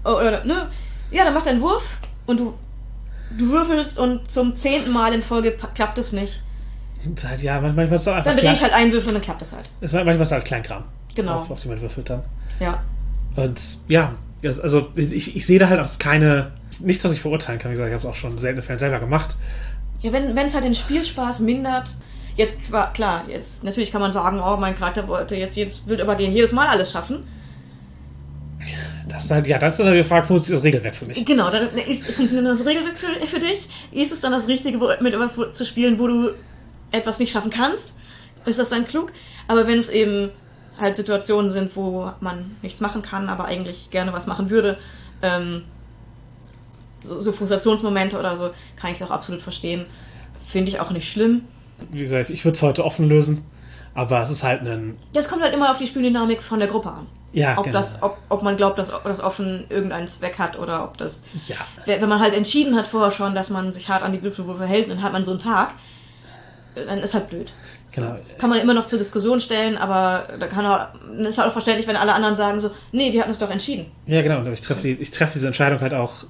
Oder, 0.04 0.44
ne? 0.44 0.68
Ja, 1.10 1.24
dann 1.24 1.34
mach 1.34 1.42
deinen 1.42 1.60
Wurf 1.60 1.98
und 2.26 2.38
du, 2.38 2.54
du 3.36 3.50
würfelst 3.50 3.98
und 3.98 4.30
zum 4.30 4.54
zehnten 4.54 4.90
Mal 4.90 5.12
in 5.14 5.22
Folge 5.22 5.56
klappt 5.74 5.98
es 5.98 6.12
nicht. 6.12 6.42
halt, 7.28 7.42
ja, 7.42 7.60
manchmal 7.60 7.86
ist 7.86 7.92
es 8.02 8.08
einfach. 8.08 8.24
Dann 8.24 8.36
drehe 8.36 8.52
ich 8.52 8.62
halt 8.62 8.72
einen 8.72 8.92
Würfel 8.92 9.08
und 9.08 9.14
dann 9.14 9.22
klappt 9.22 9.42
es 9.42 9.52
halt. 9.52 9.70
es, 9.80 9.92
manchmal 9.92 10.14
ist 10.14 10.20
es 10.20 10.32
halt 10.32 10.44
Kleinkram. 10.44 10.84
Genau. 11.14 11.40
Auf, 11.40 11.50
auf 11.50 11.60
die 11.60 11.68
man 11.68 11.80
würfelt 11.80 12.08
dann. 12.10 12.22
Ja. 12.60 12.82
Und 13.36 13.60
ja, 13.88 14.14
also 14.42 14.88
ich, 14.94 15.36
ich 15.36 15.46
sehe 15.46 15.58
da 15.58 15.68
halt 15.68 15.80
auch 15.80 15.98
keine. 15.98 16.52
Nichts, 16.80 17.04
was 17.04 17.12
ich 17.12 17.20
verurteilen 17.20 17.58
kann. 17.58 17.70
Wie 17.70 17.74
gesagt, 17.74 17.88
ich 17.88 17.94
habe 17.94 18.06
es 18.06 18.10
auch 18.10 18.18
schon 18.18 18.32
in 18.32 18.38
seltenen 18.38 18.62
Fällen 18.62 18.78
selber 18.78 19.00
gemacht. 19.00 19.36
Ja, 20.02 20.12
wenn 20.12 20.36
es 20.36 20.54
halt 20.54 20.64
den 20.64 20.74
Spielspaß 20.74 21.40
mindert, 21.40 21.94
jetzt 22.40 22.58
klar, 22.94 23.24
jetzt 23.28 23.64
natürlich 23.64 23.92
kann 23.92 24.00
man 24.00 24.12
sagen, 24.12 24.40
oh, 24.40 24.56
mein 24.56 24.74
Charakter 24.76 25.06
wollte 25.06 25.36
jetzt, 25.36 25.56
jetzt 25.56 25.86
wird 25.86 26.00
aber 26.00 26.16
gehen, 26.16 26.32
jedes 26.32 26.52
Mal 26.52 26.66
alles 26.66 26.90
schaffen. 26.92 27.24
Das 29.08 29.24
ist 29.24 29.30
halt, 29.30 29.46
ja, 29.46 29.58
das 29.58 29.78
ist 29.78 29.84
dann 29.84 29.94
die 29.94 30.04
Frage, 30.04 30.26
funktioniert 30.26 30.58
das 30.58 30.64
Regelwerk 30.64 30.94
für 30.94 31.04
mich? 31.04 31.24
Genau, 31.24 31.50
dann 31.50 31.76
ist, 31.76 32.06
funktioniert 32.06 32.46
das 32.46 32.66
Regelwerk 32.66 32.98
für, 32.98 33.26
für 33.26 33.38
dich. 33.38 33.68
Ist 33.90 34.12
es 34.12 34.20
dann 34.20 34.32
das 34.32 34.48
Richtige, 34.48 34.78
mit 34.78 35.14
etwas 35.14 35.36
zu 35.52 35.64
spielen, 35.64 35.98
wo 35.98 36.06
du 36.06 36.30
etwas 36.90 37.18
nicht 37.18 37.32
schaffen 37.32 37.50
kannst? 37.50 37.94
Ist 38.46 38.58
das 38.58 38.68
dann 38.68 38.86
klug? 38.86 39.12
Aber 39.48 39.66
wenn 39.66 39.78
es 39.78 39.90
eben 39.90 40.30
halt 40.78 40.96
Situationen 40.96 41.50
sind, 41.50 41.76
wo 41.76 42.10
man 42.20 42.56
nichts 42.62 42.80
machen 42.80 43.02
kann, 43.02 43.28
aber 43.28 43.44
eigentlich 43.46 43.90
gerne 43.90 44.12
was 44.12 44.26
machen 44.26 44.48
würde, 44.48 44.78
ähm, 45.22 45.64
so, 47.02 47.20
so 47.20 47.32
Frustrationsmomente 47.32 48.18
oder 48.18 48.36
so, 48.36 48.50
kann 48.76 48.92
ich 48.92 49.00
es 49.00 49.02
auch 49.02 49.10
absolut 49.10 49.42
verstehen. 49.42 49.86
Finde 50.46 50.70
ich 50.70 50.80
auch 50.80 50.90
nicht 50.90 51.10
schlimm. 51.10 51.42
Wie 51.90 52.02
gesagt, 52.02 52.30
ich 52.30 52.44
würde 52.44 52.56
es 52.56 52.62
heute 52.62 52.84
offen 52.84 53.08
lösen. 53.08 53.44
Aber 53.94 54.22
es 54.22 54.30
ist 54.30 54.44
halt 54.44 54.62
ein. 54.62 54.98
Das 55.12 55.28
kommt 55.28 55.42
halt 55.42 55.52
immer 55.52 55.70
auf 55.70 55.78
die 55.78 55.86
Spieldynamik 55.86 56.42
von 56.42 56.58
der 56.60 56.68
Gruppe 56.68 56.90
an. 56.90 57.06
Ja, 57.32 57.58
ob, 57.58 57.64
genau. 57.64 57.76
das, 57.76 58.02
ob, 58.02 58.18
ob 58.28 58.42
man 58.42 58.56
glaubt, 58.56 58.78
dass 58.78 58.90
das 59.04 59.20
offen 59.20 59.64
irgendeinen 59.68 60.08
Zweck 60.08 60.38
hat 60.38 60.58
oder 60.58 60.84
ob 60.84 60.96
das. 60.96 61.22
Ja. 61.46 61.56
Wenn 61.86 62.08
man 62.08 62.20
halt 62.20 62.34
entschieden 62.34 62.76
hat 62.76 62.86
vorher 62.86 63.10
schon, 63.10 63.34
dass 63.34 63.50
man 63.50 63.72
sich 63.72 63.88
hart 63.88 64.02
an 64.02 64.12
die 64.12 64.22
Würfelwürfe 64.22 64.66
hält, 64.66 64.90
dann 64.90 65.02
hat 65.02 65.12
man 65.12 65.24
so 65.24 65.32
einen 65.32 65.40
Tag, 65.40 65.74
dann 66.74 66.98
ist 66.98 67.14
halt 67.14 67.30
blöd. 67.30 67.52
Genau. 67.92 68.16
Kann 68.38 68.50
man 68.50 68.60
immer 68.60 68.74
noch 68.74 68.86
zur 68.86 68.98
Diskussion 68.98 69.40
stellen, 69.40 69.76
aber 69.76 70.28
da 70.38 70.46
kann 70.46 70.64
auch, 70.64 70.88
dann 71.08 71.26
ist 71.26 71.38
halt 71.38 71.48
auch 71.48 71.52
verständlich, 71.52 71.86
wenn 71.88 71.96
alle 71.96 72.14
anderen 72.14 72.36
sagen 72.36 72.60
so, 72.60 72.70
nee, 72.92 73.12
wir 73.12 73.20
hatten 73.20 73.30
uns 73.30 73.38
doch 73.38 73.50
entschieden. 73.50 73.86
Ja, 74.06 74.22
genau. 74.22 74.38
Und 74.38 74.52
ich 74.52 74.60
treffe, 74.60 74.82
die, 74.82 74.92
ich 74.92 75.10
treffe 75.10 75.32
diese 75.34 75.48
Entscheidung 75.48 75.80
halt 75.80 75.94
auch 75.94 76.24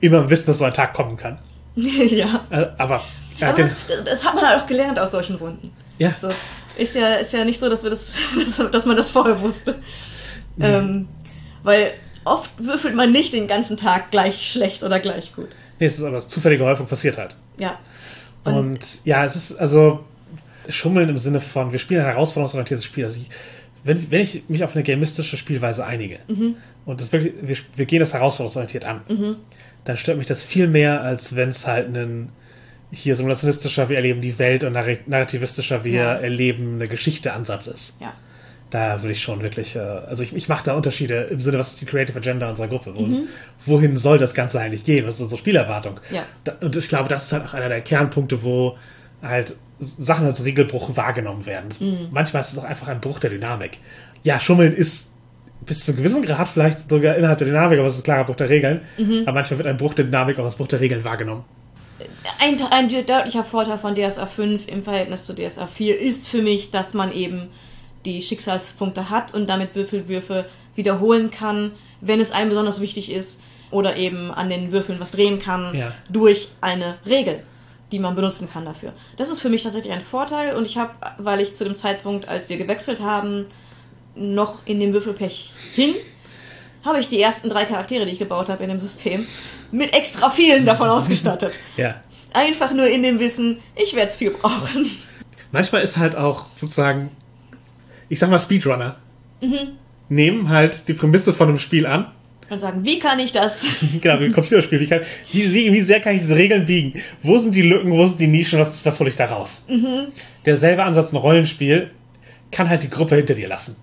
immer 0.00 0.18
im 0.18 0.30
Wissen, 0.30 0.46
dass 0.46 0.58
so 0.58 0.64
ein 0.64 0.74
Tag 0.74 0.94
kommen 0.94 1.16
kann. 1.16 1.38
ja. 1.76 2.44
Äh, 2.50 2.66
aber. 2.78 3.02
Ja, 3.38 3.48
Aber 3.48 3.56
gen- 3.56 3.66
das, 3.88 4.04
das 4.04 4.24
hat 4.24 4.34
man 4.34 4.46
halt 4.46 4.62
auch 4.62 4.66
gelernt 4.66 4.98
aus 4.98 5.10
solchen 5.10 5.36
Runden. 5.36 5.70
ja. 5.98 6.12
So. 6.16 6.28
Ist 6.76 6.96
ja, 6.96 7.14
ist 7.14 7.32
ja 7.32 7.44
nicht 7.44 7.60
so, 7.60 7.68
dass 7.68 7.84
wir 7.84 7.90
das, 7.90 8.14
dass, 8.72 8.84
man 8.84 8.96
das 8.96 9.10
vorher 9.10 9.40
wusste. 9.40 9.76
Ähm, 10.58 11.06
weil 11.62 11.92
oft 12.24 12.50
würfelt 12.58 12.94
man 12.96 13.12
nicht 13.12 13.32
den 13.32 13.46
ganzen 13.46 13.76
Tag 13.76 14.10
gleich 14.10 14.50
schlecht 14.50 14.82
oder 14.82 14.98
gleich 15.00 15.34
gut. 15.36 15.48
Nee, 15.78 15.86
es 15.86 15.98
ist 15.98 16.04
aber 16.04 16.20
zufällige 16.20 16.64
Häufung 16.64 16.86
passiert 16.86 17.16
halt. 17.18 17.36
Ja. 17.58 17.78
Und, 18.44 18.54
Und- 18.54 19.04
ja, 19.04 19.24
es 19.24 19.36
ist 19.36 19.56
also 19.56 20.04
Schummeln 20.68 21.08
im 21.08 21.18
Sinne 21.18 21.40
von, 21.40 21.70
wir 21.72 21.78
spielen 21.78 22.00
ein 22.00 22.06
herausforderungsorientiertes 22.06 22.84
Spiel. 22.84 23.04
Also 23.04 23.18
ich, 23.20 23.30
wenn, 23.84 24.10
wenn 24.10 24.20
ich 24.22 24.48
mich 24.48 24.64
auf 24.64 24.74
eine 24.74 24.82
gamistische 24.82 25.36
Spielweise 25.36 25.84
einige 25.86 26.18
Mhm. 26.26 26.56
und 26.86 27.00
das 27.00 27.12
wirklich, 27.12 27.34
wir, 27.40 27.56
wir 27.76 27.86
gehen 27.86 28.00
das 28.00 28.14
herausforderungsorientiert 28.14 28.84
an, 28.84 29.02
dann 29.84 29.96
stört 29.96 30.18
mich 30.18 30.26
das 30.26 30.42
viel 30.42 30.66
mehr, 30.68 31.02
als 31.02 31.36
wenn 31.36 31.50
es 31.50 31.66
halt 31.66 31.86
ein 31.94 32.30
hier 32.94 33.16
simulationistischer, 33.16 33.88
wir 33.88 33.96
erleben 33.96 34.20
die 34.20 34.38
Welt 34.38 34.64
und 34.64 34.72
narr- 34.74 34.98
narrativistischer, 35.06 35.84
wir 35.84 35.92
Ja. 35.92 36.14
erleben 36.14 36.74
eine 36.76 36.88
Geschichte 36.88 37.32
Ansatz 37.32 37.66
ist. 37.66 38.00
Ja. 38.00 38.12
Da 38.70 39.02
würde 39.02 39.12
ich 39.12 39.22
schon 39.22 39.42
wirklich, 39.42 39.76
äh, 39.76 39.78
also 39.80 40.22
ich, 40.22 40.34
ich 40.34 40.48
mache 40.48 40.64
da 40.64 40.74
Unterschiede 40.74 41.28
im 41.30 41.40
Sinne, 41.40 41.58
was 41.58 41.70
ist 41.70 41.80
die 41.80 41.86
Creative 41.86 42.16
Agenda 42.18 42.48
unserer 42.48 42.68
Gruppe? 42.68 42.92
Wo, 42.94 43.02
Mhm. 43.02 43.28
Wohin 43.66 43.96
soll 43.96 44.18
das 44.18 44.34
Ganze 44.34 44.60
eigentlich 44.60 44.84
gehen? 44.84 45.06
Was 45.06 45.16
ist 45.16 45.20
unsere 45.20 45.38
Spielerwartung? 45.38 46.00
Ja. 46.10 46.22
Da, 46.44 46.54
und 46.60 46.74
ich 46.74 46.88
glaube, 46.88 47.08
das 47.08 47.24
ist 47.24 47.32
halt 47.32 47.44
auch 47.44 47.54
einer 47.54 47.68
der 47.68 47.82
Kernpunkte, 47.82 48.42
wo 48.42 48.76
halt 49.22 49.54
Sachen 49.78 50.26
als 50.26 50.44
Regelbruch 50.44 50.96
wahrgenommen 50.96 51.46
werden. 51.46 51.68
Mhm. 51.78 52.08
Manchmal 52.10 52.42
ist 52.42 52.52
es 52.52 52.58
auch 52.58 52.64
einfach 52.64 52.88
ein 52.88 53.00
Bruch 53.00 53.18
der 53.20 53.30
Dynamik. 53.30 53.78
Ja, 54.22 54.40
Schummeln 54.40 54.72
ist 54.72 55.12
bis 55.66 55.80
zu 55.84 55.92
einem 55.92 55.98
gewissen 55.98 56.22
Grad 56.24 56.48
vielleicht 56.48 56.90
sogar 56.90 57.16
innerhalb 57.16 57.38
der 57.38 57.46
Dynamik, 57.48 57.78
aber 57.78 57.88
es 57.88 57.94
ist 57.94 58.00
ein 58.00 58.04
klarer 58.04 58.24
Bruch 58.24 58.36
der 58.36 58.48
Regeln. 58.48 58.80
Mhm. 58.98 59.22
Aber 59.24 59.32
manchmal 59.34 59.58
wird 59.58 59.68
ein 59.68 59.76
Bruch 59.76 59.94
der 59.94 60.04
Dynamik 60.06 60.38
auch 60.38 60.44
als 60.44 60.56
Bruch 60.56 60.68
der 60.68 60.80
Regeln 60.80 61.04
wahrgenommen. 61.04 61.44
Ein, 62.40 62.60
ein 62.70 62.88
deutlicher 62.88 63.44
Vorteil 63.44 63.78
von 63.78 63.94
DSA 63.94 64.26
5 64.26 64.66
im 64.68 64.82
Verhältnis 64.82 65.24
zu 65.24 65.34
DSA 65.34 65.66
4 65.66 65.98
ist 66.00 66.28
für 66.28 66.42
mich, 66.42 66.70
dass 66.70 66.94
man 66.94 67.12
eben 67.12 67.48
die 68.04 68.20
Schicksalspunkte 68.20 69.10
hat 69.10 69.32
und 69.32 69.48
damit 69.48 69.74
Würfelwürfe 69.74 70.46
wiederholen 70.74 71.30
kann, 71.30 71.72
wenn 72.00 72.20
es 72.20 72.32
einem 72.32 72.50
besonders 72.50 72.80
wichtig 72.80 73.10
ist 73.10 73.40
oder 73.70 73.96
eben 73.96 74.30
an 74.30 74.50
den 74.50 74.72
Würfeln 74.72 75.00
was 75.00 75.12
drehen 75.12 75.38
kann 75.38 75.74
Ja. 75.74 75.92
durch 76.10 76.48
eine 76.60 76.98
Regel, 77.06 77.42
die 77.92 77.98
man 77.98 78.14
benutzen 78.14 78.48
kann 78.52 78.64
dafür. 78.64 78.92
Das 79.16 79.30
ist 79.30 79.40
für 79.40 79.48
mich 79.48 79.62
tatsächlich 79.62 79.92
ein 79.92 80.02
Vorteil 80.02 80.54
und 80.56 80.66
ich 80.66 80.76
habe, 80.76 80.92
weil 81.18 81.40
ich 81.40 81.54
zu 81.54 81.64
dem 81.64 81.76
Zeitpunkt, 81.76 82.28
als 82.28 82.48
wir 82.48 82.56
gewechselt 82.56 83.00
haben, 83.00 83.46
noch 84.16 84.58
in 84.64 84.80
dem 84.80 84.92
Würfelpech 84.92 85.52
hing, 85.74 85.94
habe 86.84 87.00
ich 87.00 87.08
die 87.08 87.20
ersten 87.20 87.48
drei 87.48 87.64
Charaktere, 87.64 88.06
die 88.06 88.12
ich 88.12 88.18
gebaut 88.18 88.48
habe 88.48 88.62
in 88.62 88.68
dem 88.68 88.80
System, 88.80 89.26
mit 89.72 89.94
extra 89.94 90.30
vielen 90.30 90.66
davon 90.66 90.88
ausgestattet. 90.88 91.58
Ja. 91.76 92.00
Einfach 92.32 92.72
nur 92.72 92.88
in 92.88 93.04
dem 93.04 93.20
Wissen, 93.20 93.60
ich 93.76 93.94
werde 93.94 94.10
es 94.10 94.16
viel 94.16 94.30
brauchen. 94.30 94.90
Manchmal 95.52 95.82
ist 95.82 95.98
halt 95.98 96.16
auch 96.16 96.46
sozusagen, 96.56 97.10
ich 98.08 98.18
sag 98.18 98.28
mal 98.28 98.40
Speedrunner, 98.40 98.96
nehmen 100.08 100.48
halt 100.48 100.88
die 100.88 100.94
Prämisse 100.94 101.32
von 101.32 101.48
einem 101.48 101.58
Spiel 101.58 101.86
an. 101.86 102.10
Und 102.50 102.60
sagen, 102.60 102.84
wie 102.84 102.98
kann 102.98 103.20
ich 103.20 103.30
das? 103.32 103.64
Genau, 104.00 104.20
wie 104.20 104.24
ein 104.26 104.32
Computerspiel. 104.32 104.80
Wie, 104.80 104.86
kann, 104.86 105.00
wie, 105.32 105.52
wie, 105.52 105.72
wie 105.72 105.80
sehr 105.80 106.00
kann 106.00 106.14
ich 106.14 106.22
diese 106.22 106.36
Regeln 106.36 106.66
biegen? 106.66 107.00
Wo 107.22 107.38
sind 107.38 107.54
die 107.54 107.62
Lücken, 107.62 107.92
wo 107.92 108.06
sind 108.06 108.18
die 108.20 108.26
Nischen, 108.26 108.58
was, 108.58 108.84
was 108.84 109.00
hole 109.00 109.08
ich 109.08 109.16
da 109.16 109.26
raus? 109.26 109.66
Derselbe 110.44 110.82
Ansatz 110.82 111.12
in 111.12 111.18
Rollenspiel 111.18 111.90
kann 112.50 112.68
halt 112.68 112.82
die 112.82 112.90
Gruppe 112.90 113.16
hinter 113.16 113.34
dir 113.34 113.48
lassen. 113.48 113.76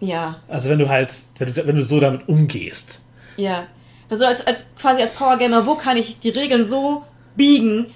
Ja, 0.00 0.40
Also 0.48 0.68
wenn 0.68 0.78
du 0.78 0.88
halt, 0.88 1.12
wenn 1.38 1.52
du, 1.52 1.66
wenn 1.66 1.76
du 1.76 1.82
so 1.82 2.00
damit 2.00 2.28
umgehst. 2.28 3.02
ja. 3.36 3.66
Also 4.08 4.24
als, 4.24 4.46
als 4.46 4.64
quasi 4.80 5.02
als 5.02 5.10
Powergamer, 5.10 5.66
wo 5.66 5.74
kann 5.74 5.96
ich 5.96 6.20
die 6.20 6.28
Regeln 6.28 6.62
so 6.62 7.02
biegen, 7.34 7.86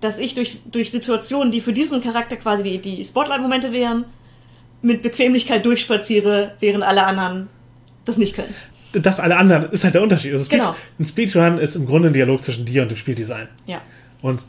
dass 0.00 0.18
ich 0.18 0.32
durch, 0.34 0.60
durch 0.72 0.90
Situationen, 0.90 1.52
die 1.52 1.60
für 1.60 1.74
diesen 1.74 2.00
Charakter 2.00 2.36
quasi 2.36 2.62
die, 2.62 2.78
die 2.78 3.04
Spotlight-Momente 3.04 3.70
wären, 3.70 4.06
mit 4.80 5.02
Bequemlichkeit 5.02 5.66
durchspaziere, 5.66 6.52
während 6.60 6.84
alle 6.84 7.04
anderen 7.04 7.48
das 8.06 8.16
nicht 8.16 8.34
können. 8.34 8.54
Das 8.94 9.20
alle 9.20 9.36
anderen 9.36 9.70
ist 9.72 9.84
halt 9.84 9.92
der 9.94 10.02
Unterschied. 10.02 10.32
Also 10.32 10.46
Speed, 10.46 10.58
Genau. 10.58 10.74
Ein 10.98 11.04
Speedrun 11.04 11.58
ist 11.58 11.76
im 11.76 11.84
Grunde 11.84 12.08
ein 12.08 12.14
Dialog 12.14 12.42
zwischen 12.42 12.64
dir 12.64 12.80
und 12.80 12.88
dem 12.88 12.96
Spieldesign. 12.96 13.46
Ja. 13.66 13.82
Und 14.22 14.46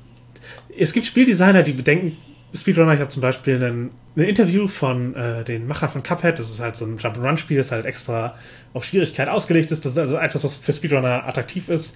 es 0.78 0.93
gibt 0.93 1.05
Spieldesigner, 1.05 1.64
die 1.64 1.74
bedenken, 1.74 2.18
Speedrunner, 2.54 2.93
ich 2.93 2.99
habe 2.99 3.10
zum 3.10 3.22
Beispiel 3.22 3.56
einen, 3.56 3.91
ein 4.18 4.24
Interview 4.24 4.68
von 4.68 5.16
äh, 5.16 5.43
den 5.43 5.68
Machern 5.68 5.89
von 5.89 6.04
Cuphead, 6.04 6.38
das 6.38 6.49
ist 6.49 6.60
halt 6.60 6.76
so 6.76 6.86
ein 6.86 6.97
Jump-and-Run-Spiel, 6.97 7.58
das 7.58 7.72
halt 7.72 7.86
extra 7.86 8.36
auf 8.74 8.84
Schwierigkeit 8.84 9.30
ausgelegt 9.30 9.72
ist, 9.72 9.86
das 9.86 9.93
ist 9.93 9.97
also 9.97 10.18
etwas, 10.18 10.43
was 10.43 10.56
für 10.56 10.74
Speedrunner 10.74 11.28
attraktiv 11.28 11.70
ist. 11.70 11.95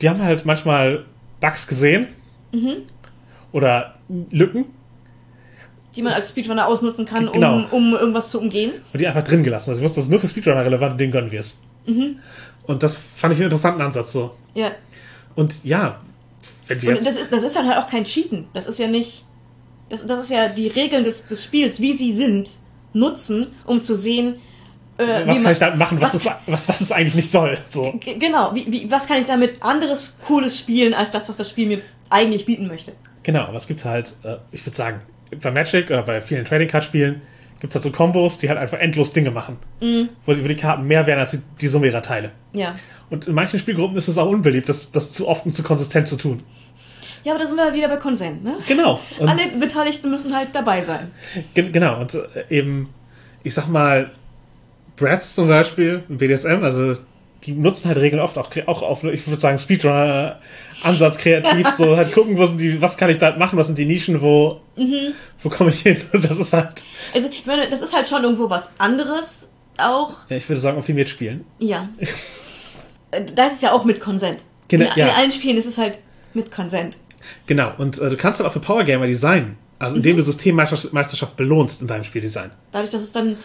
Die 0.00 0.08
haben 0.10 0.22
halt 0.22 0.44
manchmal 0.44 1.04
Bugs 1.40 1.66
gesehen 1.66 2.08
oder 3.52 3.94
Lücken 4.30 4.66
Die 5.94 6.02
man 6.02 6.12
als 6.12 6.28
Speedrunner 6.30 6.66
ausnutzen 6.66 7.04
kann, 7.06 7.30
Genau. 7.32 7.56
um, 7.56 7.64
um 7.70 7.92
irgendwas 7.94 8.30
zu 8.30 8.40
umgehen. 8.40 8.72
und 8.92 9.00
die 9.00 9.06
einfach 9.06 9.22
drin 9.24 9.42
gelassen. 9.42 9.70
Also 9.70 9.80
ich 9.80 9.84
wusste, 9.84 9.96
das 9.96 10.04
ist 10.06 10.10
nur 10.10 10.20
für 10.20 10.28
Speedrunner 10.28 10.64
relevant 10.64 10.98
denen 11.00 11.12
gönnen 11.12 11.30
wir 11.30 11.40
es. 11.40 11.58
Und 12.66 12.82
das 12.82 12.96
fand 12.96 13.32
ich 13.34 13.38
einen 13.38 13.44
interessanten 13.44 13.80
Ansatz 13.82 14.12
so. 14.12 14.34
Ja. 14.54 14.72
Und 15.34 15.64
ja, 15.64 16.00
wenn 16.66 16.80
wir 16.82 16.90
Und 16.90 16.94
jetzt... 16.96 17.06
das 17.06 17.14
ist, 17.20 17.32
das 17.32 17.42
ist 17.42 17.56
dann 17.56 17.68
halt 17.68 17.78
auch 17.78 17.88
kein 17.90 18.04
Cheaten. 18.04 18.46
Das 18.52 18.66
ist 18.66 18.78
ja 18.78 18.86
nicht. 18.86 19.24
Das, 19.88 20.06
das 20.06 20.18
ist 20.24 20.30
ja 20.30 20.48
die 20.48 20.68
Regeln 20.68 21.04
des, 21.04 21.26
des 21.26 21.44
Spiels, 21.44 21.80
wie 21.80 21.92
sie 21.92 22.14
sind, 22.14 22.50
nutzen, 22.92 23.48
um 23.66 23.80
zu 23.80 23.94
sehen, 23.94 24.36
äh, 24.98 25.26
was 25.26 25.38
wie 25.40 25.42
kann 25.42 25.52
ich 25.52 25.60
man- 25.60 25.70
da 25.70 25.76
machen, 25.76 26.00
was, 26.00 26.14
was- 26.14 26.26
es, 26.26 26.32
was, 26.46 26.68
was 26.68 26.80
es 26.80 26.92
eigentlich 26.92 27.14
nicht 27.14 27.30
soll. 27.30 27.58
So. 27.68 27.92
Genau, 28.18 28.54
wie, 28.54 28.70
wie, 28.70 28.90
was 28.90 29.06
kann 29.06 29.18
ich 29.18 29.24
damit 29.24 29.62
anderes 29.62 30.18
Cooles 30.26 30.58
spielen, 30.58 30.94
als 30.94 31.10
das, 31.10 31.28
was 31.28 31.36
das 31.36 31.50
Spiel 31.50 31.66
mir 31.66 31.80
eigentlich 32.10 32.46
bieten 32.46 32.66
möchte? 32.66 32.92
Genau, 33.22 33.40
aber 33.40 33.56
es 33.56 33.66
gibt 33.66 33.84
halt, 33.84 34.14
äh, 34.22 34.36
ich 34.52 34.64
würde 34.66 34.76
sagen, 34.76 35.00
bei 35.42 35.50
Magic 35.50 35.86
oder 35.90 36.02
bei 36.02 36.20
vielen 36.20 36.44
Trading 36.44 36.68
Card 36.68 36.84
Spielen 36.84 37.22
gibt 37.60 37.70
es 37.70 37.74
halt 37.74 37.82
so 37.82 37.90
Kombos, 37.90 38.38
die 38.38 38.48
halt 38.48 38.58
einfach 38.58 38.78
endlos 38.78 39.12
Dinge 39.12 39.30
machen. 39.30 39.56
Wo, 39.80 40.34
die, 40.34 40.44
wo 40.44 40.48
die 40.48 40.54
Karten 40.54 40.84
mehr 40.86 41.06
werden 41.06 41.20
als 41.20 41.30
die, 41.32 41.40
die 41.60 41.68
Summe 41.68 41.86
ihrer 41.86 42.02
Teile. 42.02 42.30
Ja. 42.52 42.74
Und 43.10 43.26
in 43.26 43.34
manchen 43.34 43.58
Spielgruppen 43.58 43.96
ist 43.96 44.06
es 44.08 44.18
auch 44.18 44.28
unbeliebt, 44.28 44.68
das, 44.68 44.92
das 44.92 45.12
zu 45.12 45.26
oft 45.28 45.46
und 45.46 45.52
zu 45.52 45.62
konsistent 45.62 46.06
zu 46.08 46.16
tun. 46.16 46.42
Ja, 47.24 47.32
aber 47.32 47.40
da 47.40 47.46
sind 47.46 47.56
wir 47.56 47.74
wieder 47.74 47.88
bei 47.88 47.96
Konsent, 47.96 48.44
ne? 48.44 48.56
Genau. 48.68 49.00
Und, 49.18 49.28
Alle 49.28 49.48
Beteiligten 49.58 50.10
müssen 50.10 50.36
halt 50.36 50.50
dabei 50.52 50.80
sein. 50.82 51.10
gen, 51.54 51.72
genau, 51.72 52.00
und 52.00 52.14
äh, 52.14 52.44
eben, 52.50 52.92
ich 53.42 53.54
sag 53.54 53.66
mal, 53.68 54.10
Brats 54.96 55.34
zum 55.34 55.48
Beispiel, 55.48 56.04
BDSM, 56.08 56.62
also 56.62 56.96
die 57.44 57.52
nutzen 57.52 57.88
halt 57.88 57.98
Regeln 57.98 58.22
oft 58.22 58.38
auch, 58.38 58.50
auch 58.66 58.82
auf, 58.82 59.04
ich 59.04 59.26
würde 59.26 59.40
sagen, 59.40 59.58
Speedrunner-Ansatz 59.58 61.18
kreativ, 61.18 61.68
so 61.70 61.96
halt 61.96 62.12
gucken, 62.14 62.36
sind 62.46 62.60
die, 62.60 62.80
was 62.80 62.96
kann 62.96 63.10
ich 63.10 63.18
da 63.18 63.36
machen, 63.36 63.58
was 63.58 63.66
sind 63.66 63.78
die 63.78 63.86
Nischen, 63.86 64.20
wo, 64.22 64.60
wo 65.42 65.48
komme 65.48 65.70
ich 65.70 65.80
hin? 65.80 66.00
Und 66.12 66.24
das 66.24 66.38
ist 66.38 66.52
halt, 66.52 66.82
Also, 67.14 67.28
ich 67.30 67.44
meine, 67.46 67.68
das 67.68 67.82
ist 67.82 67.94
halt 67.94 68.06
schon 68.06 68.22
irgendwo 68.22 68.48
was 68.48 68.70
anderes 68.78 69.48
auch. 69.76 70.12
ja, 70.28 70.36
ich 70.36 70.48
würde 70.48 70.60
sagen, 70.60 70.78
optimiert 70.78 71.08
spielen. 71.08 71.44
Ja. 71.58 71.88
Äh, 73.10 73.24
da 73.34 73.46
ist 73.46 73.54
es 73.54 73.60
ja 73.60 73.72
auch 73.72 73.84
mit 73.84 74.00
Konsent. 74.00 74.40
Genau, 74.68 74.90
in, 74.90 74.98
ja. 74.98 75.08
in 75.08 75.14
allen 75.14 75.32
Spielen 75.32 75.56
ist 75.56 75.66
es 75.66 75.78
halt 75.78 75.98
mit 76.32 76.50
Konsent. 76.50 76.96
Genau, 77.46 77.72
und 77.78 77.98
äh, 77.98 78.10
du 78.10 78.16
kannst 78.16 78.40
halt 78.40 78.48
auch 78.48 78.52
für 78.52 78.60
Powergamer 78.60 79.06
designen. 79.06 79.56
Also 79.78 79.96
indem 79.96 80.16
du 80.16 80.22
Systemmeisterschaft 80.22 81.36
belohnst 81.36 81.82
in 81.82 81.88
deinem 81.88 82.04
Spieldesign. 82.04 82.50
Dadurch, 82.72 82.90
dass 82.92 83.02
es 83.02 83.12
dann 83.12 83.36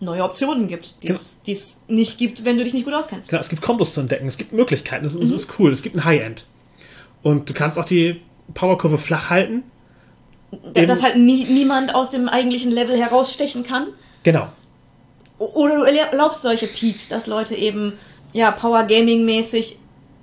neue 0.00 0.22
Optionen 0.24 0.66
gibt, 0.68 1.02
die 1.02 1.08
Genau. 1.08 1.18
es- 1.18 1.42
die 1.42 1.52
es 1.52 1.80
nicht 1.88 2.16
gibt, 2.18 2.44
wenn 2.44 2.56
du 2.58 2.64
dich 2.64 2.72
nicht 2.74 2.84
gut 2.84 2.94
auskennst. 2.94 3.28
Genau, 3.28 3.40
es 3.40 3.48
gibt 3.48 3.60
Kombos 3.60 3.94
zu 3.94 4.00
entdecken, 4.00 4.26
es 4.28 4.36
gibt 4.38 4.52
Möglichkeiten, 4.52 5.04
es, 5.04 5.14
es 5.14 5.30
ist 5.30 5.58
cool, 5.58 5.72
es 5.72 5.82
gibt 5.82 5.96
ein 5.96 6.04
High-End. 6.04 6.46
Und 7.22 7.48
du 7.50 7.54
kannst 7.54 7.78
auch 7.78 7.84
die 7.84 8.20
Powerkurve 8.54 8.98
flach 8.98 9.30
halten. 9.30 9.62
Da- 10.74 10.84
Dass 10.86 11.02
halt 11.02 11.16
nie, 11.16 11.44
niemand 11.44 11.94
aus 11.94 12.10
dem 12.10 12.28
eigentlichen 12.28 12.70
Level 12.70 12.96
herausstechen 12.96 13.62
kann. 13.64 13.88
Genau. 14.22 14.48
Oder 15.38 15.76
du 15.76 15.82
erlaubst 15.84 16.42
solche 16.42 16.66
Peaks, 16.68 17.08
dass 17.08 17.26
Leute 17.26 17.54
eben, 17.56 17.94
ja, 18.32 18.50
Power 18.52 18.84
Gaming 18.84 19.24
mäßig 19.24 19.78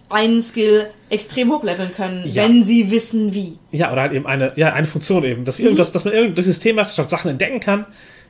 einen 0.09 0.41
Skill 0.41 0.87
extrem 1.09 1.51
hochleveln 1.51 1.93
können, 1.93 2.23
Ja. 2.27 2.43
wenn 2.43 2.63
sie 2.63 2.89
wissen 2.91 3.33
wie. 3.33 3.57
Ja, 3.71 3.91
oder 3.91 4.01
halt 4.01 4.13
eben 4.13 4.25
eine, 4.25 4.53
ja, 4.55 4.73
eine 4.73 4.87
Funktion 4.87 5.23
eben, 5.23 5.45
dass, 5.45 5.59
irgendwas, 5.59 5.91
dass 5.91 6.05
man 6.05 6.13
irgend- 6.13 6.37
durch 6.37 6.47
Systemmeisterschaft 6.47 7.09
Sachen 7.09 7.29
entdecken 7.31 7.59
kann, 7.59 7.85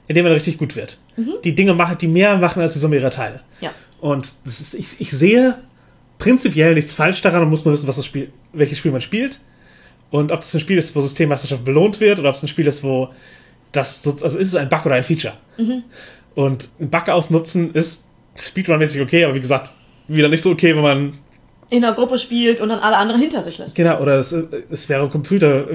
indem 0.08 0.26
man 0.26 0.34
richtig 0.34 0.58
gut 0.58 0.76
wird. 0.76 0.98
Die 1.44 1.56
Dinge 1.56 1.74
machen, 1.74 1.98
die 2.00 2.08
mehr 2.08 2.38
machen 2.38 2.62
als 2.62 2.74
die 2.74 2.80
Summe 2.80 2.96
ihrer 2.98 3.12
Teile. 3.12 3.42
Ja. 3.62 3.72
Und 4.02 4.32
das 4.46 4.60
ist, 4.60 4.74
ich, 4.74 5.00
ich 5.00 5.12
sehe 5.12 5.56
prinzipiell 6.18 6.74
nichts 6.74 6.94
falsch 6.94 7.22
daran, 7.22 7.42
man 7.42 7.50
muss 7.50 7.64
nur 7.66 7.74
wissen, 7.74 7.88
was 7.88 7.96
das 7.98 8.06
Spiel, 8.06 8.32
welches 8.54 8.78
Spiel 8.78 8.92
man 8.92 9.02
spielt. 9.02 9.40
Und 10.12 10.32
ob 10.32 10.40
das 10.42 10.54
ein 10.54 10.60
Spiel 10.60 10.78
ist, 10.78 10.96
wo 10.96 11.02
Systemmeisterschaft 11.02 11.64
belohnt 11.64 12.00
wird, 12.00 12.20
oder 12.20 12.30
ob 12.30 12.36
es 12.36 12.42
ein 12.44 12.48
Spiel 12.48 12.66
ist, 12.68 12.84
wo 12.84 13.10
das, 13.72 14.02
so- 14.04 14.18
also 14.22 14.38
ist 14.40 14.48
es 14.50 14.56
ein 14.56 14.68
Bug 14.70 14.86
oder 14.86 14.96
ein 14.96 15.04
Feature. 15.04 15.36
Und 16.36 16.70
ein 16.80 16.90
Bug 16.90 17.08
ausnutzen 17.10 17.74
ist 17.74 18.08
Speedrun-mäßig 18.40 19.02
okay, 19.02 19.24
aber 19.26 19.36
wie 19.36 19.40
gesagt, 19.40 19.70
wieder 20.08 20.30
nicht 20.30 20.42
so 20.42 20.52
okay, 20.52 20.76
wenn 20.76 20.82
man, 20.82 21.18
In 21.70 21.84
einer 21.84 21.94
Gruppe 21.96 22.18
spielt 22.18 22.62
und 22.62 22.70
dann 22.70 22.80
alle 22.80 22.98
anderen 22.98 23.22
hinter 23.22 23.44
sich 23.44 23.58
lässt. 23.60 23.76
genau, 23.76 24.00
oder 24.02 24.20
es, 24.20 24.32
es 24.32 24.90
wäre 24.90 25.08
Computer, 25.10 25.66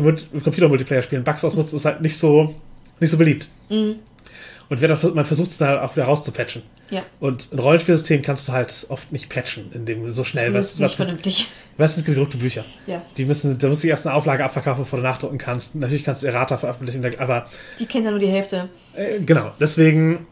Computer-Multiplayer 0.42 1.02
spielen, 1.02 1.22
Bugs 1.24 1.44
ausnutzen 1.44 1.76
ist 1.76 1.84
halt 1.84 2.00
nicht 2.00 2.18
so, 2.18 2.54
nicht 3.00 3.10
so 3.10 3.16
beliebt. 3.16 3.48
Und 3.68 4.80
wer 4.80 4.88
dann, 4.88 5.14
man 5.14 5.24
versucht 5.26 5.50
es 5.50 5.58
dann 5.58 5.68
halt 5.68 5.80
auch 5.80 5.94
wieder 5.94 6.06
rauszupatchen. 6.06 6.62
Ja. 6.90 7.02
Und 7.20 7.52
ein 7.52 7.58
Rollenspielsystem 7.58 8.22
kannst 8.22 8.48
du 8.48 8.52
halt 8.52 8.86
oft 8.88 9.12
nicht 9.12 9.28
patchen, 9.28 9.70
indem 9.72 10.02
du 10.04 10.12
so 10.12 10.24
schnell 10.24 10.46
Zumindest 10.46 10.72
was, 10.74 10.78
nicht 10.78 10.84
was, 10.84 10.94
vernünftig. 10.94 11.48
was 11.76 11.94
sind 11.94 12.06
gedruckte 12.06 12.36
Bücher. 12.38 12.64
Ja. 12.86 13.02
Die 13.16 13.24
müssen, 13.24 13.58
da 13.58 13.68
musst 13.68 13.84
du 13.84 13.88
erst 13.88 14.06
eine 14.06 14.16
Auflage 14.16 14.44
abverkaufen, 14.44 14.84
bevor 14.84 14.98
du 14.98 15.02
nachdrucken 15.02 15.38
kannst. 15.38 15.74
Natürlich 15.76 16.04
kannst 16.04 16.22
du 16.22 16.26
Errata 16.26 16.58
veröffentlichen, 16.58 17.04
aber 17.18 17.46
Die 17.78 17.86
kennt 17.86 18.04
ja 18.04 18.10
nur 18.10 18.20
die 18.20 18.26
Hälfte. 18.28 18.68
äh, 18.94 19.20
genau, 19.20 19.52
deswegen, 19.60 20.26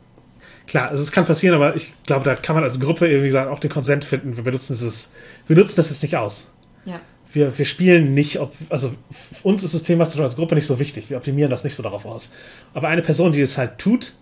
klar, 0.67 0.89
also 0.89 1.03
es 1.03 1.13
kann 1.13 1.25
passieren, 1.25 1.55
aber 1.55 1.75
ich 1.75 1.95
glaube, 2.07 2.25
da 2.25 2.35
kann 2.35 2.55
man 2.55 2.65
als 2.65 2.81
Gruppe 2.81 3.09
irgendwie 3.09 3.31
sagen, 3.31 3.51
auch 3.51 3.61
den 3.61 3.71
Konsent 3.71 4.05
finden. 4.05 4.37
Wir 4.37 4.45
benutzen 4.45 4.75
dieses, 4.75 5.13
wir 5.53 5.59
nutzen 5.59 5.76
das 5.76 5.90
jetzt 5.90 6.03
nicht 6.03 6.16
aus. 6.16 6.46
Ja. 6.86 6.98
Wir, 7.30 7.59
wir 7.59 7.64
spielen 7.66 8.14
nicht, 8.14 8.40
ob, 8.40 8.55
also 8.70 8.94
uns 9.42 9.62
ist 9.62 9.74
das 9.74 9.82
Thema 9.82 10.05
als 10.05 10.36
Gruppe 10.36 10.55
nicht 10.55 10.66
so 10.66 10.78
wichtig. 10.78 11.11
Wir 11.11 11.18
optimieren 11.18 11.50
das 11.50 11.62
nicht 11.62 11.74
so 11.74 11.82
darauf 11.82 12.07
aus. 12.07 12.32
Aber 12.72 12.88
eine 12.88 13.03
Person, 13.03 13.32
die 13.32 13.40
das 13.42 13.59
halt 13.59 13.76
tut 13.76 14.12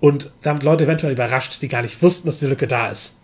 und 0.00 0.32
damit 0.42 0.62
Leute 0.62 0.84
eventuell 0.84 1.14
überrascht, 1.14 1.62
die 1.62 1.68
gar 1.68 1.80
nicht 1.80 2.02
wussten, 2.02 2.28
dass 2.28 2.40
die 2.40 2.46
Lücke 2.46 2.66
da 2.66 2.90
ist, 2.90 3.20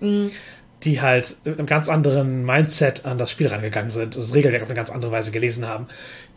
die 0.83 1.01
halt 1.03 1.37
mit 1.45 1.59
einem 1.59 1.67
ganz 1.67 1.91
anderen 1.91 2.47
Mindset 2.47 3.05
an 3.05 3.19
das 3.19 3.31
Spiel 3.31 3.49
rangegangen 3.49 3.91
sind 3.91 4.17
und 4.17 4.23
das 4.23 4.35
Regelwerk 4.35 4.63
auf 4.63 4.69
eine 4.69 4.77
ganz 4.77 4.89
andere 4.89 5.13
Weise 5.13 5.31
gelesen 5.31 5.67
haben, 5.67 5.89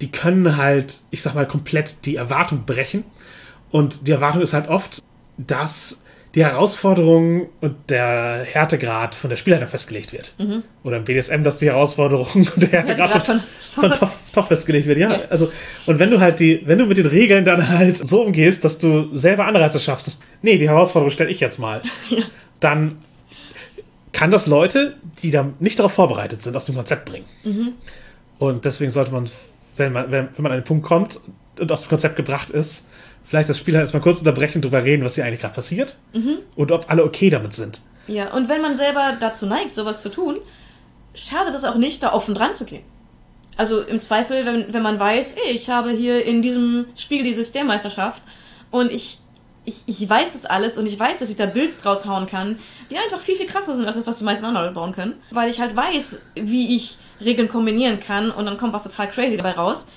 die 0.01 0.11
können 0.11 0.57
halt, 0.57 0.99
ich 1.11 1.21
sag 1.21 1.33
mal, 1.33 1.47
komplett 1.47 2.05
die 2.05 2.17
Erwartung 2.17 2.65
brechen. 2.65 3.05
Und 3.71 4.05
die 4.05 4.11
Erwartung 4.11 4.41
ist 4.41 4.51
halt 4.51 4.67
oft, 4.67 5.01
dass 5.37 6.03
die 6.36 6.43
Herausforderung 6.45 7.49
und 7.59 7.75
der 7.89 8.43
Härtegrad 8.45 9.15
von 9.15 9.30
der 9.32 9.38
Spielleitung 9.38 9.67
festgelegt 9.67 10.13
wird. 10.13 10.36
Oder 10.84 10.97
im 10.97 11.03
BDSM, 11.05 11.41
dass 11.43 11.57
die 11.57 11.65
Herausforderung 11.67 12.27
und 12.36 12.61
der 12.61 12.69
Härtegrad 12.69 13.13
Härtegrad 13.13 13.25
von, 13.25 13.89
von- 13.89 13.93
von, 13.93 14.09
Top, 14.34 14.47
festgelegt 14.47 14.86
wird. 14.88 14.99
Ja, 14.99 15.11
Ja. 15.11 15.19
also, 15.30 15.51
und 15.88 15.97
wenn 15.97 16.11
du 16.11 16.19
halt 16.19 16.39
die, 16.39 16.61
wenn 16.65 16.77
du 16.77 16.86
mit 16.86 16.97
den 16.97 17.07
Regeln 17.07 17.45
dann 17.45 17.67
halt 17.67 17.97
so 17.97 18.21
umgehst, 18.23 18.63
dass 18.63 18.77
du 18.77 19.15
selber 19.15 19.45
Anreize 19.47 19.80
schaffst, 19.80 20.05
dass, 20.05 20.19
nee, 20.43 20.57
die 20.59 20.69
Herausforderung 20.69 21.11
stelle 21.11 21.32
ich 21.32 21.39
jetzt 21.39 21.57
mal, 21.57 21.82
dann 22.59 22.97
kann 24.11 24.30
das 24.32 24.45
Leute, 24.47 24.97
die 25.23 25.32
da 25.32 25.49
nicht 25.59 25.80
darauf 25.80 25.93
vorbereitet 25.93 26.41
sind, 26.43 26.55
aus 26.55 26.65
dem 26.65 26.75
Konzept 26.75 27.05
bringen. 27.05 27.25
Und 28.38 28.65
deswegen 28.65 28.91
sollte 28.91 29.11
man, 29.11 29.30
wenn 29.77 29.93
man, 29.93 30.11
wenn, 30.11 30.27
wenn 30.36 30.43
man 30.43 30.51
an 30.51 30.57
einen 30.57 30.63
Punkt 30.63 30.86
kommt 30.86 31.19
und 31.59 31.71
aus 31.71 31.82
dem 31.84 31.89
Konzept 31.89 32.15
gebracht 32.15 32.49
ist, 32.49 32.88
vielleicht 33.30 33.47
das 33.47 33.59
Spiel 33.59 33.75
halt 33.75 33.84
erstmal 33.84 34.01
kurz 34.01 34.19
unterbrechen 34.19 34.57
und 34.57 34.65
drüber 34.65 34.84
reden, 34.84 35.05
was 35.05 35.13
hier 35.15 35.23
eigentlich 35.23 35.41
gerade 35.41 35.53
passiert 35.53 35.97
und 36.55 36.71
ob 36.71 36.89
alle 36.89 37.03
okay 37.03 37.30
damit 37.30 37.53
sind. 37.53 37.80
Ja, 38.07 38.34
und 38.34 38.49
wenn 38.49 38.59
man 38.59 38.75
selber 38.75 39.17
dazu 39.19 39.45
neigt, 39.45 39.75
sowas 39.75 40.01
zu 40.01 40.09
tun, 40.09 40.38
schadet 41.13 41.53
es 41.53 41.63
auch 41.63 41.75
nicht, 41.75 42.01
da 42.01 42.11
offen 42.11 42.34
dran 42.34 42.55
zu 42.55 42.65
gehen. 42.65 42.84
Also 43.55 43.82
im 43.82 43.99
Zweifel, 43.99 44.45
wenn, 44.47 44.73
wenn 44.73 44.82
man 44.82 44.99
weiß, 44.99 45.36
ey, 45.45 45.51
ich 45.51 45.69
habe 45.69 45.91
hier 45.91 46.25
in 46.25 46.41
diesem 46.41 46.88
Spiel 46.95 47.23
die 47.23 47.34
Systemmeisterschaft 47.34 48.23
und 48.71 48.91
ich, 48.91 49.19
ich, 49.63 49.84
ich 49.86 50.09
weiß 50.09 50.34
das 50.34 50.47
alles 50.47 50.80
und 50.80 50.88
ich 50.88 50.99
weiß, 50.99 51.19
dass 51.19 51.30
ich 51.30 51.36
da 51.36 51.45
Builds 51.45 51.77
draus 51.77 52.07
hauen 52.07 52.25
kann, 52.25 52.57
die 52.89 52.97
einfach 52.97 53.19
viel, 53.19 53.36
viel 53.36 53.45
krasser 53.45 53.75
sind 53.75 53.86
als 53.86 53.95
das, 53.95 54.07
was 54.07 54.17
die 54.17 54.23
meisten 54.23 54.45
anderen 54.45 54.65
Leute 54.65 54.75
bauen 54.75 54.93
können. 54.93 55.13
Weil 55.30 55.51
ich 55.51 55.61
halt 55.61 55.75
weiß, 55.75 56.19
wie 56.34 56.75
ich 56.75 56.97
Regeln 57.23 57.47
kombinieren 57.47 57.99
kann 57.99 58.32
und 58.32 58.45
dann 58.45 58.57
kommt 58.57 58.73
was 58.73 58.84
total 58.84 59.07
crazy 59.09 59.38
dabei 59.38 59.51
raus. 59.51 59.88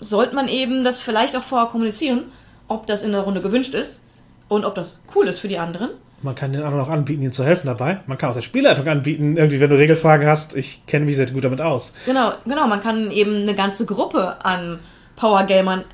Sollte 0.00 0.34
man 0.34 0.48
eben 0.48 0.84
das 0.84 1.00
vielleicht 1.00 1.34
auch 1.34 1.44
vorher 1.44 1.68
kommunizieren, 1.68 2.24
ob 2.68 2.86
das 2.86 3.02
in 3.02 3.12
der 3.12 3.22
Runde 3.22 3.40
gewünscht 3.42 3.74
ist 3.74 4.02
und 4.48 4.64
ob 4.64 4.74
das 4.74 5.00
cool 5.14 5.28
ist 5.28 5.38
für 5.40 5.48
die 5.48 5.58
anderen. 5.58 5.90
Man 6.22 6.34
kann 6.34 6.52
den 6.52 6.62
anderen 6.62 6.84
auch 6.84 6.88
anbieten, 6.88 7.22
ihnen 7.22 7.32
zu 7.32 7.44
helfen 7.44 7.66
dabei. 7.66 8.00
Man 8.06 8.16
kann 8.16 8.30
auch 8.30 8.34
der 8.34 8.40
Spielleitung 8.42 8.88
anbieten, 8.88 9.36
irgendwie, 9.36 9.60
wenn 9.60 9.68
du 9.68 9.76
Regelfragen 9.76 10.26
hast, 10.26 10.56
ich 10.56 10.86
kenne 10.86 11.04
mich 11.04 11.16
sehr 11.16 11.30
gut 11.30 11.44
damit 11.44 11.60
aus. 11.60 11.92
Genau, 12.06 12.32
genau. 12.46 12.66
Man 12.66 12.80
kann 12.80 13.10
eben 13.10 13.42
eine 13.42 13.54
ganze 13.54 13.84
Gruppe 13.84 14.42
an 14.44 14.78
Powergamern 15.16 15.84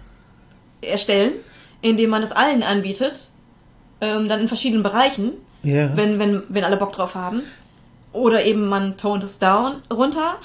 erstellen, 0.83 1.33
indem 1.83 2.11
man 2.11 2.21
das 2.23 2.31
allen 2.33 2.62
anbietet, 2.62 3.29
ähm, 4.01 4.29
dann 4.29 4.41
in 4.41 4.47
verschiedenen 4.49 4.83
Bereichen, 4.85 5.33
Ja. 5.64 5.97
wenn, 5.97 6.18
wenn, 6.21 6.43
wenn 6.49 6.62
alle 6.64 6.77
Bock 6.77 6.93
drauf 6.93 7.14
haben. 7.16 7.43
Oder 8.12 8.45
eben 8.45 8.66
man 8.68 8.97
toned 8.97 9.25
es 9.25 9.39
down 9.41 9.83
runter. 9.93 10.37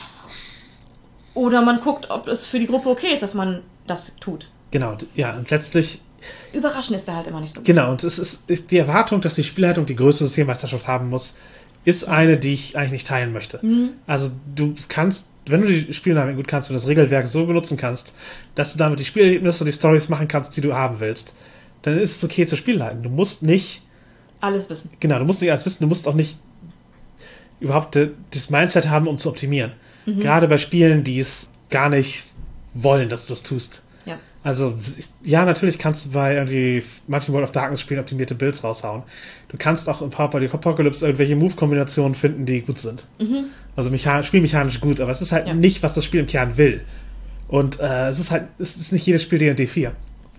Oder 1.36 1.62
man 1.62 1.80
guckt, 1.82 2.10
ob 2.10 2.28
es 2.28 2.48
für 2.48 2.60
die 2.60 2.68
Gruppe 2.68 2.90
okay 2.90 3.14
ist, 3.14 3.22
dass 3.24 3.34
man 3.34 3.62
das 3.88 4.12
tut. 4.20 4.48
Genau, 4.72 4.98
ja, 5.16 5.36
und 5.38 5.50
letztlich, 5.52 6.02
Überraschend 6.54 6.96
ist 6.96 7.08
er 7.08 7.16
halt 7.18 7.28
immer 7.28 7.42
nicht 7.42 7.54
so. 7.56 7.62
genau, 7.64 7.92
und 7.92 8.04
es 8.04 8.18
ist 8.18 8.46
die 8.72 8.78
Erwartung, 8.78 9.22
dass 9.22 9.36
die 9.36 9.44
Spielleitung 9.44 9.86
die 9.86 9.96
größte 9.96 10.26
Systemmeisterschaft 10.26 10.88
haben 10.88 11.10
muss, 11.10 11.36
ist 11.84 12.08
eine, 12.08 12.38
die 12.38 12.54
ich 12.54 12.78
eigentlich 12.78 12.92
nicht 12.92 13.08
teilen 13.08 13.32
möchte. 13.34 13.60
Also 14.08 14.32
du 14.56 14.74
kannst, 14.88 15.30
wenn 15.46 15.62
du 15.62 15.68
die 15.68 15.94
Spieldynamik 15.94 16.36
gut 16.36 16.48
kannst 16.48 16.70
und 16.70 16.76
das 16.76 16.88
Regelwerk 16.88 17.28
so 17.28 17.46
benutzen 17.46 17.78
kannst, 17.78 18.14
dass 18.56 18.72
du 18.74 18.80
damit 18.80 19.00
die 19.00 19.06
Spielerlebnisse 19.06 19.64
und 19.64 19.68
die 19.68 19.74
Stories 19.74 20.10
machen 20.10 20.28
kannst, 20.28 20.56
die 20.58 20.62
du 20.62 20.74
haben 20.74 21.00
willst, 21.00 21.36
dann 21.84 22.00
ist 22.00 22.16
es 22.16 22.24
okay 22.24 22.48
zu 22.48 22.56
spielleiten. 22.56 23.04
Du 23.04 23.10
musst 23.10 23.44
nicht 23.44 23.84
Alles 24.42 24.70
wissen. 24.70 24.90
Genau, 25.00 25.20
du 25.20 25.26
musst 25.26 25.42
nicht 25.42 25.52
alles 25.52 25.66
wissen, 25.66 25.84
du 25.84 25.88
musst 25.88 26.08
auch 26.08 26.16
nicht 26.16 26.40
überhaupt 27.60 28.00
das 28.32 28.50
Mindset 28.50 28.90
haben, 28.90 29.08
um 29.08 29.18
zu 29.18 29.30
optimieren. 29.30 29.74
Gerade 30.06 30.48
bei 30.48 30.58
Spielen, 30.58 31.04
die 31.04 31.20
es 31.20 31.50
gar 31.70 31.90
nicht 31.90 32.26
wollen, 32.74 33.10
dass 33.10 33.26
du 33.26 33.34
das 33.34 33.44
tust. 33.44 33.82
Also, 34.46 34.76
ja, 35.24 35.44
natürlich 35.44 35.80
kannst 35.80 36.06
du 36.06 36.12
bei 36.12 36.36
irgendwie 36.36 36.84
manchen 37.08 37.34
World 37.34 37.46
of 37.46 37.52
Darkness 37.52 37.82
Spielen 37.82 38.00
optimierte 38.00 38.36
Builds 38.36 38.64
raushauen. 38.64 39.02
Du 39.48 39.58
kannst 39.58 39.90
auch 39.90 40.04
in 40.04 40.12
Power 40.12 40.30
by 40.30 40.40
the 40.40 40.50
Apocalypse 40.50 41.04
irgendwelche 41.04 41.36
Move-Kombinationen 41.36 42.14
finden, 42.14 42.46
die 42.46 42.62
gut 42.62 42.78
sind. 42.78 43.08
Also 43.76 43.90
mechan 43.90 44.24
spielmechanisch 44.24 44.80
gut, 44.82 45.02
aber 45.02 45.12
es 45.12 45.22
ist 45.24 45.32
halt 45.32 45.48
Ja. 45.48 45.56
nicht, 45.56 45.82
was 45.82 45.96
das 45.96 46.06
Spiel 46.06 46.20
im 46.20 46.28
Kern 46.28 46.58
will. 46.58 46.82
Und 47.48 47.80
äh, 47.80 48.10
es 48.10 48.20
ist 48.20 48.30
halt, 48.30 48.44
es 48.60 48.76
ist 48.76 48.92
nicht 48.94 49.06
jedes 49.08 49.24
Spiel 49.24 49.40
D&D 49.40 49.66
4, 49.66 49.94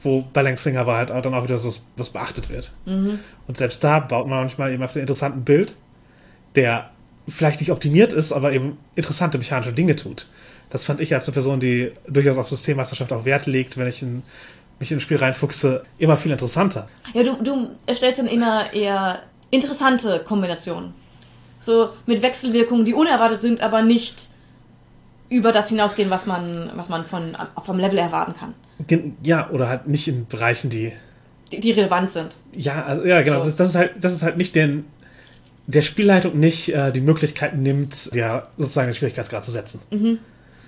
wo 0.05 0.23
Balancing 0.33 0.77
aber 0.77 0.95
halt 0.97 1.11
auch 1.11 1.21
dann 1.21 1.35
auch 1.35 1.43
wieder 1.43 1.59
so 1.59 1.73
was 1.97 2.11
beachtet 2.11 2.49
wird. 2.49 2.71
Und 2.87 3.57
selbst 3.57 3.83
da 3.83 3.99
baut 3.99 4.29
man 4.29 4.39
manchmal 4.39 4.73
eben 4.73 4.85
auf 4.85 4.93
den 4.93 5.01
interessanten 5.01 5.43
Bild, 5.43 5.75
der 6.55 6.91
vielleicht 7.27 7.59
nicht 7.59 7.73
optimiert 7.73 8.13
ist, 8.13 8.33
aber 8.33 8.53
eben 8.53 8.79
interessante 8.95 9.37
mechanische 9.37 9.73
Dinge 9.73 9.97
tut. 9.97 10.29
Das 10.71 10.85
fand 10.85 11.01
ich 11.01 11.15
als 11.15 11.27
eine 11.27 11.33
Person, 11.33 11.61
die 11.61 11.93
durchaus 12.09 12.39
auf 12.39 12.49
Systemmeisterschaft 12.49 13.13
auch 13.13 13.25
Wert 13.25 13.47
legt, 13.47 13.77
wenn 13.77 13.87
ich 13.87 14.03
in, 14.03 14.23
mich 14.79 14.91
in 14.91 14.99
ein 14.99 15.01
Spiel 15.01 15.17
reinfuchse, 15.17 15.85
immer 15.99 16.17
viel 16.17 16.33
interessanter. 16.33 16.89
Ja, 17.15 17.23
du, 17.23 17.35
du 17.43 17.71
erstellst 17.87 18.19
dann 18.19 18.27
immer 18.27 18.73
eher 18.73 19.21
interessante 19.51 20.23
Kombinationen. 20.27 20.93
So 21.59 21.91
mit 22.07 22.23
Wechselwirkungen, 22.23 22.85
die 22.85 22.95
unerwartet 22.95 23.41
sind, 23.41 23.61
aber 23.61 23.83
nicht 23.83 24.29
über 25.29 25.53
das 25.53 25.69
hinausgehen, 25.69 26.11
was 26.11 26.27
man, 26.27 26.71
was 26.75 26.89
man 26.89 27.05
von, 27.05 27.37
vom 27.65 27.79
Level 27.79 27.99
erwarten 27.99 28.35
kann. 28.39 28.55
Ja, 29.23 29.51
oder 29.51 29.69
halt 29.69 29.89
nicht 29.89 30.07
in 30.09 30.27
Bereichen, 30.27 30.71
die 30.71 30.93
Die, 31.51 31.61
die 31.61 31.71
relevant 31.71 32.13
sind. 32.13 32.37
Ja, 32.53 32.83
also, 32.83 33.05
ja, 33.05 33.23
genau. 33.23 33.39
So. 33.39 33.45
Das, 33.45 33.49
ist, 33.51 33.61
das 33.61 33.69
ist 33.71 33.75
halt, 33.77 33.93
das 34.01 34.13
ist 34.13 34.23
halt 34.23 34.37
nicht 34.37 34.55
den, 34.55 34.85
der 35.67 35.83
Spielleitung 35.83 36.39
nicht 36.39 36.73
äh, 36.75 36.93
die 36.93 37.01
Möglichkeit 37.01 37.57
nimmt, 37.57 38.11
ja, 38.13 38.49
sozusagen 38.59 38.89
den 38.89 38.95
Schwierigkeitsgrad 38.95 39.45
zu 39.45 39.51
setzen. 39.51 39.81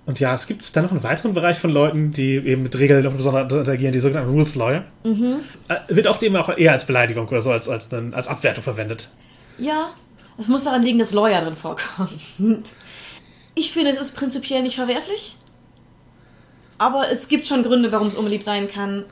Und 0.09 0.21
ja, 0.21 0.33
es 0.33 0.47
gibt 0.47 0.75
dann 0.75 0.85
noch 0.85 0.91
einen 0.91 1.03
weiteren 1.03 1.35
Bereich 1.35 1.59
von 1.59 1.69
Leuten, 1.71 2.13
die 2.13 2.37
eben 2.37 2.63
mit 2.63 2.75
Regeln 2.79 3.05
noch 3.05 3.13
besonders 3.13 3.53
interagieren, 3.53 3.93
die 3.93 3.99
sogenannten 3.99 4.31
Rules 4.31 4.55
Lawyer. 4.55 4.85
Äh, 5.05 5.75
wird 5.89 6.07
oft 6.07 6.23
eben 6.23 6.35
auch 6.37 6.49
eher 6.49 6.73
als 6.73 6.87
Beleidigung 6.87 7.29
oder 7.29 7.43
so, 7.43 7.51
als, 7.53 7.69
als, 7.69 7.91
dann- 7.91 8.15
als 8.15 8.27
Abwertung 8.27 8.65
verwendet. 8.65 9.11
Ja, 9.59 9.91
es 10.39 10.49
muss 10.49 10.65
daran 10.65 10.83
liegen, 10.83 10.99
dass 10.99 11.13
Lawyer 11.13 11.43
drin 11.43 11.57
vorkommen. 11.57 12.63
Ich 13.55 13.71
finde, 13.71 13.91
es 13.91 14.01
ist 14.01 14.13
prinzipiell 14.17 14.63
nicht 14.63 14.77
verwerflich. 14.77 15.37
Aber 16.79 17.11
es 17.11 17.29
gibt 17.29 17.47
schon 17.47 17.63
Gründe, 17.63 17.93
warum 17.93 18.09
es 18.09 18.15
unbeliebt 18.15 18.47
sein 18.47 18.67
kann. 18.67 19.05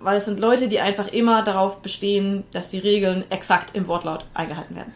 Weil 0.00 0.16
es 0.16 0.24
sind 0.24 0.40
Leute, 0.40 0.66
die 0.66 0.80
einfach 0.80 1.06
immer 1.12 1.44
darauf 1.44 1.80
bestehen, 1.80 2.42
dass 2.50 2.70
die 2.70 2.78
Regeln 2.80 3.22
exakt 3.30 3.76
im 3.76 3.86
Wortlaut 3.86 4.26
eingehalten 4.34 4.74
werden. 4.74 4.92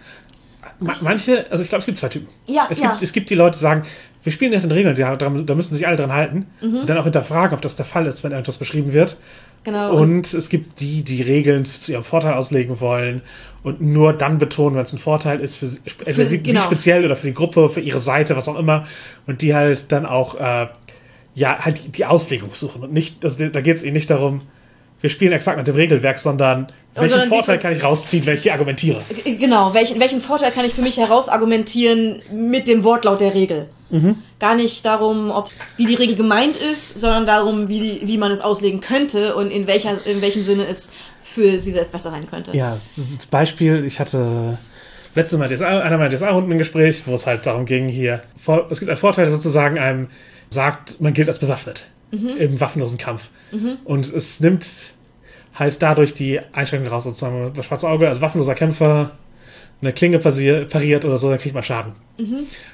Ma 0.81 0.93
manche, 1.03 1.47
also 1.51 1.63
ich 1.63 1.69
glaube, 1.69 1.81
es 1.81 1.87
gibt 1.87 1.99
zwei 1.99 2.09
Typen. 2.09 2.29
Ja, 2.47 2.67
es, 2.69 2.81
ja. 2.81 2.91
Gibt, 2.91 3.03
es 3.03 3.13
gibt 3.13 3.31
die 3.31 3.35
Leute, 3.37 3.57
die 3.57 3.63
sagen, 3.63 3.85
wir 4.23 4.33
spielen 4.33 4.53
nach 4.53 4.61
den 4.61 4.73
Regeln, 4.73 4.97
da, 4.97 5.17
da 5.17 5.55
müssen 5.55 5.75
sich 5.75 5.87
alle 5.87 5.97
dran 5.97 6.13
halten. 6.13 6.47
Mhm. 6.61 6.81
Und 6.81 6.91
dann 6.91 6.99
auch 6.99 7.05
hinterfragen, 7.05 7.55
ob 7.55 7.63
das 7.63 7.77
der 7.77 7.87
Fall 7.87 8.07
ist, 8.07 8.25
wenn 8.25 8.33
irgendwas 8.33 8.59
beschrieben 8.59 8.93
wird. 8.93 9.17
Genau. 9.65 9.93
Und 9.95 10.33
es 10.35 10.49
gibt 10.49 10.81
die, 10.81 11.03
die 11.03 11.21
Regeln 11.23 11.65
zu 11.65 11.93
ihrem 11.93 12.05
Vorteil 12.05 12.35
auslegen 12.35 12.81
wollen 12.81 13.23
und 13.63 13.81
nur 13.81 14.13
dann 14.13 14.39
betonen, 14.39 14.77
wenn 14.77 14.83
es 14.85 14.93
ein 14.93 14.99
Vorteil 14.99 15.41
ist, 15.41 15.57
für, 15.57 15.67
sie- 15.67 15.81
entweder 16.05 16.27
sie, 16.27 16.43
genau. 16.43 16.61
sie 16.61 16.67
speziell 16.67 17.05
oder 17.05 17.17
für 17.17 17.27
die 17.27 17.35
Gruppe, 17.35 17.69
für 17.69 17.81
ihre 17.81 18.01
Seite, 18.01 18.37
was 18.37 18.49
auch 18.49 18.59
immer. 18.59 18.87
Und 19.27 19.43
die 19.43 19.55
halt 19.55 19.91
dann 19.93 20.07
auch, 20.07 20.37
äh, 20.37 20.69
ja, 21.35 21.59
halt 21.59 21.85
die, 21.85 21.89
die 21.91 22.05
Auslegung 22.07 22.51
suchen. 22.55 22.83
Und 22.83 22.93
nicht, 22.93 23.25
also 23.25 23.49
da 23.49 23.61
geht 23.61 23.77
es 23.77 23.83
ihnen 23.85 23.95
nicht 23.95 24.11
darum, 24.11 24.43
wir 25.01 25.11
spielen 25.11 25.33
exakt 25.33 25.57
nach 25.59 25.65
dem 25.65 25.77
Regelwerk, 25.77 26.19
sondern 26.19 26.69
welchen 27.01 27.21
sie 27.23 27.29
Vorteil 27.29 27.59
kann 27.59 27.73
ich 27.73 27.83
rausziehen, 27.85 28.27
wenn 28.27 28.37
ich 28.37 28.43
hier 28.43 28.53
argumentiere. 28.53 29.03
G- 29.25 29.37
Genau, 29.37 29.75
welchen, 29.75 29.99
welchen 30.01 30.21
Vorteil 30.21 30.51
kann 30.53 30.65
ich 30.65 30.75
für 30.75 30.83
mich 30.83 30.97
herausargumentieren 30.99 32.23
mit 32.33 32.69
dem 32.69 32.85
Wortlaut 32.85 33.21
der 33.21 33.35
Regel? 33.35 33.69
Gar 34.39 34.55
nicht 34.57 34.85
darum, 34.85 35.31
ob, 35.31 35.49
wie 35.79 35.87
die 35.87 35.95
Regel 35.95 36.15
gemeint 36.15 36.57
ist, 36.57 36.99
sondern 36.99 37.25
darum, 37.25 37.69
wie, 37.69 37.81
die, 37.81 38.01
wie 38.07 38.19
man 38.19 38.31
es 38.31 38.43
auslegen 38.43 38.81
könnte 38.81 39.35
und 39.35 39.51
in, 39.51 39.67
welcher, 39.67 40.05
in 40.07 40.21
welchem 40.21 40.43
Sinne 40.43 40.67
es 40.67 40.91
für 41.23 41.59
sie 41.59 41.71
selbst 41.73 41.93
besser 41.93 42.11
sein 42.11 42.27
könnte. 42.29 42.55
Ja, 42.55 42.79
als 43.15 43.25
Beispiel, 43.27 43.85
ich 43.87 43.99
hatte 43.99 44.59
letztes 45.15 45.39
Mal 45.39 45.49
DSA, 45.49 45.81
einer 45.81 45.97
meiner 45.97 46.15
DSA-Runden 46.15 46.53
im 46.53 46.59
Gespräch, 46.59 47.03
wo 47.07 47.15
es 47.15 47.27
halt 47.27 47.47
darum 47.47 47.65
ging, 47.65 47.89
hier, 47.89 48.23
es 48.69 48.79
gibt 48.79 48.91
einen 48.91 48.99
Vorteil, 48.99 49.25
der 49.25 49.33
sozusagen 49.33 49.79
einem 49.79 50.09
sagt, 50.51 51.01
man 51.01 51.15
gilt 51.15 51.29
als 51.29 51.39
bewaffnet 51.39 51.85
im 52.11 52.61
waffenlosen 52.61 52.99
Kampf. 52.99 53.29
Und 53.85 54.13
es 54.13 54.41
nimmt 54.41 54.67
halt 55.59 55.83
dadurch 55.83 56.15
die 56.15 56.41
Einschränkung 56.53 56.89
raus, 56.89 57.05
sozusagen, 57.05 57.53
das 57.55 57.67
schwarze 57.67 57.89
Auge, 57.89 58.09
als 58.09 58.21
waffenloser 58.21 58.55
Kämpfer 58.55 59.11
eine 59.81 59.93
Klinge 59.93 60.19
pariert 60.19 61.05
oder 61.05 61.19
so, 61.19 61.31
dann 61.31 61.39
kriegt 61.39 61.55
man 61.55 61.63
Schaden. 61.63 61.93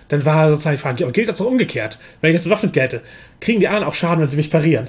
Dann 0.09 0.25
war 0.25 0.51
sozusagen 0.51 0.77
die 0.77 0.83
Frage, 0.83 1.13
gilt 1.13 1.29
das 1.29 1.37
doch 1.39 1.47
umgekehrt? 1.47 1.99
Wenn 2.21 2.31
ich 2.31 2.35
jetzt 2.35 2.45
bewaffnet 2.45 2.73
gelte, 2.73 3.03
kriegen 3.41 3.61
die 3.61 3.69
anderen 3.69 3.87
auch 3.87 3.95
Schaden, 3.95 4.21
wenn 4.23 4.29
sie 4.31 4.37
mich 4.39 4.51
parieren? 4.51 4.89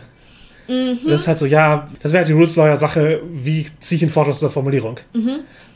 Das 1.06 1.22
ist 1.22 1.28
halt 1.28 1.38
so, 1.38 1.46
ja, 1.46 1.90
das 2.02 2.12
wäre 2.12 2.22
halt 2.22 2.30
die 2.30 2.34
Rules 2.34 2.56
Lawyer 2.56 2.78
Sache, 2.78 3.22
wie 3.32 3.68
ziehe 3.80 3.98
ich 3.98 4.04
einen 4.04 4.12
Vorteil 4.12 4.32
aus 4.32 4.40
der 4.40 4.50
Formulierung? 4.50 5.00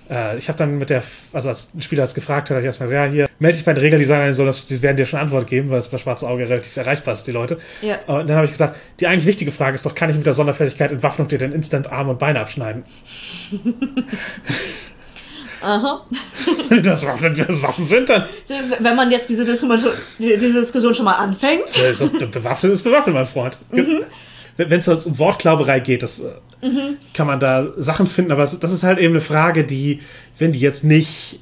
Äh, 0.09 0.37
ich 0.37 0.47
habe 0.47 0.57
dann 0.57 0.77
mit 0.77 0.89
der, 0.89 1.03
also 1.33 1.49
als 1.49 1.73
ein 1.73 1.81
Spieler 1.81 2.03
das 2.03 2.13
gefragt 2.13 2.49
hat, 2.49 2.55
habe 2.55 2.61
ich 2.61 2.65
erstmal 2.65 2.89
gesagt, 2.89 3.07
ja, 3.07 3.11
hier, 3.11 3.29
melde 3.39 3.57
dich 3.57 3.65
bei 3.65 3.73
den 3.73 3.81
Regeldesignern 3.81 4.33
so, 4.33 4.45
dass 4.45 4.65
die 4.65 4.81
werden 4.81 4.97
dir 4.97 5.05
schon 5.05 5.19
Antwort 5.19 5.47
geben, 5.47 5.69
weil 5.69 5.79
es 5.79 5.87
bei 5.87 5.97
Schwarze 5.97 6.27
Auge 6.27 6.49
relativ 6.49 6.75
erreichbar 6.77 7.13
ist, 7.13 7.25
die 7.25 7.31
Leute. 7.31 7.59
Ja. 7.81 7.99
Und 8.07 8.27
dann 8.27 8.37
habe 8.37 8.45
ich 8.45 8.51
gesagt, 8.51 8.75
die 8.99 9.07
eigentlich 9.07 9.25
wichtige 9.25 9.51
Frage 9.51 9.75
ist 9.75 9.85
doch, 9.85 9.95
kann 9.95 10.09
ich 10.09 10.15
mit 10.15 10.25
der 10.25 10.33
Sonderfertigkeit 10.33 10.91
Entwaffnung 10.91 11.27
dir 11.27 11.37
denn 11.37 11.51
instant 11.51 11.91
Arme 11.91 12.11
und 12.11 12.19
Beine 12.19 12.39
abschneiden? 12.39 12.83
Aha. 15.61 16.05
das, 16.83 17.05
Waffen, 17.05 17.35
das 17.35 17.61
Waffen 17.61 17.85
sind 17.85 18.09
dann. 18.09 18.25
Wenn 18.79 18.95
man 18.95 19.11
jetzt 19.11 19.29
diese 19.29 19.43
Diskussion, 19.45 19.91
diese 20.17 20.53
Diskussion 20.53 20.95
schon 20.95 21.05
mal 21.05 21.15
anfängt. 21.15 21.65
Das, 21.67 21.99
bewaffnet 22.31 22.73
ist 22.73 22.83
bewaffnet, 22.83 23.13
mein 23.13 23.25
Freund. 23.25 23.57
Wenn 24.67 24.79
es 24.79 24.87
um 24.87 25.17
Wortklauberei 25.17 25.79
geht, 25.79 26.03
das 26.03 26.19
äh, 26.19 26.31
kann 27.13 27.27
man 27.27 27.39
da 27.39 27.67
Sachen 27.77 28.07
finden, 28.07 28.31
aber 28.31 28.43
das 28.43 28.53
ist 28.71 28.83
halt 28.83 28.99
eben 28.99 29.13
eine 29.13 29.21
Frage, 29.21 29.63
die, 29.63 30.01
wenn 30.37 30.51
die 30.51 30.59
jetzt 30.59 30.83
nicht 30.83 31.39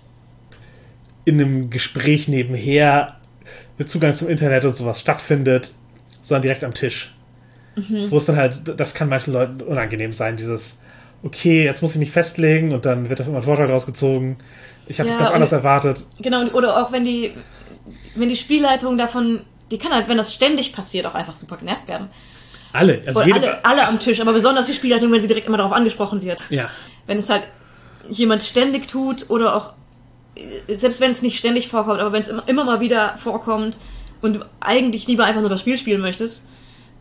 in 1.25 1.41
einem 1.41 1.69
Gespräch 1.69 2.27
nebenher 2.27 3.17
mit 3.77 3.89
Zugang 3.89 4.13
zum 4.13 4.29
Internet 4.29 4.65
und 4.65 4.75
sowas 4.75 4.99
stattfindet, 4.99 5.73
sondern 6.21 6.43
direkt 6.43 6.63
am 6.63 6.73
Tisch. 6.73 7.13
Wo 8.09 8.17
es 8.17 8.25
dann 8.25 8.37
halt, 8.37 8.79
das 8.79 8.95
kann 8.95 9.07
manchen 9.07 9.33
Leuten 9.33 9.61
unangenehm 9.61 10.11
sein, 10.11 10.35
dieses, 10.35 10.79
okay, 11.21 11.63
jetzt 11.63 11.83
muss 11.83 11.93
ich 11.93 11.99
mich 11.99 12.11
festlegen 12.11 12.73
und 12.73 12.85
dann 12.85 13.07
wird 13.07 13.19
da 13.19 13.23
immer 13.25 13.37
ein 13.37 13.43
Vorteil 13.43 13.69
rausgezogen. 13.69 14.37
Ich 14.87 14.99
habe 14.99 15.09
Ja, 15.09 15.15
das 15.15 15.23
ganz 15.23 15.35
anders 15.35 15.51
erwartet. 15.51 16.03
Genau, 16.19 16.45
oder 16.53 16.81
auch 16.81 16.91
wenn 16.91 17.03
die, 17.03 17.33
wenn 18.15 18.29
die 18.29 18.35
Spielleitung 18.35 18.97
davon, 18.97 19.41
die 19.69 19.77
kann 19.77 19.91
halt, 19.91 20.07
wenn 20.07 20.17
das 20.17 20.33
ständig 20.33 20.73
passiert, 20.73 21.05
auch 21.05 21.13
einfach 21.13 21.35
super 21.35 21.57
genervt 21.57 21.87
werden. 21.87 22.07
Alle, 22.73 23.01
also 23.05 23.23
jede, 23.23 23.37
alle, 23.37 23.65
alle 23.65 23.87
am 23.87 23.99
Tisch, 23.99 24.19
aber 24.19 24.33
besonders 24.33 24.67
die 24.67 24.73
Spielleitung, 24.73 25.11
wenn 25.11 25.21
sie 25.21 25.27
direkt 25.27 25.47
immer 25.47 25.57
darauf 25.57 25.73
angesprochen 25.73 26.21
wird. 26.21 26.43
ja. 26.49 26.69
Wenn 27.05 27.19
es 27.19 27.29
halt 27.29 27.47
jemand 28.09 28.43
ständig 28.43 28.87
tut 28.87 29.29
oder 29.29 29.55
auch, 29.55 29.73
selbst 30.67 31.01
wenn 31.01 31.11
es 31.11 31.21
nicht 31.21 31.37
ständig 31.37 31.69
vorkommt, 31.69 31.99
aber 31.99 32.11
wenn 32.11 32.21
es 32.21 32.27
immer, 32.27 32.43
immer 32.47 32.65
mal 32.65 32.79
wieder 32.79 33.17
vorkommt 33.17 33.77
und 34.21 34.37
du 34.37 34.45
eigentlich 34.59 35.07
lieber 35.07 35.25
einfach 35.25 35.41
nur 35.41 35.49
das 35.49 35.61
Spiel 35.61 35.77
spielen 35.77 36.01
möchtest 36.01 36.45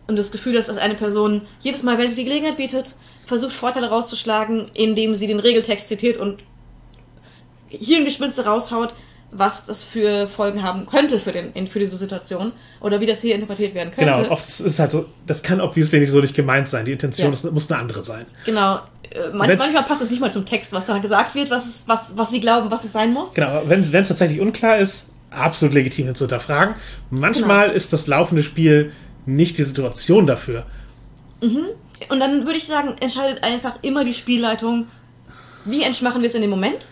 und 0.06 0.16
das 0.16 0.30
Gefühl 0.30 0.56
hast, 0.56 0.68
dass 0.68 0.78
eine 0.78 0.94
Person 0.94 1.42
jedes 1.60 1.82
Mal, 1.82 1.98
wenn 1.98 2.08
sie 2.08 2.16
die 2.16 2.24
Gelegenheit 2.24 2.56
bietet, 2.56 2.96
versucht 3.24 3.52
Vorteile 3.52 3.88
rauszuschlagen, 3.88 4.70
indem 4.74 5.16
sie 5.16 5.26
den 5.26 5.40
Regeltext 5.40 5.88
zitiert 5.88 6.16
und 6.16 6.42
Hirngespinste 7.68 8.44
raushaut, 8.44 8.94
was 9.38 9.66
das 9.66 9.82
für 9.82 10.28
Folgen 10.28 10.62
haben 10.62 10.86
könnte 10.86 11.18
für, 11.18 11.32
den, 11.32 11.66
für 11.68 11.78
diese 11.78 11.96
Situation 11.96 12.52
oder 12.80 13.00
wie 13.00 13.06
das 13.06 13.20
hier 13.20 13.34
interpretiert 13.34 13.74
werden 13.74 13.90
könnte. 13.92 14.12
Genau, 14.12 14.30
oft 14.30 14.48
ist 14.48 14.60
es 14.60 14.78
halt 14.78 14.90
so, 14.90 15.06
das 15.26 15.42
kann 15.42 15.60
obviously 15.60 16.00
nicht 16.00 16.10
so 16.10 16.20
nicht 16.20 16.34
gemeint 16.34 16.68
sein. 16.68 16.84
Die 16.84 16.92
Intention 16.92 17.28
Ja. 17.28 17.32
ist, 17.34 17.50
muss 17.52 17.70
eine 17.70 17.80
andere 17.80 18.02
sein. 18.02 18.26
Genau. 18.44 18.80
Äh, 19.10 19.30
man, 19.34 19.48
manchmal 19.56 19.84
passt 19.84 20.02
es 20.02 20.10
nicht 20.10 20.20
mal 20.20 20.30
zum 20.30 20.46
Text, 20.46 20.72
was 20.72 20.86
da 20.86 20.98
gesagt 20.98 21.34
wird, 21.34 21.50
was, 21.50 21.66
es, 21.66 21.88
was, 21.88 22.16
was 22.16 22.30
sie 22.30 22.40
glauben, 22.40 22.70
was 22.70 22.84
es 22.84 22.92
sein 22.92 23.12
muss. 23.12 23.34
Genau, 23.34 23.62
wenn 23.66 23.80
es 23.82 23.90
tatsächlich 24.08 24.40
unklar 24.40 24.78
ist, 24.78 25.10
absolut 25.30 25.74
legitim 25.74 26.14
zu 26.14 26.24
hinterfragen. 26.24 26.74
Manchmal 27.10 27.66
Genau. 27.66 27.76
ist 27.76 27.92
das 27.92 28.06
laufende 28.06 28.42
Spiel 28.42 28.92
nicht 29.26 29.58
die 29.58 29.64
Situation 29.64 30.26
dafür. 30.26 30.64
Und 31.40 32.20
dann 32.20 32.46
würde 32.46 32.56
ich 32.56 32.64
sagen, 32.66 32.94
entscheidet 33.00 33.42
einfach 33.42 33.78
immer 33.82 34.04
die 34.04 34.14
Spielleitung, 34.14 34.86
wie 35.64 35.84
entsch- 35.84 36.04
machen 36.04 36.22
wir 36.22 36.28
es 36.28 36.34
in 36.34 36.42
dem 36.42 36.50
Moment. 36.50 36.88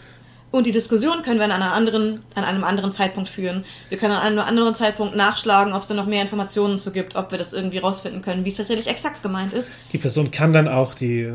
Und 0.55 0.69
die 0.69 0.71
Diskussion 0.71 1.23
können 1.23 1.41
wir 1.41 1.47
an, 1.47 1.51
einer 1.51 1.73
anderen, 1.73 2.21
an 2.37 2.45
einem 2.45 2.63
anderen 2.63 2.93
Zeitpunkt 2.93 3.29
führen. 3.29 3.65
Wir 3.89 3.99
können 3.99 4.13
an 4.13 4.21
einem 4.21 4.39
anderen 4.39 4.77
Zeitpunkt 4.77 5.17
nachschlagen, 5.17 5.73
ob 5.73 5.83
es 5.83 5.89
da 5.89 5.95
noch 5.95 6.07
mehr 6.07 6.23
Informationen 6.23 6.79
zu 6.79 6.93
gibt, 6.93 7.17
ob 7.17 7.33
wir 7.33 7.39
das 7.39 7.53
irgendwie 7.53 7.79
rausfinden 7.79 8.23
können, 8.23 8.45
wie 8.45 8.51
es 8.51 8.59
tatsächlich 8.59 8.87
exakt 8.87 9.21
gemeint 9.21 9.53
ist. 9.53 9.73
Die 9.93 9.99
Person 9.99 10.31
kann 10.31 10.53
dann 10.53 10.69
auch 10.69 10.95
die, 10.95 11.29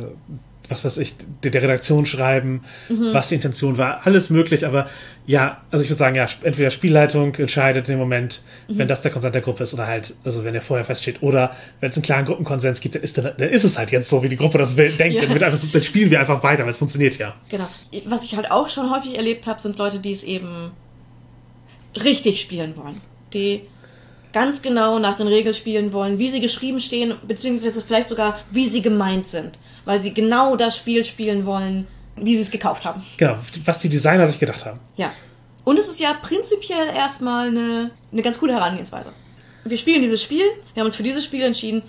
was 0.69 0.85
weiß 0.85 0.97
ich, 0.97 1.15
der 1.43 1.53
Redaktion 1.61 2.05
schreiben, 2.05 2.61
Mhm. 2.89 3.09
was 3.13 3.29
die 3.29 3.35
Intention 3.35 3.77
war, 3.77 4.05
alles 4.05 4.29
möglich, 4.29 4.65
aber 4.65 4.87
ja, 5.25 5.57
also 5.71 5.83
ich 5.83 5.89
würde 5.89 5.97
sagen, 5.99 6.15
ja, 6.15 6.27
entweder 6.43 6.69
Spielleitung 6.71 7.33
entscheidet 7.35 7.87
in 7.87 7.93
dem 7.95 7.99
Moment, 7.99 8.41
Mhm. 8.67 8.77
wenn 8.77 8.87
das 8.87 9.01
der 9.01 9.11
Konsent 9.11 9.33
der 9.35 9.41
Gruppe 9.41 9.63
ist, 9.63 9.73
oder 9.73 9.87
halt, 9.87 10.13
also 10.23 10.43
wenn 10.43 10.53
der 10.53 10.61
vorher 10.61 10.85
feststeht, 10.85 11.21
oder 11.21 11.55
wenn 11.79 11.89
es 11.89 11.95
einen 11.95 12.03
klaren 12.03 12.25
Gruppenkonsens 12.25 12.81
gibt, 12.81 12.95
dann 12.95 13.01
ist, 13.01 13.17
dann, 13.17 13.31
dann 13.37 13.49
ist 13.49 13.63
es 13.63 13.77
halt 13.77 13.91
jetzt 13.91 14.09
so, 14.09 14.21
wie 14.23 14.29
die 14.29 14.37
Gruppe 14.37 14.57
das 14.59 14.77
will, 14.77 14.91
denkt, 14.91 15.15
Ja. 15.15 15.25
dann, 15.25 15.43
einfach, 15.43 15.67
dann 15.71 15.83
spielen 15.83 16.11
wir 16.11 16.19
einfach 16.19 16.43
weiter, 16.43 16.63
weil 16.63 16.69
es 16.71 16.77
funktioniert 16.77 17.17
ja. 17.17 17.35
Genau. 17.49 17.67
Was 18.05 18.23
ich 18.23 18.35
halt 18.35 18.51
auch 18.51 18.69
schon 18.69 18.91
häufig 18.91 19.15
erlebt 19.17 19.47
habe, 19.47 19.59
sind 19.61 19.77
Leute, 19.77 19.99
die 19.99 20.11
es 20.11 20.23
eben 20.23 20.71
richtig 22.03 22.41
spielen 22.41 22.75
wollen. 22.77 23.01
Die 23.33 23.61
ganz 24.33 24.61
genau 24.61 24.99
nach 24.99 25.15
den 25.15 25.27
Regeln 25.27 25.53
spielen 25.53 25.91
wollen, 25.93 26.19
wie 26.19 26.29
sie 26.29 26.39
geschrieben 26.39 26.79
stehen, 26.79 27.15
beziehungsweise 27.27 27.81
vielleicht 27.81 28.09
sogar, 28.09 28.39
wie 28.51 28.65
sie 28.65 28.81
gemeint 28.81 29.27
sind. 29.27 29.57
Weil 29.85 30.01
sie 30.01 30.13
genau 30.13 30.55
das 30.55 30.77
Spiel 30.77 31.03
spielen 31.05 31.45
wollen, 31.45 31.87
wie 32.15 32.35
sie 32.35 32.41
es 32.41 32.51
gekauft 32.51 32.85
haben. 32.85 33.03
Genau, 33.17 33.35
was 33.65 33.79
die 33.79 33.89
Designer 33.89 34.25
sich 34.27 34.39
gedacht 34.39 34.65
haben. 34.65 34.79
Ja. 34.97 35.11
Und 35.63 35.77
es 35.79 35.89
ist 35.89 35.99
ja 35.99 36.13
prinzipiell 36.13 36.87
erstmal 36.95 37.47
eine, 37.49 37.91
eine 38.11 38.21
ganz 38.21 38.39
coole 38.39 38.53
Herangehensweise. 38.53 39.11
Wir 39.65 39.77
spielen 39.77 40.01
dieses 40.01 40.21
Spiel, 40.23 40.43
wir 40.73 40.81
haben 40.81 40.87
uns 40.87 40.95
für 40.95 41.03
dieses 41.03 41.23
Spiel 41.23 41.43
entschieden, 41.43 41.81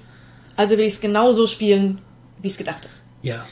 also 0.56 0.76
will 0.76 0.84
ich 0.86 0.94
es 0.94 1.00
genauso 1.00 1.46
spielen, 1.46 2.00
wie 2.42 2.48
es 2.48 2.58
gedacht 2.58 2.84
ist. 2.84 3.04
Ja. 3.22 3.46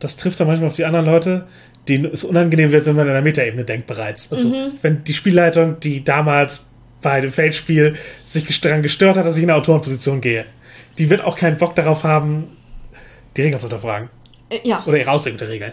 Das 0.00 0.16
trifft 0.16 0.38
dann 0.40 0.48
manchmal 0.48 0.68
auf 0.68 0.76
die 0.76 0.84
anderen 0.84 1.06
Leute, 1.06 1.46
denen 1.88 2.04
es 2.12 2.24
unangenehm 2.24 2.72
wird, 2.72 2.86
wenn 2.86 2.96
man 2.96 3.06
in 3.06 3.12
der 3.14 3.22
Metaebene 3.22 3.64
denkt 3.64 3.86
bereits. 3.86 4.30
Also, 4.32 4.48
Mhm. 4.48 4.72
wenn 4.82 5.04
die 5.04 5.14
Spielleitung, 5.14 5.80
die 5.80 6.04
damals 6.04 6.70
bei 7.04 7.20
dem 7.20 7.30
Fate-Spiel 7.30 7.94
sich 8.24 8.60
daran 8.60 8.82
gestört 8.82 9.16
hat, 9.16 9.24
dass 9.24 9.36
ich 9.36 9.44
in 9.44 9.50
eine 9.50 9.58
Autorenposition 9.60 10.20
gehe, 10.20 10.44
die 10.98 11.08
wird 11.10 11.22
auch 11.22 11.36
keinen 11.36 11.56
Bock 11.58 11.76
darauf 11.76 12.02
haben, 12.02 12.48
die 13.36 13.42
Regeln 13.42 13.60
zu 13.60 13.66
hinterfragen. 13.68 14.08
Äh, 14.50 14.58
ja, 14.64 14.82
Oder 14.86 14.98
ihre 14.98 15.10
Auslegung 15.12 15.38
der 15.38 15.48
Regeln. 15.48 15.72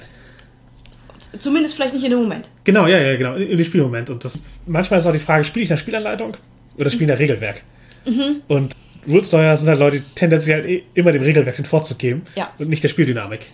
zumindest 1.39 1.75
vielleicht 1.75 1.93
nicht 1.93 2.03
in 2.03 2.11
dem 2.11 2.19
Moment. 2.21 2.49
Genau, 2.63 2.85
ja, 2.87 2.99
ja, 2.99 3.15
genau. 3.15 3.35
In 3.35 3.57
dem 3.57 3.65
Spielmoment. 3.65 4.09
Und 4.09 4.23
das, 4.23 4.39
manchmal 4.65 4.99
ist 4.99 5.07
auch 5.07 5.13
die 5.13 5.19
Frage, 5.19 5.43
spiele 5.43 5.63
ich 5.63 5.69
der 5.69 5.77
Spielanleitung 5.77 6.37
oder 6.77 6.89
spiele 6.89 6.95
ich 6.95 7.01
in 7.01 7.07
der 7.07 7.19
Regelwerk? 7.19 7.61
Mhm. 8.05 8.41
Und 8.47 8.75
Rules-Lawyer 9.07 9.57
sind 9.57 9.67
halt 9.69 9.79
Leute, 9.79 9.99
die 10.01 10.05
tendenziell 10.15 10.61
halt 10.61 10.69
eh 10.69 10.83
immer 10.93 11.11
dem 11.11 11.23
Regelwerk 11.23 11.55
den 11.55 11.65
Vorzug 11.65 11.97
geben 11.97 12.23
Ja. 12.35 12.51
und 12.59 12.69
nicht 12.69 12.83
der 12.83 12.89
Spieldynamik. 12.89 13.47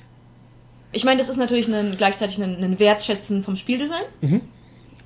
Ich 0.94 1.04
meine, 1.04 1.18
das 1.20 1.30
ist 1.30 1.38
natürlich 1.38 1.68
ein, 1.68 1.96
gleichzeitig 1.98 2.42
ein, 2.42 2.64
ein 2.64 2.80
Wertschätzen 2.80 3.44
vom 3.44 3.56
Spieldesign. 3.56 4.42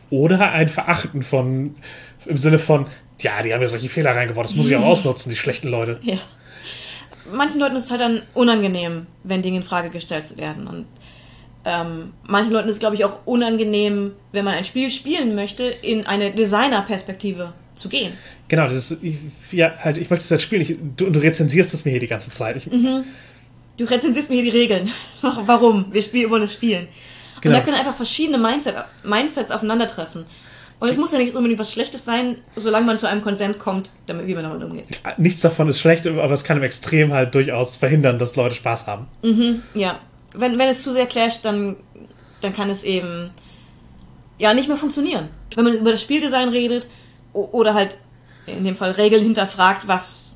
Oder 0.09 0.51
ein 0.51 0.67
Verachten 0.69 1.24
von, 1.24 1.76
im 2.26 2.38
Sinne 2.38 2.59
von, 2.59 2.88
ja, 3.19 3.41
die 3.43 3.53
haben 3.53 3.61
ja 3.61 3.67
solche 3.67 3.89
Fehler 3.89 4.15
reingebaut, 4.15 4.45
das 4.45 4.55
muss 4.55 4.67
ich 4.67 4.76
auch 4.76 4.86
ausnutzen, 4.86 5.30
die 5.30 5.36
schlechten 5.36 5.67
Leute. 5.69 5.99
Ja. 6.03 6.17
Manchen 7.32 7.59
Leuten 7.59 7.76
ist 7.76 7.86
es 7.86 7.91
halt 7.91 8.01
dann 8.01 8.22
unangenehm, 8.34 9.07
wenn 9.24 9.41
Dinge 9.41 9.57
in 9.57 9.63
Frage 9.63 9.89
gestellt 9.89 10.38
werden. 10.38 10.67
Und 10.67 10.86
ähm, 11.65 12.13
manchen 12.28 12.51
Leuten 12.51 12.67
ist 12.67 12.76
es, 12.76 12.80
glaube 12.80 12.95
ich, 12.95 13.05
auch 13.05 13.19
unangenehm, 13.26 14.13
wenn 14.32 14.43
man 14.43 14.55
ein 14.55 14.63
Spiel 14.63 14.89
spielen 14.89 15.36
möchte, 15.36 15.63
in 15.63 16.05
eine 16.07 16.32
Designer-Perspektive 16.32 17.53
zu 17.76 17.89
gehen. 17.89 18.13
Genau, 18.47 18.63
das 18.67 18.91
ist, 18.91 19.03
ich, 19.03 19.15
ja, 19.51 19.74
halt, 19.78 19.97
ich 19.97 20.09
möchte 20.09 20.24
es 20.26 20.32
halt 20.32 20.41
spielen, 20.41 20.61
ich, 20.61 20.76
du, 20.97 21.09
du 21.09 21.19
rezensierst 21.19 21.74
es 21.74 21.86
mir 21.86 21.91
hier 21.91 21.99
die 21.99 22.07
ganze 22.07 22.32
Zeit. 22.32 22.57
Ich, 22.57 22.69
Du 23.78 23.86
rezensierst 23.86 24.30
mir 24.30 24.36
hier 24.41 24.51
die 24.51 24.57
Regeln. 24.57 24.89
Warum? 25.22 25.91
Wir 25.91 26.01
spielen, 26.01 26.30
wollen 26.30 26.43
es 26.43 26.53
spielen. 26.53 26.88
Und 27.36 27.41
Genau. 27.41 27.57
da 27.57 27.63
können 27.63 27.78
einfach 27.78 27.95
verschiedene 27.95 28.38
Mindset, 28.38 28.76
Mindsets 29.03 29.49
aufeinandertreffen. 29.49 30.26
Und 30.82 30.89
es 30.89 30.97
muss 30.97 31.11
ja 31.11 31.19
nicht 31.19 31.36
unbedingt 31.36 31.59
was 31.59 31.71
Schlechtes 31.71 32.05
sein, 32.05 32.38
solange 32.55 32.88
man 32.88 32.97
zu 32.97 33.07
einem 33.07 33.21
Konsent 33.21 33.59
kommt, 33.59 33.91
damit, 34.07 34.25
wie 34.25 34.34
man 34.34 34.43
damit 34.43 34.63
umgeht. 34.63 34.88
Nichts 35.17 35.41
davon 35.41 35.69
ist 35.69 35.79
schlecht, 35.79 36.07
aber 36.07 36.32
es 36.32 36.43
kann 36.43 36.57
im 36.57 36.63
Extrem 36.63 37.13
halt 37.13 37.36
durchaus 37.36 37.75
verhindern, 37.75 38.17
dass 38.17 38.36
Leute 38.36 38.55
Spaß 38.55 38.88
haben. 38.88 39.05
Ja, 39.75 39.99
wenn, 40.34 40.57
wenn 40.57 40.69
es 40.69 40.82
zu 40.82 40.91
sehr 40.91 41.05
clasht, 41.05 41.45
dann, 41.45 41.75
dann 42.41 42.55
kann 42.55 42.71
es 42.71 42.84
eben 42.84 43.29
ja 44.39 44.55
nicht 44.55 44.69
mehr 44.69 44.77
funktionieren. 44.77 45.29
Wenn 45.55 45.65
man 45.65 45.73
über 45.75 45.91
das 45.91 46.01
Spieldesign 46.01 46.49
redet 46.49 46.88
oder 47.32 47.75
halt 47.75 47.99
in 48.47 48.63
dem 48.63 48.75
Fall 48.75 48.89
Regeln 48.89 49.23
hinterfragt, 49.23 49.88
was 49.88 50.36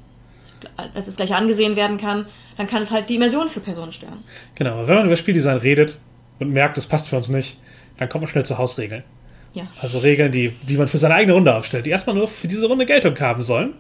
als 0.93 1.08
das 1.08 1.16
gleich 1.16 1.34
angesehen 1.34 1.76
werden 1.76 1.98
kann, 1.98 2.28
dann 2.58 2.68
kann 2.68 2.84
es 2.84 2.91
halt 2.91 3.10
die 3.10 3.16
Immersion 3.16 3.50
für 3.50 3.62
Personen 3.62 3.93
stören. 3.93 4.24
Genau, 4.54 4.74
aber 4.74 4.88
wenn 4.88 4.96
man 4.96 5.06
über 5.08 5.18
Spieldesign 5.18 5.58
redet 5.58 5.98
und 6.38 6.52
merkt, 6.52 6.78
das 6.78 6.86
passt 6.86 7.08
für 7.08 7.16
uns 7.16 7.30
nicht, 7.30 7.58
dann 7.98 8.10
kommt 8.10 8.22
man 8.22 8.30
schnell 8.30 8.46
zu 8.46 8.60
Hausregeln. 8.60 9.04
Ja. 9.56 9.68
Also 9.82 9.99
Regeln, 9.99 10.32
die, 10.32 10.49
die 10.68 10.78
man 10.78 10.88
für 10.88 10.99
seine 10.99 11.16
eigene 11.16 11.34
Runde 11.34 11.56
aufstellt, 11.56 11.88
die 11.88 11.89
erstmal 11.89 12.16
nur 12.16 12.28
für 12.28 12.47
diese 12.47 12.68
Runde 12.68 12.86
Geltung 12.86 13.20
haben 13.20 13.41
sollen. 13.41 13.74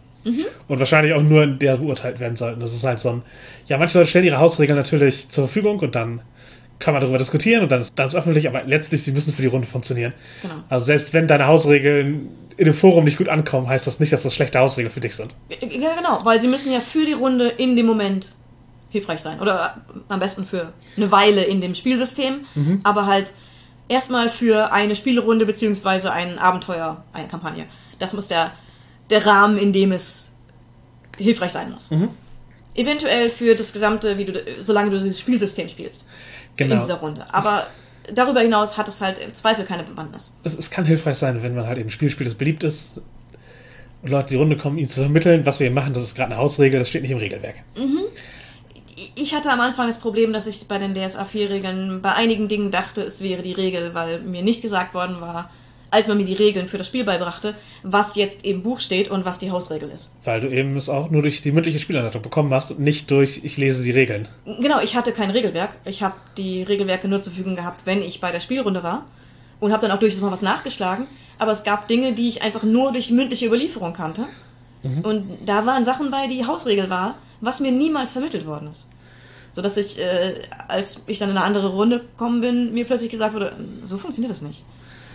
Und 0.67 0.79
wahrscheinlich 0.79 1.13
auch 1.13 1.21
nur 1.21 1.43
in 1.43 1.59
der 1.59 1.77
beurteilt 1.77 2.19
werden 2.19 2.35
sollten. 2.35 2.59
Das 2.59 2.73
ist 2.73 2.83
halt 2.83 2.97
so 2.97 3.09
ein. 3.09 3.21
Ja, 3.67 3.77
manche 3.77 3.99
Leute 3.99 4.09
stellen 4.09 4.25
ihre 4.25 4.39
Hausregeln 4.39 4.75
natürlich 4.75 5.29
zur 5.29 5.47
Verfügung 5.47 5.77
und 5.77 5.93
dann 5.93 6.21
kann 6.79 6.95
man 6.95 7.01
darüber 7.01 7.19
diskutieren 7.19 7.61
und 7.61 7.71
dann 7.71 7.81
ist 7.81 7.93
das 7.95 8.15
öffentlich, 8.15 8.47
aber 8.47 8.63
letztlich, 8.63 9.03
sie 9.03 9.11
müssen 9.11 9.33
für 9.33 9.43
die 9.43 9.47
Runde 9.47 9.67
funktionieren. 9.67 10.13
Genau. 10.41 10.55
Also 10.67 10.87
selbst 10.87 11.13
wenn 11.13 11.27
deine 11.27 11.45
Hausregeln 11.45 12.29
in 12.57 12.65
dem 12.65 12.73
Forum 12.73 13.03
nicht 13.03 13.17
gut 13.17 13.29
ankommen, 13.29 13.67
heißt 13.67 13.85
das 13.85 13.99
nicht, 13.99 14.11
dass 14.13 14.23
das 14.23 14.33
schlechte 14.33 14.57
Hausregeln 14.57 14.91
für 14.91 14.99
dich 14.99 15.15
sind. 15.15 15.35
Ja, 15.49 15.93
genau, 15.95 16.19
weil 16.23 16.41
sie 16.41 16.47
müssen 16.47 16.71
ja 16.71 16.79
für 16.79 17.05
die 17.05 17.13
Runde 17.13 17.49
in 17.49 17.75
dem 17.75 17.85
Moment 17.85 18.29
hilfreich 18.89 19.19
sein. 19.19 19.39
Oder 19.39 19.81
am 20.07 20.19
besten 20.19 20.47
für 20.47 20.73
eine 20.97 21.11
Weile 21.11 21.43
in 21.43 21.61
dem 21.61 21.75
Spielsystem, 21.75 22.45
aber 22.83 23.05
halt 23.05 23.31
erstmal 23.87 24.29
für 24.29 24.71
eine 24.71 24.95
Spielrunde 24.95 25.45
beziehungsweise 25.45 26.11
ein 26.11 26.39
Abenteuer, 26.39 27.03
eine 27.13 27.27
Kampagne. 27.27 27.65
Das 27.99 28.13
muss 28.13 28.27
der, 28.27 28.51
der 29.09 29.25
Rahmen, 29.25 29.57
in 29.57 29.73
dem 29.73 29.91
es 29.91 30.33
hilfreich 31.17 31.51
sein 31.51 31.71
muss. 31.71 31.89
Eventuell 32.73 33.29
für 33.29 33.55
das 33.55 33.71
gesamte, 33.71 34.17
wie 34.17 34.25
du, 34.25 34.43
solange 34.59 34.89
du 34.91 34.99
dieses 34.99 35.19
Spielsystem 35.19 35.69
spielst 35.69 36.05
in 36.57 36.67
Genau. 36.69 36.81
dieser 36.81 36.95
Runde. 36.95 37.25
Aber 37.33 37.67
darüber 38.13 38.41
hinaus 38.41 38.77
hat 38.77 38.87
es 38.87 39.01
halt 39.01 39.17
im 39.19 39.33
Zweifel 39.33 39.65
keine 39.65 39.83
Bewandtnis. 39.83 40.31
Es, 40.43 40.57
es 40.57 40.69
kann 40.69 40.85
hilfreich 40.85 41.17
sein, 41.17 41.41
wenn 41.41 41.55
man 41.55 41.67
halt 41.67 41.77
eben 41.77 41.87
ein 41.87 41.91
Spiel 41.91 42.09
spielt, 42.09 42.27
das 42.29 42.35
beliebt 42.35 42.63
ist 42.63 42.99
und 44.01 44.09
Leute 44.11 44.27
in 44.27 44.31
die 44.31 44.35
Runde 44.37 44.57
kommen, 44.57 44.77
ihnen 44.77 44.87
zu 44.89 45.01
vermitteln, 45.01 45.45
was 45.45 45.59
wir 45.59 45.67
hier 45.67 45.73
machen, 45.73 45.93
das 45.93 46.03
ist 46.03 46.15
gerade 46.15 46.31
eine 46.33 46.41
Hausregel, 46.41 46.79
das 46.79 46.89
steht 46.89 47.01
nicht 47.01 47.11
im 47.11 47.17
Regelwerk. 47.17 47.55
Ich 49.15 49.35
hatte 49.35 49.51
am 49.51 49.59
Anfang 49.59 49.87
das 49.87 49.99
Problem, 49.99 50.31
dass 50.31 50.47
ich 50.47 50.67
bei 50.67 50.77
den 50.77 50.93
DSA 50.93 51.23
4-Regeln 51.23 52.01
bei 52.01 52.13
einigen 52.13 52.47
Dingen 52.47 52.71
dachte, 52.71 53.01
es 53.01 53.21
wäre 53.21 53.41
die 53.41 53.51
Regel, 53.51 53.93
weil 53.93 54.21
mir 54.21 54.41
nicht 54.41 54.61
gesagt 54.61 54.93
worden 54.93 55.19
war, 55.19 55.49
als 55.91 56.07
man 56.07 56.17
mir 56.17 56.25
die 56.25 56.33
Regeln 56.33 56.67
für 56.67 56.77
das 56.77 56.87
Spiel 56.87 57.03
beibrachte, 57.03 57.55
was 57.83 58.15
jetzt 58.15 58.45
im 58.45 58.63
Buch 58.63 58.79
steht 58.79 59.09
und 59.09 59.25
was 59.25 59.37
die 59.39 59.51
Hausregel 59.51 59.89
ist. 59.89 60.11
Weil 60.23 60.41
du 60.41 60.47
eben 60.49 60.77
es 60.77 60.87
auch 60.87 61.09
nur 61.09 61.21
durch 61.21 61.41
die 61.41 61.51
mündliche 61.51 61.79
Spielanleitung 61.79 62.21
bekommen 62.21 62.53
hast 62.53 62.71
und 62.71 62.79
nicht 62.79 63.11
durch, 63.11 63.41
ich 63.43 63.57
lese 63.57 63.83
die 63.83 63.91
Regeln. 63.91 64.29
Genau, 64.45 64.79
ich 64.79 64.95
hatte 64.95 65.11
kein 65.11 65.29
Regelwerk. 65.29 65.75
Ich 65.83 66.01
habe 66.01 66.15
die 66.37 66.63
Regelwerke 66.63 67.07
nur 67.07 67.19
zur 67.19 67.33
Verfügung 67.33 67.55
gehabt, 67.57 67.81
wenn 67.85 68.01
ich 68.01 68.21
bei 68.21 68.31
der 68.31 68.39
Spielrunde 68.39 68.81
war. 68.83 69.05
Und 69.59 69.71
habe 69.71 69.81
dann 69.81 69.91
auch 69.91 69.99
durchaus 69.99 70.21
mal 70.21 70.31
was 70.31 70.41
nachgeschlagen. 70.41 71.07
Aber 71.37 71.51
es 71.51 71.63
gab 71.63 71.87
Dinge, 71.87 72.13
die 72.13 72.27
ich 72.27 72.41
einfach 72.41 72.63
nur 72.63 72.91
durch 72.91 73.09
mündliche 73.11 73.45
Überlieferung 73.45 73.93
kannte. 73.93 74.25
Und 75.01 75.39
da 75.45 75.65
waren 75.65 75.83
Sachen 75.83 76.11
bei, 76.11 76.27
die 76.27 76.45
Hausregel 76.45 76.91
war, 76.91 77.15
was 77.45 77.59
mir 77.59 77.71
niemals 77.71 78.11
vermittelt 78.11 78.45
worden 78.45 78.69
ist. 78.71 78.89
Sodass 79.51 79.77
ich, 79.77 79.99
äh, 79.99 80.41
als 80.67 81.01
ich 81.07 81.19
dann 81.19 81.29
in 81.29 81.37
eine 81.37 81.45
andere 81.45 81.69
Runde 81.69 81.99
gekommen 81.99 82.41
bin, 82.41 82.73
mir 82.73 82.85
plötzlich 82.85 83.09
gesagt 83.09 83.33
wurde, 83.33 83.55
so 83.83 83.97
funktioniert 83.97 84.31
das 84.31 84.41
nicht. 84.41 84.65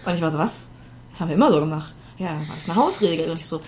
Und 0.07 0.15
ich 0.15 0.23
war 0.23 0.31
so, 0.31 0.39
was? 0.39 0.69
Das 1.11 1.21
haben 1.21 1.29
wir 1.29 1.35
immer 1.35 1.53
so 1.53 1.61
gemacht. 1.61 1.95
Ja, 2.17 2.29
dann 2.29 2.49
war 2.49 2.57
das 2.57 2.69
eine 2.69 2.79
Hausregel. 2.79 3.31
Und 3.31 3.39
ich 3.39 3.47
so, 3.47 3.61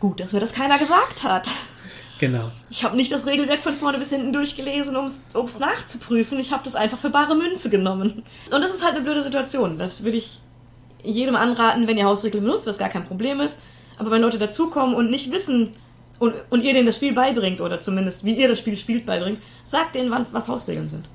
gut, 0.00 0.18
dass 0.18 0.32
mir 0.32 0.40
das 0.40 0.52
keiner 0.52 0.78
gesagt 0.78 1.22
hat. 1.22 1.48
Genau. 2.18 2.50
Ich 2.68 2.84
habe 2.84 2.96
nicht 2.96 3.10
das 3.12 3.24
Regelwerk 3.24 3.62
von 3.62 3.74
vorne 3.74 3.98
bis 3.98 4.10
hinten 4.10 4.32
durchgelesen, 4.32 4.96
um 4.96 5.06
es 5.06 5.58
nachzuprüfen. 5.58 6.38
Ich 6.38 6.52
habe 6.52 6.64
das 6.64 6.74
einfach 6.74 6.98
für 6.98 7.10
bare 7.10 7.34
Münze 7.34 7.70
genommen. 7.70 8.24
Und 8.50 8.60
das 8.60 8.74
ist 8.74 8.84
halt 8.84 8.94
eine 8.94 9.04
blöde 9.04 9.22
Situation. 9.22 9.78
Das 9.78 10.04
würde 10.04 10.18
ich 10.18 10.40
jedem 11.02 11.34
anraten, 11.34 11.86
wenn 11.86 11.96
ihr 11.96 12.04
Hausregeln 12.04 12.44
benutzt, 12.44 12.66
was 12.66 12.76
gar 12.78 12.90
kein 12.90 13.06
Problem 13.06 13.40
ist. 13.40 13.58
Aber 13.98 14.10
wenn 14.10 14.22
Leute 14.22 14.38
dazukommen 14.38 14.94
und 14.94 15.10
nicht 15.10 15.32
wissen, 15.32 15.70
und, 16.20 16.34
und 16.50 16.62
ihr 16.62 16.72
denen 16.72 16.86
das 16.86 16.96
Spiel 16.96 17.12
beibringt, 17.12 17.60
oder 17.60 17.80
zumindest 17.80 18.24
wie 18.24 18.34
ihr 18.34 18.46
das 18.46 18.60
Spiel 18.60 18.76
spielt 18.76 19.04
beibringt, 19.06 19.40
sagt 19.64 19.96
denen, 19.96 20.12
was, 20.12 20.32
was 20.32 20.48
Hausregeln 20.48 20.88
sind. 20.88 21.08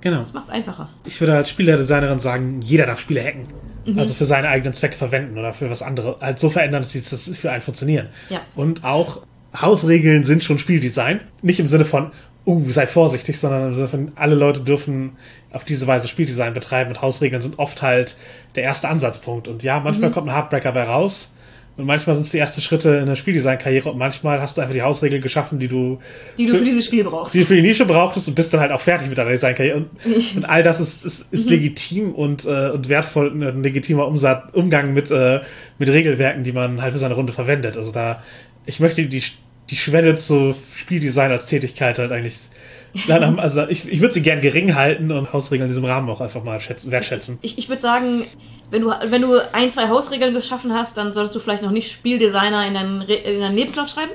Genau. 0.00 0.18
Das 0.18 0.32
macht's 0.34 0.50
einfacher. 0.50 0.90
Ich 1.06 1.18
würde 1.20 1.34
als 1.34 1.48
Spielerdesignerin 1.48 2.18
sagen, 2.18 2.60
jeder 2.62 2.86
darf 2.86 3.00
Spiele 3.00 3.22
hacken. 3.24 3.48
Also 3.96 4.14
für 4.14 4.24
seine 4.26 4.48
eigenen 4.48 4.72
Zwecke 4.72 4.96
verwenden 4.96 5.38
oder 5.38 5.52
für 5.52 5.68
was 5.70 5.82
anderes. 5.82 6.16
Halt 6.20 6.38
so 6.38 6.48
verändern, 6.50 6.82
dass 6.82 6.92
sie- 6.92 7.34
für 7.34 7.50
einen 7.50 7.62
funktionieren. 7.62 8.08
Ja. 8.30 8.40
Und 8.54 8.84
auch 8.84 9.22
Hausregeln 9.58 10.24
sind 10.24 10.42
schon 10.44 10.58
Spieldesign. 10.58 11.20
Nicht 11.42 11.60
im 11.60 11.66
Sinne 11.66 11.84
von, 11.84 12.10
uh, 12.46 12.70
sei 12.70 12.86
vorsichtig, 12.86 13.38
sondern 13.38 13.68
im 13.68 13.74
Sinne 13.74 13.88
von, 13.88 14.12
alle 14.16 14.34
Leute 14.34 14.60
dürfen 14.60 15.16
auf 15.52 15.64
diese 15.64 15.86
Weise 15.86 16.08
Spieldesign 16.08 16.52
betreiben 16.54 16.90
und 16.90 17.00
Hausregeln 17.02 17.40
sind 17.42 17.58
oft 17.58 17.82
halt 17.82 18.16
der 18.56 18.62
erste 18.64 18.88
Ansatzpunkt. 18.88 19.48
Und 19.48 19.62
ja, 19.62 19.80
manchmal 19.80 20.10
kommt 20.10 20.28
ein 20.28 20.34
Heartbreaker 20.34 20.72
bei 20.72 20.84
raus. 20.84 21.33
Und 21.76 21.86
manchmal 21.86 22.14
sind 22.14 22.24
es 22.24 22.30
die 22.30 22.38
ersten 22.38 22.60
Schritte 22.60 22.90
in 22.96 23.06
der 23.06 23.16
Spieldesign-Karriere 23.16 23.90
und 23.90 23.98
manchmal 23.98 24.40
hast 24.40 24.56
du 24.56 24.60
einfach 24.60 24.74
die 24.74 24.82
Hausregel 24.82 25.20
geschaffen, 25.20 25.58
die 25.58 25.66
du 25.66 25.98
Die 26.38 26.46
du 26.46 26.56
für 26.56 26.64
dieses 26.64 26.84
Spiel 26.84 27.02
brauchst. 27.02 27.34
die 27.34 27.40
du 27.40 27.46
für 27.46 27.56
die 27.56 27.62
Nische 27.62 27.84
brauchtest 27.84 28.28
und 28.28 28.34
bist 28.34 28.54
dann 28.54 28.60
halt 28.60 28.70
auch 28.70 28.80
fertig 28.80 29.08
mit 29.08 29.18
deiner 29.18 29.30
Designkarriere. 29.30 29.78
Und, 29.78 29.90
und 30.36 30.44
all 30.44 30.62
das 30.62 30.78
ist, 30.78 31.04
ist, 31.04 31.32
ist 31.32 31.50
legitim 31.50 32.12
und, 32.12 32.44
äh, 32.44 32.70
und 32.70 32.88
wertvoll, 32.88 33.30
ein 33.30 33.62
legitimer 33.62 34.06
Umsatz, 34.06 34.52
Umgang 34.52 34.94
mit, 34.94 35.10
äh, 35.10 35.40
mit 35.78 35.88
Regelwerken, 35.88 36.44
die 36.44 36.52
man 36.52 36.80
halt 36.80 36.92
für 36.92 37.00
seine 37.00 37.14
Runde 37.14 37.32
verwendet. 37.32 37.76
Also 37.76 37.90
da, 37.90 38.22
ich 38.66 38.78
möchte 38.78 39.04
die, 39.06 39.22
die 39.70 39.76
Schwelle 39.76 40.14
zu 40.14 40.54
Spieldesign 40.76 41.32
als 41.32 41.46
Tätigkeit 41.46 41.98
halt 41.98 42.12
eigentlich, 42.12 42.38
also 43.08 43.66
ich, 43.68 43.90
ich 43.90 44.00
würde 44.00 44.14
sie 44.14 44.22
gern 44.22 44.40
gering 44.40 44.76
halten 44.76 45.10
und 45.10 45.32
Hausregeln 45.32 45.68
in 45.68 45.74
diesem 45.74 45.84
Rahmen 45.84 46.08
auch 46.08 46.20
einfach 46.20 46.44
mal 46.44 46.60
schätzen, 46.60 46.92
wertschätzen. 46.92 47.38
Ich, 47.42 47.58
ich 47.58 47.68
würde 47.68 47.82
sagen, 47.82 48.22
wenn 48.70 48.82
du, 48.82 48.88
wenn 48.90 49.22
du 49.22 49.38
ein, 49.52 49.70
zwei 49.70 49.88
Hausregeln 49.88 50.34
geschaffen 50.34 50.72
hast, 50.72 50.96
dann 50.96 51.12
solltest 51.12 51.34
du 51.36 51.40
vielleicht 51.40 51.62
noch 51.62 51.70
nicht 51.70 51.90
Spieldesigner 51.92 52.66
in 52.66 52.74
deinen, 52.74 53.02
Re- 53.02 53.14
in 53.14 53.40
deinen 53.40 53.56
Lebenslauf 53.56 53.88
schreiben. 53.88 54.12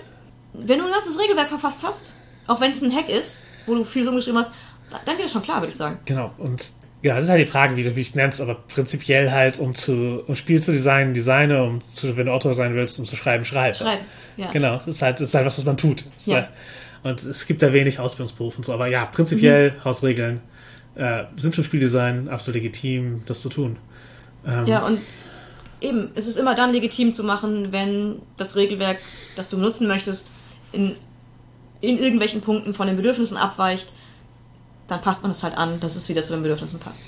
Wenn 0.54 0.80
du 0.80 0.86
ein 0.86 0.92
ganzes 0.92 1.20
Regelwerk 1.20 1.50
verfasst 1.50 1.84
hast, 1.86 2.16
auch 2.48 2.60
wenn 2.60 2.72
es 2.72 2.82
ein 2.82 2.92
Hack 2.94 3.10
ist, 3.10 3.44
wo 3.66 3.76
du 3.76 3.84
viel 3.84 4.08
umgeschrieben 4.08 4.40
hast, 4.40 4.52
da- 4.92 5.00
dann 5.06 5.16
geht 5.16 5.26
das 5.26 5.32
schon 5.32 5.44
klar, 5.44 5.62
würde 5.62 5.70
ich 5.72 5.76
sagen. 5.78 6.00
Genau, 6.06 6.32
und 6.38 6.64
ja, 7.02 7.16
das 7.16 7.26
ist 7.26 7.30
halt 7.30 7.40
die 7.40 7.46
Frage, 7.46 7.78
wie 7.78 7.84
du 7.84 7.96
wie 7.96 8.02
ich 8.02 8.14
nennst, 8.16 8.42
aber 8.42 8.56
prinzipiell 8.56 9.32
halt, 9.32 9.60
um 9.60 9.74
zu, 9.74 10.22
um 10.28 10.36
Spiel 10.36 10.62
zu 10.62 10.72
designen, 10.74 11.14
designe, 11.14 11.64
um 11.64 11.82
zu, 11.84 12.18
wenn 12.18 12.26
du 12.26 12.34
Autor 12.34 12.54
sein 12.56 12.76
willst, 12.76 13.00
um 13.00 13.06
zu 13.06 13.16
schreiben, 13.16 13.46
schreibe. 13.46 13.76
Schreiben. 13.76 14.04
Ja. 14.36 14.52
Genau, 14.52 14.76
das 14.78 14.88
ist 14.88 15.02
halt, 15.02 15.20
das 15.22 15.30
ist 15.30 15.36
halt 15.36 15.46
was, 15.46 15.58
was 15.58 15.66
man 15.66 15.78
tut. 15.78 16.04
Ja. 16.26 16.36
halt- 16.36 16.50
Und 17.04 17.24
es 17.24 17.46
gibt 17.46 17.62
da 17.62 17.72
wenig 17.72 18.00
Ausbildungsberufe 18.00 18.58
und 18.58 18.64
so, 18.66 18.74
aber 18.74 18.88
ja, 18.88 19.06
prinzipiell 19.06 19.72
Mhm. 19.72 19.86
Hausregeln 19.86 20.42
äh, 20.96 21.24
sind 21.38 21.56
schon 21.56 21.64
Spieldesign 21.64 22.28
absolut 22.28 22.56
legitim, 22.62 23.22
das 23.26 23.40
zu 23.40 23.48
tun. 23.48 23.78
Ähm, 24.46 24.66
Ja, 24.68 24.86
und 24.86 25.00
eben, 25.82 26.12
es 26.16 26.28
ist 26.28 26.38
immer 26.38 26.56
dann 26.56 26.72
legitim 26.74 27.14
zu 27.14 27.24
machen, 27.24 27.72
wenn 27.72 28.22
das 28.38 28.56
Regelwerk, 28.56 29.00
das 29.36 29.50
du 29.50 29.58
benutzen 29.58 29.88
möchtest, 29.88 30.32
in, 30.72 30.96
in 31.82 31.98
irgendwelchen 31.98 32.42
Punkten 32.42 32.74
von 32.74 32.88
den 32.88 32.96
Bedürfnissen 32.98 33.38
abweicht, 33.38 33.94
dann 34.88 35.02
passt 35.02 35.22
man 35.22 35.32
es 35.32 35.44
halt 35.44 35.58
an, 35.58 35.80
dass 35.80 35.96
es 35.96 36.10
wieder 36.10 36.22
zu 36.22 36.34
den 36.34 36.42
Bedürfnissen 36.42 36.80
passt. 36.80 37.04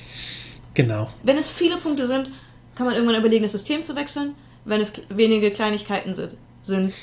Genau. 0.73 1.09
Wenn 1.23 1.37
es 1.37 1.49
viele 1.49 1.77
Punkte 1.77 2.07
sind, 2.07 2.29
kann 2.75 2.85
man 2.85 2.95
irgendwann 2.95 3.19
überlegen, 3.19 3.43
das 3.43 3.51
System 3.51 3.83
zu 3.83 3.95
wechseln. 3.95 4.35
Wenn 4.63 4.79
es 4.79 4.93
wenige 5.09 5.51
Kleinigkeiten 5.51 6.13
sind, 6.13 6.35
sind 6.61 6.93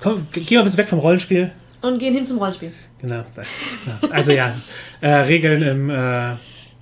Komm, 0.00 0.26
ge- 0.32 0.44
geh 0.44 0.54
mal 0.56 0.60
ein 0.60 0.64
bisschen 0.64 0.78
weg 0.78 0.88
vom 0.88 0.98
Rollenspiel. 0.98 1.50
und 1.80 1.98
gehen 1.98 2.12
hin 2.14 2.24
zum 2.26 2.38
Rollenspiel. 2.38 2.72
Genau. 3.00 3.24
Also 4.10 4.32
ja, 4.32 4.54
äh, 5.00 5.08
Regeln 5.14 5.62
im 5.62 5.90
äh, 5.90 6.32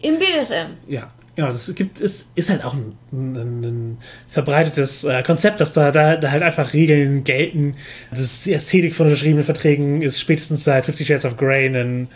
Im 0.06 0.18
BDSM. 0.18 0.72
ja, 0.88 1.10
ja, 1.36 1.46
das 1.46 1.74
gibt 1.74 2.00
ist, 2.00 2.30
ist 2.34 2.50
halt 2.50 2.64
auch 2.64 2.74
ein, 2.74 2.94
ein, 3.10 3.64
ein 3.64 3.98
verbreitetes 4.28 5.04
äh, 5.04 5.22
Konzept, 5.22 5.60
dass 5.60 5.72
da, 5.72 5.90
da, 5.90 6.16
da 6.16 6.30
halt 6.30 6.42
einfach 6.42 6.74
Regeln 6.74 7.24
gelten. 7.24 7.74
Das 8.10 8.42
die 8.42 8.52
Ästhetik 8.52 8.94
von 8.94 9.06
unterschriebenen 9.06 9.44
Verträgen 9.44 10.02
ist 10.02 10.20
spätestens 10.20 10.64
seit 10.64 10.84
Fifty 10.84 11.06
Shades 11.06 11.24
of 11.24 11.38
Grey 11.38 11.66
ein, 11.68 12.08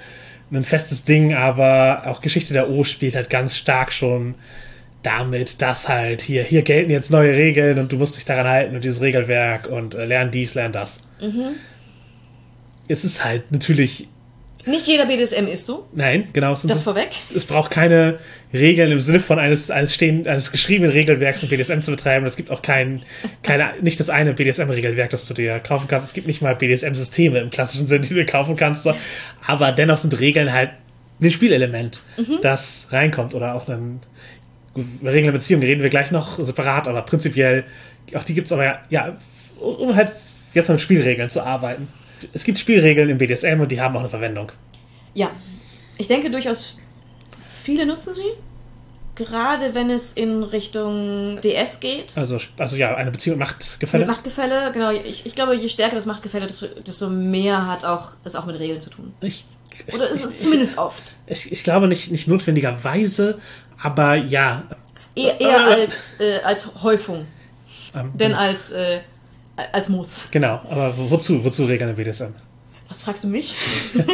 ein 0.53 0.65
festes 0.65 1.05
Ding, 1.05 1.33
aber 1.33 2.03
auch 2.07 2.21
Geschichte 2.21 2.53
der 2.53 2.69
O 2.69 2.85
spielt 2.85 3.15
halt 3.15 3.31
ganz 3.31 3.57
stark 3.57 3.91
schon 3.91 4.35
damit, 5.03 5.63
dass 5.63 5.89
halt 5.89 6.21
hier, 6.21 6.43
hier 6.43 6.63
gelten 6.63 6.91
jetzt 6.91 7.11
neue 7.11 7.33
Regeln 7.33 7.79
und 7.79 7.93
du 7.93 7.97
musst 7.97 8.17
dich 8.17 8.25
daran 8.27 8.47
halten 8.47 8.75
und 8.75 8.85
dieses 8.85 9.01
Regelwerk 9.01 9.67
und 9.69 9.95
äh, 9.95 10.05
lern 10.05 10.31
dies, 10.31 10.55
lern 10.55 10.73
das. 10.73 11.05
Es 12.89 13.05
ist 13.05 13.25
halt 13.25 13.51
natürlich, 13.51 14.09
Nicht 14.67 14.87
jeder 14.87 15.07
BDSM 15.07 15.47
ist 15.47 15.67
so. 15.67 15.87
nein, 15.93 16.29
genau, 16.33 16.53
es 16.53 16.63
Das 16.63 16.79
es- 16.79 16.83
vorweg. 16.85 17.11
es 17.35 17.45
braucht 17.45 17.71
keine 17.71 18.19
Regeln 18.53 18.91
im 18.93 19.01
Sinne 19.01 19.21
von 19.21 19.39
eines, 19.39 19.71
eines, 19.71 19.95
stehen, 19.95 20.27
eines 20.27 20.51
geschriebenen 20.51 20.91
Regelwerks 20.93 21.43
um 21.43 21.49
BDSM 21.49 21.81
zu 21.81 21.91
betreiben. 21.93 22.27
Es 22.27 22.37
gibt 22.37 22.51
auch 22.51 22.63
kein, 22.63 23.03
keine, 23.43 23.75
nicht 23.81 24.01
das 24.01 24.11
eine 24.11 24.35
BDSM-Regelwerk, 24.35 25.11
das 25.11 25.25
du 25.27 25.35
dir 25.35 25.61
kaufen 25.61 25.87
kannst. 25.89 26.07
Es 26.09 26.15
gibt 26.15 26.27
nicht 26.27 26.43
mal 26.43 26.55
BDSM-Systeme 26.57 27.39
im 27.39 27.51
klassischen 27.51 27.87
Sinne, 27.87 28.07
die 28.07 28.15
du 28.15 28.27
kaufen 28.27 28.57
kannst. 28.57 28.89
Aber 29.47 29.73
dennoch 29.73 29.99
sind 29.99 30.19
Regeln 30.19 30.53
halt 30.53 30.71
ein 31.21 31.31
Spielelement, 31.31 32.03
das 32.43 32.89
reinkommt 32.91 33.35
oder 33.35 33.55
auch 33.55 33.69
ein 33.69 34.01
über 34.75 35.11
Regeln 35.11 35.25
der 35.27 35.33
Beziehung 35.33 35.63
reden 35.63 35.81
wir 35.83 35.89
gleich 35.89 36.11
noch 36.11 36.39
separat, 36.45 36.87
aber 36.87 37.01
prinzipiell, 37.03 37.65
auch 38.15 38.25
die 38.25 38.35
gibt's 38.35 38.53
aber 38.53 38.65
ja, 38.65 38.79
ja, 38.91 39.17
um 39.59 39.97
halt 39.97 40.11
jetzt 40.53 40.69
mit 40.69 40.81
Spielregeln 40.83 41.31
zu 41.31 41.43
arbeiten. 41.43 41.89
Es 42.33 42.45
gibt 42.45 42.59
Spielregeln 42.59 43.09
im 43.09 43.19
BDSM 43.19 43.61
und 43.61 43.71
die 43.71 43.81
haben 43.81 43.97
auch 43.97 44.01
eine 44.01 44.09
Verwendung. 44.09 44.53
Ja. 45.15 45.31
Ich 45.99 46.09
denke 46.09 46.31
durchaus, 46.31 46.77
viele 47.41 47.87
nutzen 47.87 48.15
sie. 48.15 48.33
Gerade 49.15 49.75
wenn 49.75 49.89
es 49.89 50.13
in 50.13 50.43
Richtung 50.43 51.41
DS 51.41 51.81
geht. 51.81 52.13
Also, 52.17 52.39
also 52.59 52.77
ja, 52.77 52.95
eine 52.97 53.11
Beziehung 53.11 53.39
mit 53.39 53.49
Machtgefälle. 53.49 54.05
Mit 54.05 54.15
Machtgefälle, 54.15 54.71
genau. 54.73 54.91
Ich, 54.91 55.25
ich 55.25 55.35
glaube, 55.35 55.55
je 55.57 55.71
stärker 55.71 55.95
das 55.95 56.05
Machtgefälle, 56.05 56.47
desto, 56.47 56.67
desto 56.67 57.09
mehr 57.09 57.67
hat 57.67 57.87
auch 57.87 58.11
es 58.25 58.35
auch 58.35 58.45
mit 58.45 58.59
Regeln 58.59 58.79
zu 58.79 58.91
tun. 58.91 59.15
Ich, 59.23 59.47
Oder 59.95 60.11
ist 60.11 60.23
es 60.23 60.41
zumindest 60.41 60.77
oft. 60.77 61.17
ich, 61.27 61.51
ich 61.51 61.65
glaube 61.65 61.89
nicht, 61.89 62.11
nicht 62.11 62.29
notwendigerweise, 62.29 63.39
aber 63.83 64.17
ja. 64.17 64.65
Eher, 65.15 65.41
eher 65.41 65.65
als, 65.65 66.21
äh, 66.21 66.41
als 66.45 66.83
Häufung, 66.83 67.27
Ähm, 67.95 68.11
denn 68.13 68.35
als, 68.35 68.71
äh, 68.71 69.01
als 69.73 69.89
Muss. 69.89 70.27
genau, 70.31 70.61
aber 70.69 70.97
wo- 70.97 71.11
wozu? 71.11 71.43
Wozu 71.45 71.65
Regeln 71.65 71.91
im 71.91 71.97
BDSM? 71.97 72.35
Was 72.89 73.03
fragst 73.03 73.25
du 73.25 73.29
mich? 73.29 73.55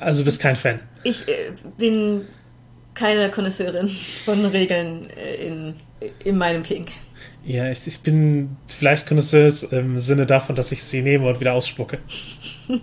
Also 0.00 0.20
du 0.20 0.26
bist 0.26 0.40
kein 0.40 0.56
Fan. 0.56 0.80
Ich 1.04 1.26
äh, 1.26 1.52
bin 1.78 2.26
keine 2.94 3.30
Konnoisseurin 3.30 3.88
von 4.24 4.44
Regeln 4.44 5.08
äh, 5.10 5.46
in, 5.46 5.74
in 6.24 6.36
meinem 6.38 6.62
Kink. 6.62 6.88
Ja, 7.44 7.70
ich, 7.70 7.86
ich 7.86 8.00
bin 8.00 8.56
vielleicht 8.66 9.06
Konnoisseurs 9.06 9.62
im 9.64 9.98
Sinne 10.00 10.26
davon, 10.26 10.54
dass 10.54 10.70
ich 10.70 10.82
sie 10.82 11.02
nehme 11.02 11.28
und 11.28 11.40
wieder 11.40 11.54
ausspucke. 11.54 11.98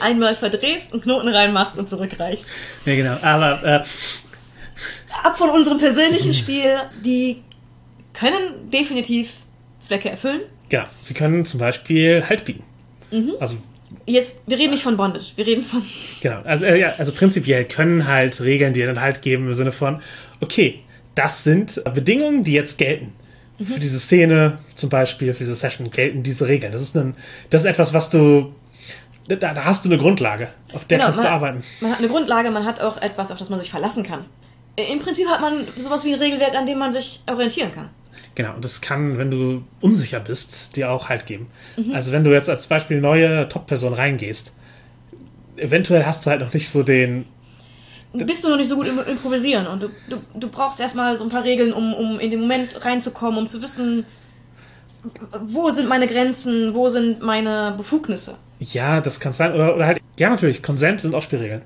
Einmal 0.00 0.34
verdrehst, 0.34 0.92
einen 0.92 1.02
Knoten 1.02 1.28
reinmachst 1.28 1.78
und 1.78 1.88
zurückreichst. 1.88 2.48
Ja, 2.86 2.94
genau. 2.94 3.16
Aber 3.22 3.62
äh, 3.64 3.84
Ab 5.22 5.36
von 5.36 5.50
unserem 5.50 5.78
persönlichen 5.78 6.32
Spiel, 6.34 6.76
die 7.04 7.42
können 8.20 8.70
definitiv 8.70 9.32
Zwecke 9.80 10.10
erfüllen. 10.10 10.42
genau, 10.68 10.84
sie 11.00 11.14
können 11.14 11.44
zum 11.44 11.58
Beispiel 11.58 12.22
Halt 12.28 12.44
bieten. 12.44 12.64
Also 13.40 13.56
Jetzt, 14.06 14.42
wir 14.46 14.56
reden 14.58 14.70
nicht 14.72 14.84
von 14.84 14.96
Bondage, 14.96 15.32
wir 15.34 15.46
reden 15.46 15.64
von. 15.64 15.82
Genau, 16.20 16.42
also, 16.44 16.64
äh, 16.64 16.80
ja, 16.80 16.92
also 16.98 17.12
prinzipiell 17.12 17.64
können 17.64 18.06
halt 18.06 18.40
Regeln 18.40 18.72
dir 18.72 18.86
dann 18.86 19.00
halt 19.00 19.20
geben 19.20 19.48
im 19.48 19.54
Sinne 19.54 19.72
von, 19.72 20.00
okay, 20.40 20.80
das 21.16 21.42
sind 21.42 21.82
Bedingungen, 21.92 22.44
die 22.44 22.52
jetzt 22.52 22.78
gelten. 22.78 23.12
Für 23.62 23.78
diese 23.78 24.00
Szene 24.00 24.58
zum 24.74 24.88
Beispiel, 24.88 25.34
für 25.34 25.44
diese 25.44 25.54
Session 25.54 25.90
gelten 25.90 26.22
diese 26.22 26.48
Regeln. 26.48 26.72
Das 26.72 26.80
ist, 26.80 26.96
ein, 26.96 27.14
das 27.50 27.62
ist 27.62 27.68
etwas, 27.68 27.92
was 27.92 28.08
du, 28.08 28.54
da, 29.28 29.36
da 29.36 29.64
hast 29.66 29.84
du 29.84 29.90
eine 29.90 29.98
Grundlage, 29.98 30.48
auf 30.72 30.86
der 30.86 30.98
kannst 30.98 31.18
man, 31.18 31.26
du 31.26 31.32
arbeiten. 31.32 31.64
man 31.80 31.90
hat 31.90 31.98
eine 31.98 32.08
Grundlage, 32.08 32.50
man 32.50 32.64
hat 32.64 32.80
auch 32.80 32.96
etwas, 33.02 33.30
auf 33.30 33.38
das 33.38 33.50
man 33.50 33.60
sich 33.60 33.70
verlassen 33.70 34.02
kann. 34.02 34.24
Äh, 34.76 34.90
Im 34.90 35.00
Prinzip 35.00 35.28
hat 35.28 35.42
man 35.42 35.66
sowas 35.76 36.04
wie 36.06 36.14
ein 36.14 36.18
Regelwerk, 36.18 36.56
an 36.56 36.64
dem 36.64 36.78
man 36.78 36.94
sich 36.94 37.20
orientieren 37.30 37.70
kann. 37.70 37.90
Genau, 38.34 38.54
und 38.54 38.64
das 38.64 38.80
kann, 38.80 39.18
wenn 39.18 39.30
du 39.30 39.62
unsicher 39.80 40.20
bist, 40.20 40.76
dir 40.76 40.90
auch 40.90 41.08
halt 41.08 41.26
geben. 41.26 41.48
Also 41.92 42.12
wenn 42.12 42.24
du 42.24 42.30
jetzt 42.30 42.48
als 42.48 42.66
Beispiel 42.66 43.00
neue 43.00 43.48
Top-Person 43.48 43.92
reingehst, 43.92 44.54
eventuell 45.56 46.06
hast 46.06 46.24
du 46.24 46.30
halt 46.30 46.40
noch 46.40 46.52
nicht 46.54 46.70
so 46.70 46.82
den, 46.82 47.26
Bist 48.12 48.44
du 48.44 48.48
noch 48.48 48.56
nicht 48.56 48.68
so 48.68 48.76
gut 48.76 48.88
im 48.88 48.98
Improvisieren 48.98 49.66
und 49.66 49.82
du, 49.82 49.88
du, 50.08 50.16
du 50.34 50.48
brauchst 50.48 50.80
erstmal 50.80 51.16
so 51.16 51.24
ein 51.24 51.30
paar 51.30 51.44
Regeln, 51.44 51.72
um, 51.72 51.94
um 51.94 52.18
in 52.18 52.30
den 52.30 52.40
Moment 52.40 52.84
reinzukommen, 52.84 53.38
um 53.38 53.46
zu 53.48 53.62
wissen, 53.62 54.04
wo 55.40 55.70
sind 55.70 55.88
meine 55.88 56.06
Grenzen, 56.06 56.74
wo 56.74 56.88
sind 56.88 57.22
meine 57.22 57.74
Befugnisse. 57.76 58.36
Ja, 58.58 59.00
das 59.00 59.20
kann 59.20 59.32
sein. 59.32 59.54
Oder, 59.54 59.74
oder 59.74 59.86
halt, 59.86 60.00
ja, 60.18 60.28
natürlich, 60.28 60.62
Consent 60.62 61.00
sind 61.00 61.14
auch 61.14 61.22
Spielregeln. 61.22 61.62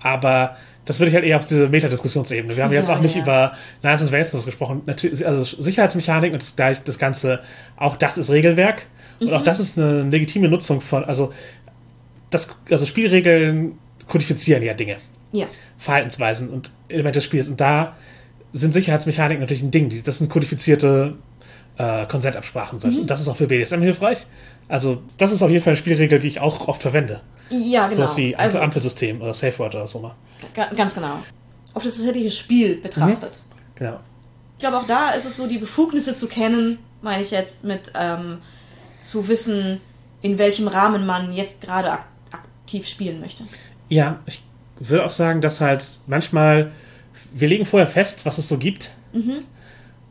Aber 0.00 0.56
das 0.88 0.98
würde 1.00 1.10
ich 1.10 1.14
halt 1.14 1.26
eher 1.26 1.36
auf 1.36 1.46
diese 1.46 1.68
Metadiskussionsebene. 1.68 2.56
Wir 2.56 2.64
haben 2.64 2.72
Ja, 2.72 2.78
jetzt 2.80 2.88
auch 2.90 3.00
nicht 3.00 3.14
ja. 3.14 3.22
über 3.22 3.52
Niles 3.82 4.00
and 4.00 4.10
Valences 4.10 4.46
gesprochen. 4.46 4.80
Natürlich, 4.86 5.26
also 5.26 5.44
Sicherheitsmechanik 5.44 6.32
und 6.32 6.40
das, 6.40 6.56
gleich- 6.56 6.82
das 6.82 6.98
Ganze, 6.98 7.40
auch 7.76 7.96
das 7.96 8.16
ist 8.16 8.30
Regelwerk. 8.30 8.86
Und 9.20 9.34
auch 9.34 9.42
das 9.44 9.60
ist 9.60 9.76
eine 9.76 10.04
legitime 10.04 10.48
Nutzung 10.48 10.80
von, 10.80 11.04
also, 11.04 11.30
das, 12.30 12.56
also 12.70 12.86
Spielregeln 12.86 13.72
kodifizieren 14.06 14.62
ja 14.62 14.72
Dinge. 14.72 14.96
Ja. 15.32 15.46
Verhaltensweisen 15.76 16.48
und 16.48 16.70
Elemente 16.88 17.18
des 17.18 17.24
Spiels. 17.24 17.48
Und 17.48 17.60
da 17.60 17.94
sind 18.54 18.72
Sicherheitsmechaniken 18.72 19.40
natürlich 19.42 19.62
ein 19.62 19.70
Ding. 19.70 20.02
Das 20.04 20.16
sind 20.18 20.30
kodifizierte 20.30 21.16
äh, 21.76 22.06
Konsentabsprachen. 22.06 22.78
Mhm. 22.82 23.00
Und 23.00 23.10
das 23.10 23.20
ist 23.20 23.28
auch 23.28 23.36
für 23.36 23.46
BDSM 23.46 23.82
hilfreich. 23.82 24.24
Also, 24.68 25.02
das 25.18 25.32
ist 25.32 25.42
auf 25.42 25.50
jeden 25.50 25.62
Fall 25.62 25.72
eine 25.72 25.76
Spielregel, 25.78 26.18
die 26.18 26.28
ich 26.28 26.40
auch 26.40 26.66
oft 26.66 26.80
verwende. 26.80 27.20
Ja, 27.50 27.88
genau. 27.88 28.06
So 28.06 28.16
wie 28.16 28.34
also, 28.36 28.58
Ampelsystem 28.58 29.20
oder 29.20 29.34
Safe 29.34 29.58
Word 29.58 29.74
oder 29.74 29.86
so 29.86 29.98
mal. 29.98 30.14
Ganz 30.54 30.94
genau. 30.94 31.22
Auf 31.74 31.82
das 31.82 31.96
tatsächliche 31.96 32.30
Spiel 32.30 32.76
betrachtet. 32.76 33.32
Mhm. 33.32 33.74
Genau. 33.76 34.00
Ich 34.56 34.60
glaube, 34.60 34.78
auch 34.78 34.86
da 34.86 35.10
ist 35.10 35.24
es 35.24 35.36
so, 35.36 35.46
die 35.46 35.58
Befugnisse 35.58 36.16
zu 36.16 36.26
kennen, 36.26 36.78
meine 37.00 37.22
ich 37.22 37.30
jetzt 37.30 37.64
mit 37.64 37.92
ähm, 37.94 38.38
zu 39.02 39.28
wissen, 39.28 39.80
in 40.20 40.38
welchem 40.38 40.66
Rahmen 40.66 41.06
man 41.06 41.32
jetzt 41.32 41.60
gerade 41.60 41.92
ak 41.92 42.04
aktiv 42.68 42.86
spielen 42.86 43.20
möchte. 43.20 43.44
Ja, 43.88 44.20
ich 44.26 44.42
würde 44.78 45.04
auch 45.04 45.10
sagen, 45.10 45.40
dass 45.40 45.62
halt 45.62 45.84
manchmal, 46.06 46.70
wir 47.32 47.48
legen 47.48 47.64
vorher 47.64 47.88
fest, 47.88 48.26
was 48.26 48.36
es 48.36 48.46
so 48.46 48.58
gibt, 48.58 48.90
mhm. 49.14 49.44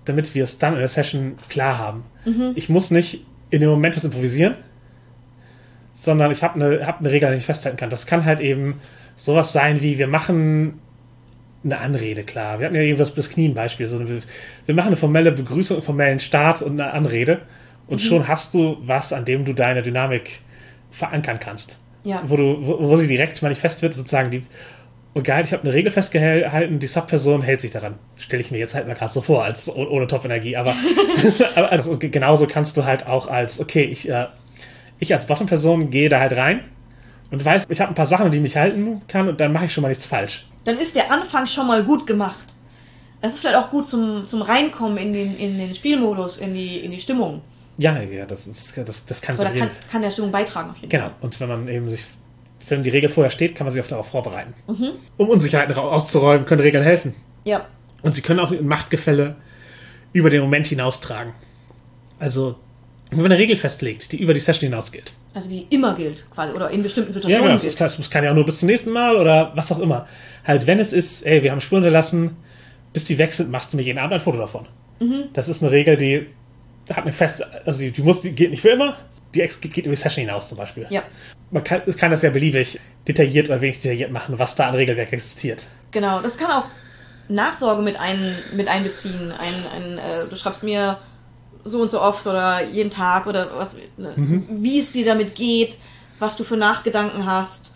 damit 0.05 0.33
wir 0.33 0.43
es 0.43 0.57
dann 0.57 0.73
in 0.73 0.79
der 0.79 0.87
Session 0.87 1.37
klar 1.49 1.77
haben. 1.77 2.03
Mhm. 2.25 2.53
Ich 2.55 2.67
muss 2.69 2.89
nicht 2.89 3.25
in 3.51 3.61
dem 3.61 3.69
Moment 3.69 3.95
was 3.95 4.03
improvisieren, 4.03 4.55
sondern 5.93 6.31
ich 6.31 6.41
habe 6.41 6.55
eine, 6.55 6.87
hab 6.87 6.99
eine 6.99 7.11
Regel, 7.11 7.31
die 7.31 7.37
ich 7.37 7.45
festhalten 7.45 7.77
kann. 7.77 7.91
Das 7.91 8.07
kann 8.07 8.25
halt 8.25 8.39
eben 8.39 8.79
sowas 9.17 9.51
sein 9.51 9.81
wie, 9.81 9.97
wir 9.97 10.07
machen 10.07 10.79
eine 11.65 11.79
Anrede, 11.79 12.23
klar. 12.23 12.59
Wir 12.59 12.67
hatten 12.67 12.75
ja 12.75 12.83
eben 12.83 12.97
das, 12.97 13.13
das 13.13 13.29
Knie 13.29 13.49
ein 13.49 13.53
Beispiel. 13.53 13.87
So, 13.87 13.99
wir, 13.99 14.21
wir, 14.65 14.75
machen 14.75 14.87
eine 14.87 14.95
formelle 14.95 15.33
Begrüßung, 15.33 15.77
einen 15.77 15.85
formellen 15.85 16.19
Start 16.19 16.61
und 16.61 16.79
eine 16.79 16.93
Anrede. 16.93 17.41
Und 17.87 18.01
mhm. 18.01 18.07
schon 18.07 18.27
hast 18.27 18.53
du 18.53 18.77
was, 18.81 19.11
an 19.11 19.25
dem 19.25 19.43
du 19.43 19.53
deine 19.53 19.81
Dynamik 19.81 20.39
verankern 20.91 21.39
kannst. 21.39 21.79
Ja. 22.03 22.21
Wo, 22.25 22.37
du, 22.37 22.57
wo, 22.61 22.79
wo 22.79 22.95
sie 22.95 23.07
direkt 23.07 23.41
manifest 23.41 23.81
wird, 23.81 23.93
sozusagen 23.93 24.31
die. 24.31 24.43
Und 25.13 25.23
geil, 25.23 25.43
ich 25.43 25.51
habe 25.51 25.63
eine 25.63 25.73
Regel 25.73 25.91
festgehalten, 25.91 26.77
die 26.77 26.87
Subperson 26.87 27.41
hält 27.41 27.59
sich 27.59 27.71
daran. 27.71 27.95
Stelle 28.17 28.41
ich 28.41 28.51
mir 28.51 28.59
jetzt 28.59 28.75
halt 28.75 28.87
mal 28.87 28.93
gerade 28.93 29.11
so 29.11 29.21
vor, 29.21 29.43
als 29.43 29.67
ohne 29.67 30.05
Top-Energie. 30.05 30.55
Aber, 30.55 30.75
aber 31.55 31.71
also, 31.71 31.97
genauso 31.97 32.45
kannst 32.45 32.77
du 32.77 32.85
halt 32.85 33.07
auch 33.07 33.27
als, 33.27 33.59
okay, 33.59 33.83
ich, 33.83 34.07
äh, 34.09 34.27
ich 34.99 35.13
als 35.13 35.25
Bottom-Person 35.25 35.89
gehe 35.89 36.07
da 36.07 36.19
halt 36.19 36.33
rein 36.33 36.61
und 37.31 37.43
weiß, 37.43 37.67
ich 37.69 37.81
habe 37.81 37.91
ein 37.91 37.95
paar 37.95 38.05
Sachen, 38.05 38.31
die 38.31 38.39
mich 38.39 38.55
halten 38.57 39.01
kann 39.07 39.27
und 39.27 39.39
dann 39.39 39.51
mache 39.51 39.65
ich 39.65 39.73
schon 39.73 39.81
mal 39.81 39.89
nichts 39.89 40.05
falsch. 40.05 40.45
Dann 40.63 40.77
ist 40.77 40.95
der 40.95 41.11
Anfang 41.11 41.45
schon 41.45 41.67
mal 41.67 41.83
gut 41.83 42.07
gemacht. 42.07 42.45
Das 43.21 43.33
ist 43.33 43.39
vielleicht 43.39 43.57
auch 43.57 43.69
gut 43.69 43.89
zum, 43.89 44.27
zum 44.27 44.41
Reinkommen 44.41 44.97
in 44.97 45.13
den, 45.13 45.37
in 45.37 45.57
den 45.57 45.73
Spielmodus, 45.73 46.37
in 46.37 46.53
die, 46.53 46.77
in 46.77 46.91
die 46.91 46.99
Stimmung. 46.99 47.41
Ja, 47.77 47.99
ja, 48.01 48.25
das, 48.25 48.47
ist, 48.47 48.75
das, 48.77 49.05
das 49.05 49.21
kann 49.21 49.37
Oder 49.37 49.51
kann, 49.51 49.69
kann 49.89 50.01
der 50.01 50.09
Stimmung 50.09 50.31
beitragen 50.31 50.71
auf 50.71 50.77
jeden 50.77 50.89
genau. 50.89 51.05
Fall. 51.05 51.13
Genau, 51.13 51.25
und 51.25 51.39
wenn 51.39 51.47
man 51.47 51.67
eben 51.67 51.89
sich, 51.89 52.05
wenn 52.67 52.83
die 52.83 52.89
Regel 52.89 53.09
vorher 53.09 53.29
steht, 53.29 53.55
kann 53.55 53.65
man 53.65 53.73
sich 53.73 53.83
auch 53.83 53.87
darauf 53.87 54.07
vorbereiten. 54.07 54.53
Mhm. 54.67 54.91
Um 55.17 55.29
Unsicherheiten 55.29 55.75
auszuräumen, 55.75 56.45
können 56.45 56.61
Regeln 56.61 56.83
helfen. 56.83 57.13
Ja. 57.43 57.67
Und 58.01 58.13
sie 58.13 58.21
können 58.21 58.39
auch 58.39 58.51
Machtgefälle 58.61 59.35
über 60.13 60.29
den 60.29 60.41
Moment 60.41 60.67
hinaustragen. 60.67 61.33
Also, 62.19 62.55
wenn 63.09 63.21
man 63.21 63.31
eine 63.31 63.39
Regel 63.39 63.57
festlegt, 63.57 64.11
die 64.11 64.21
über 64.21 64.33
die 64.33 64.39
Session 64.39 64.69
hinausgeht. 64.69 65.13
Also 65.37 65.49
die 65.51 65.67
immer 65.69 65.93
gilt, 65.93 66.25
quasi, 66.31 66.51
oder 66.51 66.71
in 66.71 66.81
bestimmten 66.81 67.13
Situationen. 67.13 67.43
Ja, 67.43 67.47
genau, 67.47 67.61
gilt. 67.61 67.71
Das, 67.71 67.77
kann, 67.77 67.91
das 67.95 68.09
kann 68.09 68.23
ja 68.23 68.31
auch 68.31 68.35
nur 68.35 68.43
bis 68.43 68.57
zum 68.57 68.67
nächsten 68.67 68.89
Mal 68.89 69.15
oder 69.15 69.51
was 69.53 69.71
auch 69.71 69.77
immer. 69.77 70.07
Halt, 70.43 70.65
wenn 70.65 70.79
es 70.79 70.93
ist, 70.93 71.23
ey, 71.27 71.43
wir 71.43 71.51
haben 71.51 71.61
Spuren 71.61 71.83
hinterlassen, 71.83 72.35
bis 72.91 73.05
die 73.05 73.19
weg 73.19 73.33
sind, 73.33 73.51
machst 73.51 73.71
du 73.71 73.77
mir 73.77 73.83
jeden 73.83 73.99
Abend 73.99 74.13
ein 74.13 74.19
Foto 74.19 74.39
davon. 74.39 74.65
Mhm. 74.99 75.25
Das 75.33 75.47
ist 75.47 75.61
eine 75.61 75.71
Regel, 75.71 75.95
die 75.95 76.25
hat 76.89 77.03
eine 77.03 77.13
feste, 77.13 77.45
also 77.67 77.77
die, 77.77 77.91
die, 77.91 78.01
muss, 78.01 78.21
die 78.21 78.31
geht 78.31 78.49
nicht 78.49 78.61
für 78.61 78.69
immer, 78.69 78.95
die 79.35 79.41
geht 79.41 79.85
über 79.85 79.93
die 79.93 80.01
Session 80.01 80.25
hinaus 80.25 80.49
zum 80.49 80.57
Beispiel. 80.57 80.87
Ja. 80.89 81.03
Man 81.51 81.63
kann, 81.63 81.83
kann 81.97 82.09
das 82.09 82.23
ja 82.23 82.31
beliebig 82.31 82.79
detailliert 83.07 83.47
oder 83.47 83.61
wenig 83.61 83.79
detailliert 83.79 84.09
machen, 84.09 84.39
was 84.39 84.55
da 84.55 84.69
an 84.69 84.73
Regelwerk 84.73 85.13
existiert. 85.13 85.67
Genau, 85.91 86.19
das 86.19 86.39
kann 86.39 86.49
auch 86.49 86.65
Nachsorge 87.29 87.83
mit, 87.83 87.99
ein, 87.99 88.33
mit 88.55 88.69
einbeziehen. 88.69 89.31
Ein, 89.31 89.53
ein, 89.75 89.97
äh, 89.99 90.25
du 90.27 90.35
schreibst 90.35 90.63
mir 90.63 90.97
so 91.67 91.81
und 91.81 91.91
so 91.91 92.01
oft 92.01 92.25
oder 92.27 92.63
jeden 92.63 92.89
Tag 92.89 93.27
oder 93.27 93.49
was, 93.57 93.75
ne, 93.97 94.13
mhm. 94.15 94.47
wie 94.49 94.79
es 94.79 94.91
dir 94.91 95.05
damit 95.05 95.35
geht, 95.35 95.77
was 96.19 96.37
du 96.37 96.43
für 96.43 96.57
Nachgedanken 96.57 97.25
hast. 97.25 97.73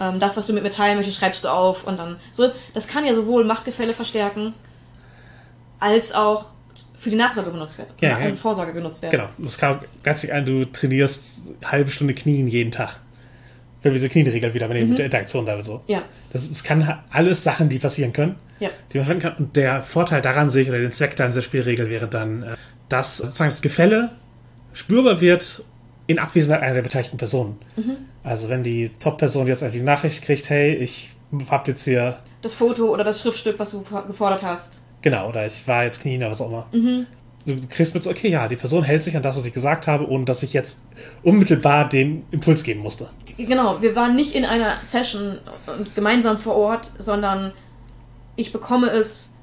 Ähm, 0.00 0.20
das, 0.20 0.36
was 0.36 0.46
du 0.46 0.52
mit 0.52 0.62
mir 0.62 0.70
teilen 0.70 0.96
möchtest, 0.96 1.18
schreibst 1.18 1.44
du 1.44 1.48
auf 1.48 1.84
und 1.84 1.98
dann 1.98 2.16
so. 2.30 2.50
Das 2.74 2.88
kann 2.88 3.04
ja 3.04 3.14
sowohl 3.14 3.44
Machtgefälle 3.44 3.94
verstärken, 3.94 4.54
als 5.78 6.12
auch 6.12 6.52
für 6.98 7.10
die 7.10 7.16
Nachsorge 7.16 7.50
benutzt 7.50 7.78
werden. 7.78 7.90
Ja, 8.00 8.16
und 8.18 8.36
Vorsorge 8.36 8.72
genutzt 8.72 9.02
werden. 9.02 9.12
Genau. 9.12 9.28
Das 9.38 9.58
kann 9.58 9.80
ganz 10.02 10.24
ein, 10.24 10.46
du 10.46 10.64
trainierst 10.64 11.42
eine 11.60 11.72
halbe 11.72 11.90
Stunde 11.90 12.14
Knien 12.14 12.46
jeden 12.46 12.70
Tag. 12.70 13.00
Wenn 13.82 13.92
wir 13.92 13.98
diese 13.98 14.08
Knienregel 14.08 14.54
wieder 14.54 14.66
übernehmen 14.66 14.86
mhm. 14.86 14.90
mit 14.90 14.98
der 15.00 15.06
Interaktion 15.06 15.44
da 15.44 15.60
so. 15.64 15.82
Ja. 15.88 16.02
Das, 16.32 16.48
das 16.48 16.62
kann 16.62 17.02
alles 17.10 17.42
Sachen, 17.42 17.68
die 17.68 17.80
passieren 17.80 18.12
können, 18.12 18.36
ja. 18.60 18.70
die 18.92 18.98
man 18.98 19.06
verwenden 19.06 19.28
kann. 19.28 19.36
Und 19.36 19.56
der 19.56 19.82
Vorteil 19.82 20.22
daran 20.22 20.50
sehe 20.50 20.62
ich, 20.62 20.68
oder 20.68 20.78
den 20.78 20.92
Zweck 20.92 21.16
dieser 21.16 21.42
Spielregel 21.42 21.90
wäre 21.90 22.06
dann, 22.06 22.44
äh, 22.44 22.56
dass 22.92 23.18
sozusagen 23.18 23.50
das 23.50 23.62
Gefälle 23.62 24.10
spürbar 24.72 25.20
wird 25.20 25.64
in 26.06 26.18
Abwesenheit 26.18 26.62
einer 26.62 26.74
der 26.74 26.82
beteiligten 26.82 27.16
Personen. 27.16 27.58
Mhm. 27.76 27.96
Also 28.22 28.48
wenn 28.48 28.62
die 28.62 28.90
Top-Person 28.90 29.46
jetzt 29.46 29.62
einfach 29.62 29.76
die 29.76 29.82
Nachricht 29.82 30.22
kriegt, 30.22 30.50
hey, 30.50 30.74
ich 30.74 31.14
hab 31.48 31.66
jetzt 31.68 31.84
hier... 31.84 32.18
Das 32.42 32.54
Foto 32.54 32.92
oder 32.92 33.04
das 33.04 33.20
Schriftstück, 33.20 33.58
was 33.58 33.70
du 33.70 33.82
gefordert 34.06 34.42
hast. 34.42 34.82
Genau, 35.00 35.28
oder 35.28 35.46
ich 35.46 35.66
war 35.66 35.84
jetzt 35.84 36.02
Knien 36.02 36.20
oder 36.22 36.30
was 36.30 36.40
auch 36.40 36.48
immer. 36.48 36.66
Mhm. 36.72 37.06
Du 37.44 37.56
kriegst 37.68 37.94
mit 37.94 38.04
so, 38.04 38.10
okay, 38.10 38.28
ja, 38.28 38.46
die 38.46 38.56
Person 38.56 38.84
hält 38.84 39.02
sich 39.02 39.16
an 39.16 39.22
das, 39.22 39.36
was 39.36 39.44
ich 39.44 39.52
gesagt 39.52 39.88
habe, 39.88 40.08
ohne 40.08 40.24
dass 40.24 40.44
ich 40.44 40.52
jetzt 40.52 40.82
unmittelbar 41.24 41.88
den 41.88 42.24
Impuls 42.30 42.62
geben 42.62 42.80
musste. 42.80 43.08
Genau, 43.36 43.82
wir 43.82 43.96
waren 43.96 44.14
nicht 44.14 44.34
in 44.34 44.44
einer 44.44 44.76
Session 44.86 45.38
und 45.66 45.94
gemeinsam 45.96 46.38
vor 46.38 46.54
Ort, 46.54 46.92
sondern 46.98 47.52
ich 48.36 48.52
bekomme 48.52 48.90
es 48.90 49.34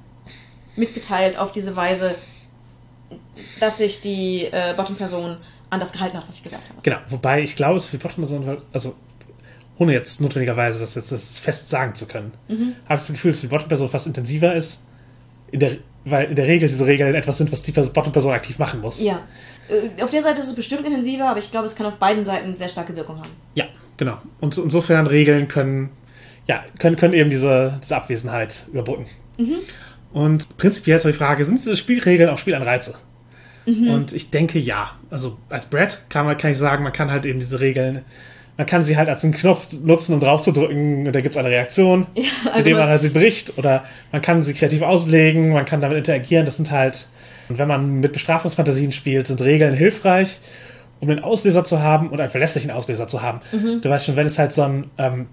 mitgeteilt 0.78 1.38
auf 1.38 1.52
diese 1.52 1.76
Weise, 1.76 2.16
dass 3.60 3.78
sich 3.78 4.02
die 4.02 4.46
äh, 4.46 4.74
Bottom-Person 4.76 5.38
an 5.70 5.80
das 5.80 5.92
gehalten 5.92 6.18
hat, 6.18 6.28
was 6.28 6.38
ich 6.38 6.44
gesagt 6.44 6.68
habe. 6.70 6.80
Genau, 6.82 6.98
wobei 7.10 7.42
ich 7.42 7.56
glaube, 7.56 7.78
es 7.78 7.88
für 7.88 7.98
die 7.98 8.04
Bottom-Person, 8.04 8.58
also 8.74 8.96
ohne 9.78 9.94
jetzt 9.94 10.20
notwendigerweise 10.20 10.80
das 10.80 10.96
jetzt 10.96 11.12
das 11.12 11.40
fest 11.40 11.70
sagen 11.70 11.96
zu 11.96 12.06
können, 12.06 12.34
mhm. 12.48 12.76
habe 12.86 13.00
ich 13.00 13.08
das 13.08 13.12
Gefühl, 13.12 13.32
dass 13.32 13.40
für 13.40 13.48
die 13.48 13.52
Bottom-Person 13.52 13.90
fast 13.90 14.08
intensiver 14.08 14.54
ist, 14.54 14.84
in 15.52 15.60
der, 15.60 15.78
weil 16.06 16.30
in 16.30 16.36
der 16.36 16.48
Regel 16.48 16.70
diese 16.70 16.86
Regeln 16.86 17.16
etwas 17.16 17.38
sind, 17.38 17.52
was 17.52 17.62
die 17.62 17.72
Bottom-Person 17.72 18.34
aktiv 18.34 18.60
machen 18.60 18.82
muss. 18.82 19.02
Ja. 19.02 19.22
Äh, 19.70 20.02
auf 20.02 20.10
der 20.10 20.22
Seite 20.22 20.40
ist 20.40 20.48
es 20.48 20.56
bestimmt 20.56 20.86
intensiver, 20.86 21.30
aber 21.30 21.40
ich 21.40 21.52
glaube, 21.52 21.68
es 21.68 21.76
kann 21.76 21.86
auf 21.86 21.98
beiden 21.98 22.26
Seiten 22.26 22.56
sehr 22.56 22.68
starke 22.68 22.96
Wirkung 22.96 23.20
haben. 23.20 23.30
Ja, 23.56 23.66
genau. 23.98 24.18
Und 24.42 24.58
insofern 24.58 25.08
Regeln 25.08 25.48
können, 25.48 25.90
ja, 26.48 26.62
können, 26.78 26.96
können 26.96 27.14
eben 27.14 27.30
diese, 27.30 27.80
diese 27.82 27.96
Abwesenheit 27.96 28.66
überbrücken. 28.72 29.08
Mhm. 29.38 29.60
Und 30.12 30.58
prinzipiell 30.58 30.98
ist 30.98 31.06
die 31.06 31.14
Frage, 31.14 31.46
sind 31.46 31.60
diese 31.60 31.78
Spielregeln 31.78 32.30
auch 32.30 32.38
Spielanreize? 32.38 32.96
Mhm. 33.66 33.90
Und 33.90 34.14
ich 34.14 34.32
denke 34.32 34.60
ja. 34.60 34.92
Also 35.10 35.38
als 35.50 35.66
Brett 35.68 36.06
kann, 36.10 36.26
man, 36.26 36.38
kann 36.38 36.52
ich 36.52 36.58
sagen, 36.58 36.84
man 36.84 36.94
kann 36.94 37.12
halt 37.12 37.26
eben 37.26 37.40
diese 37.40 37.60
Regeln, 37.60 38.04
man 38.58 38.66
kann 38.66 38.84
sie 38.84 38.98
halt 38.98 39.08
als 39.08 39.24
einen 39.24 39.34
Knopf 39.34 39.68
nutzen, 39.72 40.14
um 40.14 40.20
drauf 40.20 40.42
zu 40.42 40.52
drücken, 40.52 41.08
und 41.08 41.14
da 41.14 41.22
gibt 41.22 41.34
es 41.34 41.38
eine 41.38 41.50
Reaktion, 41.50 42.08
ja, 42.16 42.24
also 42.46 42.60
indem 42.60 42.74
man, 42.74 42.82
man 42.82 42.90
halt 42.90 43.02
sie 43.02 43.10
bricht. 43.10 43.58
Oder 43.58 43.86
man 44.12 44.22
kann 44.22 44.42
sie 44.44 44.54
kreativ 44.54 44.82
auslegen, 44.82 45.52
man 45.52 45.66
kann 45.66 45.82
damit 45.82 45.98
interagieren. 45.98 46.46
Das 46.46 46.58
sind 46.58 46.72
halt, 46.72 47.06
und 47.48 47.58
wenn 47.58 47.68
man 47.68 48.00
mit 48.00 48.14
Bestrafungsfantasien 48.14 48.92
spielt, 48.92 49.28
sind 49.28 49.42
Regeln 49.42 49.74
hilfreich, 49.74 50.40
um 51.00 51.10
einen 51.10 51.24
Auslöser 51.24 51.64
zu 51.64 51.82
haben 51.82 52.10
und 52.10 52.20
einen 52.20 52.30
verlässlichen 52.30 52.72
Auslöser 52.72 53.08
zu 53.08 53.22
haben. 53.22 53.42
Mhm. 53.52 53.82
Du 53.82 53.90
weißt 53.90 54.08
schon, 54.08 54.16
wenn 54.16 54.28
es 54.28 54.38
halt 54.38 54.52
so 54.52 54.64
ein 54.64 54.90
ähm, 54.98 55.28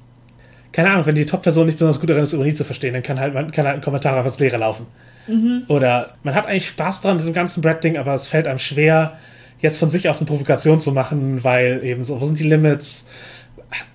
keine 0.76 0.90
Ahnung, 0.90 1.06
wenn 1.06 1.14
die 1.14 1.24
Top-Person 1.24 1.64
nicht 1.64 1.78
besonders 1.78 2.00
gut 2.00 2.10
darin 2.10 2.24
ist, 2.24 2.34
Ironie 2.34 2.52
zu 2.52 2.62
verstehen, 2.62 2.92
dann 2.92 3.02
kann 3.02 3.18
halt, 3.18 3.32
man 3.32 3.50
kann 3.50 3.64
halt 3.64 3.76
ein 3.76 3.80
Kommentar 3.80 4.12
einfach 4.14 4.26
ins 4.26 4.38
Leere 4.38 4.58
laufen. 4.58 4.86
Mhm. 5.26 5.62
Oder 5.68 6.16
man 6.22 6.34
hat 6.34 6.44
eigentlich 6.44 6.66
Spaß 6.66 7.00
dran, 7.00 7.16
diesem 7.16 7.32
ganzen 7.32 7.62
Brad-Ding, 7.62 7.96
aber 7.96 8.14
es 8.14 8.28
fällt 8.28 8.46
einem 8.46 8.58
schwer, 8.58 9.16
jetzt 9.58 9.78
von 9.78 9.88
sich 9.88 10.10
aus 10.10 10.18
eine 10.18 10.26
Provokation 10.26 10.78
zu 10.78 10.92
machen, 10.92 11.42
weil 11.42 11.82
eben 11.82 12.04
so, 12.04 12.20
wo 12.20 12.26
sind 12.26 12.38
die 12.38 12.44
Limits? 12.44 13.08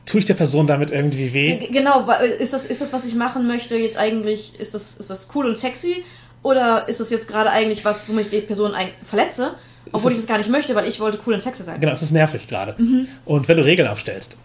Tue 0.08 0.22
ich 0.22 0.26
der 0.26 0.34
Person 0.34 0.66
damit 0.66 0.90
irgendwie 0.90 1.32
weh? 1.36 1.68
Genau, 1.72 2.10
ist 2.40 2.54
das, 2.54 2.66
ist 2.66 2.82
das, 2.82 2.92
was 2.92 3.06
ich 3.06 3.14
machen 3.14 3.46
möchte, 3.46 3.78
jetzt 3.78 4.00
eigentlich, 4.00 4.60
ist 4.60 4.74
das, 4.74 4.96
ist 4.96 5.12
das 5.12 5.28
cool 5.36 5.46
und 5.46 5.60
sexy? 5.60 6.04
Oder 6.42 6.90
ist 6.90 7.00
das 7.00 7.12
jetzt 7.12 7.28
gerade 7.28 7.52
eigentlich 7.52 7.86
was, 7.86 8.10
womit 8.10 8.26
ich 8.26 8.32
die 8.32 8.42
Person 8.42 8.72
verletze? 9.06 9.52
Obwohl 9.92 10.14
ich 10.14 10.18
das 10.18 10.26
gar 10.26 10.40
nicht 10.40 10.50
möchte, 10.50 10.74
weil 10.74 10.88
ich 10.88 11.00
wollte 11.00 11.20
cool 11.28 11.36
und 11.36 11.42
sexy 11.42 11.62
sein. 11.62 11.80
Genau, 11.80 11.94
es 11.94 12.02
ist 12.02 12.12
nervig 12.12 12.48
gerade. 12.48 12.74
Mhm. 12.82 13.08
Und 13.24 13.48
wenn 13.48 13.58
du 13.58 13.64
Regeln 13.64 13.88
aufstellst, 13.88 14.40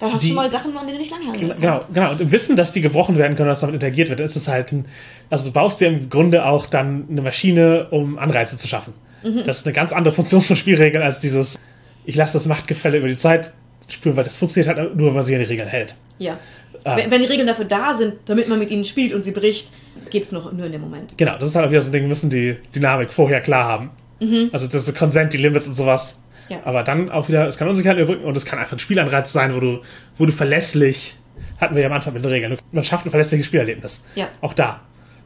da 0.00 0.12
hast 0.12 0.24
die, 0.24 0.30
du 0.30 0.34
mal 0.34 0.50
Sachen, 0.50 0.76
an 0.76 0.86
denen 0.86 0.98
du 0.98 1.02
nicht 1.02 1.10
langhalten 1.10 1.60
Genau, 1.60 1.84
genau. 1.92 2.10
Und 2.12 2.20
im 2.22 2.32
Wissen, 2.32 2.56
dass 2.56 2.72
die 2.72 2.80
gebrochen 2.80 3.18
werden 3.18 3.36
können, 3.36 3.48
dass 3.48 3.60
damit 3.60 3.74
interagiert 3.74 4.08
wird, 4.08 4.18
ist 4.20 4.34
es 4.34 4.48
halt 4.48 4.72
ein, 4.72 4.86
also 5.28 5.46
du 5.46 5.52
baust 5.52 5.80
dir 5.80 5.88
im 5.88 6.08
Grunde 6.08 6.46
auch 6.46 6.66
dann 6.66 7.06
eine 7.10 7.20
Maschine, 7.20 7.88
um 7.90 8.18
Anreize 8.18 8.56
zu 8.56 8.66
schaffen. 8.66 8.94
Mhm. 9.22 9.42
Das 9.46 9.58
ist 9.58 9.66
eine 9.66 9.74
ganz 9.74 9.92
andere 9.92 10.14
Funktion 10.14 10.40
von 10.42 10.56
Spielregeln 10.56 11.02
als 11.02 11.20
dieses, 11.20 11.58
ich 12.06 12.16
lasse 12.16 12.32
das 12.32 12.46
Machtgefälle 12.46 12.96
über 12.96 13.08
die 13.08 13.18
Zeit 13.18 13.52
spüren, 13.88 14.16
weil 14.16 14.24
das 14.24 14.36
funktioniert 14.36 14.74
halt 14.74 14.96
nur, 14.96 15.08
wenn 15.08 15.14
man 15.14 15.24
sich 15.24 15.34
an 15.34 15.40
die 15.40 15.46
Regeln 15.46 15.68
hält. 15.68 15.94
Ja. 16.18 16.38
Ähm, 16.84 16.96
wenn, 16.96 17.10
wenn, 17.10 17.20
die 17.20 17.26
Regeln 17.26 17.46
dafür 17.46 17.66
da 17.66 17.92
sind, 17.92 18.14
damit 18.24 18.48
man 18.48 18.58
mit 18.58 18.70
ihnen 18.70 18.84
spielt 18.84 19.12
und 19.12 19.22
sie 19.22 19.32
bricht, 19.32 19.70
geht 20.08 20.22
es 20.22 20.32
nur, 20.32 20.50
nur 20.52 20.64
in 20.64 20.72
dem 20.72 20.80
Moment. 20.80 21.12
Genau, 21.18 21.36
das 21.36 21.50
ist 21.50 21.56
halt 21.56 21.70
wieder 21.70 21.82
so 21.82 21.90
ein 21.90 21.92
Ding, 21.92 22.08
müssen 22.08 22.30
die 22.30 22.56
Dynamik 22.74 23.12
vorher 23.12 23.40
klar 23.40 23.64
haben. 23.64 23.90
Mhm. 24.20 24.48
Also 24.52 24.66
das 24.66 24.88
ist 24.88 24.96
Consent, 24.96 25.34
die 25.34 25.38
Limits 25.38 25.66
und 25.66 25.74
sowas 25.74 26.22
ja. 26.50 26.60
Aber 26.64 26.82
dann 26.82 27.10
auch 27.10 27.28
wieder, 27.28 27.46
es 27.46 27.56
kann 27.56 27.68
Unsicherheit 27.68 27.96
überbrücken 27.98 28.24
und 28.24 28.36
es 28.36 28.44
kann 28.44 28.58
einfach 28.58 28.76
ein 28.76 28.78
Spielanreiz 28.78 29.32
sein, 29.32 29.54
wo 29.54 29.60
du, 29.60 29.80
wo 30.16 30.26
du 30.26 30.32
verlässlich, 30.32 31.14
hatten 31.60 31.74
wir 31.74 31.82
ja 31.82 31.88
am 31.88 31.94
Anfang 31.94 32.12
mit 32.12 32.24
den 32.24 32.30
Regeln, 32.30 32.58
man 32.72 32.84
schafft 32.84 33.06
ein 33.06 33.10
verlässliches 33.10 33.46
Spielerlebnis. 33.46 34.04
Ja. 34.14 34.28
Auch 34.40 34.52
da. 34.52 34.80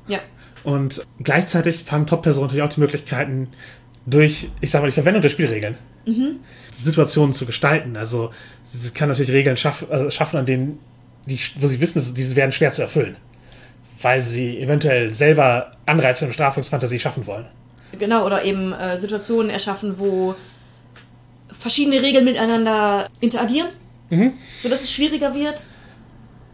Ja. 0.07 0.21
Und 0.63 1.05
gleichzeitig 1.21 1.85
haben 1.91 2.07
Top-Personen 2.07 2.47
natürlich 2.47 2.65
auch 2.65 2.73
die 2.73 2.81
Möglichkeiten, 2.81 3.49
durch, 4.07 4.51
ich 4.61 4.71
sag 4.71 4.83
mal, 4.83 4.89
die 4.89 4.93
Verwendung 4.93 5.23
der 5.23 5.31
Spielregeln 5.31 5.77
Situationen 6.79 7.33
zu 7.33 7.47
gestalten. 7.47 7.97
Also 7.97 8.31
sie 8.63 8.93
kann 8.93 9.09
natürlich 9.09 9.33
Regeln 9.33 9.57
schaff, 9.57 9.89
äh, 9.91 10.11
schaffen, 10.11 10.39
an 10.39 10.47
denen, 10.47 10.79
die, 11.27 11.39
wo 11.59 11.67
sie 11.67 11.81
wissen, 11.81 12.03
diese 12.15 12.37
werden 12.37 12.53
schwer 12.53 12.73
zu 12.73 12.83
erfüllen. 12.83 13.17
Weil 14.03 14.25
sie 14.25 14.61
eventuell 14.61 15.13
selber 15.13 15.73
Anreize 15.87 16.21
für 16.21 16.25
eine 16.27 16.35
Strafungsfantasie 16.35 16.99
schaffen 16.99 17.27
wollen. 17.27 17.47
Genau, 17.99 18.27
oder 18.27 18.45
eben 18.45 18.73
äh, 18.73 18.99
Situationen 18.99 19.51
erschaffen, 19.51 19.99
wo 19.99 20.35
verschiedene 21.65 22.03
Regeln 22.03 22.27
miteinander 22.27 23.09
interagieren, 23.21 23.71
sodass 24.63 24.83
es 24.83 24.93
schwieriger 24.93 25.35
wird. 25.35 25.63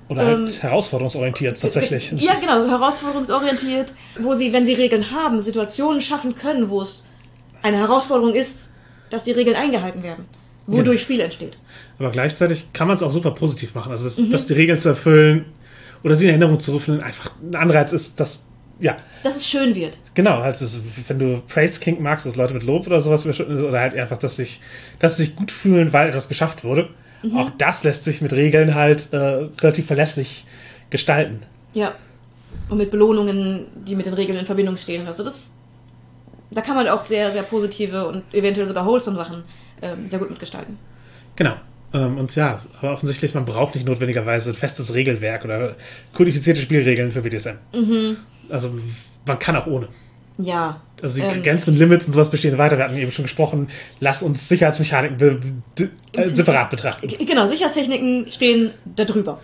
Oder 0.08 0.24
halt 0.24 0.48
Ähm, 0.48 0.60
herausforderungsorientiert 0.60 1.60
tatsächlich. 1.60 2.12
Ja, 2.12 2.34
genau, 2.40 2.64
herausforderungsorientiert, 2.68 3.92
wo 4.20 4.34
sie, 4.34 4.52
wenn 4.52 4.64
sie 4.64 4.74
Regeln 4.74 5.10
haben, 5.10 5.40
Situationen 5.40 6.00
schaffen 6.00 6.36
können, 6.36 6.70
wo 6.70 6.80
es 6.82 7.02
eine 7.62 7.78
Herausforderung 7.78 8.34
ist, 8.34 8.70
dass 9.10 9.24
die 9.24 9.32
Regeln 9.32 9.56
eingehalten 9.56 10.04
werden, 10.04 10.26
wodurch 10.68 10.84
Genau. 10.86 10.98
Spiel 10.98 11.20
entsteht. 11.20 11.58
Aber 11.98 12.10
gleichzeitig 12.10 12.72
kann 12.72 12.86
man 12.86 12.94
es 12.96 13.02
auch 13.02 13.10
super 13.10 13.32
positiv 13.32 13.74
machen. 13.74 13.90
Also, 13.90 14.04
dass, 14.04 14.18
Mhm. 14.18 14.30
dass 14.30 14.46
die 14.46 14.54
Regeln 14.54 14.78
zu 14.78 14.90
erfüllen 14.90 15.44
oder 16.04 16.14
sie 16.14 16.24
in 16.26 16.30
Erinnerung 16.30 16.60
zu 16.60 16.70
rufen 16.72 17.00
einfach 17.00 17.32
ein 17.42 17.56
Anreiz 17.56 17.92
ist, 17.92 18.20
dass, 18.20 18.46
ja, 18.80 18.96
Dass 19.22 19.36
es 19.36 19.46
schön 19.46 19.74
wird. 19.74 19.98
genau, 20.14 20.42
das, 20.42 20.80
wenn 21.06 21.18
du 21.18 21.42
Praise 21.46 21.80
King 21.80 22.02
magst, 22.02 22.26
dass 22.26 22.36
Leute 22.36 22.54
mit 22.54 22.62
Lob 22.62 22.86
oder 22.86 23.00
sowas 23.00 23.24
oder 23.40 23.80
halt 23.80 23.94
einfach, 23.94 24.16
dass 24.16 24.36
sich, 24.36 24.60
dass 24.98 25.16
sie 25.16 25.24
sich 25.24 25.36
gut 25.36 25.52
fühlen, 25.52 25.92
weil 25.92 26.08
etwas 26.08 26.28
geschafft 26.28 26.64
wurde. 26.64 26.88
Mhm. 27.22 27.36
Auch 27.36 27.50
das 27.58 27.84
lässt 27.84 28.04
sich 28.04 28.22
mit 28.22 28.32
Regeln 28.32 28.74
halt 28.74 29.12
äh, 29.12 29.16
relativ 29.16 29.86
verlässlich 29.86 30.46
gestalten. 30.88 31.40
Ja. 31.74 31.92
Und 32.68 32.78
mit 32.78 32.90
Belohnungen, 32.90 33.66
die 33.86 33.94
mit 33.94 34.06
den 34.06 34.14
Regeln 34.14 34.38
in 34.38 34.46
Verbindung 34.46 34.76
stehen. 34.76 35.06
Also 35.06 35.22
das, 35.22 35.50
da 36.50 36.60
kann 36.62 36.76
man 36.76 36.88
auch 36.88 37.04
sehr, 37.04 37.30
sehr 37.30 37.42
positive 37.42 38.06
und 38.08 38.22
eventuell 38.32 38.66
sogar 38.66 38.86
wholesome 38.86 39.16
Sachen 39.16 39.44
ähm, 39.82 40.08
sehr 40.08 40.18
gut 40.18 40.30
mitgestalten. 40.30 40.78
Genau. 41.36 41.54
Ähm, 41.92 42.18
und 42.18 42.34
ja, 42.36 42.62
aber 42.80 42.92
offensichtlich, 42.92 43.34
man 43.34 43.44
braucht 43.44 43.74
nicht 43.74 43.86
notwendigerweise 43.86 44.50
ein 44.50 44.56
festes 44.56 44.94
Regelwerk 44.94 45.44
oder 45.44 45.76
kodifizierte 46.14 46.62
Spielregeln 46.62 47.10
für 47.12 47.22
BDSM. 47.22 47.56
Mhm. 47.72 48.16
Also 48.50 48.70
man 49.26 49.38
kann 49.38 49.56
auch 49.56 49.66
ohne. 49.66 49.88
Ja. 50.38 50.80
Also 51.02 51.20
die 51.20 51.26
Ähm, 51.26 51.42
Grenzen, 51.42 51.76
Limits 51.76 52.06
und 52.06 52.12
sowas 52.12 52.30
bestehen 52.30 52.56
weiter. 52.58 52.76
Wir 52.78 52.84
hatten 52.84 52.96
eben 52.96 53.12
schon 53.12 53.24
gesprochen. 53.24 53.68
Lass 54.00 54.22
uns 54.22 54.48
Sicherheitsmechaniken 54.48 55.18
be 55.18 55.90
äh, 56.12 56.30
separat 56.30 56.70
betrachten. 56.70 57.08
Genau, 57.08 57.46
Sicherheitstechniken 57.46 58.30
stehen 58.30 58.70
da 58.84 59.04
drüber. 59.04 59.40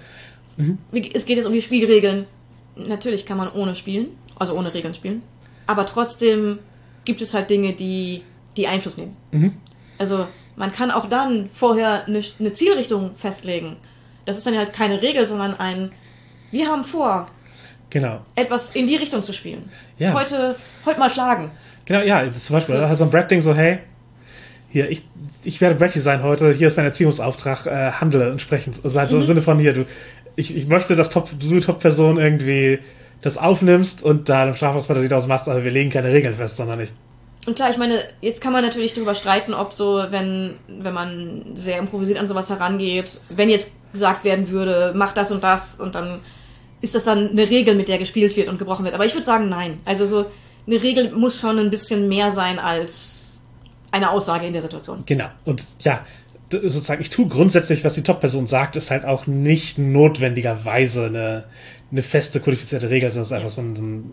Mhm. 0.57 0.79
Es 1.13 1.27
geht 1.27 1.37
jetzt 1.37 1.47
um 1.47 1.53
die 1.53 1.63
Spielregeln. 1.63 2.27
Natürlich 2.77 3.27
kann 3.27 3.39
man 3.39 3.51
ohne 3.53 3.75
spielen, 3.75 4.09
also 4.39 4.55
ohne 4.55 4.73
Regeln 4.75 4.95
spielen. 4.95 5.23
Aber 5.67 5.87
trotzdem 5.87 6.59
gibt 7.05 7.23
es 7.23 7.35
halt 7.35 7.51
Dinge, 7.51 7.73
die, 7.73 8.23
die 8.57 8.67
Einfluss 8.67 8.97
nehmen. 8.97 9.17
Mhm. 9.33 9.53
Also 9.99 10.29
man 10.57 10.73
kann 10.73 10.91
auch 10.91 11.09
dann 11.09 11.49
vorher 11.53 12.07
eine, 12.07 12.23
eine 12.39 12.53
Zielrichtung 12.53 13.15
festlegen. 13.17 13.77
Das 14.25 14.37
ist 14.37 14.47
dann 14.47 14.57
halt 14.57 14.73
keine 14.73 15.03
Regel, 15.03 15.27
sondern 15.27 15.55
ein, 15.55 15.93
wir 16.51 16.69
haben 16.69 16.85
vor, 16.85 17.27
Genau. 17.91 18.21
etwas 18.35 18.73
in 18.75 18.87
die 18.87 18.97
Richtung 18.97 19.23
zu 19.23 19.33
spielen. 19.33 19.71
Ja. 19.99 20.13
Heute, 20.13 20.57
heute 20.85 20.99
mal 20.99 21.11
schlagen. 21.11 21.51
Genau, 21.85 22.01
ja, 22.01 22.25
das 22.27 22.45
zum 22.47 22.55
Beispiel, 22.55 22.75
So. 22.75 22.81
da 22.81 22.89
hat 22.89 22.99
so 22.99 23.05
ein 23.05 23.11
Brad-Ding 23.11 23.43
so, 23.43 23.55
hey, 23.55 23.79
hier, 24.69 24.91
ich, 24.91 25.05
ich 25.45 25.61
werde 25.61 25.77
Bratty 25.77 26.01
sein 26.01 26.23
heute, 26.23 26.53
hier 26.53 26.67
ist 26.67 26.77
dein 26.77 26.85
Erziehungsauftrag, 26.85 27.67
äh, 27.67 27.93
handle 27.93 28.31
entsprechend. 28.31 28.81
Also 28.85 28.99
halt 28.99 29.09
so 29.11 29.17
im 29.17 29.23
Mhm. 29.23 29.27
Sinne 29.27 29.43
von 29.43 29.59
hier, 29.59 29.73
du, 29.73 29.87
ich, 30.35 30.55
ich 30.57 30.67
möchte, 30.67 30.97
dass 30.97 31.11
Top, 31.11 31.31
du 31.39 31.61
Top-Person 31.61 32.19
irgendwie 32.19 32.81
das 33.23 33.39
aufnimmst 33.39 34.03
und 34.03 34.29
da 34.29 34.43
eine 34.43 34.55
Strafungsfantasie 34.55 35.09
daraus 35.09 35.27
machst, 35.27 35.49
aber 35.49 35.65
wir 35.65 35.71
legen 35.71 35.91
keine 35.91 36.13
Regeln 36.13 36.35
fest, 36.35 36.57
sondern 36.57 36.81
ich, 36.81 36.91
Und 37.47 37.55
klar, 37.57 37.71
ich 37.71 37.79
meine, 37.79 38.01
jetzt 38.21 38.43
kann 38.43 38.53
man 38.53 38.63
natürlich 38.65 38.93
darüber 38.93 39.15
streiten, 39.15 39.55
ob 39.55 39.73
so, 39.73 40.05
wenn, 40.11 40.55
wenn 40.69 40.93
man 40.93 41.43
sehr 41.55 41.79
improvisiert 41.79 42.19
an 42.19 42.27
sowas 42.27 42.51
herangeht, 42.51 43.21
wenn 43.31 43.49
jetzt 43.49 43.73
gesagt 43.93 44.25
werden 44.25 44.51
würde, 44.51 44.93
mach 44.95 45.13
das 45.15 45.31
und 45.31 45.43
das 45.45 45.77
und 45.81 45.95
dann 45.95 46.19
ist 46.81 46.95
das 46.95 47.05
dann 47.05 47.31
eine 47.31 47.49
Regel, 47.49 47.75
mit 47.75 47.89
der 47.89 47.99
gespielt 47.99 48.37
wird 48.37 48.49
und 48.49 48.59
gebrochen 48.59 48.85
wird. 48.85 48.95
Aber 48.95 49.05
ich 49.05 49.15
würde 49.15 49.27
sagen, 49.27 49.49
nein. 49.49 49.81
Also 49.85 50.07
so, 50.07 50.27
eine 50.67 50.83
Regel 50.83 51.13
muss 51.13 51.41
schon 51.41 51.59
ein 51.59 51.71
bisschen 51.71 52.09
mehr 52.09 52.31
sein 52.31 52.59
als 52.59 53.43
eine 53.91 54.11
Aussage 54.11 54.47
in 54.47 54.53
der 54.53 54.63
Situation. 54.63 55.05
genau. 55.07 55.27
Und 55.45 55.63
ja, 55.81 56.05
sozusagen, 56.51 57.01
ich 57.01 57.11
tue 57.11 57.29
grundsätzlich, 57.29 57.85
was 57.85 57.95
die 57.95 58.03
Top-Person 58.03 58.47
sagt, 58.47 58.77
ist 58.77 58.91
halt 58.91 59.05
auch 59.05 59.27
nicht 59.27 59.79
notwendigerweise 59.79 61.07
eine, 61.07 61.45
eine 61.91 62.03
feste, 62.03 62.41
kodifizierte 62.41 62.91
Regel, 62.91 63.11
sondern 63.11 63.23
es 63.23 63.29
ist 63.29 63.33
einfach 63.33 63.51
so 63.51 63.63
ein, 63.63 63.77
so 63.77 63.83
ein 63.83 64.13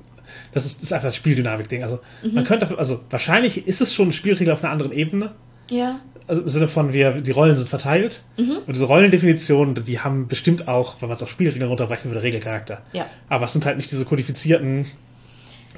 das 0.52 0.66
ist, 0.66 0.78
das 0.78 0.84
ist 0.84 0.94
einfach 0.94 1.08
ein 1.08 1.14
Spieldynamik-Ding. 1.14 1.84
Also, 1.84 2.00
man 2.32 2.44
könnte, 2.44 2.78
also, 2.78 3.02
wahrscheinlich 3.10 3.68
ist 3.68 3.82
es 3.82 3.94
schon 3.94 4.06
eine 4.06 4.14
Spielregel 4.14 4.54
auf 4.54 4.64
einer 4.64 4.72
anderen 4.72 4.92
Ebene. 4.92 5.34
Ja. 5.70 6.00
Also 6.28 6.42
im 6.42 6.50
Sinne 6.50 6.68
von, 6.68 6.94
wir, 6.94 7.22
die 7.22 7.32
Rollen 7.32 7.58
sind 7.58 7.70
verteilt. 7.70 8.22
Und 8.38 8.76
diese 8.76 8.86
Rollendefinitionen, 8.86 9.84
die 9.84 10.00
haben 10.00 10.28
bestimmt 10.28 10.68
auch, 10.68 11.02
wenn 11.02 11.10
man 11.10 11.16
es 11.16 11.24
auf 11.24 11.30
Spielregeln 11.30 11.70
runterbrechen 11.70 12.10
würde, 12.10 12.24
Regelcharakter. 12.24 12.82
Ja. 12.94 13.06
Aber 13.30 13.46
es 13.46 13.54
sind 13.54 13.66
halt 13.66 13.78
nicht 13.78 13.92
diese 13.92 14.06
kodifizierten 14.06 14.86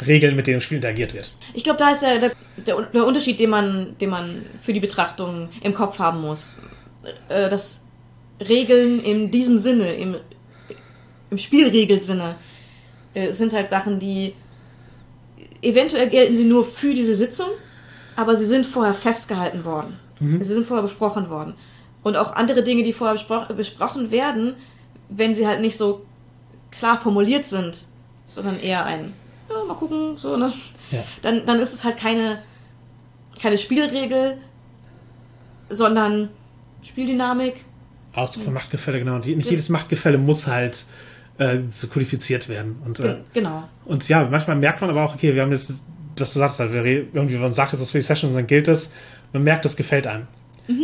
Regeln, 0.06 0.36
mit 0.36 0.48
denen 0.48 0.56
im 0.56 0.62
Spiel 0.62 0.78
interagiert 0.78 1.14
wird. 1.14 1.32
Ich 1.54 1.64
glaube, 1.64 1.80
da 1.80 1.92
ist 1.92 2.02
der, 2.02 2.20
der, 2.20 2.32
der, 2.66 2.82
der 2.82 3.06
Unterschied, 3.06 3.40
den 3.40 3.50
man, 3.50 3.98
den 4.00 4.10
man 4.10 4.46
für 4.60 4.74
die 4.74 4.80
Betrachtung 4.80 5.50
im 5.64 5.74
Kopf 5.74 6.00
haben 6.00 6.22
muss. 6.22 6.54
Äh, 7.30 7.50
dass 7.50 7.86
Regeln 8.40 9.00
in 9.00 9.32
diesem 9.32 9.58
Sinne, 9.58 9.96
im, 9.96 10.18
im 11.32 11.38
Spielregelsinne, 11.38 12.36
äh, 13.14 13.32
sind 13.32 13.54
halt 13.54 13.70
Sachen, 13.70 14.00
die 14.00 14.34
eventuell 15.62 16.10
gelten 16.10 16.36
sie 16.36 16.44
nur 16.44 16.66
für 16.66 16.94
diese 16.94 17.16
Sitzung, 17.16 17.48
aber 18.16 18.36
sie 18.36 18.46
sind 18.46 18.66
vorher 18.66 18.94
festgehalten 18.94 19.66
worden. 19.66 20.00
Sie 20.20 20.44
sind 20.54 20.66
vorher 20.66 20.84
besprochen 20.84 21.30
worden. 21.30 21.54
Und 22.04 22.16
auch 22.16 22.34
andere 22.36 22.64
Dinge, 22.64 22.84
die 22.84 22.94
vorher 22.94 23.16
bespro 23.16 23.54
besprochen 23.54 24.12
werden, 24.12 24.54
wenn 25.10 25.36
sie 25.36 25.46
halt 25.48 25.60
nicht 25.62 25.76
so 25.78 26.06
klar 26.72 27.00
formuliert 27.02 27.46
sind, 27.46 27.88
sondern 28.26 28.60
eher 28.60 28.86
ein, 28.86 29.14
ja, 29.50 29.64
mal 29.68 29.74
gucken, 29.76 30.16
so, 30.18 30.38
ne? 30.38 30.52
Ja. 30.92 31.04
Dann, 31.22 31.46
dann 31.46 31.60
ist 31.60 31.74
es 31.74 31.84
halt 31.84 31.98
keine, 31.98 32.42
keine 33.42 33.58
Spielregel, 33.58 34.38
sondern 35.70 36.30
Spieldynamik. 36.84 37.66
Ausdruck 38.14 38.46
von 38.46 38.54
Machtgefälle, 38.54 39.00
genau. 39.00 39.16
Und 39.16 39.26
nicht 39.28 39.50
jedes 39.50 39.70
Machtgefälle 39.70 40.18
muss 40.18 40.48
halt 40.48 40.86
äh, 41.38 41.60
so 41.70 41.88
kodifiziert 41.88 42.48
werden. 42.48 42.78
Und, 42.86 43.00
äh, 43.00 43.04
Ge- 43.04 43.16
Genau. 43.34 43.64
und 43.86 44.08
ja, 44.08 44.28
manchmal 44.30 44.56
merkt 44.56 44.82
man 44.82 44.90
aber 44.90 45.04
auch, 45.04 45.16
okay, 45.16 45.34
wir 45.36 45.42
haben 45.42 45.52
jetzt, 45.52 45.84
was 46.18 46.34
du 46.34 46.40
sagst, 46.40 46.60
halt, 46.60 46.72
irgendwie, 46.74 47.36
man 47.38 47.52
sagt 47.52 47.74
jetzt 47.74 47.82
das 47.82 47.92
für 47.92 47.98
die 47.98 48.04
Session, 48.06 48.34
dann 48.34 48.48
gilt 48.48 48.68
es, 48.68 48.92
man 49.36 49.44
merkt, 49.44 49.66
das 49.66 49.76
gefällt 49.76 50.08
einem. 50.08 50.28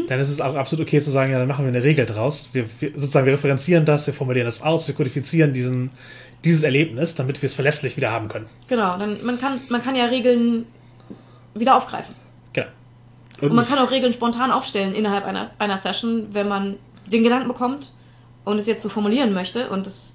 Dann 0.08 0.20
ist 0.20 0.30
es 0.30 0.42
auch 0.42 0.56
absolut 0.56 0.88
okay 0.88 1.02
zu 1.02 1.10
sagen, 1.10 1.32
ja, 1.32 1.40
dann 1.40 1.48
machen 1.48 1.66
wir 1.66 1.70
eine 1.70 1.84
Regel 1.84 2.06
draus. 2.06 2.50
Wir, 2.54 2.66
wir 2.80 2.92
sozusagen, 2.92 3.26
wir 3.26 3.34
referenzieren 3.34 3.86
das, 3.86 4.06
wir 4.06 4.14
formulieren 4.14 4.46
das 4.46 4.62
aus, 4.62 4.88
wir 4.88 4.94
kodifizieren 4.94 5.54
diesen, 5.54 5.90
dieses 6.44 6.62
Erlebnis, 6.62 7.16
damit 7.16 7.42
wir 7.42 7.48
es 7.48 7.56
verlässlich 7.56 7.98
wieder 7.98 8.12
haben 8.12 8.28
können. 8.28 8.48
Genau. 8.68 8.98
Dann, 9.00 9.24
man, 9.26 9.40
kann, 9.40 9.60
man 9.70 9.82
kann 9.82 9.96
ja 9.96 10.06
Regeln 10.06 10.66
wieder 11.56 11.76
aufgreifen. 11.76 12.14
Genau. 12.54 12.68
Und 13.42 13.54
man 13.54 13.66
kann 13.66 13.80
auch 13.80 13.90
Regeln 13.90 14.14
spontan 14.14 14.52
aufstellen 14.52 14.94
innerhalb 14.94 15.26
einer, 15.26 15.50
einer 15.58 15.78
Session, 15.80 16.28
wenn 16.32 16.48
man 16.48 16.76
den 17.12 17.24
Gedanken 17.24 17.48
bekommt 17.48 17.92
und 18.46 18.60
es 18.60 18.68
jetzt 18.68 18.84
so 18.84 18.90
formulieren 18.90 19.34
möchte 19.34 19.70
und 19.70 19.88
es 19.88 20.14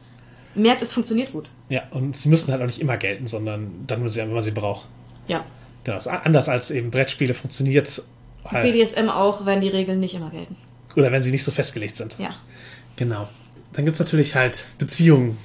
merkt, 0.54 0.80
es 0.82 0.92
funktioniert 0.92 1.32
gut. 1.32 1.48
Ja, 1.68 1.82
und 1.90 2.16
sie 2.16 2.28
müssen 2.28 2.52
halt 2.52 2.62
auch 2.62 2.66
nicht 2.66 2.80
immer 2.80 2.96
gelten, 2.96 3.26
sondern 3.26 3.84
dann, 3.88 4.02
wenn, 4.02 4.08
sie, 4.10 4.20
wenn 4.20 4.32
man 4.32 4.44
sie 4.44 4.52
braucht. 4.52 4.86
Ja. 5.26 5.44
Genau, 5.82 5.98
anders 5.98 6.48
als 6.48 6.70
eben 6.70 6.90
Brettspiele 6.90 7.34
funktioniert 7.34 8.02
halt, 8.52 8.72
BDSM 8.72 9.08
auch, 9.08 9.44
wenn 9.46 9.60
die 9.60 9.68
Regeln 9.68 10.00
nicht 10.00 10.14
immer 10.14 10.30
gelten. 10.30 10.56
oder 10.96 11.12
wenn 11.12 11.22
sie 11.22 11.30
nicht 11.30 11.44
so 11.44 11.50
festgelegt 11.52 11.96
sind. 11.96 12.16
Ja. 12.18 12.36
Genau. 12.96 13.28
Dann 13.72 13.84
gibt's 13.84 14.00
natürlich 14.00 14.34
halt 14.34 14.66
Beziehungen. 14.78 15.36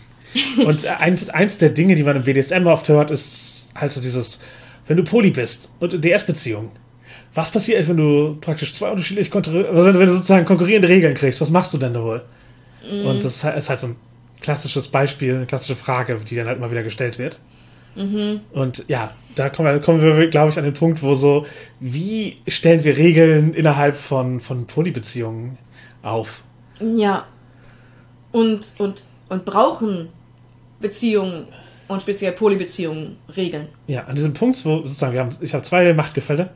Und 0.65 0.85
eins, 0.85 1.29
eins 1.31 1.57
der 1.57 1.69
Dinge, 1.69 1.95
die 1.95 2.03
man 2.03 2.15
im 2.15 2.23
BDSM 2.23 2.65
oft 2.67 2.87
hört, 2.87 3.11
ist 3.11 3.71
halt 3.75 3.91
so 3.91 3.99
dieses, 4.01 4.41
wenn 4.87 4.97
du 4.97 5.03
Poly 5.03 5.31
bist 5.31 5.71
und 5.79 5.93
in 5.93 6.01
DS-Beziehung, 6.01 6.71
was 7.33 7.51
passiert, 7.51 7.87
wenn 7.87 7.97
du 7.97 8.37
praktisch 8.41 8.73
zwei 8.73 8.89
unterschiedliche, 8.89 9.29
konkurri- 9.31 9.65
also 9.65 9.85
wenn, 9.85 9.93
du- 9.93 9.99
wenn 9.99 10.07
du 10.07 10.13
sozusagen 10.13 10.45
konkurrierende 10.45 10.87
Regeln 10.89 11.15
kriegst, 11.15 11.39
was 11.41 11.49
machst 11.49 11.73
du 11.73 11.77
denn 11.77 11.93
da 11.93 12.01
wohl? 12.03 12.23
Und 12.89 13.23
das 13.23 13.43
ist 13.43 13.69
halt 13.69 13.79
so 13.79 13.87
ein 13.87 13.95
klassisches 14.41 14.87
Beispiel, 14.87 15.35
eine 15.35 15.45
klassische 15.45 15.75
Frage, 15.75 16.17
die 16.27 16.35
dann 16.35 16.47
halt 16.47 16.57
immer 16.57 16.71
wieder 16.71 16.83
gestellt 16.83 17.19
wird. 17.19 17.39
Und 17.95 18.85
ja, 18.87 19.13
da 19.35 19.49
kommen 19.49 19.71
wir, 19.71 19.79
kommen 19.79 20.01
wir 20.01 20.27
glaube 20.27 20.49
ich, 20.49 20.57
an 20.57 20.63
den 20.63 20.73
Punkt, 20.73 21.01
wo 21.03 21.13
so, 21.13 21.45
wie 21.79 22.37
stellen 22.47 22.83
wir 22.83 22.97
Regeln 22.97 23.53
innerhalb 23.53 23.95
von, 23.95 24.39
von 24.39 24.65
Polybeziehungen 24.65 25.57
auf? 26.01 26.43
Ja. 26.79 27.25
Und, 28.31 28.73
und, 28.77 29.05
und 29.29 29.45
brauchen 29.45 30.09
Beziehungen 30.79 31.47
und 31.87 32.01
speziell 32.01 32.31
Polybeziehungen 32.31 33.17
Regeln. 33.35 33.67
Ja, 33.87 34.05
an 34.05 34.15
diesem 34.15 34.33
Punkt, 34.33 34.63
wo 34.65 34.77
sozusagen, 34.77 35.13
wir 35.13 35.19
haben, 35.19 35.35
ich 35.41 35.53
habe 35.53 35.63
zwei 35.63 35.93
Machtgefälle. 35.93 36.51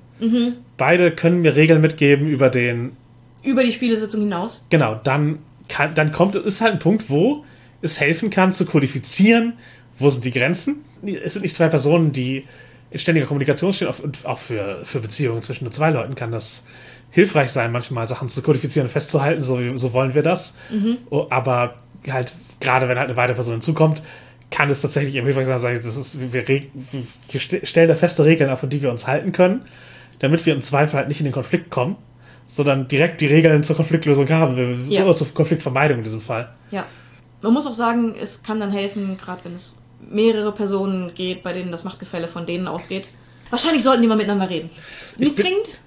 Beide 0.77 1.11
können 1.11 1.41
mir 1.41 1.55
Regeln 1.55 1.81
mitgeben 1.81 2.27
über 2.27 2.49
den, 2.49 2.95
Über 3.43 3.63
die 3.63 3.71
Spielesitzung 3.71 4.21
hinaus. 4.21 4.65
genau, 4.69 4.95
dann, 5.03 5.39
kann, 5.67 5.93
dann 5.93 6.11
kommt, 6.13 6.35
ist 6.35 6.61
halt 6.61 6.73
ein 6.73 6.79
Punkt, 6.79 7.09
wo 7.09 7.43
es 7.81 7.99
helfen 7.99 8.29
kann 8.29 8.53
zu 8.53 8.65
kodifizieren, 8.65 9.53
wo 9.99 10.09
sind 10.09 10.23
die 10.23 10.31
Grenzen. 10.31 10.83
Es 11.03 11.33
sind 11.33 11.41
nicht 11.41 11.55
zwei 11.55 11.67
Personen, 11.67 12.11
die 12.11 12.45
in 12.91 12.99
ständiger 12.99 13.27
Kommunikation 13.27 13.73
stehen 13.73 13.87
und 13.87 14.25
auch 14.25 14.37
für, 14.37 14.85
für 14.85 14.99
Beziehungen 14.99 15.41
zwischen 15.41 15.65
nur 15.65 15.71
zwei 15.71 15.89
Leuten 15.89 16.15
kann 16.15 16.31
das 16.31 16.65
hilfreich 17.11 17.51
sein, 17.51 17.71
manchmal 17.71 18.07
Sachen 18.07 18.29
zu 18.29 18.41
kodifizieren 18.41 18.87
und 18.87 18.91
festzuhalten, 18.91 19.43
so, 19.43 19.59
so 19.77 19.93
wollen 19.93 20.13
wir 20.13 20.21
das. 20.21 20.55
Mhm. 20.69 20.97
Aber 21.29 21.75
halt, 22.09 22.33
gerade 22.59 22.87
wenn 22.87 22.97
halt 22.97 23.07
eine 23.07 23.17
weitere 23.17 23.35
Person 23.35 23.55
hinzukommt, 23.55 24.01
kann 24.51 24.69
es 24.69 24.81
tatsächlich 24.81 25.15
eben 25.15 25.25
hilfreich 25.25 25.47
sein, 25.47 25.79
das 25.83 25.97
ist, 25.97 26.19
wir, 26.19 26.47
wir, 26.47 26.63
wir 27.31 27.39
stellen 27.39 27.87
da 27.87 27.95
feste 27.95 28.25
Regeln 28.25 28.49
auf, 28.49 28.65
die 28.67 28.81
wir 28.81 28.91
uns 28.91 29.07
halten 29.07 29.31
können, 29.31 29.61
damit 30.19 30.45
wir 30.45 30.53
im 30.53 30.61
Zweifel 30.61 30.97
halt 30.97 31.07
nicht 31.07 31.19
in 31.19 31.25
den 31.25 31.33
Konflikt 31.33 31.69
kommen, 31.71 31.95
sondern 32.47 32.87
direkt 32.87 33.21
die 33.21 33.27
Regeln 33.27 33.63
zur 33.63 33.75
Konfliktlösung 33.75 34.29
haben, 34.29 34.55
wir, 34.55 34.77
ja. 34.89 35.03
so, 35.05 35.13
zur 35.13 35.33
Konfliktvermeidung 35.33 35.97
in 35.97 36.03
diesem 36.03 36.21
Fall. 36.21 36.53
Ja. 36.71 36.85
Man 37.41 37.53
muss 37.53 37.67
auch 37.67 37.73
sagen, 37.73 38.15
es 38.19 38.43
kann 38.43 38.59
dann 38.59 38.71
helfen, 38.71 39.17
gerade 39.17 39.43
wenn 39.43 39.53
es 39.53 39.75
mehrere 39.99 40.51
Personen 40.51 41.13
geht, 41.13 41.43
bei 41.43 41.53
denen 41.53 41.71
das 41.71 41.83
Machtgefälle 41.83 42.27
von 42.27 42.45
denen 42.45 42.67
ausgeht. 42.67 43.07
Wahrscheinlich 43.49 43.83
sollten 43.83 44.01
die 44.01 44.07
mal 44.07 44.17
miteinander 44.17 44.49
reden. 44.49 44.69
Nicht 45.17 45.37
zwingend, 45.37 45.79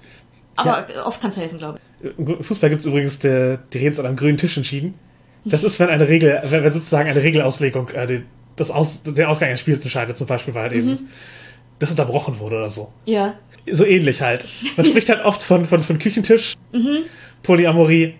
aber 0.55 0.87
ja. 0.93 1.05
oft 1.05 1.21
kann 1.21 1.29
es 1.29 1.37
helfen, 1.37 1.57
glaube 1.57 1.79
ich. 1.79 2.17
Im 2.17 2.43
Fußball 2.43 2.69
gibt 2.69 2.81
es 2.81 2.87
übrigens 2.87 3.19
der, 3.19 3.57
die 3.57 3.77
Reden 3.77 3.99
an 3.99 4.05
einem 4.05 4.15
grünen 4.17 4.37
Tisch 4.37 4.57
entschieden. 4.57 4.93
Das 5.45 5.63
ist, 5.63 5.79
wenn 5.79 5.89
eine 5.89 6.07
Regel, 6.07 6.41
wenn, 6.45 6.63
wenn 6.63 6.73
sozusagen 6.73 7.09
eine 7.09 7.21
Regelauslegung 7.21 7.89
äh, 7.89 8.07
die, 8.07 8.23
das 8.55 8.71
Aus, 8.71 9.03
den 9.03 9.25
Ausgang 9.25 9.49
eines 9.49 9.61
Spiels 9.61 9.81
entscheidet, 9.81 10.17
zum 10.17 10.27
Beispiel, 10.27 10.53
weil 10.53 10.63
halt 10.63 10.73
mhm. 10.73 10.77
eben 10.79 11.09
das 11.79 11.91
unterbrochen 11.91 12.39
wurde 12.39 12.57
oder 12.57 12.69
so. 12.69 12.91
Ja. 13.05 13.35
So 13.69 13.85
ähnlich 13.85 14.21
halt. 14.21 14.47
Man 14.75 14.85
spricht 14.85 15.09
halt 15.09 15.23
oft 15.23 15.41
von, 15.41 15.65
von, 15.65 15.81
von 15.81 15.97
Küchentisch, 15.97 16.55
mhm. 16.73 17.03
Polyamorie. 17.43 18.15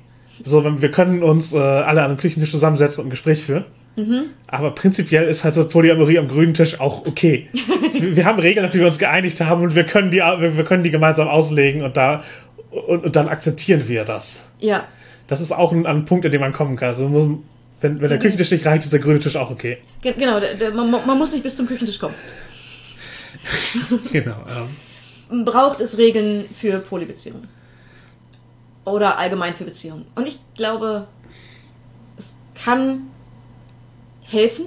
So, 0.46 0.64
wir 0.82 0.92
können 0.92 1.22
uns 1.22 1.54
äh, 1.54 1.58
alle 1.58 2.02
an 2.02 2.12
einem 2.12 2.18
Küchentisch 2.18 2.52
zusammensetzen 2.52 3.02
und 3.02 3.08
ein 3.08 3.12
Gespräch 3.12 3.44
führen. 3.44 3.66
Mhm. 3.96 4.26
Aber 4.48 4.72
prinzipiell 4.72 5.28
ist 5.28 5.44
halt 5.44 5.54
so 5.54 5.68
Polyamorie 5.68 6.20
am 6.20 6.28
grünen 6.28 6.54
Tisch 6.54 6.80
auch 6.80 7.06
okay. 7.06 7.50
wir 8.00 8.26
haben 8.26 8.40
Regeln, 8.40 8.66
auf 8.66 8.72
die 8.72 8.80
wir 8.80 8.88
uns 8.88 9.00
geeinigt 9.00 9.42
haben 9.42 9.62
und 9.62 9.76
wir 9.76 9.84
können 9.84 10.12
die, 10.12 10.18
wir, 10.18 10.64
können 10.64 10.84
die 10.84 10.92
gemeinsam 10.92 11.28
auslegen 11.28 11.84
und 11.84 11.98
da 11.98 12.24
und, 12.72 13.04
und 13.04 13.16
dann 13.16 13.28
akzeptieren 13.28 13.88
wir 13.88 14.06
das. 14.06 14.48
Ja. 14.60 14.86
Das 15.28 15.42
ist 15.42 15.52
auch 15.52 15.72
ein, 15.72 15.86
ein 15.86 16.06
Punkt, 16.06 16.26
an 16.26 16.32
dem 16.32 16.42
man 16.42 16.54
kommen 16.54 16.76
kann. 16.76 16.90
Also 16.90 17.08
muss, 17.08 17.40
wenn, 17.82 18.02
wenn 18.02 18.10
der 18.10 18.20
Küchentisch 18.20 18.52
nicht 18.52 18.66
reicht, 18.66 18.84
ist 18.84 18.94
der 18.94 19.00
grüne 19.00 19.20
Tisch 19.20 19.36
auch 19.36 19.52
okay. 19.52 19.78
Genau, 20.02 20.40
der, 20.40 20.56
der, 20.56 20.72
man, 20.72 20.90
man, 20.90 21.18
muss 21.18 21.32
nicht 21.32 21.44
bis 21.44 21.56
zum 21.56 21.68
Küchentisch 21.68 22.00
kommen. 22.00 22.16
genau. 24.12 24.38
Ähm. 24.50 25.46
Braucht 25.46 25.80
es 25.80 25.98
Regeln 25.98 26.46
für 26.54 26.80
Polybeziehungen? 26.80 27.48
Oder 28.86 29.20
allgemein 29.20 29.54
für 29.54 29.64
Beziehungen? 29.66 30.06
Und 30.16 30.28
ich 30.28 30.40
glaube, 30.56 31.08
es 32.18 32.38
kann 32.56 33.04
helfen. 34.30 34.66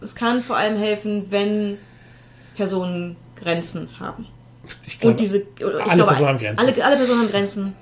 Es 0.00 0.14
kann 0.14 0.42
vor 0.42 0.56
allem 0.56 0.78
helfen, 0.78 1.26
wenn 1.30 1.78
Personen 2.56 3.16
Grenzen 3.36 3.88
haben. 3.98 4.26
Ich 4.86 5.00
glaube, 5.00 5.12
Und 5.12 5.20
diese, 5.20 5.38
ich 5.38 5.64
alle 5.64 5.94
glaube, 5.94 6.04
Personen 6.06 6.28
haben 6.28 6.38
Grenzen. 6.38 6.66
Alle, 6.66 6.84
alle 6.84 6.96
Personen 6.96 7.20
haben 7.20 7.30
Grenzen. 7.30 7.76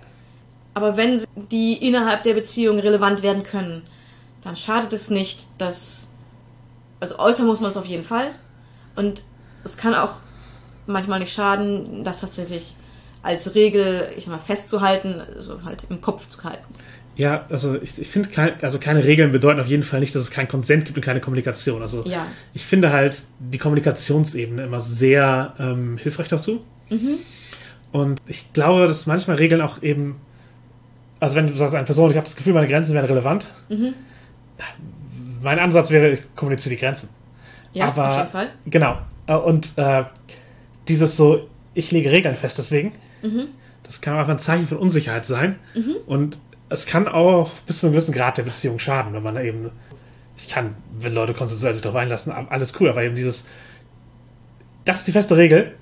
Aber 0.74 0.96
wenn 0.96 1.22
die 1.50 1.74
innerhalb 1.74 2.22
der 2.22 2.34
Beziehung 2.34 2.78
relevant 2.78 3.22
werden 3.22 3.42
können, 3.42 3.82
dann 4.42 4.56
schadet 4.56 4.92
es 4.92 5.10
nicht, 5.10 5.48
dass. 5.58 6.10
Also 7.00 7.18
äußern 7.18 7.46
muss 7.46 7.60
man 7.60 7.70
es 7.70 7.76
auf 7.76 7.86
jeden 7.86 8.04
Fall. 8.04 8.30
Und 8.94 9.22
es 9.64 9.76
kann 9.76 9.94
auch 9.94 10.16
manchmal 10.86 11.18
nicht 11.18 11.32
schaden, 11.32 12.04
das 12.04 12.20
tatsächlich 12.20 12.76
als 13.22 13.54
Regel, 13.54 14.12
ich 14.16 14.24
sag 14.24 14.32
mal, 14.32 14.38
festzuhalten, 14.38 15.20
also 15.20 15.64
halt 15.64 15.84
im 15.90 16.00
Kopf 16.00 16.28
zu 16.28 16.42
halten. 16.44 16.74
Ja, 17.16 17.46
also 17.48 17.80
ich, 17.80 17.98
ich 17.98 18.08
finde, 18.08 18.28
kein, 18.28 18.62
also 18.62 18.78
keine 18.78 19.02
Regeln 19.04 19.32
bedeuten 19.32 19.58
auf 19.58 19.66
jeden 19.66 19.82
Fall 19.82 20.00
nicht, 20.00 20.14
dass 20.14 20.22
es 20.22 20.30
keinen 20.30 20.48
Konsent 20.48 20.84
gibt 20.84 20.98
und 20.98 21.02
keine 21.02 21.20
Kommunikation. 21.20 21.80
Also 21.80 22.04
ja. 22.04 22.26
ich 22.52 22.64
finde 22.64 22.92
halt 22.92 23.22
die 23.38 23.58
Kommunikationsebene 23.58 24.64
immer 24.64 24.80
sehr 24.80 25.54
ähm, 25.58 25.96
hilfreich 25.96 26.28
dazu. 26.28 26.62
Mhm. 26.90 27.18
Und 27.90 28.20
ich 28.26 28.52
glaube, 28.52 28.86
dass 28.86 29.06
manchmal 29.06 29.38
Regeln 29.38 29.62
auch 29.62 29.82
eben, 29.82 30.16
also 31.18 31.34
wenn 31.36 31.46
du 31.46 31.54
sagst, 31.54 31.74
eine 31.74 31.86
Person, 31.86 32.10
ich 32.10 32.16
habe 32.16 32.26
das 32.26 32.36
Gefühl, 32.36 32.52
meine 32.52 32.68
Grenzen 32.68 32.92
wären 32.94 33.06
relevant. 33.06 33.48
Mhm. 33.70 33.94
Mein 35.42 35.58
Ansatz 35.58 35.88
wäre, 35.88 36.10
ich 36.10 36.20
kommuniziere 36.34 36.74
die 36.74 36.80
Grenzen. 36.80 37.08
Ja, 37.72 37.88
Aber, 37.88 38.10
auf 38.10 38.18
jeden 38.18 38.30
Fall. 38.30 38.48
Genau. 38.66 38.98
Äh, 39.26 39.36
und 39.36 39.72
äh, 39.76 40.04
dieses 40.88 41.16
so, 41.16 41.48
ich 41.72 41.90
lege 41.92 42.10
Regeln 42.10 42.36
fest, 42.36 42.58
deswegen. 42.58 42.92
Mhm. 43.22 43.48
Das 43.84 44.00
kann 44.00 44.14
auch 44.14 44.18
einfach 44.18 44.32
ein 44.32 44.38
Zeichen 44.38 44.66
von 44.66 44.78
Unsicherheit 44.78 45.24
sein. 45.24 45.56
Mhm. 45.74 45.96
Und 46.06 46.38
es 46.68 46.86
kann 46.86 47.08
auch 47.08 47.50
bis 47.66 47.80
zu 47.80 47.86
einem 47.86 47.94
gewissen 47.94 48.12
Grad 48.14 48.38
der 48.38 48.42
Beziehung 48.42 48.78
schaden, 48.78 49.12
wenn 49.12 49.22
man 49.22 49.36
eben, 49.44 49.70
ich 50.36 50.48
kann, 50.48 50.74
wenn 50.98 51.14
Leute 51.14 51.34
konsensuell 51.34 51.74
sich 51.74 51.82
darauf 51.82 51.98
einlassen, 51.98 52.32
alles 52.32 52.78
cool, 52.80 52.88
aber 52.88 53.02
eben 53.02 53.14
dieses, 53.14 53.46
das 54.84 55.00
ist 55.00 55.08
die 55.08 55.12
feste 55.12 55.36
Regel, 55.36 55.74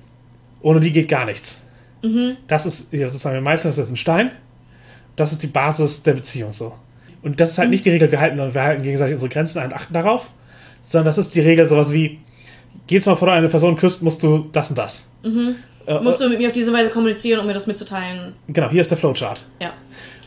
ohne 0.61 0.81
die 0.81 0.93
geht 0.93 1.09
gar 1.09 1.25
nichts. 1.25 1.63
Mhm. 2.03 2.37
Das 2.47 2.67
ist, 2.67 2.91
sozusagen, 2.91 3.35
wir 3.35 3.41
meistern 3.41 3.71
das 3.71 3.79
ist 3.79 3.91
ein 3.91 3.97
Stein, 3.97 4.31
das 5.17 5.33
ist 5.33 5.43
die 5.43 5.49
Basis 5.49 6.03
der 6.03 6.13
Beziehung 6.13 6.53
so. 6.53 6.75
Und 7.23 7.41
das 7.41 7.53
ist 7.53 7.59
halt 7.59 7.69
mhm. 7.69 7.73
nicht 7.73 7.85
die 7.87 7.91
Regel, 7.91 8.11
wir 8.11 8.21
halten, 8.21 8.37
wir 8.37 8.63
halten 8.63 8.83
gegenseitig 8.83 9.15
unsere 9.15 9.31
Grenzen 9.31 9.59
ein 9.61 9.67
und 9.67 9.75
achten 9.75 9.95
darauf, 9.95 10.31
sondern 10.83 11.07
das 11.07 11.19
ist 11.19 11.35
die 11.35 11.41
Regel 11.41 11.67
sowas 11.67 11.93
wie, 11.93 12.21
geht's 12.87 13.07
mal, 13.07 13.15
du 13.15 13.27
eine 13.27 13.49
Person 13.49 13.77
küsst, 13.77 14.03
musst 14.03 14.23
du 14.23 14.51
das 14.53 14.69
und 14.69 14.79
das. 14.79 15.11
Mhm. 15.23 15.57
Äh, 15.87 16.01
musst 16.01 16.21
du 16.21 16.29
mit 16.29 16.39
mir 16.39 16.49
auf 16.49 16.53
diese 16.53 16.73
Weise 16.73 16.91
kommunizieren, 16.91 17.41
um 17.41 17.47
mir 17.47 17.55
das 17.55 17.67
mitzuteilen. 17.67 18.35
Genau, 18.49 18.71
hier 18.71 18.81
ist 18.81 18.91
der 18.91 18.99
Flowchart. 18.99 19.45
Ja. 19.61 19.73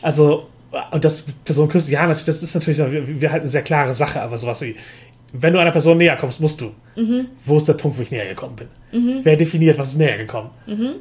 Also, 0.02 0.48
und 0.90 1.04
das 1.04 1.24
Person 1.44 1.68
küsst, 1.68 1.88
ja, 1.88 2.02
natürlich, 2.02 2.24
das 2.26 2.42
ist 2.42 2.54
natürlich, 2.54 2.78
wir, 2.78 3.30
halten 3.30 3.44
eine 3.44 3.50
sehr 3.50 3.62
klare 3.62 3.94
Sache, 3.94 4.20
aber 4.20 4.38
sowas 4.38 4.60
wie, 4.60 4.76
wenn 5.32 5.52
du 5.52 5.58
einer 5.58 5.72
Person 5.72 5.98
näher 5.98 6.16
kommst, 6.16 6.40
musst 6.40 6.60
du. 6.60 6.72
Mhm. 6.96 7.28
Wo 7.44 7.56
ist 7.56 7.68
der 7.68 7.74
Punkt, 7.74 7.98
wo 7.98 8.02
ich 8.02 8.10
näher 8.10 8.26
gekommen 8.26 8.56
bin? 8.56 8.68
Mhm. 8.92 9.20
Wer 9.22 9.36
definiert, 9.36 9.78
was 9.78 9.90
ist 9.90 9.98
näher 9.98 10.18
gekommen? 10.18 10.50
Mhm. 10.66 10.94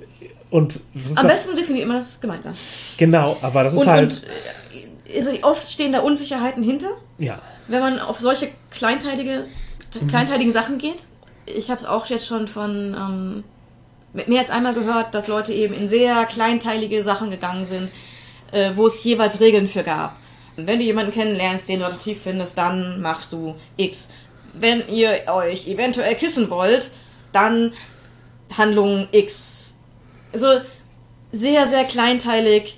Und 0.49 0.82
Am 1.15 1.28
besten 1.28 1.56
definiert 1.56 1.88
man 1.88 1.98
das 1.98 2.19
gemeinsam. 2.19 2.53
Genau, 2.98 3.38
aber 3.41 3.65
das 3.65 3.74
ist 3.74 3.82
und, 3.82 3.88
halt. 3.88 4.22
Und, 4.22 5.15
also 5.15 5.32
oft 5.44 5.68
stehen 5.68 5.91
da 5.91 5.99
Unsicherheiten 5.99 6.64
hinter. 6.64 6.91
Ja. 7.18 7.41
Wenn 7.68 7.80
man 7.82 7.99
auf 7.99 8.19
solche 8.19 8.49
kleinteilige, 8.72 9.45
mhm. 9.99 10.07
kleinteiligen 10.07 10.53
Sachen 10.53 10.78
geht. 10.78 11.06
Ich 11.45 11.69
habe 11.69 11.80
es 11.80 11.86
auch 11.86 12.06
jetzt 12.07 12.28
schon 12.28 12.48
von 12.48 12.95
ähm, 12.98 13.44
mehr 14.28 14.40
als 14.40 14.52
einmal 14.52 14.74
gehört, 14.74 15.15
dass 15.15 15.28
Leute 15.28 15.53
eben 15.53 15.74
in 15.74 15.88
sehr 15.90 16.26
kleinteilige 16.26 17.03
Sachen 17.03 17.30
gegangen 17.30 17.65
sind 17.65 17.90
äh, 18.52 18.72
wo 18.76 18.88
es 18.88 19.03
jeweils 19.03 19.40
Regeln 19.40 19.68
für 19.68 19.84
gab. 19.84 20.18
Wenn 20.56 20.80
du 20.80 20.86
jemanden 20.86 21.11
kennenlernst, 21.11 21.69
den 21.69 21.80
du 21.80 21.86
attraktiv 21.86 22.19
findest, 22.22 22.57
dann 22.57 23.02
machst 23.02 23.32
du 23.32 23.56
X. 23.78 24.10
Wenn 24.53 24.88
ihr 24.88 25.22
euch 25.28 25.68
eventuell 25.68 26.15
kissen 26.15 26.49
wollt, 26.49 26.91
dann 27.32 27.74
Handlung 28.56 29.07
X. 29.11 29.78
Also 30.34 30.61
sehr, 31.32 31.68
sehr 31.68 31.86
kleinteilig. 31.86 32.78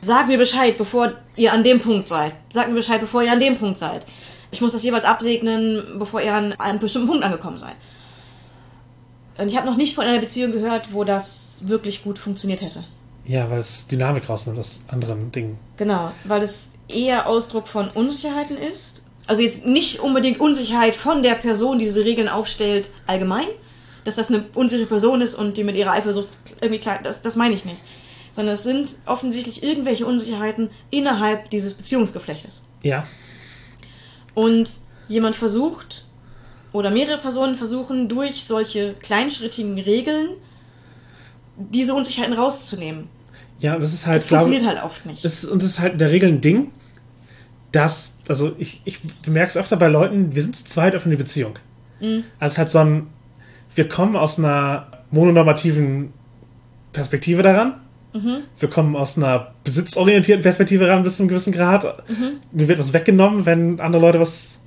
Sag 0.00 0.28
mir 0.28 0.38
Bescheid, 0.38 0.76
bevor 0.76 1.12
ihr 1.36 1.52
an 1.52 1.62
dem 1.62 1.80
Punkt 1.80 2.08
seid. 2.08 2.32
Sag 2.52 2.68
mir 2.68 2.74
Bescheid, 2.74 3.00
bevor 3.00 3.22
ihr 3.22 3.32
an 3.32 3.40
dem 3.40 3.56
Punkt 3.56 3.78
seid. 3.78 4.06
Ich 4.50 4.60
muss 4.60 4.72
das 4.72 4.82
jeweils 4.82 5.04
absegnen, 5.04 5.98
bevor 5.98 6.20
ihr 6.20 6.34
an 6.34 6.54
einem 6.54 6.80
bestimmten 6.80 7.08
Punkt 7.08 7.24
angekommen 7.24 7.58
seid. 7.58 7.76
Und 9.38 9.48
ich 9.48 9.56
habe 9.56 9.66
noch 9.66 9.76
nicht 9.76 9.94
von 9.94 10.04
einer 10.04 10.18
Beziehung 10.18 10.52
gehört, 10.52 10.92
wo 10.92 11.04
das 11.04 11.62
wirklich 11.66 12.02
gut 12.02 12.18
funktioniert 12.18 12.60
hätte. 12.60 12.84
Ja, 13.30 13.48
weil 13.48 13.60
es 13.60 13.86
Dynamik 13.86 14.28
rausnimmt 14.28 14.58
aus 14.58 14.82
anderen 14.88 15.30
Dingen. 15.30 15.56
Genau, 15.76 16.10
weil 16.24 16.42
es 16.42 16.66
eher 16.88 17.28
Ausdruck 17.28 17.68
von 17.68 17.88
Unsicherheiten 17.88 18.56
ist. 18.56 19.04
Also 19.28 19.40
jetzt 19.40 19.64
nicht 19.64 20.00
unbedingt 20.00 20.40
Unsicherheit 20.40 20.96
von 20.96 21.22
der 21.22 21.36
Person, 21.36 21.78
die 21.78 21.84
diese 21.84 22.04
Regeln 22.04 22.28
aufstellt, 22.28 22.90
allgemein. 23.06 23.46
Dass 24.02 24.16
das 24.16 24.30
eine 24.30 24.46
unsichere 24.54 24.86
Person 24.86 25.20
ist 25.20 25.36
und 25.36 25.56
die 25.56 25.62
mit 25.62 25.76
ihrer 25.76 25.92
Eifersucht 25.92 26.28
irgendwie 26.60 26.80
klar, 26.80 26.98
das, 27.00 27.22
das 27.22 27.36
meine 27.36 27.54
ich 27.54 27.64
nicht. 27.64 27.84
Sondern 28.32 28.54
es 28.54 28.64
sind 28.64 28.96
offensichtlich 29.06 29.62
irgendwelche 29.62 30.06
Unsicherheiten 30.06 30.68
innerhalb 30.90 31.50
dieses 31.50 31.74
Beziehungsgeflechtes. 31.74 32.64
Ja. 32.82 33.06
Und 34.34 34.72
jemand 35.06 35.36
versucht, 35.36 36.04
oder 36.72 36.90
mehrere 36.90 37.18
Personen 37.18 37.54
versuchen, 37.54 38.08
durch 38.08 38.42
solche 38.42 38.94
kleinschrittigen 38.94 39.78
Regeln 39.78 40.30
diese 41.56 41.94
Unsicherheiten 41.94 42.34
rauszunehmen. 42.34 43.08
Ja, 43.60 43.78
das 43.78 43.92
ist 43.92 44.06
halt. 44.06 44.18
Das 44.18 44.28
funktioniert 44.28 44.62
glaube, 44.62 44.76
halt 44.76 44.84
oft 44.84 45.06
nicht. 45.06 45.24
Das 45.24 45.44
ist, 45.44 45.50
und 45.50 45.62
das 45.62 45.68
ist 45.70 45.80
halt 45.80 45.92
in 45.94 45.98
der 45.98 46.10
Regel 46.10 46.30
ein 46.30 46.40
Ding, 46.40 46.72
dass, 47.72 48.18
also 48.28 48.52
ich, 48.58 48.82
ich 48.84 49.00
bemerke 49.22 49.50
es 49.50 49.56
öfter 49.56 49.76
bei 49.76 49.88
Leuten, 49.88 50.34
wir 50.34 50.42
sind 50.42 50.56
zu 50.56 50.64
zweit 50.64 50.96
auf 50.96 51.06
eine 51.06 51.16
Beziehung. 51.16 51.58
Mhm. 52.00 52.24
Also 52.38 52.54
es 52.54 52.58
hat 52.58 52.70
so 52.70 52.78
ein, 52.78 53.06
wir 53.74 53.88
kommen 53.88 54.16
aus 54.16 54.38
einer 54.38 54.88
mononormativen 55.10 56.12
Perspektive 56.92 57.42
daran. 57.42 57.80
Mhm. 58.12 58.42
Wir 58.58 58.68
kommen 58.68 58.96
aus 58.96 59.16
einer 59.16 59.54
besitzorientierten 59.62 60.42
Perspektive 60.42 60.86
daran 60.86 61.04
bis 61.04 61.16
zu 61.16 61.22
einem 61.22 61.28
gewissen 61.28 61.52
Grad. 61.52 62.08
Mhm. 62.08 62.40
Mir 62.50 62.68
wird 62.68 62.78
was 62.78 62.92
weggenommen, 62.92 63.46
wenn 63.46 63.78
andere 63.78 64.02
Leute 64.02 64.20
was 64.20 64.58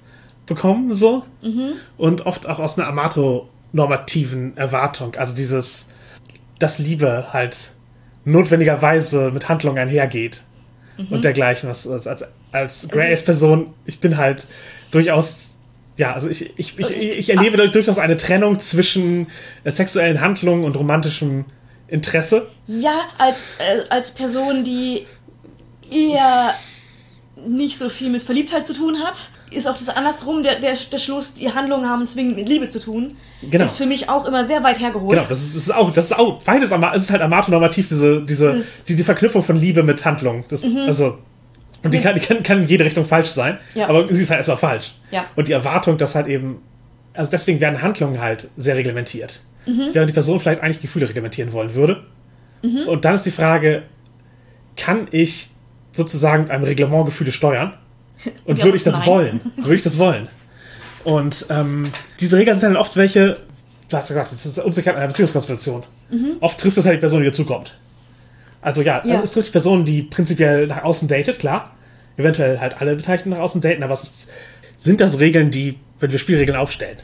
bekommen, 0.45 0.93
so. 0.93 1.23
Mhm. 1.41 1.73
Und 1.97 2.25
oft 2.25 2.47
auch 2.47 2.59
aus 2.59 2.77
einer 2.77 2.87
Amato-normativen 2.87 4.55
Erwartung. 4.55 5.15
Also 5.15 5.35
dieses, 5.35 5.91
dass 6.59 6.79
Liebe 6.79 7.33
halt 7.33 7.72
notwendigerweise 8.25 9.31
mit 9.31 9.49
Handlung 9.49 9.77
einhergeht 9.77 10.43
mhm. 10.97 11.07
und 11.09 11.23
dergleichen. 11.23 11.69
Was, 11.69 11.87
als, 11.87 12.07
als, 12.07 12.25
als 12.51 12.87
Grace-Person, 12.89 13.71
ich 13.85 13.99
bin 13.99 14.17
halt 14.17 14.47
durchaus 14.91 15.53
ja, 15.95 16.13
also 16.13 16.27
ich, 16.27 16.57
ich, 16.57 16.79
ich, 16.79 16.89
ich 16.89 17.29
erlebe 17.29 17.55
da 17.55 17.67
durchaus 17.67 17.99
eine 17.99 18.17
Trennung 18.17 18.59
zwischen 18.59 19.27
äh, 19.63 19.71
sexuellen 19.71 20.21
Handlungen 20.21 20.63
und 20.63 20.75
romantischem 20.75 21.45
Interesse. 21.87 22.49
Ja, 22.65 23.01
als, 23.19 23.43
äh, 23.59 23.87
als 23.89 24.11
Person, 24.11 24.63
die 24.63 25.05
eher 25.91 26.55
nicht 27.45 27.77
so 27.77 27.89
viel 27.89 28.09
mit 28.09 28.23
Verliebtheit 28.23 28.65
zu 28.65 28.73
tun 28.73 28.99
hat, 29.03 29.29
ist 29.55 29.67
auch 29.67 29.77
das 29.77 29.89
andersrum, 29.89 30.43
der, 30.43 30.59
der, 30.59 30.75
der 30.91 30.97
Schluss, 30.97 31.33
die 31.33 31.51
Handlungen 31.51 31.87
haben 31.89 32.05
zwingend 32.07 32.35
mit 32.35 32.47
Liebe 32.49 32.69
zu 32.69 32.79
tun, 32.79 33.15
Genau. 33.41 33.65
ist 33.65 33.77
für 33.77 33.85
mich 33.85 34.09
auch 34.09 34.25
immer 34.25 34.45
sehr 34.45 34.63
weit 34.63 34.79
hergeholt. 34.79 35.17
Genau, 35.17 35.29
das 35.29 35.41
ist, 35.41 35.55
das 35.55 35.63
ist 35.63 35.71
auch, 35.75 35.91
das 35.91 36.05
ist 36.05 36.17
auch 36.17 36.41
beides, 36.43 36.71
es 36.71 37.03
ist 37.03 37.11
halt 37.11 37.21
amatonormativ, 37.21 37.87
diese, 37.87 38.23
diese, 38.25 38.55
die, 38.87 38.95
die 38.95 39.03
Verknüpfung 39.03 39.43
von 39.43 39.55
Liebe 39.57 39.83
mit 39.83 40.03
Handlung. 40.05 40.45
Das, 40.49 40.63
Also, 40.87 41.17
und 41.83 41.93
die 41.93 41.99
kann, 42.01 42.13
die 42.15 42.21
kann, 42.21 42.41
kann 42.43 42.61
in 42.63 42.67
jede 42.67 42.85
Richtung 42.85 43.03
falsch 43.05 43.29
sein, 43.29 43.57
Ja. 43.75 43.89
aber 43.89 44.07
sie 44.13 44.21
ist 44.23 44.29
halt 44.29 44.37
erstmal 44.39 44.57
falsch. 44.57 44.93
Ja. 45.11 45.25
Und 45.35 45.47
die 45.49 45.51
Erwartung, 45.51 45.97
dass 45.97 46.15
halt 46.15 46.27
eben, 46.27 46.61
also 47.13 47.29
deswegen 47.29 47.59
werden 47.59 47.81
Handlungen 47.81 48.21
halt 48.21 48.47
sehr 48.57 48.75
reglementiert. 48.75 49.41
Mhm. 49.65 49.89
Während 49.93 50.09
die 50.09 50.13
Person 50.13 50.39
vielleicht 50.39 50.61
eigentlich 50.61 50.81
Gefühle 50.81 51.07
reglementieren 51.09 51.51
wollen 51.53 51.73
würde. 51.73 52.03
Mhm. 52.61 52.87
Und 52.87 53.05
dann 53.05 53.15
ist 53.15 53.25
die 53.25 53.31
Frage, 53.31 53.83
kann 54.77 55.07
ich 55.11 55.49
sozusagen 55.91 56.43
mit 56.43 56.51
einem 56.51 56.63
Reglement 56.63 57.05
Gefühle 57.05 57.31
steuern? 57.31 57.73
Und 58.45 58.57
Ja, 58.59 58.65
würde 58.65 58.77
ich 58.77 58.83
das 58.83 58.99
nein. 58.99 59.07
wollen? 59.07 59.41
Würde 59.57 59.75
ich 59.75 59.81
das 59.81 59.97
wollen? 59.97 60.27
Und 61.03 61.45
ähm, 61.49 61.89
diese 62.19 62.37
Regeln 62.37 62.57
sind 62.57 62.69
dann 62.73 62.77
oft 62.81 62.95
welche, 62.95 63.39
du 63.89 63.97
hast 63.97 64.07
gesagt, 64.07 64.31
das 64.31 64.45
ist 64.45 64.59
Unsicherheit 64.59 64.97
einer 64.97 65.07
Beziehungskonstellation. 65.07 65.83
Oft 66.39 66.59
trifft 66.59 66.77
es 66.77 66.85
halt 66.85 66.95
die 66.97 66.99
Person, 66.99 67.21
die 67.21 67.25
dazukommt. 67.27 67.77
Also 68.61 68.81
ja, 68.81 69.01
Mhm. 69.03 69.09
Ja. 69.09 69.15
Also 69.15 69.23
es 69.25 69.33
trifft 69.33 69.47
die 69.47 69.51
Person, 69.51 69.83
die 69.85 70.03
prinzipiell 70.03 70.67
nach 70.67 70.83
außen 70.83 71.07
datet, 71.07 71.39
klar. 71.39 71.75
Eventuell 72.15 72.59
halt 72.59 72.79
alle 72.79 72.95
Beteiligten 72.95 73.31
nach 73.31 73.39
außen 73.39 73.59
daten, 73.61 73.81
aber 73.83 73.95
ist, 73.95 74.29
sind 74.77 75.01
das 75.01 75.19
Regeln, 75.19 75.49
die, 75.51 75.79
wenn 75.99 76.11
wir 76.11 76.19
Spielregeln 76.19 76.57
aufstellen 76.57 76.97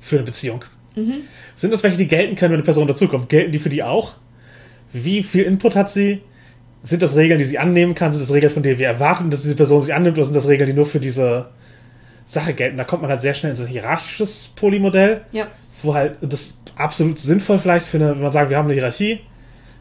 für 0.00 0.16
eine 0.16 0.24
Beziehung, 0.24 0.64
Mhm. 0.96 1.22
sind 1.54 1.72
das 1.72 1.82
welche, 1.82 1.96
die 1.98 2.08
gelten 2.08 2.36
können, 2.36 2.52
wenn 2.52 2.58
eine 2.58 2.64
Person 2.64 2.86
dazukommt? 2.88 3.28
Gelten 3.28 3.52
die 3.52 3.58
für 3.58 3.68
die 3.68 3.82
auch? 3.82 4.14
Wie 4.92 5.22
viel 5.22 5.44
Input 5.44 5.76
hat 5.76 5.90
sie? 5.90 6.22
Sind 6.86 7.02
das 7.02 7.16
Regeln, 7.16 7.38
die 7.38 7.44
sie 7.44 7.58
annehmen 7.58 7.94
kann? 7.94 8.12
Sind 8.12 8.22
das 8.22 8.32
Regeln, 8.32 8.52
von 8.52 8.62
denen 8.62 8.78
wir 8.78 8.86
erwarten, 8.86 9.28
dass 9.30 9.42
diese 9.42 9.56
Person 9.56 9.82
sie 9.82 9.92
annimmt? 9.92 10.16
Oder 10.18 10.26
sind 10.26 10.36
das 10.36 10.46
Regeln, 10.46 10.68
die 10.70 10.74
nur 10.76 10.86
für 10.86 11.00
diese 11.00 11.48
Sache 12.26 12.54
gelten? 12.54 12.76
Da 12.76 12.84
kommt 12.84 13.02
man 13.02 13.10
halt 13.10 13.20
sehr 13.20 13.34
schnell 13.34 13.50
in 13.50 13.56
so 13.56 13.64
ein 13.64 13.68
hierarchisches 13.68 14.52
Polymodell, 14.54 15.22
Ja. 15.32 15.48
wo 15.82 15.94
halt 15.94 16.16
das 16.20 16.58
absolut 16.76 17.18
sinnvoll 17.18 17.58
vielleicht 17.58 17.86
finde, 17.86 18.10
wenn 18.10 18.22
man 18.22 18.30
sagt, 18.32 18.50
wir 18.50 18.56
haben 18.56 18.66
eine 18.66 18.74
Hierarchie, 18.74 19.20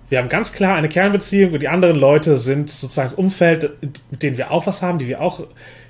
wir 0.10 0.18
haben 0.18 0.30
ganz 0.30 0.52
klar 0.54 0.76
eine 0.78 0.90
Kernbeziehung 0.90 1.54
und 1.54 1.60
die 1.62 1.68
anderen 1.68 1.98
Leute 1.98 2.38
sind 2.38 2.70
sozusagen 2.70 3.10
das 3.10 3.18
Umfeld, 3.18 3.72
mit 4.12 4.24
denen 4.24 4.38
wir 4.38 4.50
auch 4.52 4.66
was 4.68 4.82
haben, 4.82 4.98
die 5.00 5.08
wir 5.08 5.22
auch 5.22 5.46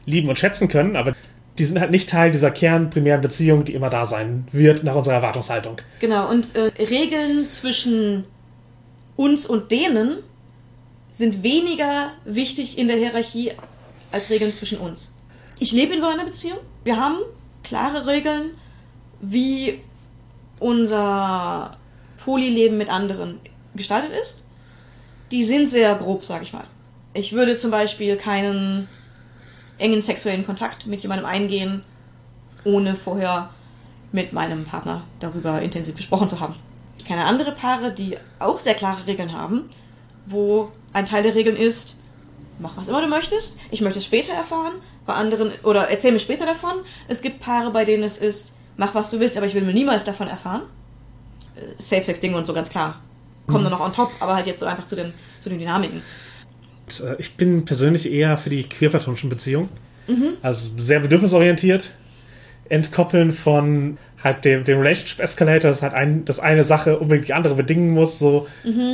lieben 0.05 0.27
und 0.29 0.37
schätzen 0.39 0.67
können, 0.67 0.95
aber 0.95 1.15
die 1.57 1.65
sind 1.65 1.79
halt 1.79 1.91
nicht 1.91 2.09
Teil 2.09 2.31
dieser 2.31 2.51
kernprimären 2.51 3.21
Beziehung, 3.21 3.63
die 3.63 3.73
immer 3.73 3.89
da 3.89 4.05
sein 4.05 4.47
wird 4.51 4.83
nach 4.83 4.95
unserer 4.95 5.15
Erwartungshaltung. 5.15 5.77
Genau, 5.99 6.29
und 6.29 6.55
äh, 6.55 6.71
Regeln 6.83 7.49
zwischen 7.49 8.25
uns 9.15 9.45
und 9.45 9.71
denen 9.71 10.17
sind 11.09 11.43
weniger 11.43 12.11
wichtig 12.25 12.77
in 12.77 12.87
der 12.87 12.97
Hierarchie 12.97 13.53
als 14.11 14.29
Regeln 14.29 14.53
zwischen 14.53 14.79
uns. 14.79 15.13
Ich 15.59 15.71
lebe 15.71 15.93
in 15.93 16.01
so 16.01 16.07
einer 16.07 16.25
Beziehung. 16.25 16.59
Wir 16.83 16.97
haben 16.99 17.17
klare 17.63 18.05
Regeln, 18.05 18.51
wie 19.21 19.81
unser 20.59 21.77
Polyleben 22.17 22.77
mit 22.77 22.89
anderen 22.89 23.39
gestaltet 23.75 24.11
ist. 24.11 24.43
Die 25.31 25.43
sind 25.43 25.69
sehr 25.69 25.95
grob, 25.95 26.23
sag 26.23 26.43
ich 26.43 26.53
mal. 26.53 26.65
Ich 27.13 27.33
würde 27.33 27.57
zum 27.57 27.71
Beispiel 27.71 28.17
keinen 28.17 28.87
engen 29.77 30.01
sexuellen 30.01 30.45
Kontakt 30.45 30.85
mit 30.85 31.01
jemandem 31.01 31.25
eingehen, 31.25 31.83
ohne 32.63 32.95
vorher 32.95 33.49
mit 34.11 34.33
meinem 34.33 34.65
Partner 34.65 35.03
darüber 35.19 35.61
intensiv 35.61 35.95
gesprochen 35.95 36.27
zu 36.27 36.39
haben. 36.39 36.55
Ich 36.97 37.05
kenne 37.05 37.25
andere 37.25 37.51
Paare, 37.51 37.91
die 37.91 38.17
auch 38.39 38.59
sehr 38.59 38.73
klare 38.73 39.05
Regeln 39.07 39.33
haben, 39.33 39.69
wo 40.25 40.71
ein 40.95 41.05
Teil 41.05 41.23
der 41.23 41.35
Regeln 41.35 41.57
ist, 41.57 41.99
mach 42.57 42.77
was 42.77 42.87
immer 42.87 43.01
du 43.01 43.07
möchtest, 43.07 43.59
ich 43.69 43.81
möchte 43.81 43.99
es 43.99 44.05
später 44.05 44.33
erfahren, 44.33 44.73
bei 45.05 45.13
anderen, 45.13 45.51
oder 45.63 45.89
erzähl 45.89 46.13
mir 46.13 46.19
später 46.19 46.45
davon. 46.45 46.77
Es 47.09 47.21
gibt 47.21 47.41
Paare, 47.41 47.71
bei 47.71 47.83
denen 47.83 48.03
es 48.03 48.17
ist, 48.17 48.53
mach 48.77 48.95
was 48.95 49.09
du 49.09 49.19
willst, 49.19 49.35
aber 49.35 49.45
ich 49.45 49.53
will 49.53 49.61
mir 49.61 49.73
niemals 49.73 50.05
davon 50.05 50.27
erfahren. 50.27 50.61
Äh, 51.55 51.81
Safe-Sex-Dinge 51.81 52.37
und 52.37 52.45
so, 52.45 52.53
ganz 52.53 52.69
klar. 52.69 53.01
Kommen 53.45 53.65
dann 53.65 53.73
noch 53.73 53.81
on 53.81 53.93
top, 53.93 54.09
aber 54.21 54.35
halt 54.35 54.47
jetzt 54.47 54.61
so 54.61 54.65
einfach 54.65 54.87
zu 54.87 54.95
den, 54.95 55.13
zu 55.39 55.49
den 55.49 55.59
Dynamiken. 55.59 56.01
Ich 57.19 57.35
bin 57.35 57.65
persönlich 57.65 58.11
eher 58.11 58.37
für 58.37 58.49
die 58.49 58.63
queerplatonischen 58.63 59.29
Beziehungen. 59.29 59.69
Also 60.41 60.69
sehr 60.77 60.99
bedürfnisorientiert. 60.99 61.91
Entkoppeln 62.69 63.33
von 63.33 63.97
halt 64.25 64.43
dem, 64.43 64.65
dem 64.65 64.79
Relationship 64.79 65.21
Escalator, 65.21 65.69
dass 65.71 65.81
halt 65.81 65.93
ein, 65.93 66.25
dass 66.25 66.39
eine 66.41 66.65
Sache 66.65 66.99
unbedingt 66.99 67.29
die 67.29 67.33
andere 67.33 67.55
bedingen 67.55 67.91
muss. 67.91 68.19
So, 68.19 68.47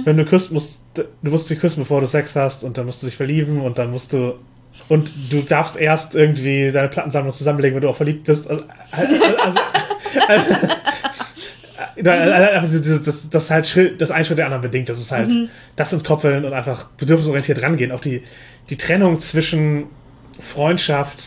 wenn 0.05 0.17
du 0.17 0.25
küsst, 0.25 0.51
musst 0.51 0.81
du 0.93 1.03
musst 1.23 1.49
dich 1.49 1.59
küssen, 1.59 1.79
bevor 1.79 2.01
du 2.01 2.05
Sex 2.07 2.35
hast, 2.35 2.63
und 2.63 2.77
dann 2.77 2.85
musst 2.85 3.01
du 3.01 3.07
dich 3.07 3.17
verlieben 3.17 3.61
und 3.61 3.77
dann 3.79 3.89
musst 3.91 4.13
du 4.13 4.35
und 4.89 5.11
du 5.31 5.41
darfst 5.41 5.77
erst 5.77 6.13
irgendwie 6.15 6.71
deine 6.71 6.87
Plattensammlung 6.89 7.33
zusammenlegen, 7.33 7.75
wenn 7.75 7.81
du 7.81 7.89
auch 7.89 7.95
verliebt 7.95 8.25
bist. 8.25 8.47
Also, 8.49 8.63
also, 8.91 9.59
also, 10.27 10.55
also, 12.33 12.79
dieses- 12.79 13.03
das, 13.03 13.29
das 13.29 13.51
halt 13.51 13.67
Schritt, 13.67 14.01
das 14.01 14.11
ein 14.11 14.25
Schritt 14.25 14.37
der 14.37 14.45
anderen 14.45 14.61
bedingt. 14.61 14.89
Das 14.89 14.99
ist 14.99 15.11
halt 15.11 15.31
das 15.75 15.93
entkoppeln 15.93 16.45
und 16.45 16.53
einfach 16.53 16.85
bedürfnisorientiert 16.97 17.61
rangehen. 17.61 17.91
Auch 17.91 17.99
die, 18.01 18.23
die 18.69 18.77
Trennung 18.77 19.17
zwischen 19.19 19.85
Freundschaft 20.39 21.19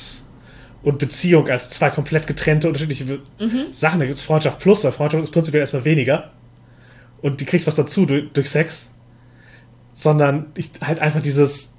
und 0.84 0.98
Beziehung 0.98 1.48
als 1.48 1.70
zwei 1.70 1.90
komplett 1.90 2.26
getrennte, 2.26 2.68
unterschiedliche 2.68 3.04
Be- 3.06 3.20
Sachen. 3.72 3.98
Da 4.00 4.06
gibt 4.06 4.18
es 4.18 4.22
Freundschaft 4.24 4.60
plus, 4.60 4.84
weil 4.84 4.92
Freundschaft 4.92 5.24
ist 5.24 5.30
prinzipiell 5.32 5.62
erstmal 5.62 5.84
weniger. 5.84 6.30
Und 7.22 7.40
die 7.40 7.46
kriegt 7.46 7.66
was 7.66 7.74
dazu 7.74 8.06
durch, 8.06 8.30
durch 8.32 8.50
Sex. 8.50 8.92
Sondern 9.94 10.46
ich, 10.56 10.70
halt 10.82 10.98
einfach 10.98 11.22
dieses, 11.22 11.74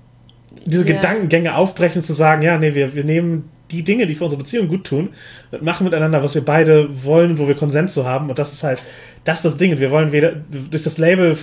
diese 0.65 0.88
Ja. 0.88 0.95
Gedankengänge 0.95 1.56
aufbrechen, 1.56 2.02
zu 2.02 2.14
sagen, 2.14 2.41
ja, 2.41 2.57
nee, 2.57 2.73
wir, 2.73 2.95
wir 2.95 3.03
nehmen 3.03 3.49
die 3.72 3.84
Dinge, 3.84 4.07
die 4.07 4.15
für 4.15 4.23
unsere 4.23 4.41
Beziehung 4.41 4.68
gut 4.68 4.86
tun, 4.86 5.10
und 5.52 5.61
machen 5.64 5.84
miteinander, 5.84 6.23
was 6.23 6.36
wir 6.36 6.45
beide 6.45 7.03
wollen 7.03 7.38
wo 7.38 7.48
wir 7.48 7.56
Konsens 7.56 7.94
zu 7.94 8.06
haben. 8.06 8.30
Und 8.30 8.40
das 8.40 8.53
ist 8.53 8.64
halt, 8.64 8.82
das 9.23 9.40
ist 9.40 9.45
das 9.45 9.57
Ding. 9.57 9.77
Wir 9.80 9.91
wollen 9.91 10.11
weder 10.11 10.34
durch 10.72 10.84
das 10.84 10.98
Label 10.98 11.38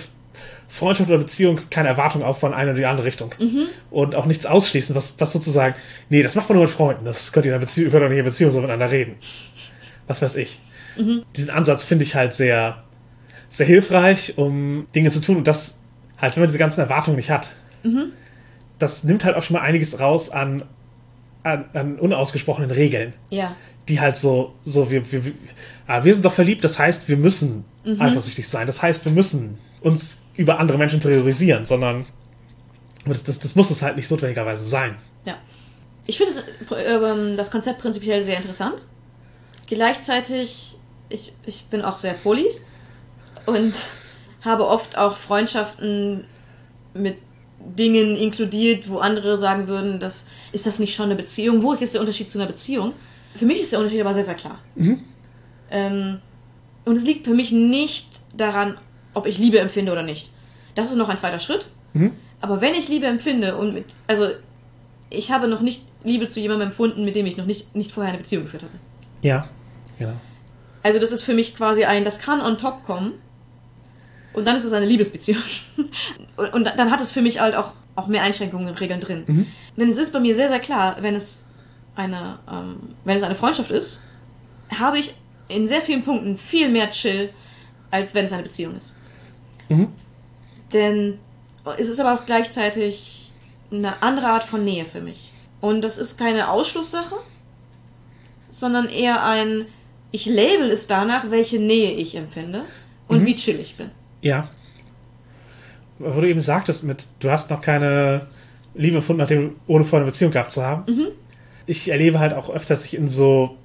Freundschaft 0.73 1.09
oder 1.09 1.19
Beziehung 1.19 1.59
keine 1.69 1.87
Erwartung 1.89 2.23
aufbauen, 2.23 2.51
in 2.53 2.57
eine 2.57 2.71
oder 2.71 2.79
die 2.79 2.85
andere 2.85 3.05
Richtung. 3.05 3.33
Und 3.91 4.15
auch 4.15 4.25
nichts 4.25 4.45
ausschließen, 4.45 4.95
was, 4.95 5.13
was 5.19 5.31
sozusagen, 5.31 5.75
nee, 6.09 6.23
das 6.23 6.35
macht 6.35 6.49
man 6.49 6.55
nur 6.57 6.65
mit 6.65 6.73
Freunden. 6.73 7.05
Das 7.05 7.31
könnt 7.31 7.45
ihr 7.45 7.51
in 7.51 7.55
einer 7.55 7.61
Beziehung, 7.65 7.91
könnt 7.91 8.01
ihr 8.03 8.09
nicht 8.09 8.17
in 8.17 8.21
einer 8.23 8.29
Beziehung 8.29 8.51
so 8.51 8.59
miteinander 8.61 8.89
reden. 8.91 9.15
Was 10.07 10.21
weiß 10.21 10.35
ich. 10.37 10.59
Diesen 11.35 11.49
Ansatz 11.49 11.83
finde 11.83 12.03
ich 12.03 12.15
halt 12.15 12.33
sehr, 12.33 12.83
sehr 13.49 13.65
hilfreich, 13.67 14.37
um 14.37 14.87
Dinge 14.95 15.11
zu 15.11 15.21
tun 15.21 15.37
und 15.37 15.47
das 15.47 15.79
halt, 16.19 16.35
wenn 16.35 16.41
man 16.41 16.47
diese 16.49 16.59
ganzen 16.59 16.81
Erwartungen 16.81 17.17
nicht 17.17 17.29
hat. 17.29 17.51
Das 18.79 19.03
nimmt 19.03 19.23
halt 19.25 19.35
auch 19.35 19.43
schon 19.43 19.55
mal 19.55 19.61
einiges 19.61 19.99
raus 19.99 20.29
an, 20.31 20.63
an, 21.43 21.65
an 21.73 21.99
unausgesprochenen 21.99 22.71
Regeln 22.71 23.13
Ja. 23.29 23.55
die 23.89 23.99
halt 23.99 24.15
so, 24.17 24.55
so 24.65 24.89
wir, 24.89 25.11
wir, 25.11 25.25
wir, 25.25 25.31
ah, 25.87 26.03
wir 26.03 26.13
sind 26.13 26.25
doch 26.25 26.33
verliebt, 26.33 26.63
das 26.63 26.79
heißt, 26.79 27.07
wir 27.09 27.17
müssen 27.17 27.65
eifersüchtig 27.99 28.47
sein. 28.47 28.65
Das 28.67 28.81
heißt, 28.81 29.03
wir 29.05 29.11
müssen 29.11 29.57
uns 29.81 30.22
über 30.35 30.59
andere 30.59 30.77
Menschen 30.77 30.99
priorisieren, 30.99 31.65
sondern 31.65 32.05
das, 33.05 33.23
das, 33.23 33.39
das 33.39 33.55
muss 33.55 33.69
es 33.69 33.81
halt 33.81 33.95
nicht 33.95 34.09
notwendigerweise 34.09 34.63
sein. 34.63 34.95
Ja. 35.25 35.37
Ich 36.05 36.17
finde 36.17 36.33
ähm, 36.75 37.37
das 37.37 37.51
Konzept 37.51 37.79
prinzipiell 37.79 38.23
sehr 38.23 38.37
interessant. 38.37 38.81
Gleichzeitig, 39.67 40.77
ich, 41.09 41.33
ich 41.45 41.65
bin 41.65 41.81
auch 41.81 41.97
sehr 41.97 42.13
poly 42.13 42.47
und 43.45 43.73
habe 44.41 44.67
oft 44.67 44.97
auch 44.97 45.17
Freundschaften 45.17 46.25
mit 46.93 47.17
Dingen 47.59 48.17
inkludiert, 48.17 48.89
wo 48.89 48.97
andere 48.97 49.37
sagen 49.37 49.67
würden, 49.67 49.99
das, 49.99 50.27
ist 50.51 50.67
das 50.67 50.79
nicht 50.79 50.95
schon 50.95 51.05
eine 51.05 51.15
Beziehung? 51.15 51.61
Wo 51.61 51.71
ist 51.71 51.79
jetzt 51.79 51.93
der 51.93 52.01
Unterschied 52.01 52.29
zu 52.29 52.37
einer 52.37 52.47
Beziehung? 52.47 52.93
Für 53.35 53.45
mich 53.45 53.61
ist 53.61 53.71
der 53.71 53.79
Unterschied 53.79 54.01
aber 54.01 54.13
sehr, 54.13 54.25
sehr 54.25 54.35
klar. 54.35 54.59
Ähm, 55.71 56.19
und 56.85 56.97
es 56.97 57.05
liegt 57.05 57.25
für 57.25 57.33
mich 57.33 57.51
nicht 57.51 58.07
daran, 58.35 58.77
ob 59.13 59.25
ich 59.25 59.37
Liebe 59.37 59.59
empfinde 59.59 59.91
oder 59.91 60.03
nicht. 60.03 60.29
Das 60.75 60.89
ist 60.89 60.95
noch 60.95 61.09
ein 61.09 61.17
zweiter 61.17 61.39
Schritt. 61.39 61.67
Aber 62.41 62.61
wenn 62.61 62.73
ich 62.73 62.89
Liebe 62.89 63.05
empfinde 63.05 63.55
und 63.55 63.73
mit, 63.73 63.85
also 64.07 64.27
ich 65.09 65.31
habe 65.31 65.47
noch 65.47 65.61
nicht 65.61 65.83
Liebe 66.03 66.27
zu 66.27 66.39
jemandem 66.39 66.69
empfunden, 66.69 67.05
mit 67.05 67.15
dem 67.15 67.25
ich 67.25 67.37
noch 67.37 67.45
nicht, 67.45 67.75
nicht 67.75 67.91
vorher 67.91 68.11
eine 68.11 68.21
Beziehung 68.21 68.43
geführt 68.43 68.63
habe. 68.63 68.73
Ja, 69.21 69.47
genau. 69.97 70.13
Also 70.81 70.99
das 70.99 71.11
ist 71.11 71.23
für 71.23 71.33
mich 71.33 71.55
quasi 71.55 71.85
ein, 71.85 72.03
das 72.03 72.19
kann 72.19 72.41
on 72.41 72.57
top 72.57 72.83
kommen. 72.83 73.13
Und 74.33 74.47
dann 74.47 74.55
ist 74.55 74.65
es 74.65 74.73
eine 74.73 74.85
Liebesbeziehung. 74.85 75.41
und, 76.35 76.53
und 76.53 76.63
dann 76.75 76.91
hat 76.91 76.99
es 76.99 77.11
für 77.11 77.21
mich 77.21 77.39
halt 77.39 77.55
auch, 77.55 77.73
auch 77.95 78.07
mehr 78.07 78.23
Einschränkungen 78.23 78.67
und 78.67 78.81
Regeln 78.81 78.99
drin. 78.99 79.23
Denn 79.77 79.89
es 79.89 79.97
ist 79.97 80.11
bei 80.11 80.19
mir 80.19 80.33
sehr, 80.33 80.49
sehr 80.49 80.59
klar, 80.59 80.97
wenn 81.01 81.15
es 81.15 81.45
eine, 81.95 82.39
ähm, 82.51 82.77
wenn 83.05 83.15
es 83.15 83.23
eine 83.23 83.35
Freundschaft 83.35 83.71
ist, 83.71 84.01
habe 84.77 84.97
ich 84.97 85.13
in 85.47 85.67
sehr 85.67 85.81
vielen 85.81 86.03
Punkten 86.03 86.37
viel 86.37 86.69
mehr 86.69 86.89
Chill, 86.89 87.29
als 87.91 88.15
wenn 88.15 88.25
es 88.25 88.33
eine 88.33 88.43
Beziehung 88.43 88.75
ist. 88.75 88.93
Mhm. 89.69 89.87
Denn 90.71 91.19
es 91.77 91.87
ist 91.87 91.99
aber 91.99 92.13
auch 92.19 92.25
gleichzeitig 92.25 93.31
eine 93.71 94.01
andere 94.01 94.27
Art 94.27 94.43
von 94.43 94.63
Nähe 94.63 94.85
für 94.85 95.01
mich. 95.01 95.31
Und 95.61 95.81
das 95.81 95.97
ist 95.97 96.17
keine 96.17 96.49
Ausschlusssache, 96.49 97.15
sondern 98.51 98.89
eher 98.89 99.23
ein, 99.25 99.65
ich 100.11 100.25
label 100.25 100.69
es 100.69 100.87
danach, 100.87 101.31
welche 101.31 101.59
Nähe 101.59 101.91
ich 101.93 102.15
empfinde 102.15 102.63
und 103.07 103.21
Mhm. 103.21 103.25
wie 103.25 103.35
chill 103.35 103.59
ich 103.59 103.75
bin. 103.77 103.89
Ja. 104.21 104.49
Wo 105.99 106.19
du 106.21 106.27
eben 106.27 106.41
sagtest, 106.41 106.83
mit, 106.83 107.05
du 107.19 107.29
hast 107.31 107.49
noch 107.49 107.61
keine 107.61 108.27
Liebe 108.75 108.97
gefunden, 108.97 109.19
nachdem 109.21 109.55
ohne 109.67 109.83
vorher 109.85 110.03
eine 110.03 110.11
Beziehung 110.11 110.31
gehabt 110.31 110.51
zu 110.51 110.63
haben. 110.63 110.85
Ich 111.65 111.89
erlebe 111.89 112.19
halt 112.19 112.33
auch 112.33 112.49
öfter, 112.49 112.73
dass 112.73 112.85
ich 112.85 112.95
in 112.95 113.07
so 113.07 113.57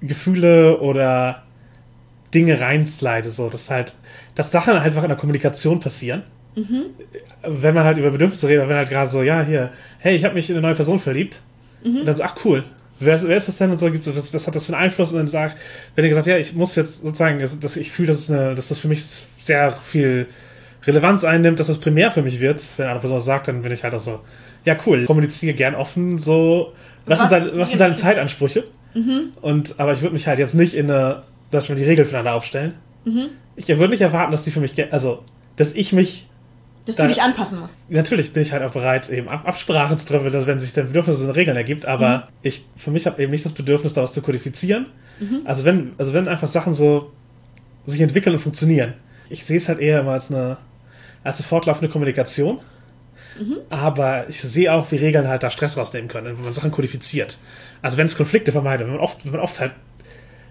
Gefühle 0.00 0.78
oder 0.80 1.42
Dinge 2.34 2.60
reinslide, 2.60 3.28
so, 3.30 3.48
dass 3.48 3.70
halt, 3.70 3.94
dass 4.34 4.50
Sachen 4.52 4.74
einfach 4.74 5.02
in 5.02 5.08
der 5.08 5.16
Kommunikation 5.18 5.80
passieren. 5.80 6.22
Wenn 7.42 7.74
man 7.74 7.84
halt 7.84 7.98
über 7.98 8.10
Bedürfnisse 8.10 8.48
redet, 8.48 8.68
wenn 8.68 8.76
halt 8.76 8.90
gerade 8.90 9.10
so, 9.10 9.22
ja, 9.22 9.42
hier, 9.42 9.70
hey, 9.98 10.16
ich 10.16 10.24
habe 10.24 10.34
mich 10.34 10.50
in 10.50 10.56
eine 10.56 10.62
neue 10.66 10.74
Person 10.74 10.98
verliebt. 10.98 11.40
Und 12.00 12.06
dann 12.06 12.16
so, 12.16 12.22
ach 12.22 12.36
cool, 12.44 12.64
wer 12.98 13.16
ist, 13.16 13.26
wer 13.26 13.36
ist 13.36 13.48
das 13.48 13.56
denn 13.56 13.70
und 13.70 13.78
so, 13.78 13.88
was, 13.92 14.34
was 14.34 14.46
hat 14.46 14.54
das 14.54 14.66
für 14.66 14.74
einen 14.74 14.82
Einfluss? 14.84 15.12
Und 15.12 15.18
dann 15.18 15.28
sagt, 15.28 15.56
wenn 15.94 16.04
ihr 16.04 16.08
gesagt, 16.10 16.26
ja, 16.26 16.36
ich 16.36 16.52
muss 16.54 16.76
jetzt 16.76 17.02
sozusagen, 17.02 17.38
dass, 17.40 17.76
ich 17.76 17.90
fühle, 17.90 18.08
dass, 18.08 18.30
eine, 18.30 18.54
dass 18.54 18.68
das 18.68 18.78
für 18.78 18.88
mich 18.88 19.02
sehr 19.38 19.72
viel 19.76 20.26
Relevanz 20.84 21.24
einnimmt, 21.24 21.58
dass 21.60 21.68
das 21.68 21.78
primär 21.78 22.10
für 22.10 22.22
mich 22.22 22.40
wird. 22.40 22.62
Wenn 22.76 22.86
eine 22.88 23.00
Person 23.00 23.16
das 23.18 23.24
sagt, 23.24 23.48
dann 23.48 23.62
bin 23.62 23.72
ich 23.72 23.82
halt 23.84 23.94
auch 23.94 24.00
so, 24.00 24.20
ja 24.64 24.76
cool, 24.86 25.04
kommuniziere 25.06 25.54
gern 25.54 25.74
offen, 25.74 26.18
so, 26.18 26.72
was, 27.06 27.20
Was- 27.20 27.30
sind, 27.30 27.46
deine, 27.46 27.58
was 27.58 27.70
sind 27.70 27.78
deine 27.80 27.94
Zeitansprüche? 27.94 28.64
Und, 29.40 29.78
aber 29.80 29.92
ich 29.94 30.02
würde 30.02 30.12
mich 30.14 30.26
halt 30.26 30.38
jetzt 30.38 30.54
nicht 30.54 30.74
in 30.74 30.90
eine, 30.90 31.22
dass 31.50 31.68
wir 31.68 31.76
die 31.76 31.84
Regeln 31.84 32.06
füreinander 32.06 32.34
aufstellen. 32.34 32.74
Ich 33.56 33.68
würde 33.68 33.88
nicht 33.88 34.00
erwarten, 34.02 34.30
dass 34.32 34.44
die 34.44 34.50
für 34.50 34.60
mich, 34.60 34.74
also, 34.92 35.22
dass 35.56 35.74
ich 35.74 35.92
mich 35.92 36.26
Dass 36.86 36.96
Da- 36.96 37.02
du 37.04 37.08
dich 37.10 37.22
anpassen 37.22 37.60
musst. 37.60 37.76
Natürlich 37.88 38.32
bin 38.32 38.42
ich 38.42 38.52
halt 38.52 38.62
auch 38.62 38.72
bereit, 38.72 39.08
eben 39.10 39.28
Ab 39.28 39.42
Absprachen 39.46 39.96
zu 39.98 40.06
treffen, 40.06 40.30
dass, 40.32 40.46
wenn 40.46 40.60
sich 40.60 40.72
dann 40.72 40.86
Bedürfnisse 40.86 41.24
und 41.24 41.30
Regeln 41.30 41.56
ergibt, 41.56 41.84
aber 41.86 42.28
ich, 42.42 42.64
für 42.76 42.90
mich 42.90 43.06
habe 43.06 43.22
eben 43.22 43.30
nicht 43.32 43.44
das 43.44 43.52
Bedürfnis, 43.52 43.94
daraus 43.94 44.12
zu 44.12 44.22
kodifizieren. 44.22 44.86
Also 45.44 45.64
wenn, 45.66 45.92
also 45.98 46.12
wenn 46.14 46.28
einfach 46.28 46.48
Sachen 46.48 46.72
so 46.72 47.10
sich 47.86 48.00
entwickeln 48.00 48.34
und 48.36 48.40
funktionieren. 48.40 48.94
Ich 49.28 49.44
sehe 49.44 49.58
es 49.58 49.68
halt 49.68 49.78
eher 49.78 50.00
immer 50.00 50.12
als 50.12 50.30
eine, 50.30 50.56
als 51.24 51.38
eine 51.40 51.46
fortlaufende 51.46 51.90
Kommunikation. 51.90 52.60
Aber 53.70 54.28
ich 54.28 54.40
sehe 54.40 54.72
auch, 54.72 54.90
wie 54.90 54.96
Regeln 54.96 55.28
halt 55.28 55.42
da 55.42 55.50
Stress 55.50 55.76
rausnehmen 55.76 56.08
können, 56.08 56.36
wenn 56.36 56.44
man 56.44 56.52
Sachen 56.52 56.70
kodifiziert. 56.70 57.38
Also 57.82 57.96
wenn 57.96 58.06
es 58.06 58.16
Konflikte 58.16 58.52
vermeidet, 58.52 58.86
wenn 58.86 58.94
man 58.94 59.02
oft, 59.02 59.24
wenn 59.24 59.32
man 59.32 59.40
oft 59.40 59.60
halt, 59.60 59.72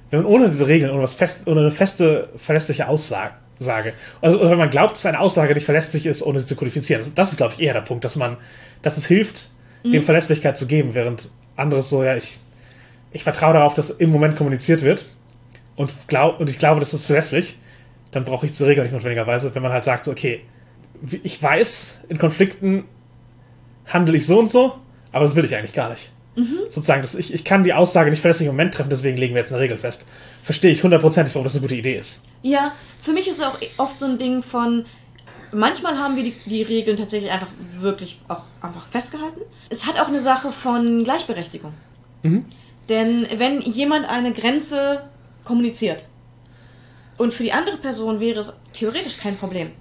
wenn 0.10 0.24
man 0.24 0.32
ohne 0.32 0.50
diese 0.50 0.68
Regeln, 0.68 0.92
ohne 0.92 1.04
was 1.04 1.14
fest, 1.14 1.48
ohne 1.48 1.62
eine 1.62 1.72
feste, 1.72 2.30
verlässliche 2.36 2.88
Aussage, 2.88 3.34
Sage. 3.60 3.94
Also 4.22 4.40
oder 4.40 4.52
wenn 4.52 4.58
man 4.58 4.70
glaubt, 4.70 4.94
dass 4.94 5.06
eine 5.06 5.20
Aussage 5.20 5.54
nicht 5.54 5.66
verlässlich 5.66 6.06
ist, 6.06 6.22
ohne 6.22 6.40
sie 6.40 6.46
zu 6.46 6.56
kodifizieren. 6.56 7.02
Das, 7.02 7.14
das 7.14 7.32
ist, 7.32 7.38
glaube 7.38 7.54
ich, 7.54 7.62
eher 7.62 7.74
der 7.74 7.82
Punkt, 7.82 8.06
dass 8.06 8.16
man, 8.16 8.38
dass 8.82 8.98
es 8.98 9.06
hilft, 9.06 9.50
dem 9.84 10.04
Verlässlichkeit 10.04 10.58
zu 10.58 10.68
geben, 10.68 10.94
während 10.94 11.30
anderes 11.56 11.90
so, 11.90 12.04
ja, 12.04 12.16
ich, 12.16 12.40
ich 13.12 13.24
vertraue 13.24 13.54
darauf, 13.54 13.74
dass 13.74 13.90
im 13.90 14.10
Moment 14.10 14.36
kommuniziert 14.36 14.84
wird 14.84 15.08
und, 15.76 15.92
glaub, 16.08 16.40
und 16.40 16.50
ich 16.50 16.58
glaube, 16.58 16.80
das 16.80 16.94
ist 16.94 17.06
verlässlich, 17.06 17.58
dann 18.12 18.24
brauche 18.24 18.46
ich 18.46 18.52
diese 18.52 18.68
Regel 18.68 18.84
nicht 18.84 18.94
notwendigerweise, 18.94 19.54
wenn 19.56 19.62
man 19.62 19.72
halt 19.72 19.84
sagt, 19.84 20.06
so, 20.06 20.12
okay, 20.12 20.42
ich 21.24 21.42
weiß, 21.42 22.00
in 22.10 22.18
Konflikten 22.18 22.86
handle 23.86 24.18
ich 24.18 24.26
so 24.26 24.40
und 24.40 24.50
so, 24.50 24.76
aber 25.12 25.26
das 25.26 25.36
will 25.36 25.46
ich 25.46 25.56
eigentlich 25.56 25.74
gar 25.74 25.90
nicht. 25.90 26.12
Sozusagen, 26.36 27.02
dass 27.02 27.16
ich, 27.16 27.34
ich 27.34 27.44
kann 27.44 27.64
die 27.64 27.74
Aussage 27.74 28.10
nicht 28.10 28.22
verlässlich 28.22 28.48
im 28.48 28.54
Moment 28.54 28.74
treffen, 28.74 28.90
deswegen 28.90 29.18
legen 29.18 29.34
wir 29.34 29.42
jetzt 29.42 29.52
eine 29.52 29.62
Regel 29.62 29.78
fest. 29.78 30.06
Verstehe 30.42 30.72
ich 30.72 30.84
hundertprozentig, 30.84 31.36
warum 31.36 31.44
das 31.44 31.56
eine 31.56 31.62
gute 31.62 31.76
Idee 31.76 31.96
ist. 31.96 32.24
Ja, 32.44 32.74
für 33.02 33.12
mich 33.12 33.28
ist 33.28 33.38
es 33.38 33.42
auch 33.42 33.58
oft 33.78 33.98
so 33.98 34.06
ein 34.06 34.18
Ding 34.18 34.42
von, 34.42 34.86
manchmal 35.52 35.98
haben 35.98 36.16
wir 36.16 36.24
die, 36.24 36.36
die 36.46 36.62
Regeln 36.62 36.96
tatsächlich 36.96 37.32
einfach 37.32 37.50
wirklich 37.80 38.22
auch 38.28 38.44
einfach 38.62 38.88
festgehalten. 38.88 39.42
Es 39.70 39.86
hat 39.86 40.00
auch 40.00 40.08
eine 40.08 40.20
Sache 40.20 40.52
von 40.52 41.04
Gleichberechtigung. 41.04 41.74
Denn 42.90 43.28
wenn 43.38 43.62
jemand 43.62 44.10
eine 44.10 44.34
Grenze 44.34 45.04
kommuniziert 45.44 46.06
und 47.18 47.34
für 47.34 47.44
die 47.44 47.52
andere 47.52 47.78
Person 47.78 48.20
wäre 48.20 48.40
es 48.40 48.54
theoretisch 48.74 49.18
kein 49.18 49.36
Problem. 49.38 49.72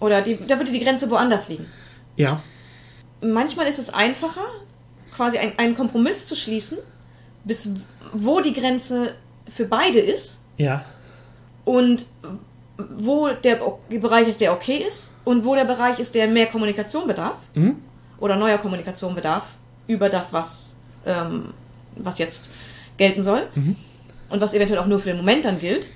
Oder 0.00 0.22
die, 0.22 0.38
da 0.46 0.58
würde 0.58 0.72
die 0.72 0.80
Grenze 0.80 1.10
woanders 1.10 1.48
liegen. 1.48 1.66
Ja. 2.16 2.42
Manchmal 3.22 3.66
ist 3.66 3.78
es 3.78 3.92
einfacher, 3.92 4.44
quasi 5.14 5.38
ein, 5.38 5.52
einen 5.58 5.74
Kompromiss 5.74 6.26
zu 6.26 6.34
schließen, 6.36 6.78
bis 7.44 7.70
wo 8.12 8.40
die 8.40 8.52
Grenze 8.52 9.14
für 9.54 9.64
beide 9.66 9.98
ist 10.00 10.40
Ja. 10.56 10.84
und 11.64 12.06
wo 12.76 13.28
der 13.28 13.60
Bereich 14.00 14.26
ist, 14.28 14.40
der 14.40 14.52
okay 14.52 14.76
ist 14.78 15.16
und 15.24 15.44
wo 15.44 15.54
der 15.54 15.64
Bereich 15.64 15.98
ist, 15.98 16.14
der 16.14 16.26
mehr 16.26 16.46
Kommunikation 16.46 17.06
bedarf 17.06 17.36
Mhm. 17.54 17.76
oder 18.18 18.36
neuer 18.36 18.58
Kommunikation 18.58 19.14
bedarf 19.14 19.44
über 19.86 20.08
das, 20.08 20.32
was, 20.32 20.76
ähm, 21.06 21.52
was 21.96 22.18
jetzt 22.18 22.50
gelten 22.96 23.22
soll 23.22 23.46
und 24.30 24.40
was 24.40 24.54
eventuell 24.54 24.80
auch 24.80 24.86
nur 24.86 24.98
für 24.98 25.08
den 25.08 25.16
Moment 25.18 25.44
dann 25.44 25.58
gilt. 25.60 25.88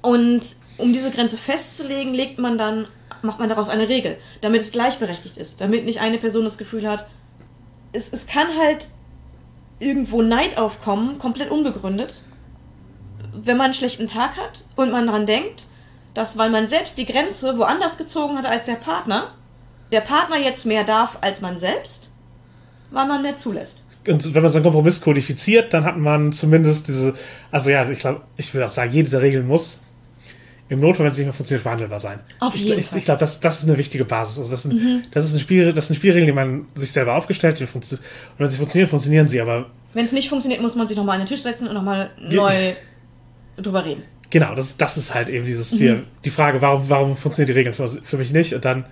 Und 0.00 0.56
um 0.78 0.92
diese 0.92 1.10
Grenze 1.10 1.36
festzulegen, 1.36 2.12
legt 2.14 2.38
man 2.38 2.58
dann, 2.58 2.86
macht 3.22 3.38
man 3.38 3.48
daraus 3.48 3.68
eine 3.68 3.88
Regel, 3.88 4.16
damit 4.40 4.60
es 4.60 4.72
gleichberechtigt 4.72 5.36
ist, 5.36 5.60
damit 5.60 5.84
nicht 5.84 6.00
eine 6.00 6.18
Person 6.18 6.44
das 6.44 6.58
Gefühl 6.58 6.88
hat, 6.88 7.06
es, 7.92 8.08
es 8.10 8.26
kann 8.26 8.48
halt 8.58 8.88
irgendwo 9.78 10.22
Neid 10.22 10.58
aufkommen, 10.58 11.18
komplett 11.18 11.50
unbegründet, 11.50 12.22
wenn 13.32 13.56
man 13.56 13.66
einen 13.66 13.74
schlechten 13.74 14.06
Tag 14.06 14.36
hat 14.36 14.64
und 14.76 14.90
man 14.90 15.06
daran 15.06 15.26
denkt, 15.26 15.66
dass 16.14 16.36
weil 16.36 16.50
man 16.50 16.68
selbst 16.68 16.98
die 16.98 17.06
Grenze 17.06 17.56
woanders 17.58 17.98
gezogen 17.98 18.36
hat 18.36 18.46
als 18.46 18.66
der 18.66 18.74
Partner, 18.74 19.32
der 19.90 20.00
Partner 20.00 20.38
jetzt 20.38 20.66
mehr 20.66 20.84
darf 20.84 21.18
als 21.20 21.40
man 21.40 21.58
selbst, 21.58 22.10
weil 22.90 23.06
man 23.06 23.22
mehr 23.22 23.36
zulässt. 23.36 23.84
Und 24.06 24.34
wenn 24.34 24.42
man 24.42 24.50
so 24.50 24.58
einen 24.58 24.64
Kompromiss 24.64 25.00
kodifiziert, 25.00 25.72
dann 25.72 25.84
hat 25.84 25.96
man 25.96 26.32
zumindest 26.32 26.88
diese, 26.88 27.14
also 27.50 27.70
ja, 27.70 27.88
ich 27.88 28.00
glaube, 28.00 28.22
ich 28.36 28.52
würde 28.52 28.66
auch 28.66 28.70
sagen, 28.70 28.92
jede 28.92 29.22
Regeln 29.22 29.46
muss 29.46 29.82
im 30.72 30.80
Notfall, 30.80 31.04
wenn 31.04 31.12
es 31.12 31.18
nicht 31.18 31.26
mehr 31.26 31.34
funktioniert, 31.34 31.62
verhandelbar 31.62 32.00
sein. 32.00 32.20
Auf 32.40 32.54
ich, 32.54 32.62
jeden 32.62 32.80
ich, 32.80 32.86
Fall. 32.86 32.98
Ich 32.98 33.04
glaube, 33.04 33.20
das, 33.20 33.40
das 33.40 33.60
ist 33.60 33.68
eine 33.68 33.78
wichtige 33.78 34.04
Basis. 34.04 34.38
Also 34.38 34.50
das, 34.50 34.62
sind, 34.62 35.04
das, 35.12 35.26
ist 35.26 35.34
ein 35.34 35.40
Spiel, 35.40 35.72
das 35.72 35.86
sind 35.88 35.96
Spielregeln, 35.96 36.26
die 36.26 36.32
man 36.32 36.66
sich 36.74 36.92
selber 36.92 37.14
aufgestellt 37.14 37.60
hat. 37.60 37.74
Und 37.74 38.00
wenn 38.38 38.50
sie 38.50 38.56
funktionieren, 38.56 38.88
funktionieren 38.88 39.28
sie. 39.28 39.40
Aber 39.40 39.66
Wenn 39.92 40.04
es 40.04 40.12
nicht 40.12 40.28
funktioniert, 40.28 40.60
muss 40.62 40.74
man 40.74 40.88
sich 40.88 40.96
nochmal 40.96 41.16
an 41.16 41.22
den 41.22 41.28
Tisch 41.28 41.42
setzen 41.42 41.68
und 41.68 41.74
nochmal 41.74 42.10
neu 42.20 42.72
drüber 43.58 43.84
reden. 43.84 44.02
genau, 44.30 44.54
das, 44.54 44.76
das 44.78 44.96
ist 44.96 45.14
halt 45.14 45.28
eben 45.28 45.44
dieses 45.44 45.70
hier, 45.70 46.04
die 46.24 46.30
Frage, 46.30 46.62
warum, 46.62 46.88
warum 46.88 47.16
funktionieren 47.16 47.52
die 47.52 47.58
Regeln 47.58 47.74
für, 47.74 47.88
für 47.88 48.16
mich 48.16 48.32
nicht? 48.32 48.54
Und 48.54 48.64
dann 48.64 48.86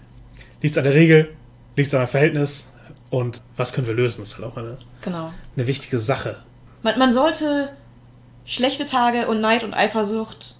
liegt 0.60 0.72
es 0.72 0.78
an 0.78 0.84
der 0.84 0.94
Regel, 0.94 1.30
liegt 1.76 1.88
es 1.88 1.94
an 1.94 2.00
einem 2.00 2.08
Verhältnis 2.08 2.68
und 3.08 3.40
was 3.56 3.72
können 3.72 3.86
wir 3.86 3.94
lösen? 3.94 4.20
Das 4.20 4.32
ist 4.32 4.38
halt 4.38 4.52
auch 4.52 4.56
eine, 4.58 4.76
Genau. 5.00 5.32
eine 5.56 5.66
wichtige 5.66 5.98
Sache. 5.98 6.36
Man, 6.82 6.98
man 6.98 7.12
sollte 7.14 7.70
schlechte 8.44 8.84
Tage 8.84 9.26
und 9.28 9.40
Neid 9.40 9.64
und 9.64 9.72
Eifersucht, 9.72 10.56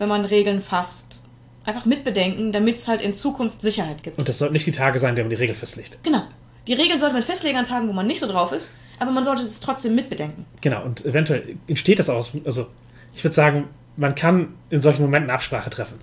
wenn 0.00 0.08
man 0.08 0.24
Regeln 0.24 0.60
fasst, 0.60 1.22
einfach 1.64 1.84
mitbedenken, 1.84 2.52
damit 2.52 2.76
es 2.76 2.88
halt 2.88 3.02
in 3.02 3.14
Zukunft 3.14 3.60
Sicherheit 3.62 4.02
gibt. 4.02 4.18
Und 4.18 4.28
das 4.28 4.38
sollten 4.38 4.54
nicht 4.54 4.66
die 4.66 4.72
Tage 4.72 4.98
sein, 4.98 5.10
in 5.10 5.16
denen 5.16 5.28
man 5.28 5.36
die 5.36 5.40
Regel 5.42 5.54
festlegt. 5.54 5.98
Genau. 6.02 6.22
Die 6.66 6.72
Regeln 6.72 6.98
sollte 6.98 7.14
man 7.14 7.22
festlegen 7.22 7.58
an 7.58 7.64
Tagen, 7.66 7.86
wo 7.86 7.92
man 7.92 8.06
nicht 8.06 8.18
so 8.20 8.26
drauf 8.26 8.50
ist, 8.52 8.72
aber 8.98 9.10
man 9.10 9.24
sollte 9.24 9.42
es 9.42 9.60
trotzdem 9.60 9.94
mitbedenken. 9.94 10.46
Genau, 10.60 10.82
und 10.84 11.04
eventuell 11.04 11.56
entsteht 11.68 11.98
das 11.98 12.08
aus, 12.08 12.32
also 12.44 12.66
ich 13.14 13.22
würde 13.24 13.34
sagen, 13.34 13.64
man 13.96 14.14
kann 14.14 14.54
in 14.70 14.80
solchen 14.80 15.02
Momenten 15.02 15.30
Absprache 15.30 15.68
treffen. 15.70 16.00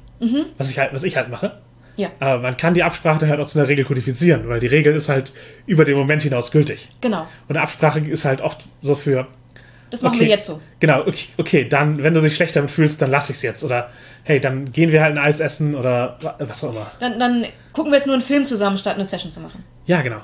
Was 0.57 0.69
ich 0.69 0.77
halt, 0.79 0.93
was 0.93 1.03
ich 1.03 1.17
halt 1.17 1.29
mache. 1.29 1.59
Ja, 1.95 2.11
Aber 2.19 2.39
man 2.41 2.57
kann 2.57 2.75
die 2.75 2.83
Absprache 2.83 3.19
dann 3.21 3.29
halt 3.29 3.39
auch 3.39 3.47
zu 3.47 3.57
einer 3.57 3.67
Regel 3.67 3.83
kodifizieren, 3.83 4.47
weil 4.47 4.59
die 4.59 4.67
Regel 4.67 4.93
ist 4.93 5.09
halt 5.09 5.33
über 5.65 5.83
den 5.83 5.97
Moment 5.97 6.21
hinaus 6.21 6.51
gültig. 6.51 6.89
genau. 7.01 7.21
Und 7.47 7.55
eine 7.55 7.61
Absprache 7.61 7.99
ist 7.99 8.23
halt 8.23 8.41
oft 8.41 8.65
so 8.83 8.93
für, 8.93 9.27
Das 9.89 10.01
machen 10.01 10.15
Okay. 10.15 10.25
wir 10.25 10.27
jetzt 10.29 10.45
so. 10.47 10.61
genau, 10.79 11.01
okay, 11.01 11.27
okay, 11.37 11.69
dann, 11.69 12.03
wenn 12.03 12.13
du 12.13 12.21
dich 12.21 12.35
schlecht 12.35 12.55
damit 12.55 12.71
fühlst, 12.71 13.01
dann 13.01 13.09
lass 13.11 13.29
ich's 13.29 13.41
jetzt. 13.41 13.63
Oder 13.63 13.89
hey, 14.23 14.39
dann 14.41 14.71
gehen 14.71 14.91
wir 14.91 15.01
halt 15.01 15.17
ein 15.17 15.23
Eis 15.23 15.39
essen 15.39 15.75
oder 15.75 16.17
wa- 16.21 16.35
was 16.39 16.63
auch 16.63 16.71
immer. 16.71 16.91
Dann, 16.99 17.17
dann 17.19 17.45
gucken 17.73 17.91
wir 17.91 17.97
jetzt 17.97 18.05
nur 18.07 18.15
einen 18.15 18.23
Film 18.23 18.45
zusammen, 18.45 18.77
statt 18.77 18.95
eine 18.95 19.05
Session 19.05 19.31
zu 19.31 19.39
machen. 19.39 19.63
Ja, 19.85 20.01
genau. 20.01 20.19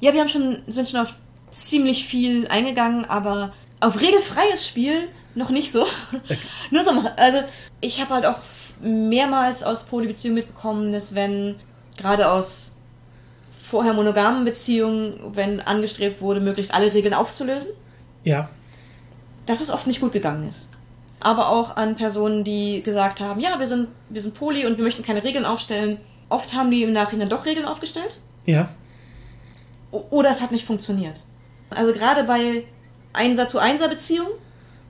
Ja, 0.00 0.12
wir 0.14 0.20
haben 0.20 0.28
schon, 0.28 0.58
sind 0.66 0.88
schon 0.88 1.00
auf 1.00 1.14
ziemlich 1.50 2.06
viel 2.06 2.46
eingegangen, 2.48 3.04
aber 3.04 3.52
auf 3.80 4.00
regelfreies 4.00 4.66
Spiel 4.66 4.94
noch 5.34 5.50
nicht 5.50 5.70
so. 5.72 5.86
Nur 6.70 6.82
so, 6.82 6.90
am- 6.90 7.06
also 7.16 7.42
ich 7.82 8.00
habe 8.00 8.14
halt 8.14 8.24
auch 8.26 8.38
mehrmals 8.80 9.62
aus 9.62 9.84
Polybeziehungen 9.84 10.36
mitbekommen, 10.40 10.92
dass 10.92 11.14
wenn 11.14 11.56
gerade 11.98 12.30
aus 12.30 12.74
vorher 13.62 13.92
monogamen 13.94 14.44
Beziehungen, 14.44 15.18
wenn 15.34 15.60
angestrebt 15.60 16.20
wurde, 16.20 16.40
möglichst 16.40 16.72
alle 16.72 16.92
Regeln 16.94 17.14
aufzulösen, 17.14 17.72
Ja, 18.24 18.48
dass 19.46 19.60
es 19.60 19.70
oft 19.70 19.86
nicht 19.86 20.00
gut 20.00 20.12
gegangen 20.12 20.48
ist. 20.48 20.70
Aber 21.20 21.48
auch 21.48 21.76
an 21.76 21.96
Personen, 21.96 22.44
die 22.44 22.82
gesagt 22.82 23.20
haben, 23.20 23.40
ja, 23.40 23.58
wir 23.58 23.66
sind, 23.66 23.88
wir 24.10 24.20
sind 24.20 24.34
Poly 24.34 24.66
und 24.66 24.76
wir 24.76 24.84
möchten 24.84 25.02
keine 25.02 25.24
Regeln 25.24 25.44
aufstellen. 25.44 25.98
Oft 26.28 26.54
haben 26.54 26.70
die 26.70 26.82
im 26.82 26.92
Nachhinein 26.92 27.28
doch 27.28 27.46
Regeln 27.46 27.66
aufgestellt. 27.66 28.16
ja, 28.44 28.68
Oder 29.90 30.30
es 30.30 30.42
hat 30.42 30.52
nicht 30.52 30.66
funktioniert. 30.66 31.20
Also 31.70 31.92
gerade 31.92 32.24
bei 32.24 32.64
Einser 33.12 33.46
zu 33.46 33.58
Einser 33.58 33.88
Beziehungen, 33.88 34.30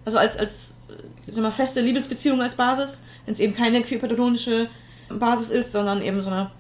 also 0.05 0.19
als, 0.19 0.37
als 0.37 0.75
äh, 0.89 1.33
sag 1.33 1.43
mal, 1.43 1.53
feste 1.53 1.81
Liebesbeziehung 1.81 2.43
als 2.43 2.55
Basis, 2.55 3.05
wenn 3.25 3.35
es 3.35 3.41
eben 3.41 3.55
keine 3.55 3.83
queerplatonische 3.83 4.69
Basis 5.09 5.51
ist, 5.51 5.73
sondern 5.73 6.03
eben 6.03 6.23
so 6.23 6.31
eine 6.31 6.51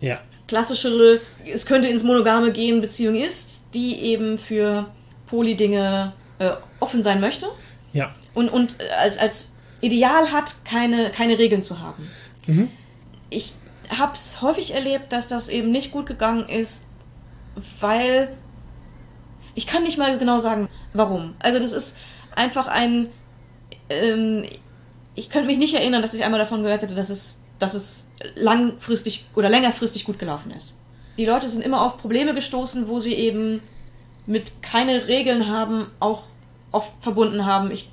ja, 0.00 0.18
klassischere, 0.48 1.20
es 1.46 1.66
könnte 1.66 1.88
ins 1.88 2.02
Monogame 2.02 2.52
gehen 2.52 2.80
Beziehung 2.80 3.14
ist, 3.14 3.64
die 3.74 4.00
eben 4.00 4.38
für 4.38 4.86
Poly-Dinge 5.26 6.12
äh, 6.40 6.50
offen 6.80 7.02
sein 7.04 7.20
möchte 7.20 7.46
Ja. 7.92 8.12
und, 8.34 8.48
und 8.48 8.78
als, 8.98 9.16
als 9.18 9.52
Ideal 9.80 10.32
hat, 10.32 10.64
keine, 10.64 11.10
keine 11.10 11.38
Regeln 11.38 11.62
zu 11.62 11.78
haben. 11.78 12.10
Mhm. 12.46 12.70
Ich 13.28 13.54
habe 13.96 14.12
es 14.14 14.42
häufig 14.42 14.74
erlebt, 14.74 15.12
dass 15.12 15.28
das 15.28 15.48
eben 15.48 15.70
nicht 15.70 15.92
gut 15.92 16.06
gegangen 16.06 16.48
ist, 16.48 16.86
weil 17.80 18.36
ich 19.54 19.66
kann 19.66 19.82
nicht 19.84 19.98
mal 19.98 20.16
genau 20.18 20.38
sagen, 20.38 20.68
warum. 20.92 21.34
Also 21.38 21.58
das 21.58 21.72
ist 21.72 21.96
einfach 22.34 22.66
ein... 22.66 23.08
Ähm, 23.88 24.44
ich 25.16 25.28
könnte 25.28 25.48
mich 25.48 25.58
nicht 25.58 25.74
erinnern, 25.74 26.02
dass 26.02 26.14
ich 26.14 26.24
einmal 26.24 26.40
davon 26.40 26.62
gehört 26.62 26.82
hätte, 26.82 26.94
dass 26.94 27.10
es, 27.10 27.44
dass 27.58 27.74
es 27.74 28.08
langfristig 28.36 29.26
oder 29.34 29.50
längerfristig 29.50 30.04
gut 30.04 30.18
gelaufen 30.18 30.50
ist. 30.52 30.78
Die 31.18 31.26
Leute 31.26 31.48
sind 31.48 31.62
immer 31.64 31.82
auf 31.82 31.98
Probleme 31.98 32.32
gestoßen, 32.32 32.88
wo 32.88 33.00
sie 33.00 33.14
eben 33.14 33.60
mit 34.26 34.62
keine 34.62 35.08
Regeln 35.08 35.48
haben, 35.48 35.86
auch 36.00 36.22
oft 36.72 36.92
verbunden 37.00 37.46
haben, 37.46 37.70
ich 37.70 37.90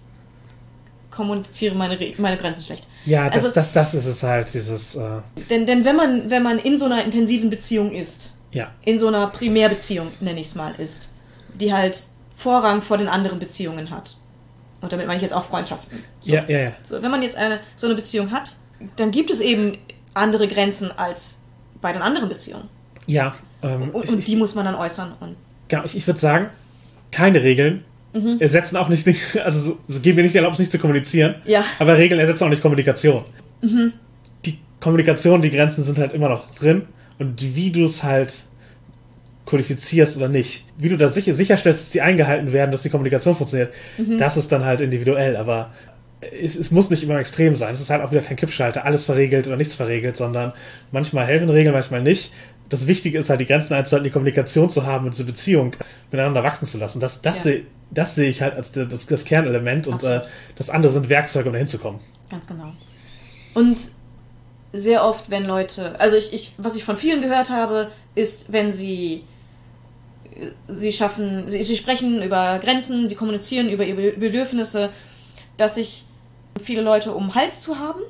kommuniziere 1.12 1.74
meine, 1.76 2.00
Re 2.00 2.14
meine 2.18 2.38
Grenzen 2.38 2.62
schlecht. 2.62 2.86
Ja, 3.06 3.26
das, 3.30 3.44
Also- 3.46 3.56
das, 3.56 3.72
das 3.72 3.94
ist 3.94 4.06
es 4.06 4.24
halt, 4.24 4.54
dieses, 4.54 4.96
äh, 4.96 5.22
Denn, 5.50 5.66
denn 5.66 5.84
wenn, 5.86 5.96
man, 5.96 6.30
wenn 6.30 6.44
man 6.44 6.60
in 6.60 6.78
so 6.78 6.86
einer 6.86 7.04
intensiven 7.04 7.50
Beziehung 7.50 7.92
ist, 7.92 8.34
ja. 8.52 8.70
in 8.84 9.00
so 9.00 9.08
einer 9.08 9.28
Primärbeziehung, 9.28 10.12
nenne 10.20 10.40
ich 10.40 10.48
es 10.48 10.56
mal, 10.56 10.76
ist, 10.78 11.10
die 11.56 11.74
halt 11.74 12.04
Vorrang 12.36 12.82
vor 12.84 12.98
den 13.00 13.08
anderen 13.08 13.40
Beziehungen 13.40 13.90
hat. 13.90 14.16
Und 14.80 14.92
damit 14.94 15.08
meine 15.08 15.18
ich 15.18 15.24
jetzt 15.24 15.34
auch 15.34 15.46
Freundschaften. 15.46 16.04
So. 16.22 16.36
Ja, 16.36 16.44
ja, 16.48 16.60
ja. 16.60 16.72
So, 16.84 17.02
wenn 17.02 17.10
man 17.10 17.24
jetzt 17.24 17.36
eine, 17.36 17.60
so 17.76 17.88
eine 17.88 17.96
Beziehung 17.96 18.30
hat, 18.32 18.56
dann 18.98 19.10
gibt 19.10 19.32
es 19.32 19.40
eben 19.40 19.80
andere 20.14 20.48
Grenzen 20.48 20.92
als 20.96 21.40
bei 21.82 21.94
den 21.94 22.02
anderen 22.04 22.30
Beziehungen. 22.30 22.70
Ja, 23.08 23.34
ähm, 23.64 23.90
Und, 23.90 24.08
und 24.08 24.20
ich, 24.20 24.26
die 24.26 24.36
muss 24.36 24.54
man 24.54 24.66
dann 24.66 24.76
äußern. 24.76 25.14
Und 25.20 25.36
ich, 25.86 26.08
würde 26.08 26.20
sagen, 26.20 26.48
keine 27.12 27.44
Regeln 27.44 27.84
Mhm. 28.14 28.38
ersetzen 28.40 28.78
auch 28.78 28.88
nicht, 28.90 29.06
also 29.44 29.78
geben 30.02 30.16
mir 30.16 30.24
nicht 30.24 30.34
die 30.34 30.38
Erlaubnis, 30.38 30.60
nicht 30.60 30.72
zu 30.72 30.80
kommunizieren, 30.80 31.36
Ja. 31.46 31.64
aber 31.78 31.98
Regeln 31.98 32.20
ersetzen 32.20 32.46
auch 32.46 32.50
nicht 32.50 32.62
Kommunikation. 32.62 33.24
Mhm. 33.62 33.94
Die 34.46 34.58
Kommunikation, 34.80 35.42
die 35.42 35.52
Grenzen 35.52 35.84
sind 35.84 35.98
halt 36.00 36.14
immer 36.14 36.30
noch 36.30 36.56
drin 36.56 36.84
und 37.20 37.56
wie 37.56 37.70
du 37.72 37.86
es 37.86 38.04
halt 38.04 38.34
kodifizierst 39.46 40.18
oder 40.18 40.28
nicht, 40.30 40.66
wie 40.78 40.90
du 40.90 40.98
da 40.98 41.08
sicher, 41.10 41.34
sicherstellst, 41.34 41.82
dass 41.84 41.92
sie 41.92 42.02
eingehalten 42.02 42.52
werden, 42.52 42.72
dass 42.72 42.82
die 42.84 42.90
Kommunikation 42.90 43.36
funktioniert, 43.36 43.74
Mhm. 43.98 44.18
das 44.18 44.36
ist 44.38 44.52
dann 44.52 44.66
halt 44.66 44.82
individuell, 44.82 45.36
aber 45.38 45.72
es, 46.42 46.56
es 46.56 46.72
muss 46.72 46.90
nicht 46.90 47.04
immer 47.04 47.18
extrem 47.20 47.56
sein. 47.56 47.74
Es 47.74 47.80
ist 47.82 47.90
halt 47.90 48.02
auch 48.04 48.12
wieder 48.12 48.22
kein 48.22 48.36
Kippschalter, 48.36 48.84
alles 48.86 49.06
verregelt 49.06 49.48
oder 49.48 49.56
nichts 49.56 49.76
verregelt, 49.76 50.18
sondern 50.18 50.54
manchmal 50.92 51.26
helfen 51.28 51.50
Regeln, 51.50 51.74
manchmal 51.74 52.02
nicht. 52.02 52.34
Das 52.70 52.88
Wichtige 52.88 53.18
ist 53.20 53.30
halt, 53.30 53.40
die 53.40 53.46
Grenzen 53.46 53.74
einzuhalten, 53.74 54.04
die 54.04 54.12
Kommunikation 54.12 54.70
zu 54.70 54.86
haben 54.86 55.06
und 55.06 55.14
diese 55.14 55.24
Beziehung 55.26 55.74
miteinander 56.12 56.44
wachsen 56.44 56.68
zu 56.68 56.78
lassen. 56.78 57.00
Das, 57.00 57.22
das, 57.22 57.38
Ja. 57.38 57.44
sehe, 57.44 57.64
das 57.92 58.16
sehe 58.16 58.30
ich 58.30 58.42
halt 58.42 58.56
als 58.56 58.72
das, 58.74 59.06
das 59.06 59.26
Kernelement 59.26 59.88
und 59.88 60.04
äh, 60.04 60.22
das 60.58 60.70
andere 60.70 60.92
sind 60.92 61.08
Werkzeuge, 61.10 61.48
um 61.50 61.54
dahin 61.54 61.68
zu 61.70 61.78
kommen. 61.80 62.00
Ganz 62.30 62.46
genau. 62.48 62.74
Und 63.54 63.80
sehr 64.74 65.06
oft, 65.06 65.30
wenn 65.30 65.46
Leute, 65.46 65.98
also 66.00 66.18
ich, 66.18 66.34
ich, 66.34 66.54
was 66.58 66.76
ich 66.76 66.84
von 66.84 66.98
vielen 66.98 67.22
gehört 67.22 67.50
habe, 67.50 67.90
ist, 68.16 68.52
wenn 68.52 68.72
sie 68.74 69.24
sie 70.68 70.92
schaffen, 70.92 71.50
sie, 71.50 71.64
sie 71.64 71.76
sprechen 71.76 72.22
über 72.22 72.60
Grenzen, 72.60 73.08
sie 73.08 73.16
kommunizieren 73.16 73.70
über 73.70 73.84
ihre 73.86 74.12
Bedürfnisse, 74.12 74.90
dass 75.58 75.76
sich 75.76 76.06
viele 76.62 76.82
Leute 76.82 77.14
um 77.14 77.34
Hals 77.34 77.60
zu 77.60 77.80
haben, 77.80 78.02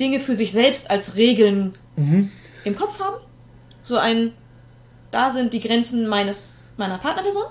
Dinge 0.00 0.20
für 0.20 0.34
sich 0.34 0.52
selbst 0.52 0.90
als 0.90 1.16
Regeln 1.16 1.74
Mhm. 1.96 2.30
im 2.64 2.76
Kopf 2.76 3.00
haben. 3.00 3.16
So 3.82 3.96
ein, 3.96 4.32
da 5.10 5.30
sind 5.30 5.52
die 5.52 5.60
Grenzen 5.60 6.06
meines, 6.06 6.68
meiner 6.76 6.98
Partnerperson. 6.98 7.44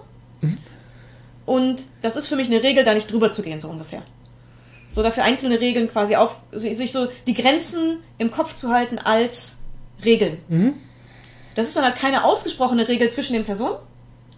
Und 1.48 1.82
das 2.02 2.18
ist 2.18 2.28
für 2.28 2.36
mich 2.36 2.50
eine 2.52 2.62
Regel, 2.62 2.84
da 2.84 2.94
nicht 2.94 3.12
drüber 3.12 3.32
zu 3.32 3.42
gehen, 3.42 3.62
so 3.62 3.70
ungefähr. 3.70 4.04
So 4.90 5.02
dafür 5.02 5.24
einzelne 5.24 5.60
Regeln 5.62 5.88
quasi 5.88 6.16
auf, 6.18 6.36
sich 6.52 6.92
so 6.92 7.08
die 7.26 7.34
Grenzen 7.34 8.00
im 8.18 8.32
Kopf 8.32 8.56
zu 8.56 8.70
halten 8.70 9.00
als 9.00 9.60
Regeln. 10.04 10.40
Mhm. 10.50 10.74
Das 11.56 11.68
ist 11.68 11.78
dann 11.78 11.86
halt 11.86 11.96
keine 11.96 12.26
ausgesprochene 12.26 12.88
Regel 12.88 13.10
zwischen 13.10 13.34
den 13.34 13.46
Personen. 13.46 13.78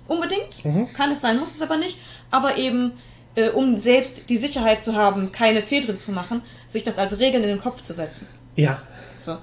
Unbedingt. 0.07 0.63
Mhm. 0.63 0.93
Kann 0.93 1.11
es 1.11 1.21
sein, 1.21 1.39
muss 1.39 1.55
es 1.55 1.61
aber 1.61 1.77
nicht. 1.77 1.99
Aber 2.29 2.57
eben, 2.57 2.93
äh, 3.35 3.49
um 3.49 3.77
selbst 3.77 4.29
die 4.29 4.37
Sicherheit 4.37 4.83
zu 4.83 4.95
haben, 4.95 5.31
keine 5.31 5.63
Fehltritte 5.63 5.97
zu 5.97 6.11
machen, 6.11 6.43
sich 6.67 6.83
das 6.83 6.99
als 6.99 7.19
Regeln 7.19 7.43
in 7.43 7.49
den 7.49 7.59
Kopf 7.59 7.81
zu 7.81 7.93
setzen. 7.93 8.27
Ja. 8.55 8.81
So. 9.17 9.37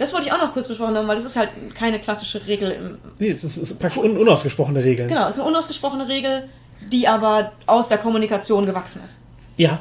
Das 0.00 0.14
wollte 0.14 0.28
ich 0.28 0.32
auch 0.32 0.38
noch 0.38 0.54
kurz 0.54 0.66
besprochen 0.66 0.96
haben, 0.96 1.06
weil 1.06 1.16
das 1.16 1.26
ist 1.26 1.36
halt 1.36 1.50
keine 1.74 2.00
klassische 2.00 2.46
Regel 2.46 2.70
im. 2.70 2.98
Nee, 3.18 3.32
es 3.32 3.44
ist, 3.44 3.58
es 3.58 3.70
ist 3.70 3.78
praktisch 3.78 4.02
un 4.02 4.16
unausgesprochene 4.16 4.82
Regeln. 4.82 5.10
Genau, 5.10 5.28
es 5.28 5.34
ist 5.34 5.40
eine 5.42 5.50
unausgesprochene 5.50 6.08
Regel, 6.08 6.48
die 6.90 7.06
aber 7.06 7.52
aus 7.66 7.88
der 7.88 7.98
Kommunikation 7.98 8.64
gewachsen 8.64 9.02
ist. 9.04 9.20
Ja. 9.58 9.80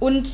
Und 0.00 0.30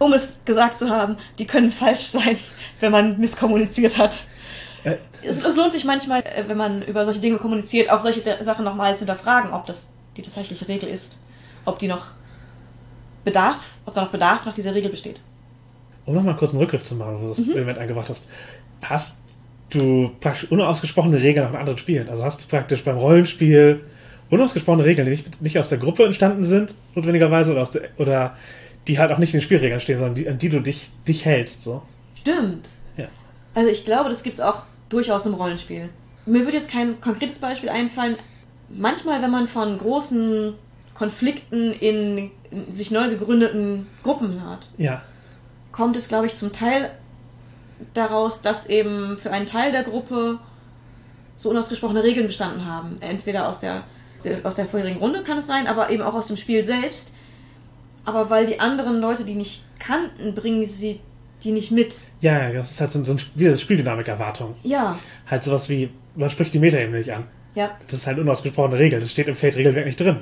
um 0.00 0.12
es 0.12 0.40
gesagt 0.44 0.80
zu 0.80 0.90
haben, 0.90 1.16
die 1.38 1.46
können 1.46 1.70
falsch 1.70 2.06
sein, 2.06 2.38
wenn 2.80 2.90
man 2.90 3.20
misskommuniziert 3.20 3.96
hat. 3.98 4.24
Äh, 4.82 4.96
Es, 5.22 5.44
es 5.44 5.54
lohnt 5.54 5.72
sich 5.72 5.84
manchmal, 5.84 6.22
äh, 6.22 6.42
wenn 6.48 6.56
man 6.56 6.82
über 6.82 7.04
solche 7.04 7.20
Dinge 7.20 7.36
kommuniziert, 7.38 7.88
auch 7.88 8.00
solche 8.00 8.20
Sachen 8.42 8.64
nochmal 8.64 8.94
zu 8.94 9.04
hinterfragen, 9.04 9.52
ob 9.52 9.66
das 9.66 9.92
die 10.16 10.22
tatsächliche 10.22 10.66
Regel 10.66 10.88
ist. 10.88 11.18
Ob 11.64 11.78
die 11.78 11.86
noch 11.86 12.06
Bedarf, 13.22 13.58
ob 13.86 13.94
da 13.94 14.02
noch 14.02 14.10
Bedarf 14.10 14.44
nach 14.44 14.54
dieser 14.54 14.74
Regel 14.74 14.90
besteht. 14.90 15.20
Um 16.04 16.14
nochmal 16.14 16.36
kurz 16.36 16.50
einen 16.52 16.60
Rückgriff 16.60 16.82
zu 16.84 16.94
machen, 16.96 17.16
wo 17.20 17.22
du 17.24 17.28
das 17.34 17.38
Mhm. 17.46 17.52
Element 17.52 17.78
eingebracht 17.78 18.08
hast. 18.08 18.28
Hast 18.82 19.22
du 19.70 20.10
praktisch 20.20 20.50
unausgesprochene 20.50 21.22
Regeln 21.22 21.46
auch 21.46 21.50
in 21.50 21.56
anderen 21.56 21.78
Spielen? 21.78 22.08
Also 22.08 22.24
hast 22.24 22.42
du 22.42 22.48
praktisch 22.48 22.82
beim 22.82 22.96
Rollenspiel 22.98 23.80
unausgesprochene 24.30 24.84
Regeln, 24.84 25.04
die 25.06 25.10
nicht, 25.12 25.42
nicht 25.42 25.58
aus 25.58 25.68
der 25.68 25.78
Gruppe 25.78 26.04
entstanden 26.04 26.44
sind, 26.44 26.74
notwendigerweise, 26.94 27.52
oder, 27.52 27.62
aus 27.62 27.70
der, 27.70 27.82
oder 27.98 28.36
die 28.88 28.98
halt 28.98 29.12
auch 29.12 29.18
nicht 29.18 29.32
in 29.34 29.38
den 29.40 29.44
Spielregeln 29.44 29.80
stehen, 29.80 29.98
sondern 29.98 30.14
die, 30.16 30.28
an 30.28 30.38
die 30.38 30.48
du 30.48 30.60
dich, 30.60 30.88
dich 31.06 31.24
hältst. 31.24 31.62
So. 31.64 31.82
Stimmt. 32.18 32.68
Ja. 32.96 33.06
Also 33.54 33.70
ich 33.70 33.84
glaube, 33.84 34.08
das 34.08 34.22
gibt 34.22 34.34
es 34.34 34.40
auch 34.40 34.62
durchaus 34.88 35.26
im 35.26 35.34
Rollenspiel. 35.34 35.88
Mir 36.26 36.44
würde 36.44 36.56
jetzt 36.56 36.70
kein 36.70 37.00
konkretes 37.00 37.38
Beispiel 37.38 37.68
einfallen. 37.68 38.16
Manchmal, 38.68 39.20
wenn 39.22 39.30
man 39.30 39.46
von 39.46 39.76
großen 39.78 40.54
Konflikten 40.94 41.72
in, 41.72 42.30
in 42.50 42.72
sich 42.72 42.90
neu 42.90 43.08
gegründeten 43.10 43.86
Gruppen 44.02 44.42
hört, 44.42 44.68
Ja. 44.78 45.02
Kommt 45.72 45.96
es, 45.96 46.08
glaube 46.08 46.26
ich, 46.26 46.34
zum 46.34 46.52
Teil 46.52 46.90
daraus, 47.94 48.42
dass 48.42 48.66
eben 48.66 49.18
für 49.18 49.30
einen 49.30 49.46
Teil 49.46 49.72
der 49.72 49.82
Gruppe 49.82 50.38
so 51.36 51.50
unausgesprochene 51.50 52.02
Regeln 52.02 52.26
bestanden 52.26 52.64
haben. 52.66 52.98
Entweder 53.00 53.48
aus 53.48 53.58
der, 53.60 53.84
aus 54.44 54.54
der 54.54 54.66
vorherigen 54.66 54.98
Runde 54.98 55.22
kann 55.22 55.38
es 55.38 55.46
sein, 55.46 55.66
aber 55.66 55.90
eben 55.90 56.02
auch 56.02 56.14
aus 56.14 56.28
dem 56.28 56.36
Spiel 56.36 56.64
selbst. 56.64 57.14
Aber 58.04 58.30
weil 58.30 58.46
die 58.46 58.60
anderen 58.60 59.00
Leute 59.00 59.24
die 59.24 59.34
nicht 59.34 59.64
kannten, 59.78 60.34
bringen 60.34 60.64
sie 60.64 61.00
die 61.42 61.52
nicht 61.52 61.72
mit. 61.72 61.96
Ja, 62.20 62.48
ja, 62.48 62.52
das 62.52 62.70
ist 62.72 62.80
halt 62.80 62.90
so, 62.92 63.02
so 63.02 63.12
ein, 63.12 63.20
wieder 63.34 63.56
Spieldynamik-Erwartung. 63.56 64.54
Ja, 64.62 64.98
Halt 65.28 65.42
sowas 65.42 65.68
wie, 65.68 65.90
man 66.14 66.30
spricht 66.30 66.54
die 66.54 66.58
Metaebene 66.60 66.98
nicht 66.98 67.12
an. 67.12 67.24
ja. 67.54 67.70
Das 67.86 67.94
ist 68.00 68.06
halt 68.06 68.18
unausgesprochene 68.18 68.78
Regel. 68.78 69.00
Das 69.00 69.10
steht 69.10 69.26
im 69.28 69.34
Feldregelwerk 69.34 69.86
nicht 69.86 69.98
drin. 69.98 70.20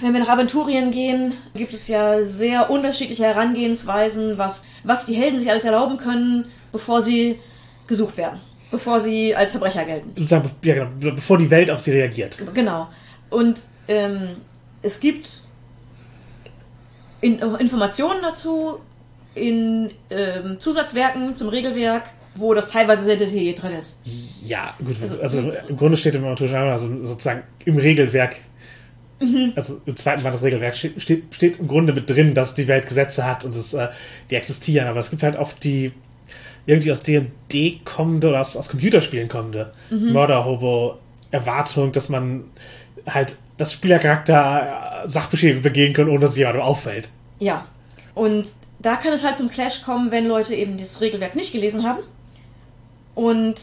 Wenn 0.00 0.12
wir 0.12 0.20
nach 0.20 0.28
Aventurien 0.28 0.90
gehen, 0.90 1.34
gibt 1.54 1.72
es 1.72 1.88
ja 1.88 2.22
sehr 2.22 2.70
unterschiedliche 2.70 3.24
Herangehensweisen, 3.24 4.36
was, 4.38 4.64
was 4.84 5.06
die 5.06 5.14
Helden 5.14 5.38
sich 5.38 5.50
alles 5.50 5.64
erlauben 5.64 5.96
können, 5.96 6.46
bevor 6.72 7.02
sie 7.02 7.38
gesucht 7.86 8.16
werden. 8.16 8.40
Bevor 8.70 9.00
sie 9.00 9.34
als 9.34 9.52
Verbrecher 9.52 9.84
gelten. 9.84 10.10
Sozusagen, 10.16 10.50
ja, 10.62 10.74
genau, 10.74 11.14
bevor 11.14 11.38
die 11.38 11.50
Welt 11.50 11.70
auf 11.70 11.78
sie 11.80 11.92
reagiert. 11.92 12.42
Genau. 12.52 12.88
Und 13.30 13.62
ähm, 13.88 14.36
es 14.82 14.98
gibt 14.98 15.40
in, 17.20 17.38
Informationen 17.38 18.22
dazu 18.22 18.80
in 19.34 19.90
ähm, 20.10 20.58
Zusatzwerken 20.58 21.34
zum 21.34 21.48
Regelwerk, 21.48 22.04
wo 22.34 22.54
das 22.54 22.68
teilweise 22.68 23.04
sehr 23.04 23.16
detailliert 23.16 23.62
drin 23.62 23.72
ist. 23.72 24.00
Ja, 24.44 24.74
gut, 24.84 24.96
Also- 25.00 25.20
also, 25.20 25.52
im 25.68 25.76
Grunde 25.76 25.96
steht 25.96 26.14
im 26.14 26.24
also 26.24 27.02
sozusagen 27.02 27.42
im 27.64 27.76
Regelwerk, 27.78 28.36
Mhm. 29.18 29.52
also 29.56 29.80
im 29.86 29.96
zweiten 29.96 30.22
Mal 30.22 30.32
das 30.32 30.42
Regelwerk 30.42 30.74
steht, 30.74 31.00
steht, 31.00 31.34
steht 31.34 31.58
im 31.58 31.68
Grunde 31.68 31.92
mit 31.92 32.08
drin, 32.10 32.34
dass 32.34 32.54
die 32.54 32.68
Welt 32.68 32.86
Gesetze 32.86 33.24
hat 33.24 33.44
und 33.44 33.54
es, 33.54 33.72
äh, 33.72 33.88
die 34.30 34.34
existieren, 34.34 34.88
aber 34.88 35.00
es 35.00 35.10
gibt 35.10 35.22
halt 35.22 35.36
oft 35.36 35.62
die 35.64 35.92
irgendwie 36.66 36.92
aus 36.92 37.02
D&D 37.02 37.80
kommende 37.84 38.28
oder 38.28 38.40
aus, 38.40 38.56
aus 38.56 38.68
Computerspielen 38.68 39.28
kommende 39.28 39.72
Mhm. 39.90 40.12
Mörder-Hobo-Erwartung, 40.12 41.92
dass 41.92 42.08
man 42.08 42.44
halt 43.06 43.36
das 43.56 43.72
Spielercharakter 43.72 45.04
äh, 45.04 45.08
Sachbeschädigung 45.08 45.62
begehen 45.62 45.94
kann, 45.94 46.08
ohne 46.08 46.20
dass 46.20 46.32
es 46.32 46.36
jemandem 46.36 46.62
auffällt. 46.62 47.08
Ja. 47.38 47.66
Und 48.14 48.48
da 48.78 48.96
kann 48.96 49.12
es 49.12 49.24
halt 49.24 49.36
zum 49.36 49.48
Clash 49.48 49.82
kommen, 49.82 50.10
wenn 50.10 50.26
Leute 50.26 50.54
eben 50.54 50.76
das 50.76 51.00
Regelwerk 51.00 51.36
nicht 51.36 51.52
gelesen 51.52 51.84
haben 51.84 52.00
und 53.14 53.54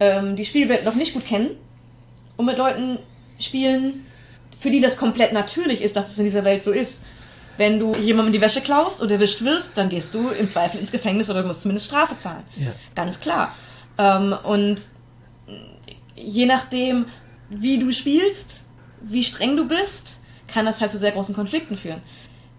ähm, 0.00 0.36
die 0.36 0.44
Spielwelt 0.44 0.84
noch 0.84 0.94
nicht 0.94 1.14
gut 1.14 1.24
kennen 1.24 1.50
und 2.36 2.46
mit 2.46 2.58
Leuten 2.58 2.98
spielen, 3.38 4.04
für 4.62 4.70
die 4.70 4.80
das 4.80 4.96
komplett 4.96 5.32
natürlich 5.32 5.82
ist, 5.82 5.96
dass 5.96 6.12
es 6.12 6.18
in 6.18 6.24
dieser 6.24 6.44
Welt 6.44 6.62
so 6.62 6.70
ist. 6.70 7.02
Wenn 7.56 7.80
du 7.80 7.94
jemandem 7.96 8.32
die 8.32 8.40
Wäsche 8.40 8.60
klaust 8.60 9.02
und 9.02 9.10
erwischt 9.10 9.42
wirst, 9.42 9.76
dann 9.76 9.88
gehst 9.88 10.14
du 10.14 10.28
im 10.30 10.48
Zweifel 10.48 10.78
ins 10.78 10.92
Gefängnis 10.92 11.28
oder 11.28 11.42
du 11.42 11.48
musst 11.48 11.62
zumindest 11.62 11.86
Strafe 11.88 12.16
zahlen. 12.16 12.44
Ja. 12.56 12.72
Ganz 12.94 13.20
klar. 13.20 13.54
Ähm, 13.98 14.34
und 14.44 14.82
je 16.14 16.46
nachdem, 16.46 17.06
wie 17.50 17.78
du 17.78 17.92
spielst, 17.92 18.66
wie 19.02 19.24
streng 19.24 19.56
du 19.56 19.66
bist, 19.66 20.22
kann 20.46 20.64
das 20.64 20.80
halt 20.80 20.92
zu 20.92 20.98
sehr 20.98 21.10
großen 21.10 21.34
Konflikten 21.34 21.76
führen. 21.76 22.00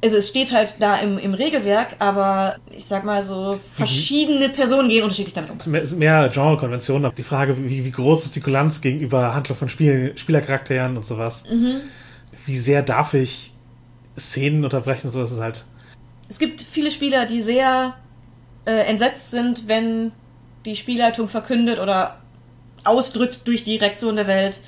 Also 0.03 0.17
es 0.17 0.27
steht 0.27 0.51
halt 0.51 0.75
da 0.79 0.97
im, 0.97 1.17
im 1.17 1.33
Regelwerk, 1.33 1.95
aber 1.99 2.57
ich 2.75 2.83
sag 2.83 3.05
mal 3.05 3.23
so, 3.23 3.57
verschiedene 3.73 4.49
Personen 4.49 4.89
gehen 4.89 5.01
unterschiedlich 5.03 5.33
damit 5.33 5.51
um. 5.51 5.75
Es 5.75 5.89
sind 5.89 5.99
mehr- 5.99 6.27
Genre-Konventionen. 6.27 7.13
Die 7.17 7.23
Frage, 7.23 7.55
wie, 7.69 7.85
wie 7.85 7.91
groß 7.91 8.25
ist 8.25 8.35
die 8.35 8.41
Kulanz 8.41 8.81
gegenüber 8.81 9.33
Handlung 9.33 9.57
von 9.57 9.69
Spiel, 9.69 10.11
Spielercharakteren 10.17 10.97
und 10.97 11.05
sowas. 11.05 11.45
Wie 12.45 12.57
sehr 12.57 12.81
darf 12.83 13.13
ich 13.13 13.53
Szenen 14.19 14.65
unterbrechen 14.65 15.07
und 15.07 15.13
so, 15.13 15.21
das 15.21 15.31
ist 15.31 15.39
halt. 15.39 15.63
Es 16.27 16.37
gibt 16.37 16.61
viele 16.61 16.91
Spieler, 16.91 17.25
die 17.25 17.39
sehr 17.39 17.93
äh, 18.65 18.71
entsetzt 18.71 19.31
sind, 19.31 19.69
wenn 19.69 20.11
die 20.65 20.75
Spielleitung 20.75 21.29
verkündet 21.29 21.79
oder 21.79 22.17
ausdrückt 22.83 23.41
durch 23.45 23.63
die 23.63 23.77
Reaktion 23.77 24.17
der 24.17 24.27
Welt, 24.27 24.59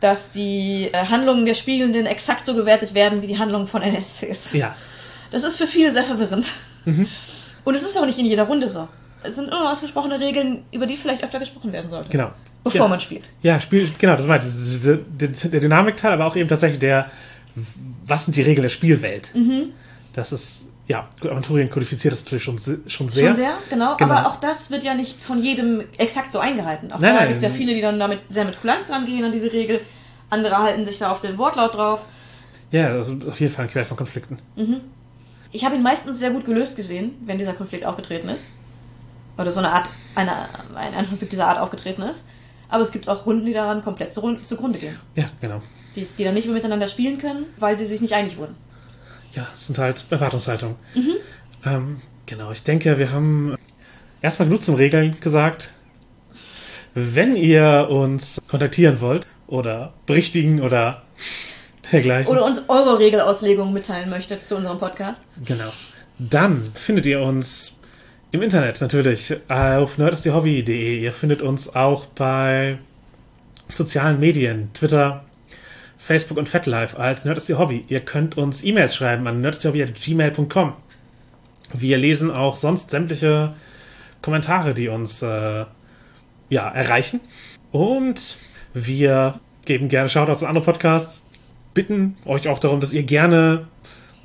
dass 0.00 0.30
die 0.30 0.90
äh, 0.92 1.06
Handlungen 1.06 1.46
der 1.46 1.54
Spielenden 1.54 2.06
exakt 2.06 2.46
so 2.46 2.54
gewertet 2.54 2.94
werden 2.94 3.22
wie 3.22 3.26
die 3.26 3.38
Handlungen 3.38 3.66
von 3.66 3.82
NSCs. 3.82 4.52
Ja. 4.52 4.74
Das 5.30 5.44
ist 5.44 5.56
für 5.56 5.66
viele 5.66 5.92
sehr 5.92 6.04
verwirrend. 6.04 6.50
Und 7.64 7.74
es 7.74 7.82
ist 7.82 7.98
auch 7.98 8.06
nicht 8.06 8.18
in 8.18 8.26
jeder 8.26 8.44
Runde 8.44 8.68
so. 8.68 8.88
Es 9.22 9.34
sind 9.34 9.48
immer 9.48 9.72
ausgesprochene 9.72 10.20
Regeln, 10.20 10.64
über 10.70 10.86
die 10.86 10.96
vielleicht 10.96 11.24
öfter 11.24 11.40
gesprochen 11.40 11.72
werden 11.72 11.88
sollte. 11.88 12.10
Genau. 12.10 12.30
Bevor 12.62 12.82
ja. 12.82 12.88
man 12.88 13.00
spielt. 13.00 13.28
Ja, 13.42 13.60
Spiel, 13.60 13.90
genau, 13.98 14.16
das 14.16 14.26
meinte 14.26 14.46
ich. 14.46 14.82
Der, 14.82 14.96
der, 14.96 15.28
der 15.28 15.60
Dynamikteil, 15.60 16.12
aber 16.12 16.26
auch 16.26 16.36
eben 16.36 16.48
tatsächlich 16.48 16.78
der, 16.78 17.10
was 18.04 18.24
sind 18.24 18.36
die 18.36 18.42
Regeln 18.42 18.62
der 18.62 18.70
Spielwelt? 18.70 19.34
Mhm. 19.34 19.70
Das 20.12 20.32
ist, 20.32 20.70
ja, 20.88 21.08
gut, 21.20 21.30
Aventurien 21.30 21.68
kodifiziert 21.68 22.12
das 22.12 22.24
natürlich 22.24 22.44
schon, 22.44 22.58
schon 22.58 23.08
sehr. 23.08 23.28
Schon 23.28 23.36
sehr, 23.36 23.54
genau. 23.68 23.96
Genau. 23.96 24.12
Aber 24.12 24.28
auch 24.28 24.36
das 24.36 24.70
wird 24.70 24.84
ja 24.84 24.94
nicht 24.94 25.20
von 25.20 25.42
jedem 25.42 25.82
exakt 25.98 26.30
so 26.30 26.38
eingehalten. 26.38 26.92
Auch 26.92 27.00
Nein, 27.00 27.14
da 27.14 27.26
gibt 27.26 27.38
es 27.38 27.42
ja 27.42 27.50
viele, 27.50 27.74
die 27.74 27.80
dann 27.80 27.98
damit 27.98 28.20
sehr 28.28 28.44
mit 28.44 28.60
Kulanz 28.60 28.86
dran 28.86 29.04
gehen 29.04 29.24
an 29.24 29.32
diese 29.32 29.52
Regel. 29.52 29.80
Andere 30.30 30.56
halten 30.58 30.84
sich 30.84 30.98
da 30.98 31.10
auf 31.10 31.20
den 31.20 31.38
Wortlaut 31.38 31.74
drauf. 31.74 32.02
Ja, 32.70 32.98
ist 33.00 33.10
auf 33.26 33.40
jeden 33.40 33.52
Fall 33.52 33.66
ein 33.66 33.70
Quell 33.70 33.84
von 33.84 33.96
Konflikten. 33.96 34.38
Ich 35.52 35.64
habe 35.64 35.74
ihn 35.76 35.82
meistens 35.82 36.18
sehr 36.18 36.30
gut 36.30 36.44
gelöst 36.44 36.76
gesehen, 36.76 37.14
wenn 37.24 37.38
dieser 37.38 37.54
Konflikt 37.54 37.84
aufgetreten 37.84 38.28
ist. 38.28 38.48
Oder 39.38 39.50
so 39.50 39.60
eine 39.60 39.72
Art, 39.72 39.88
eine, 40.14 40.32
ein, 40.74 40.94
ein 40.94 41.08
Konflikt 41.08 41.32
dieser 41.32 41.46
Art 41.48 41.58
aufgetreten 41.58 42.02
ist. 42.02 42.28
Aber 42.68 42.82
es 42.82 42.90
gibt 42.90 43.08
auch 43.08 43.26
Runden, 43.26 43.46
die 43.46 43.52
daran 43.52 43.82
komplett 43.82 44.12
zu, 44.12 44.36
zugrunde 44.42 44.78
gehen. 44.78 44.98
Ja, 45.14 45.30
genau. 45.40 45.62
Die, 45.94 46.06
die 46.18 46.24
dann 46.24 46.34
nicht 46.34 46.46
mehr 46.46 46.54
miteinander 46.54 46.88
spielen 46.88 47.18
können, 47.18 47.46
weil 47.58 47.78
sie 47.78 47.86
sich 47.86 48.00
nicht 48.00 48.14
einig 48.14 48.36
wurden. 48.38 48.56
Ja, 49.36 49.46
es 49.52 49.66
sind 49.66 49.78
halt 49.78 50.04
Erwartungshaltungen. 50.10 50.76
Ähm, 51.64 52.00
genau, 52.24 52.50
ich 52.50 52.62
denke, 52.62 52.98
wir 52.98 53.12
haben 53.12 53.54
erstmal 54.22 54.48
genug 54.48 54.62
zum 54.62 54.74
Regeln 54.76 55.20
gesagt. 55.20 55.74
Wenn 56.94 57.36
ihr 57.36 57.88
uns 57.90 58.40
kontaktieren 58.48 59.02
wollt 59.02 59.26
oder 59.46 59.92
berichtigen 60.06 60.62
oder 60.62 61.02
dergleichen, 61.92 62.32
Oder 62.32 62.44
uns 62.46 62.68
eure 62.68 62.98
Regelauslegung 62.98 63.74
mitteilen 63.74 64.08
möchtet 64.08 64.42
zu 64.42 64.56
unserem 64.56 64.78
Podcast. 64.78 65.22
genau, 65.44 65.70
dann 66.18 66.72
findet 66.74 67.04
ihr 67.04 67.20
uns 67.20 67.76
im 68.30 68.40
Internet 68.40 68.80
natürlich 68.80 69.36
auf 69.48 69.98
nerdistdehobby.de. 69.98 70.98
Ihr 70.98 71.12
findet 71.12 71.42
uns 71.42 71.76
auch 71.76 72.06
bei 72.06 72.78
sozialen 73.70 74.18
Medien, 74.18 74.70
Twitter, 74.72 75.25
Facebook 75.98 76.38
und 76.38 76.48
FetLife 76.48 76.98
als 76.98 77.24
Nerd 77.24 77.38
ist 77.38 77.48
Ihr 77.48 77.58
Hobby. 77.58 77.84
Ihr 77.88 78.00
könnt 78.00 78.36
uns 78.36 78.62
E-Mails 78.62 78.94
schreiben 78.94 79.26
an 79.26 79.40
nerdistierhobby.gmail.com. 79.40 80.74
Wir 81.72 81.98
lesen 81.98 82.30
auch 82.30 82.56
sonst 82.56 82.90
sämtliche 82.90 83.54
Kommentare, 84.22 84.74
die 84.74 84.88
uns 84.88 85.22
äh, 85.22 85.64
ja, 86.48 86.68
erreichen. 86.68 87.20
Und 87.72 88.38
wir 88.72 89.40
geben 89.64 89.88
gerne 89.88 90.08
Shoutouts 90.08 90.42
an 90.42 90.50
andere 90.50 90.64
Podcasts, 90.64 91.28
bitten 91.74 92.16
euch 92.24 92.48
auch 92.48 92.58
darum, 92.58 92.80
dass 92.80 92.92
ihr 92.92 93.02
gerne 93.02 93.66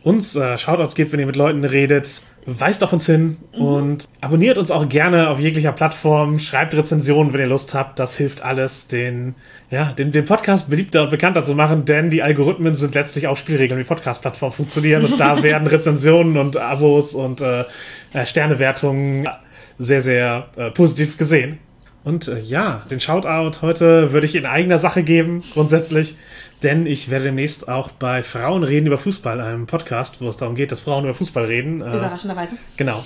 uns 0.03 0.35
äh, 0.35 0.57
Shoutouts 0.57 0.95
gebt, 0.95 1.11
wenn 1.11 1.19
ihr 1.19 1.25
mit 1.25 1.35
Leuten 1.35 1.63
redet. 1.63 2.21
Weist 2.47 2.83
auf 2.83 2.91
uns 2.91 3.05
hin 3.05 3.37
und 3.51 4.05
abonniert 4.19 4.57
uns 4.57 4.71
auch 4.71 4.89
gerne 4.89 5.29
auf 5.29 5.39
jeglicher 5.39 5.73
Plattform. 5.73 6.39
Schreibt 6.39 6.73
Rezensionen, 6.73 7.33
wenn 7.33 7.41
ihr 7.41 7.47
Lust 7.47 7.75
habt. 7.75 7.99
Das 7.99 8.17
hilft 8.17 8.43
alles, 8.43 8.87
den, 8.87 9.35
ja, 9.69 9.93
den, 9.93 10.11
den 10.11 10.25
Podcast 10.25 10.67
beliebter 10.67 11.03
und 11.03 11.11
bekannter 11.11 11.43
zu 11.43 11.53
machen, 11.53 11.85
denn 11.85 12.09
die 12.09 12.23
Algorithmen 12.23 12.73
sind 12.73 12.95
letztlich 12.95 13.27
auch 13.27 13.37
Spielregeln, 13.37 13.79
wie 13.79 13.83
Podcast-Plattformen 13.83 14.55
funktionieren. 14.55 15.05
Und 15.05 15.19
da 15.19 15.43
werden 15.43 15.67
Rezensionen 15.67 16.37
und 16.37 16.57
Abos 16.57 17.13
und 17.13 17.41
äh, 17.41 17.65
äh, 18.13 18.25
Sternewertungen 18.25 19.29
sehr, 19.77 20.01
sehr 20.01 20.47
äh, 20.55 20.71
positiv 20.71 21.17
gesehen. 21.17 21.59
Und 22.03 22.27
äh, 22.27 22.39
ja, 22.39 22.83
den 22.89 22.99
Shoutout 22.99 23.61
heute 23.61 24.11
würde 24.11 24.25
ich 24.25 24.35
in 24.35 24.45
eigener 24.45 24.79
Sache 24.79 25.03
geben, 25.03 25.43
grundsätzlich. 25.53 26.15
Denn 26.63 26.85
ich 26.85 27.09
werde 27.09 27.25
demnächst 27.25 27.69
auch 27.69 27.91
bei 27.91 28.23
Frauen 28.23 28.63
reden 28.63 28.87
über 28.87 28.97
Fußball, 28.97 29.41
einem 29.41 29.65
Podcast, 29.65 30.21
wo 30.21 30.27
es 30.27 30.37
darum 30.37 30.55
geht, 30.55 30.71
dass 30.71 30.79
Frauen 30.79 31.03
über 31.03 31.13
Fußball 31.13 31.45
reden. 31.45 31.81
Äh, 31.81 31.97
Überraschenderweise. 31.97 32.57
Genau. 32.77 33.03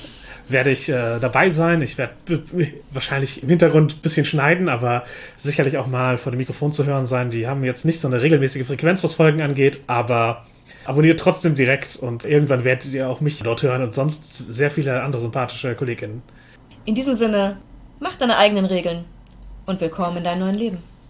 Werde 0.48 0.72
ich 0.72 0.90
äh, 0.90 1.20
dabei 1.20 1.50
sein. 1.50 1.82
Ich 1.82 1.98
werde 1.98 2.14
wahrscheinlich 2.92 3.44
im 3.44 3.50
Hintergrund 3.50 3.96
ein 3.98 4.02
bisschen 4.02 4.26
schneiden, 4.26 4.70
aber 4.70 5.06
sicherlich 5.38 5.78
auch 5.78 5.88
mal 5.88 6.18
vor 6.18 6.32
dem 6.32 6.38
Mikrofon 6.38 6.72
zu 6.72 6.86
hören 6.86 7.08
sein. 7.08 7.32
Die 7.32 7.48
haben 7.48 7.64
jetzt 7.64 7.84
nicht 7.84 8.00
so 8.00 8.08
eine 8.08 8.22
regelmäßige 8.22 8.66
Frequenz, 8.66 9.04
was 9.04 9.16
Folgen 9.16 9.42
angeht, 9.42 9.80
aber 9.88 10.46
abonniert 10.86 11.20
trotzdem 11.20 11.56
direkt 11.56 11.96
und 11.96 12.26
irgendwann 12.26 12.64
werdet 12.64 12.92
ihr 12.92 13.10
auch 13.10 13.22
mich 13.22 13.40
dort 13.40 13.64
hören 13.64 13.82
und 13.82 13.96
sonst 13.96 14.38
sehr 14.50 14.70
viele 14.70 15.02
andere 15.02 15.22
sympathische 15.22 15.74
KollegInnen. 15.74 16.22
In 16.86 16.94
diesem 16.94 17.14
Sinne, 17.14 17.58
mach 18.06 18.18
deine 18.18 18.38
eigenen 18.38 18.65
Regeln 18.65 19.03
und 19.65 19.82
willkommen 19.82 20.18
in 20.18 20.23
deinem 20.26 20.41
neuen 20.41 20.53
Leben. 20.53 20.95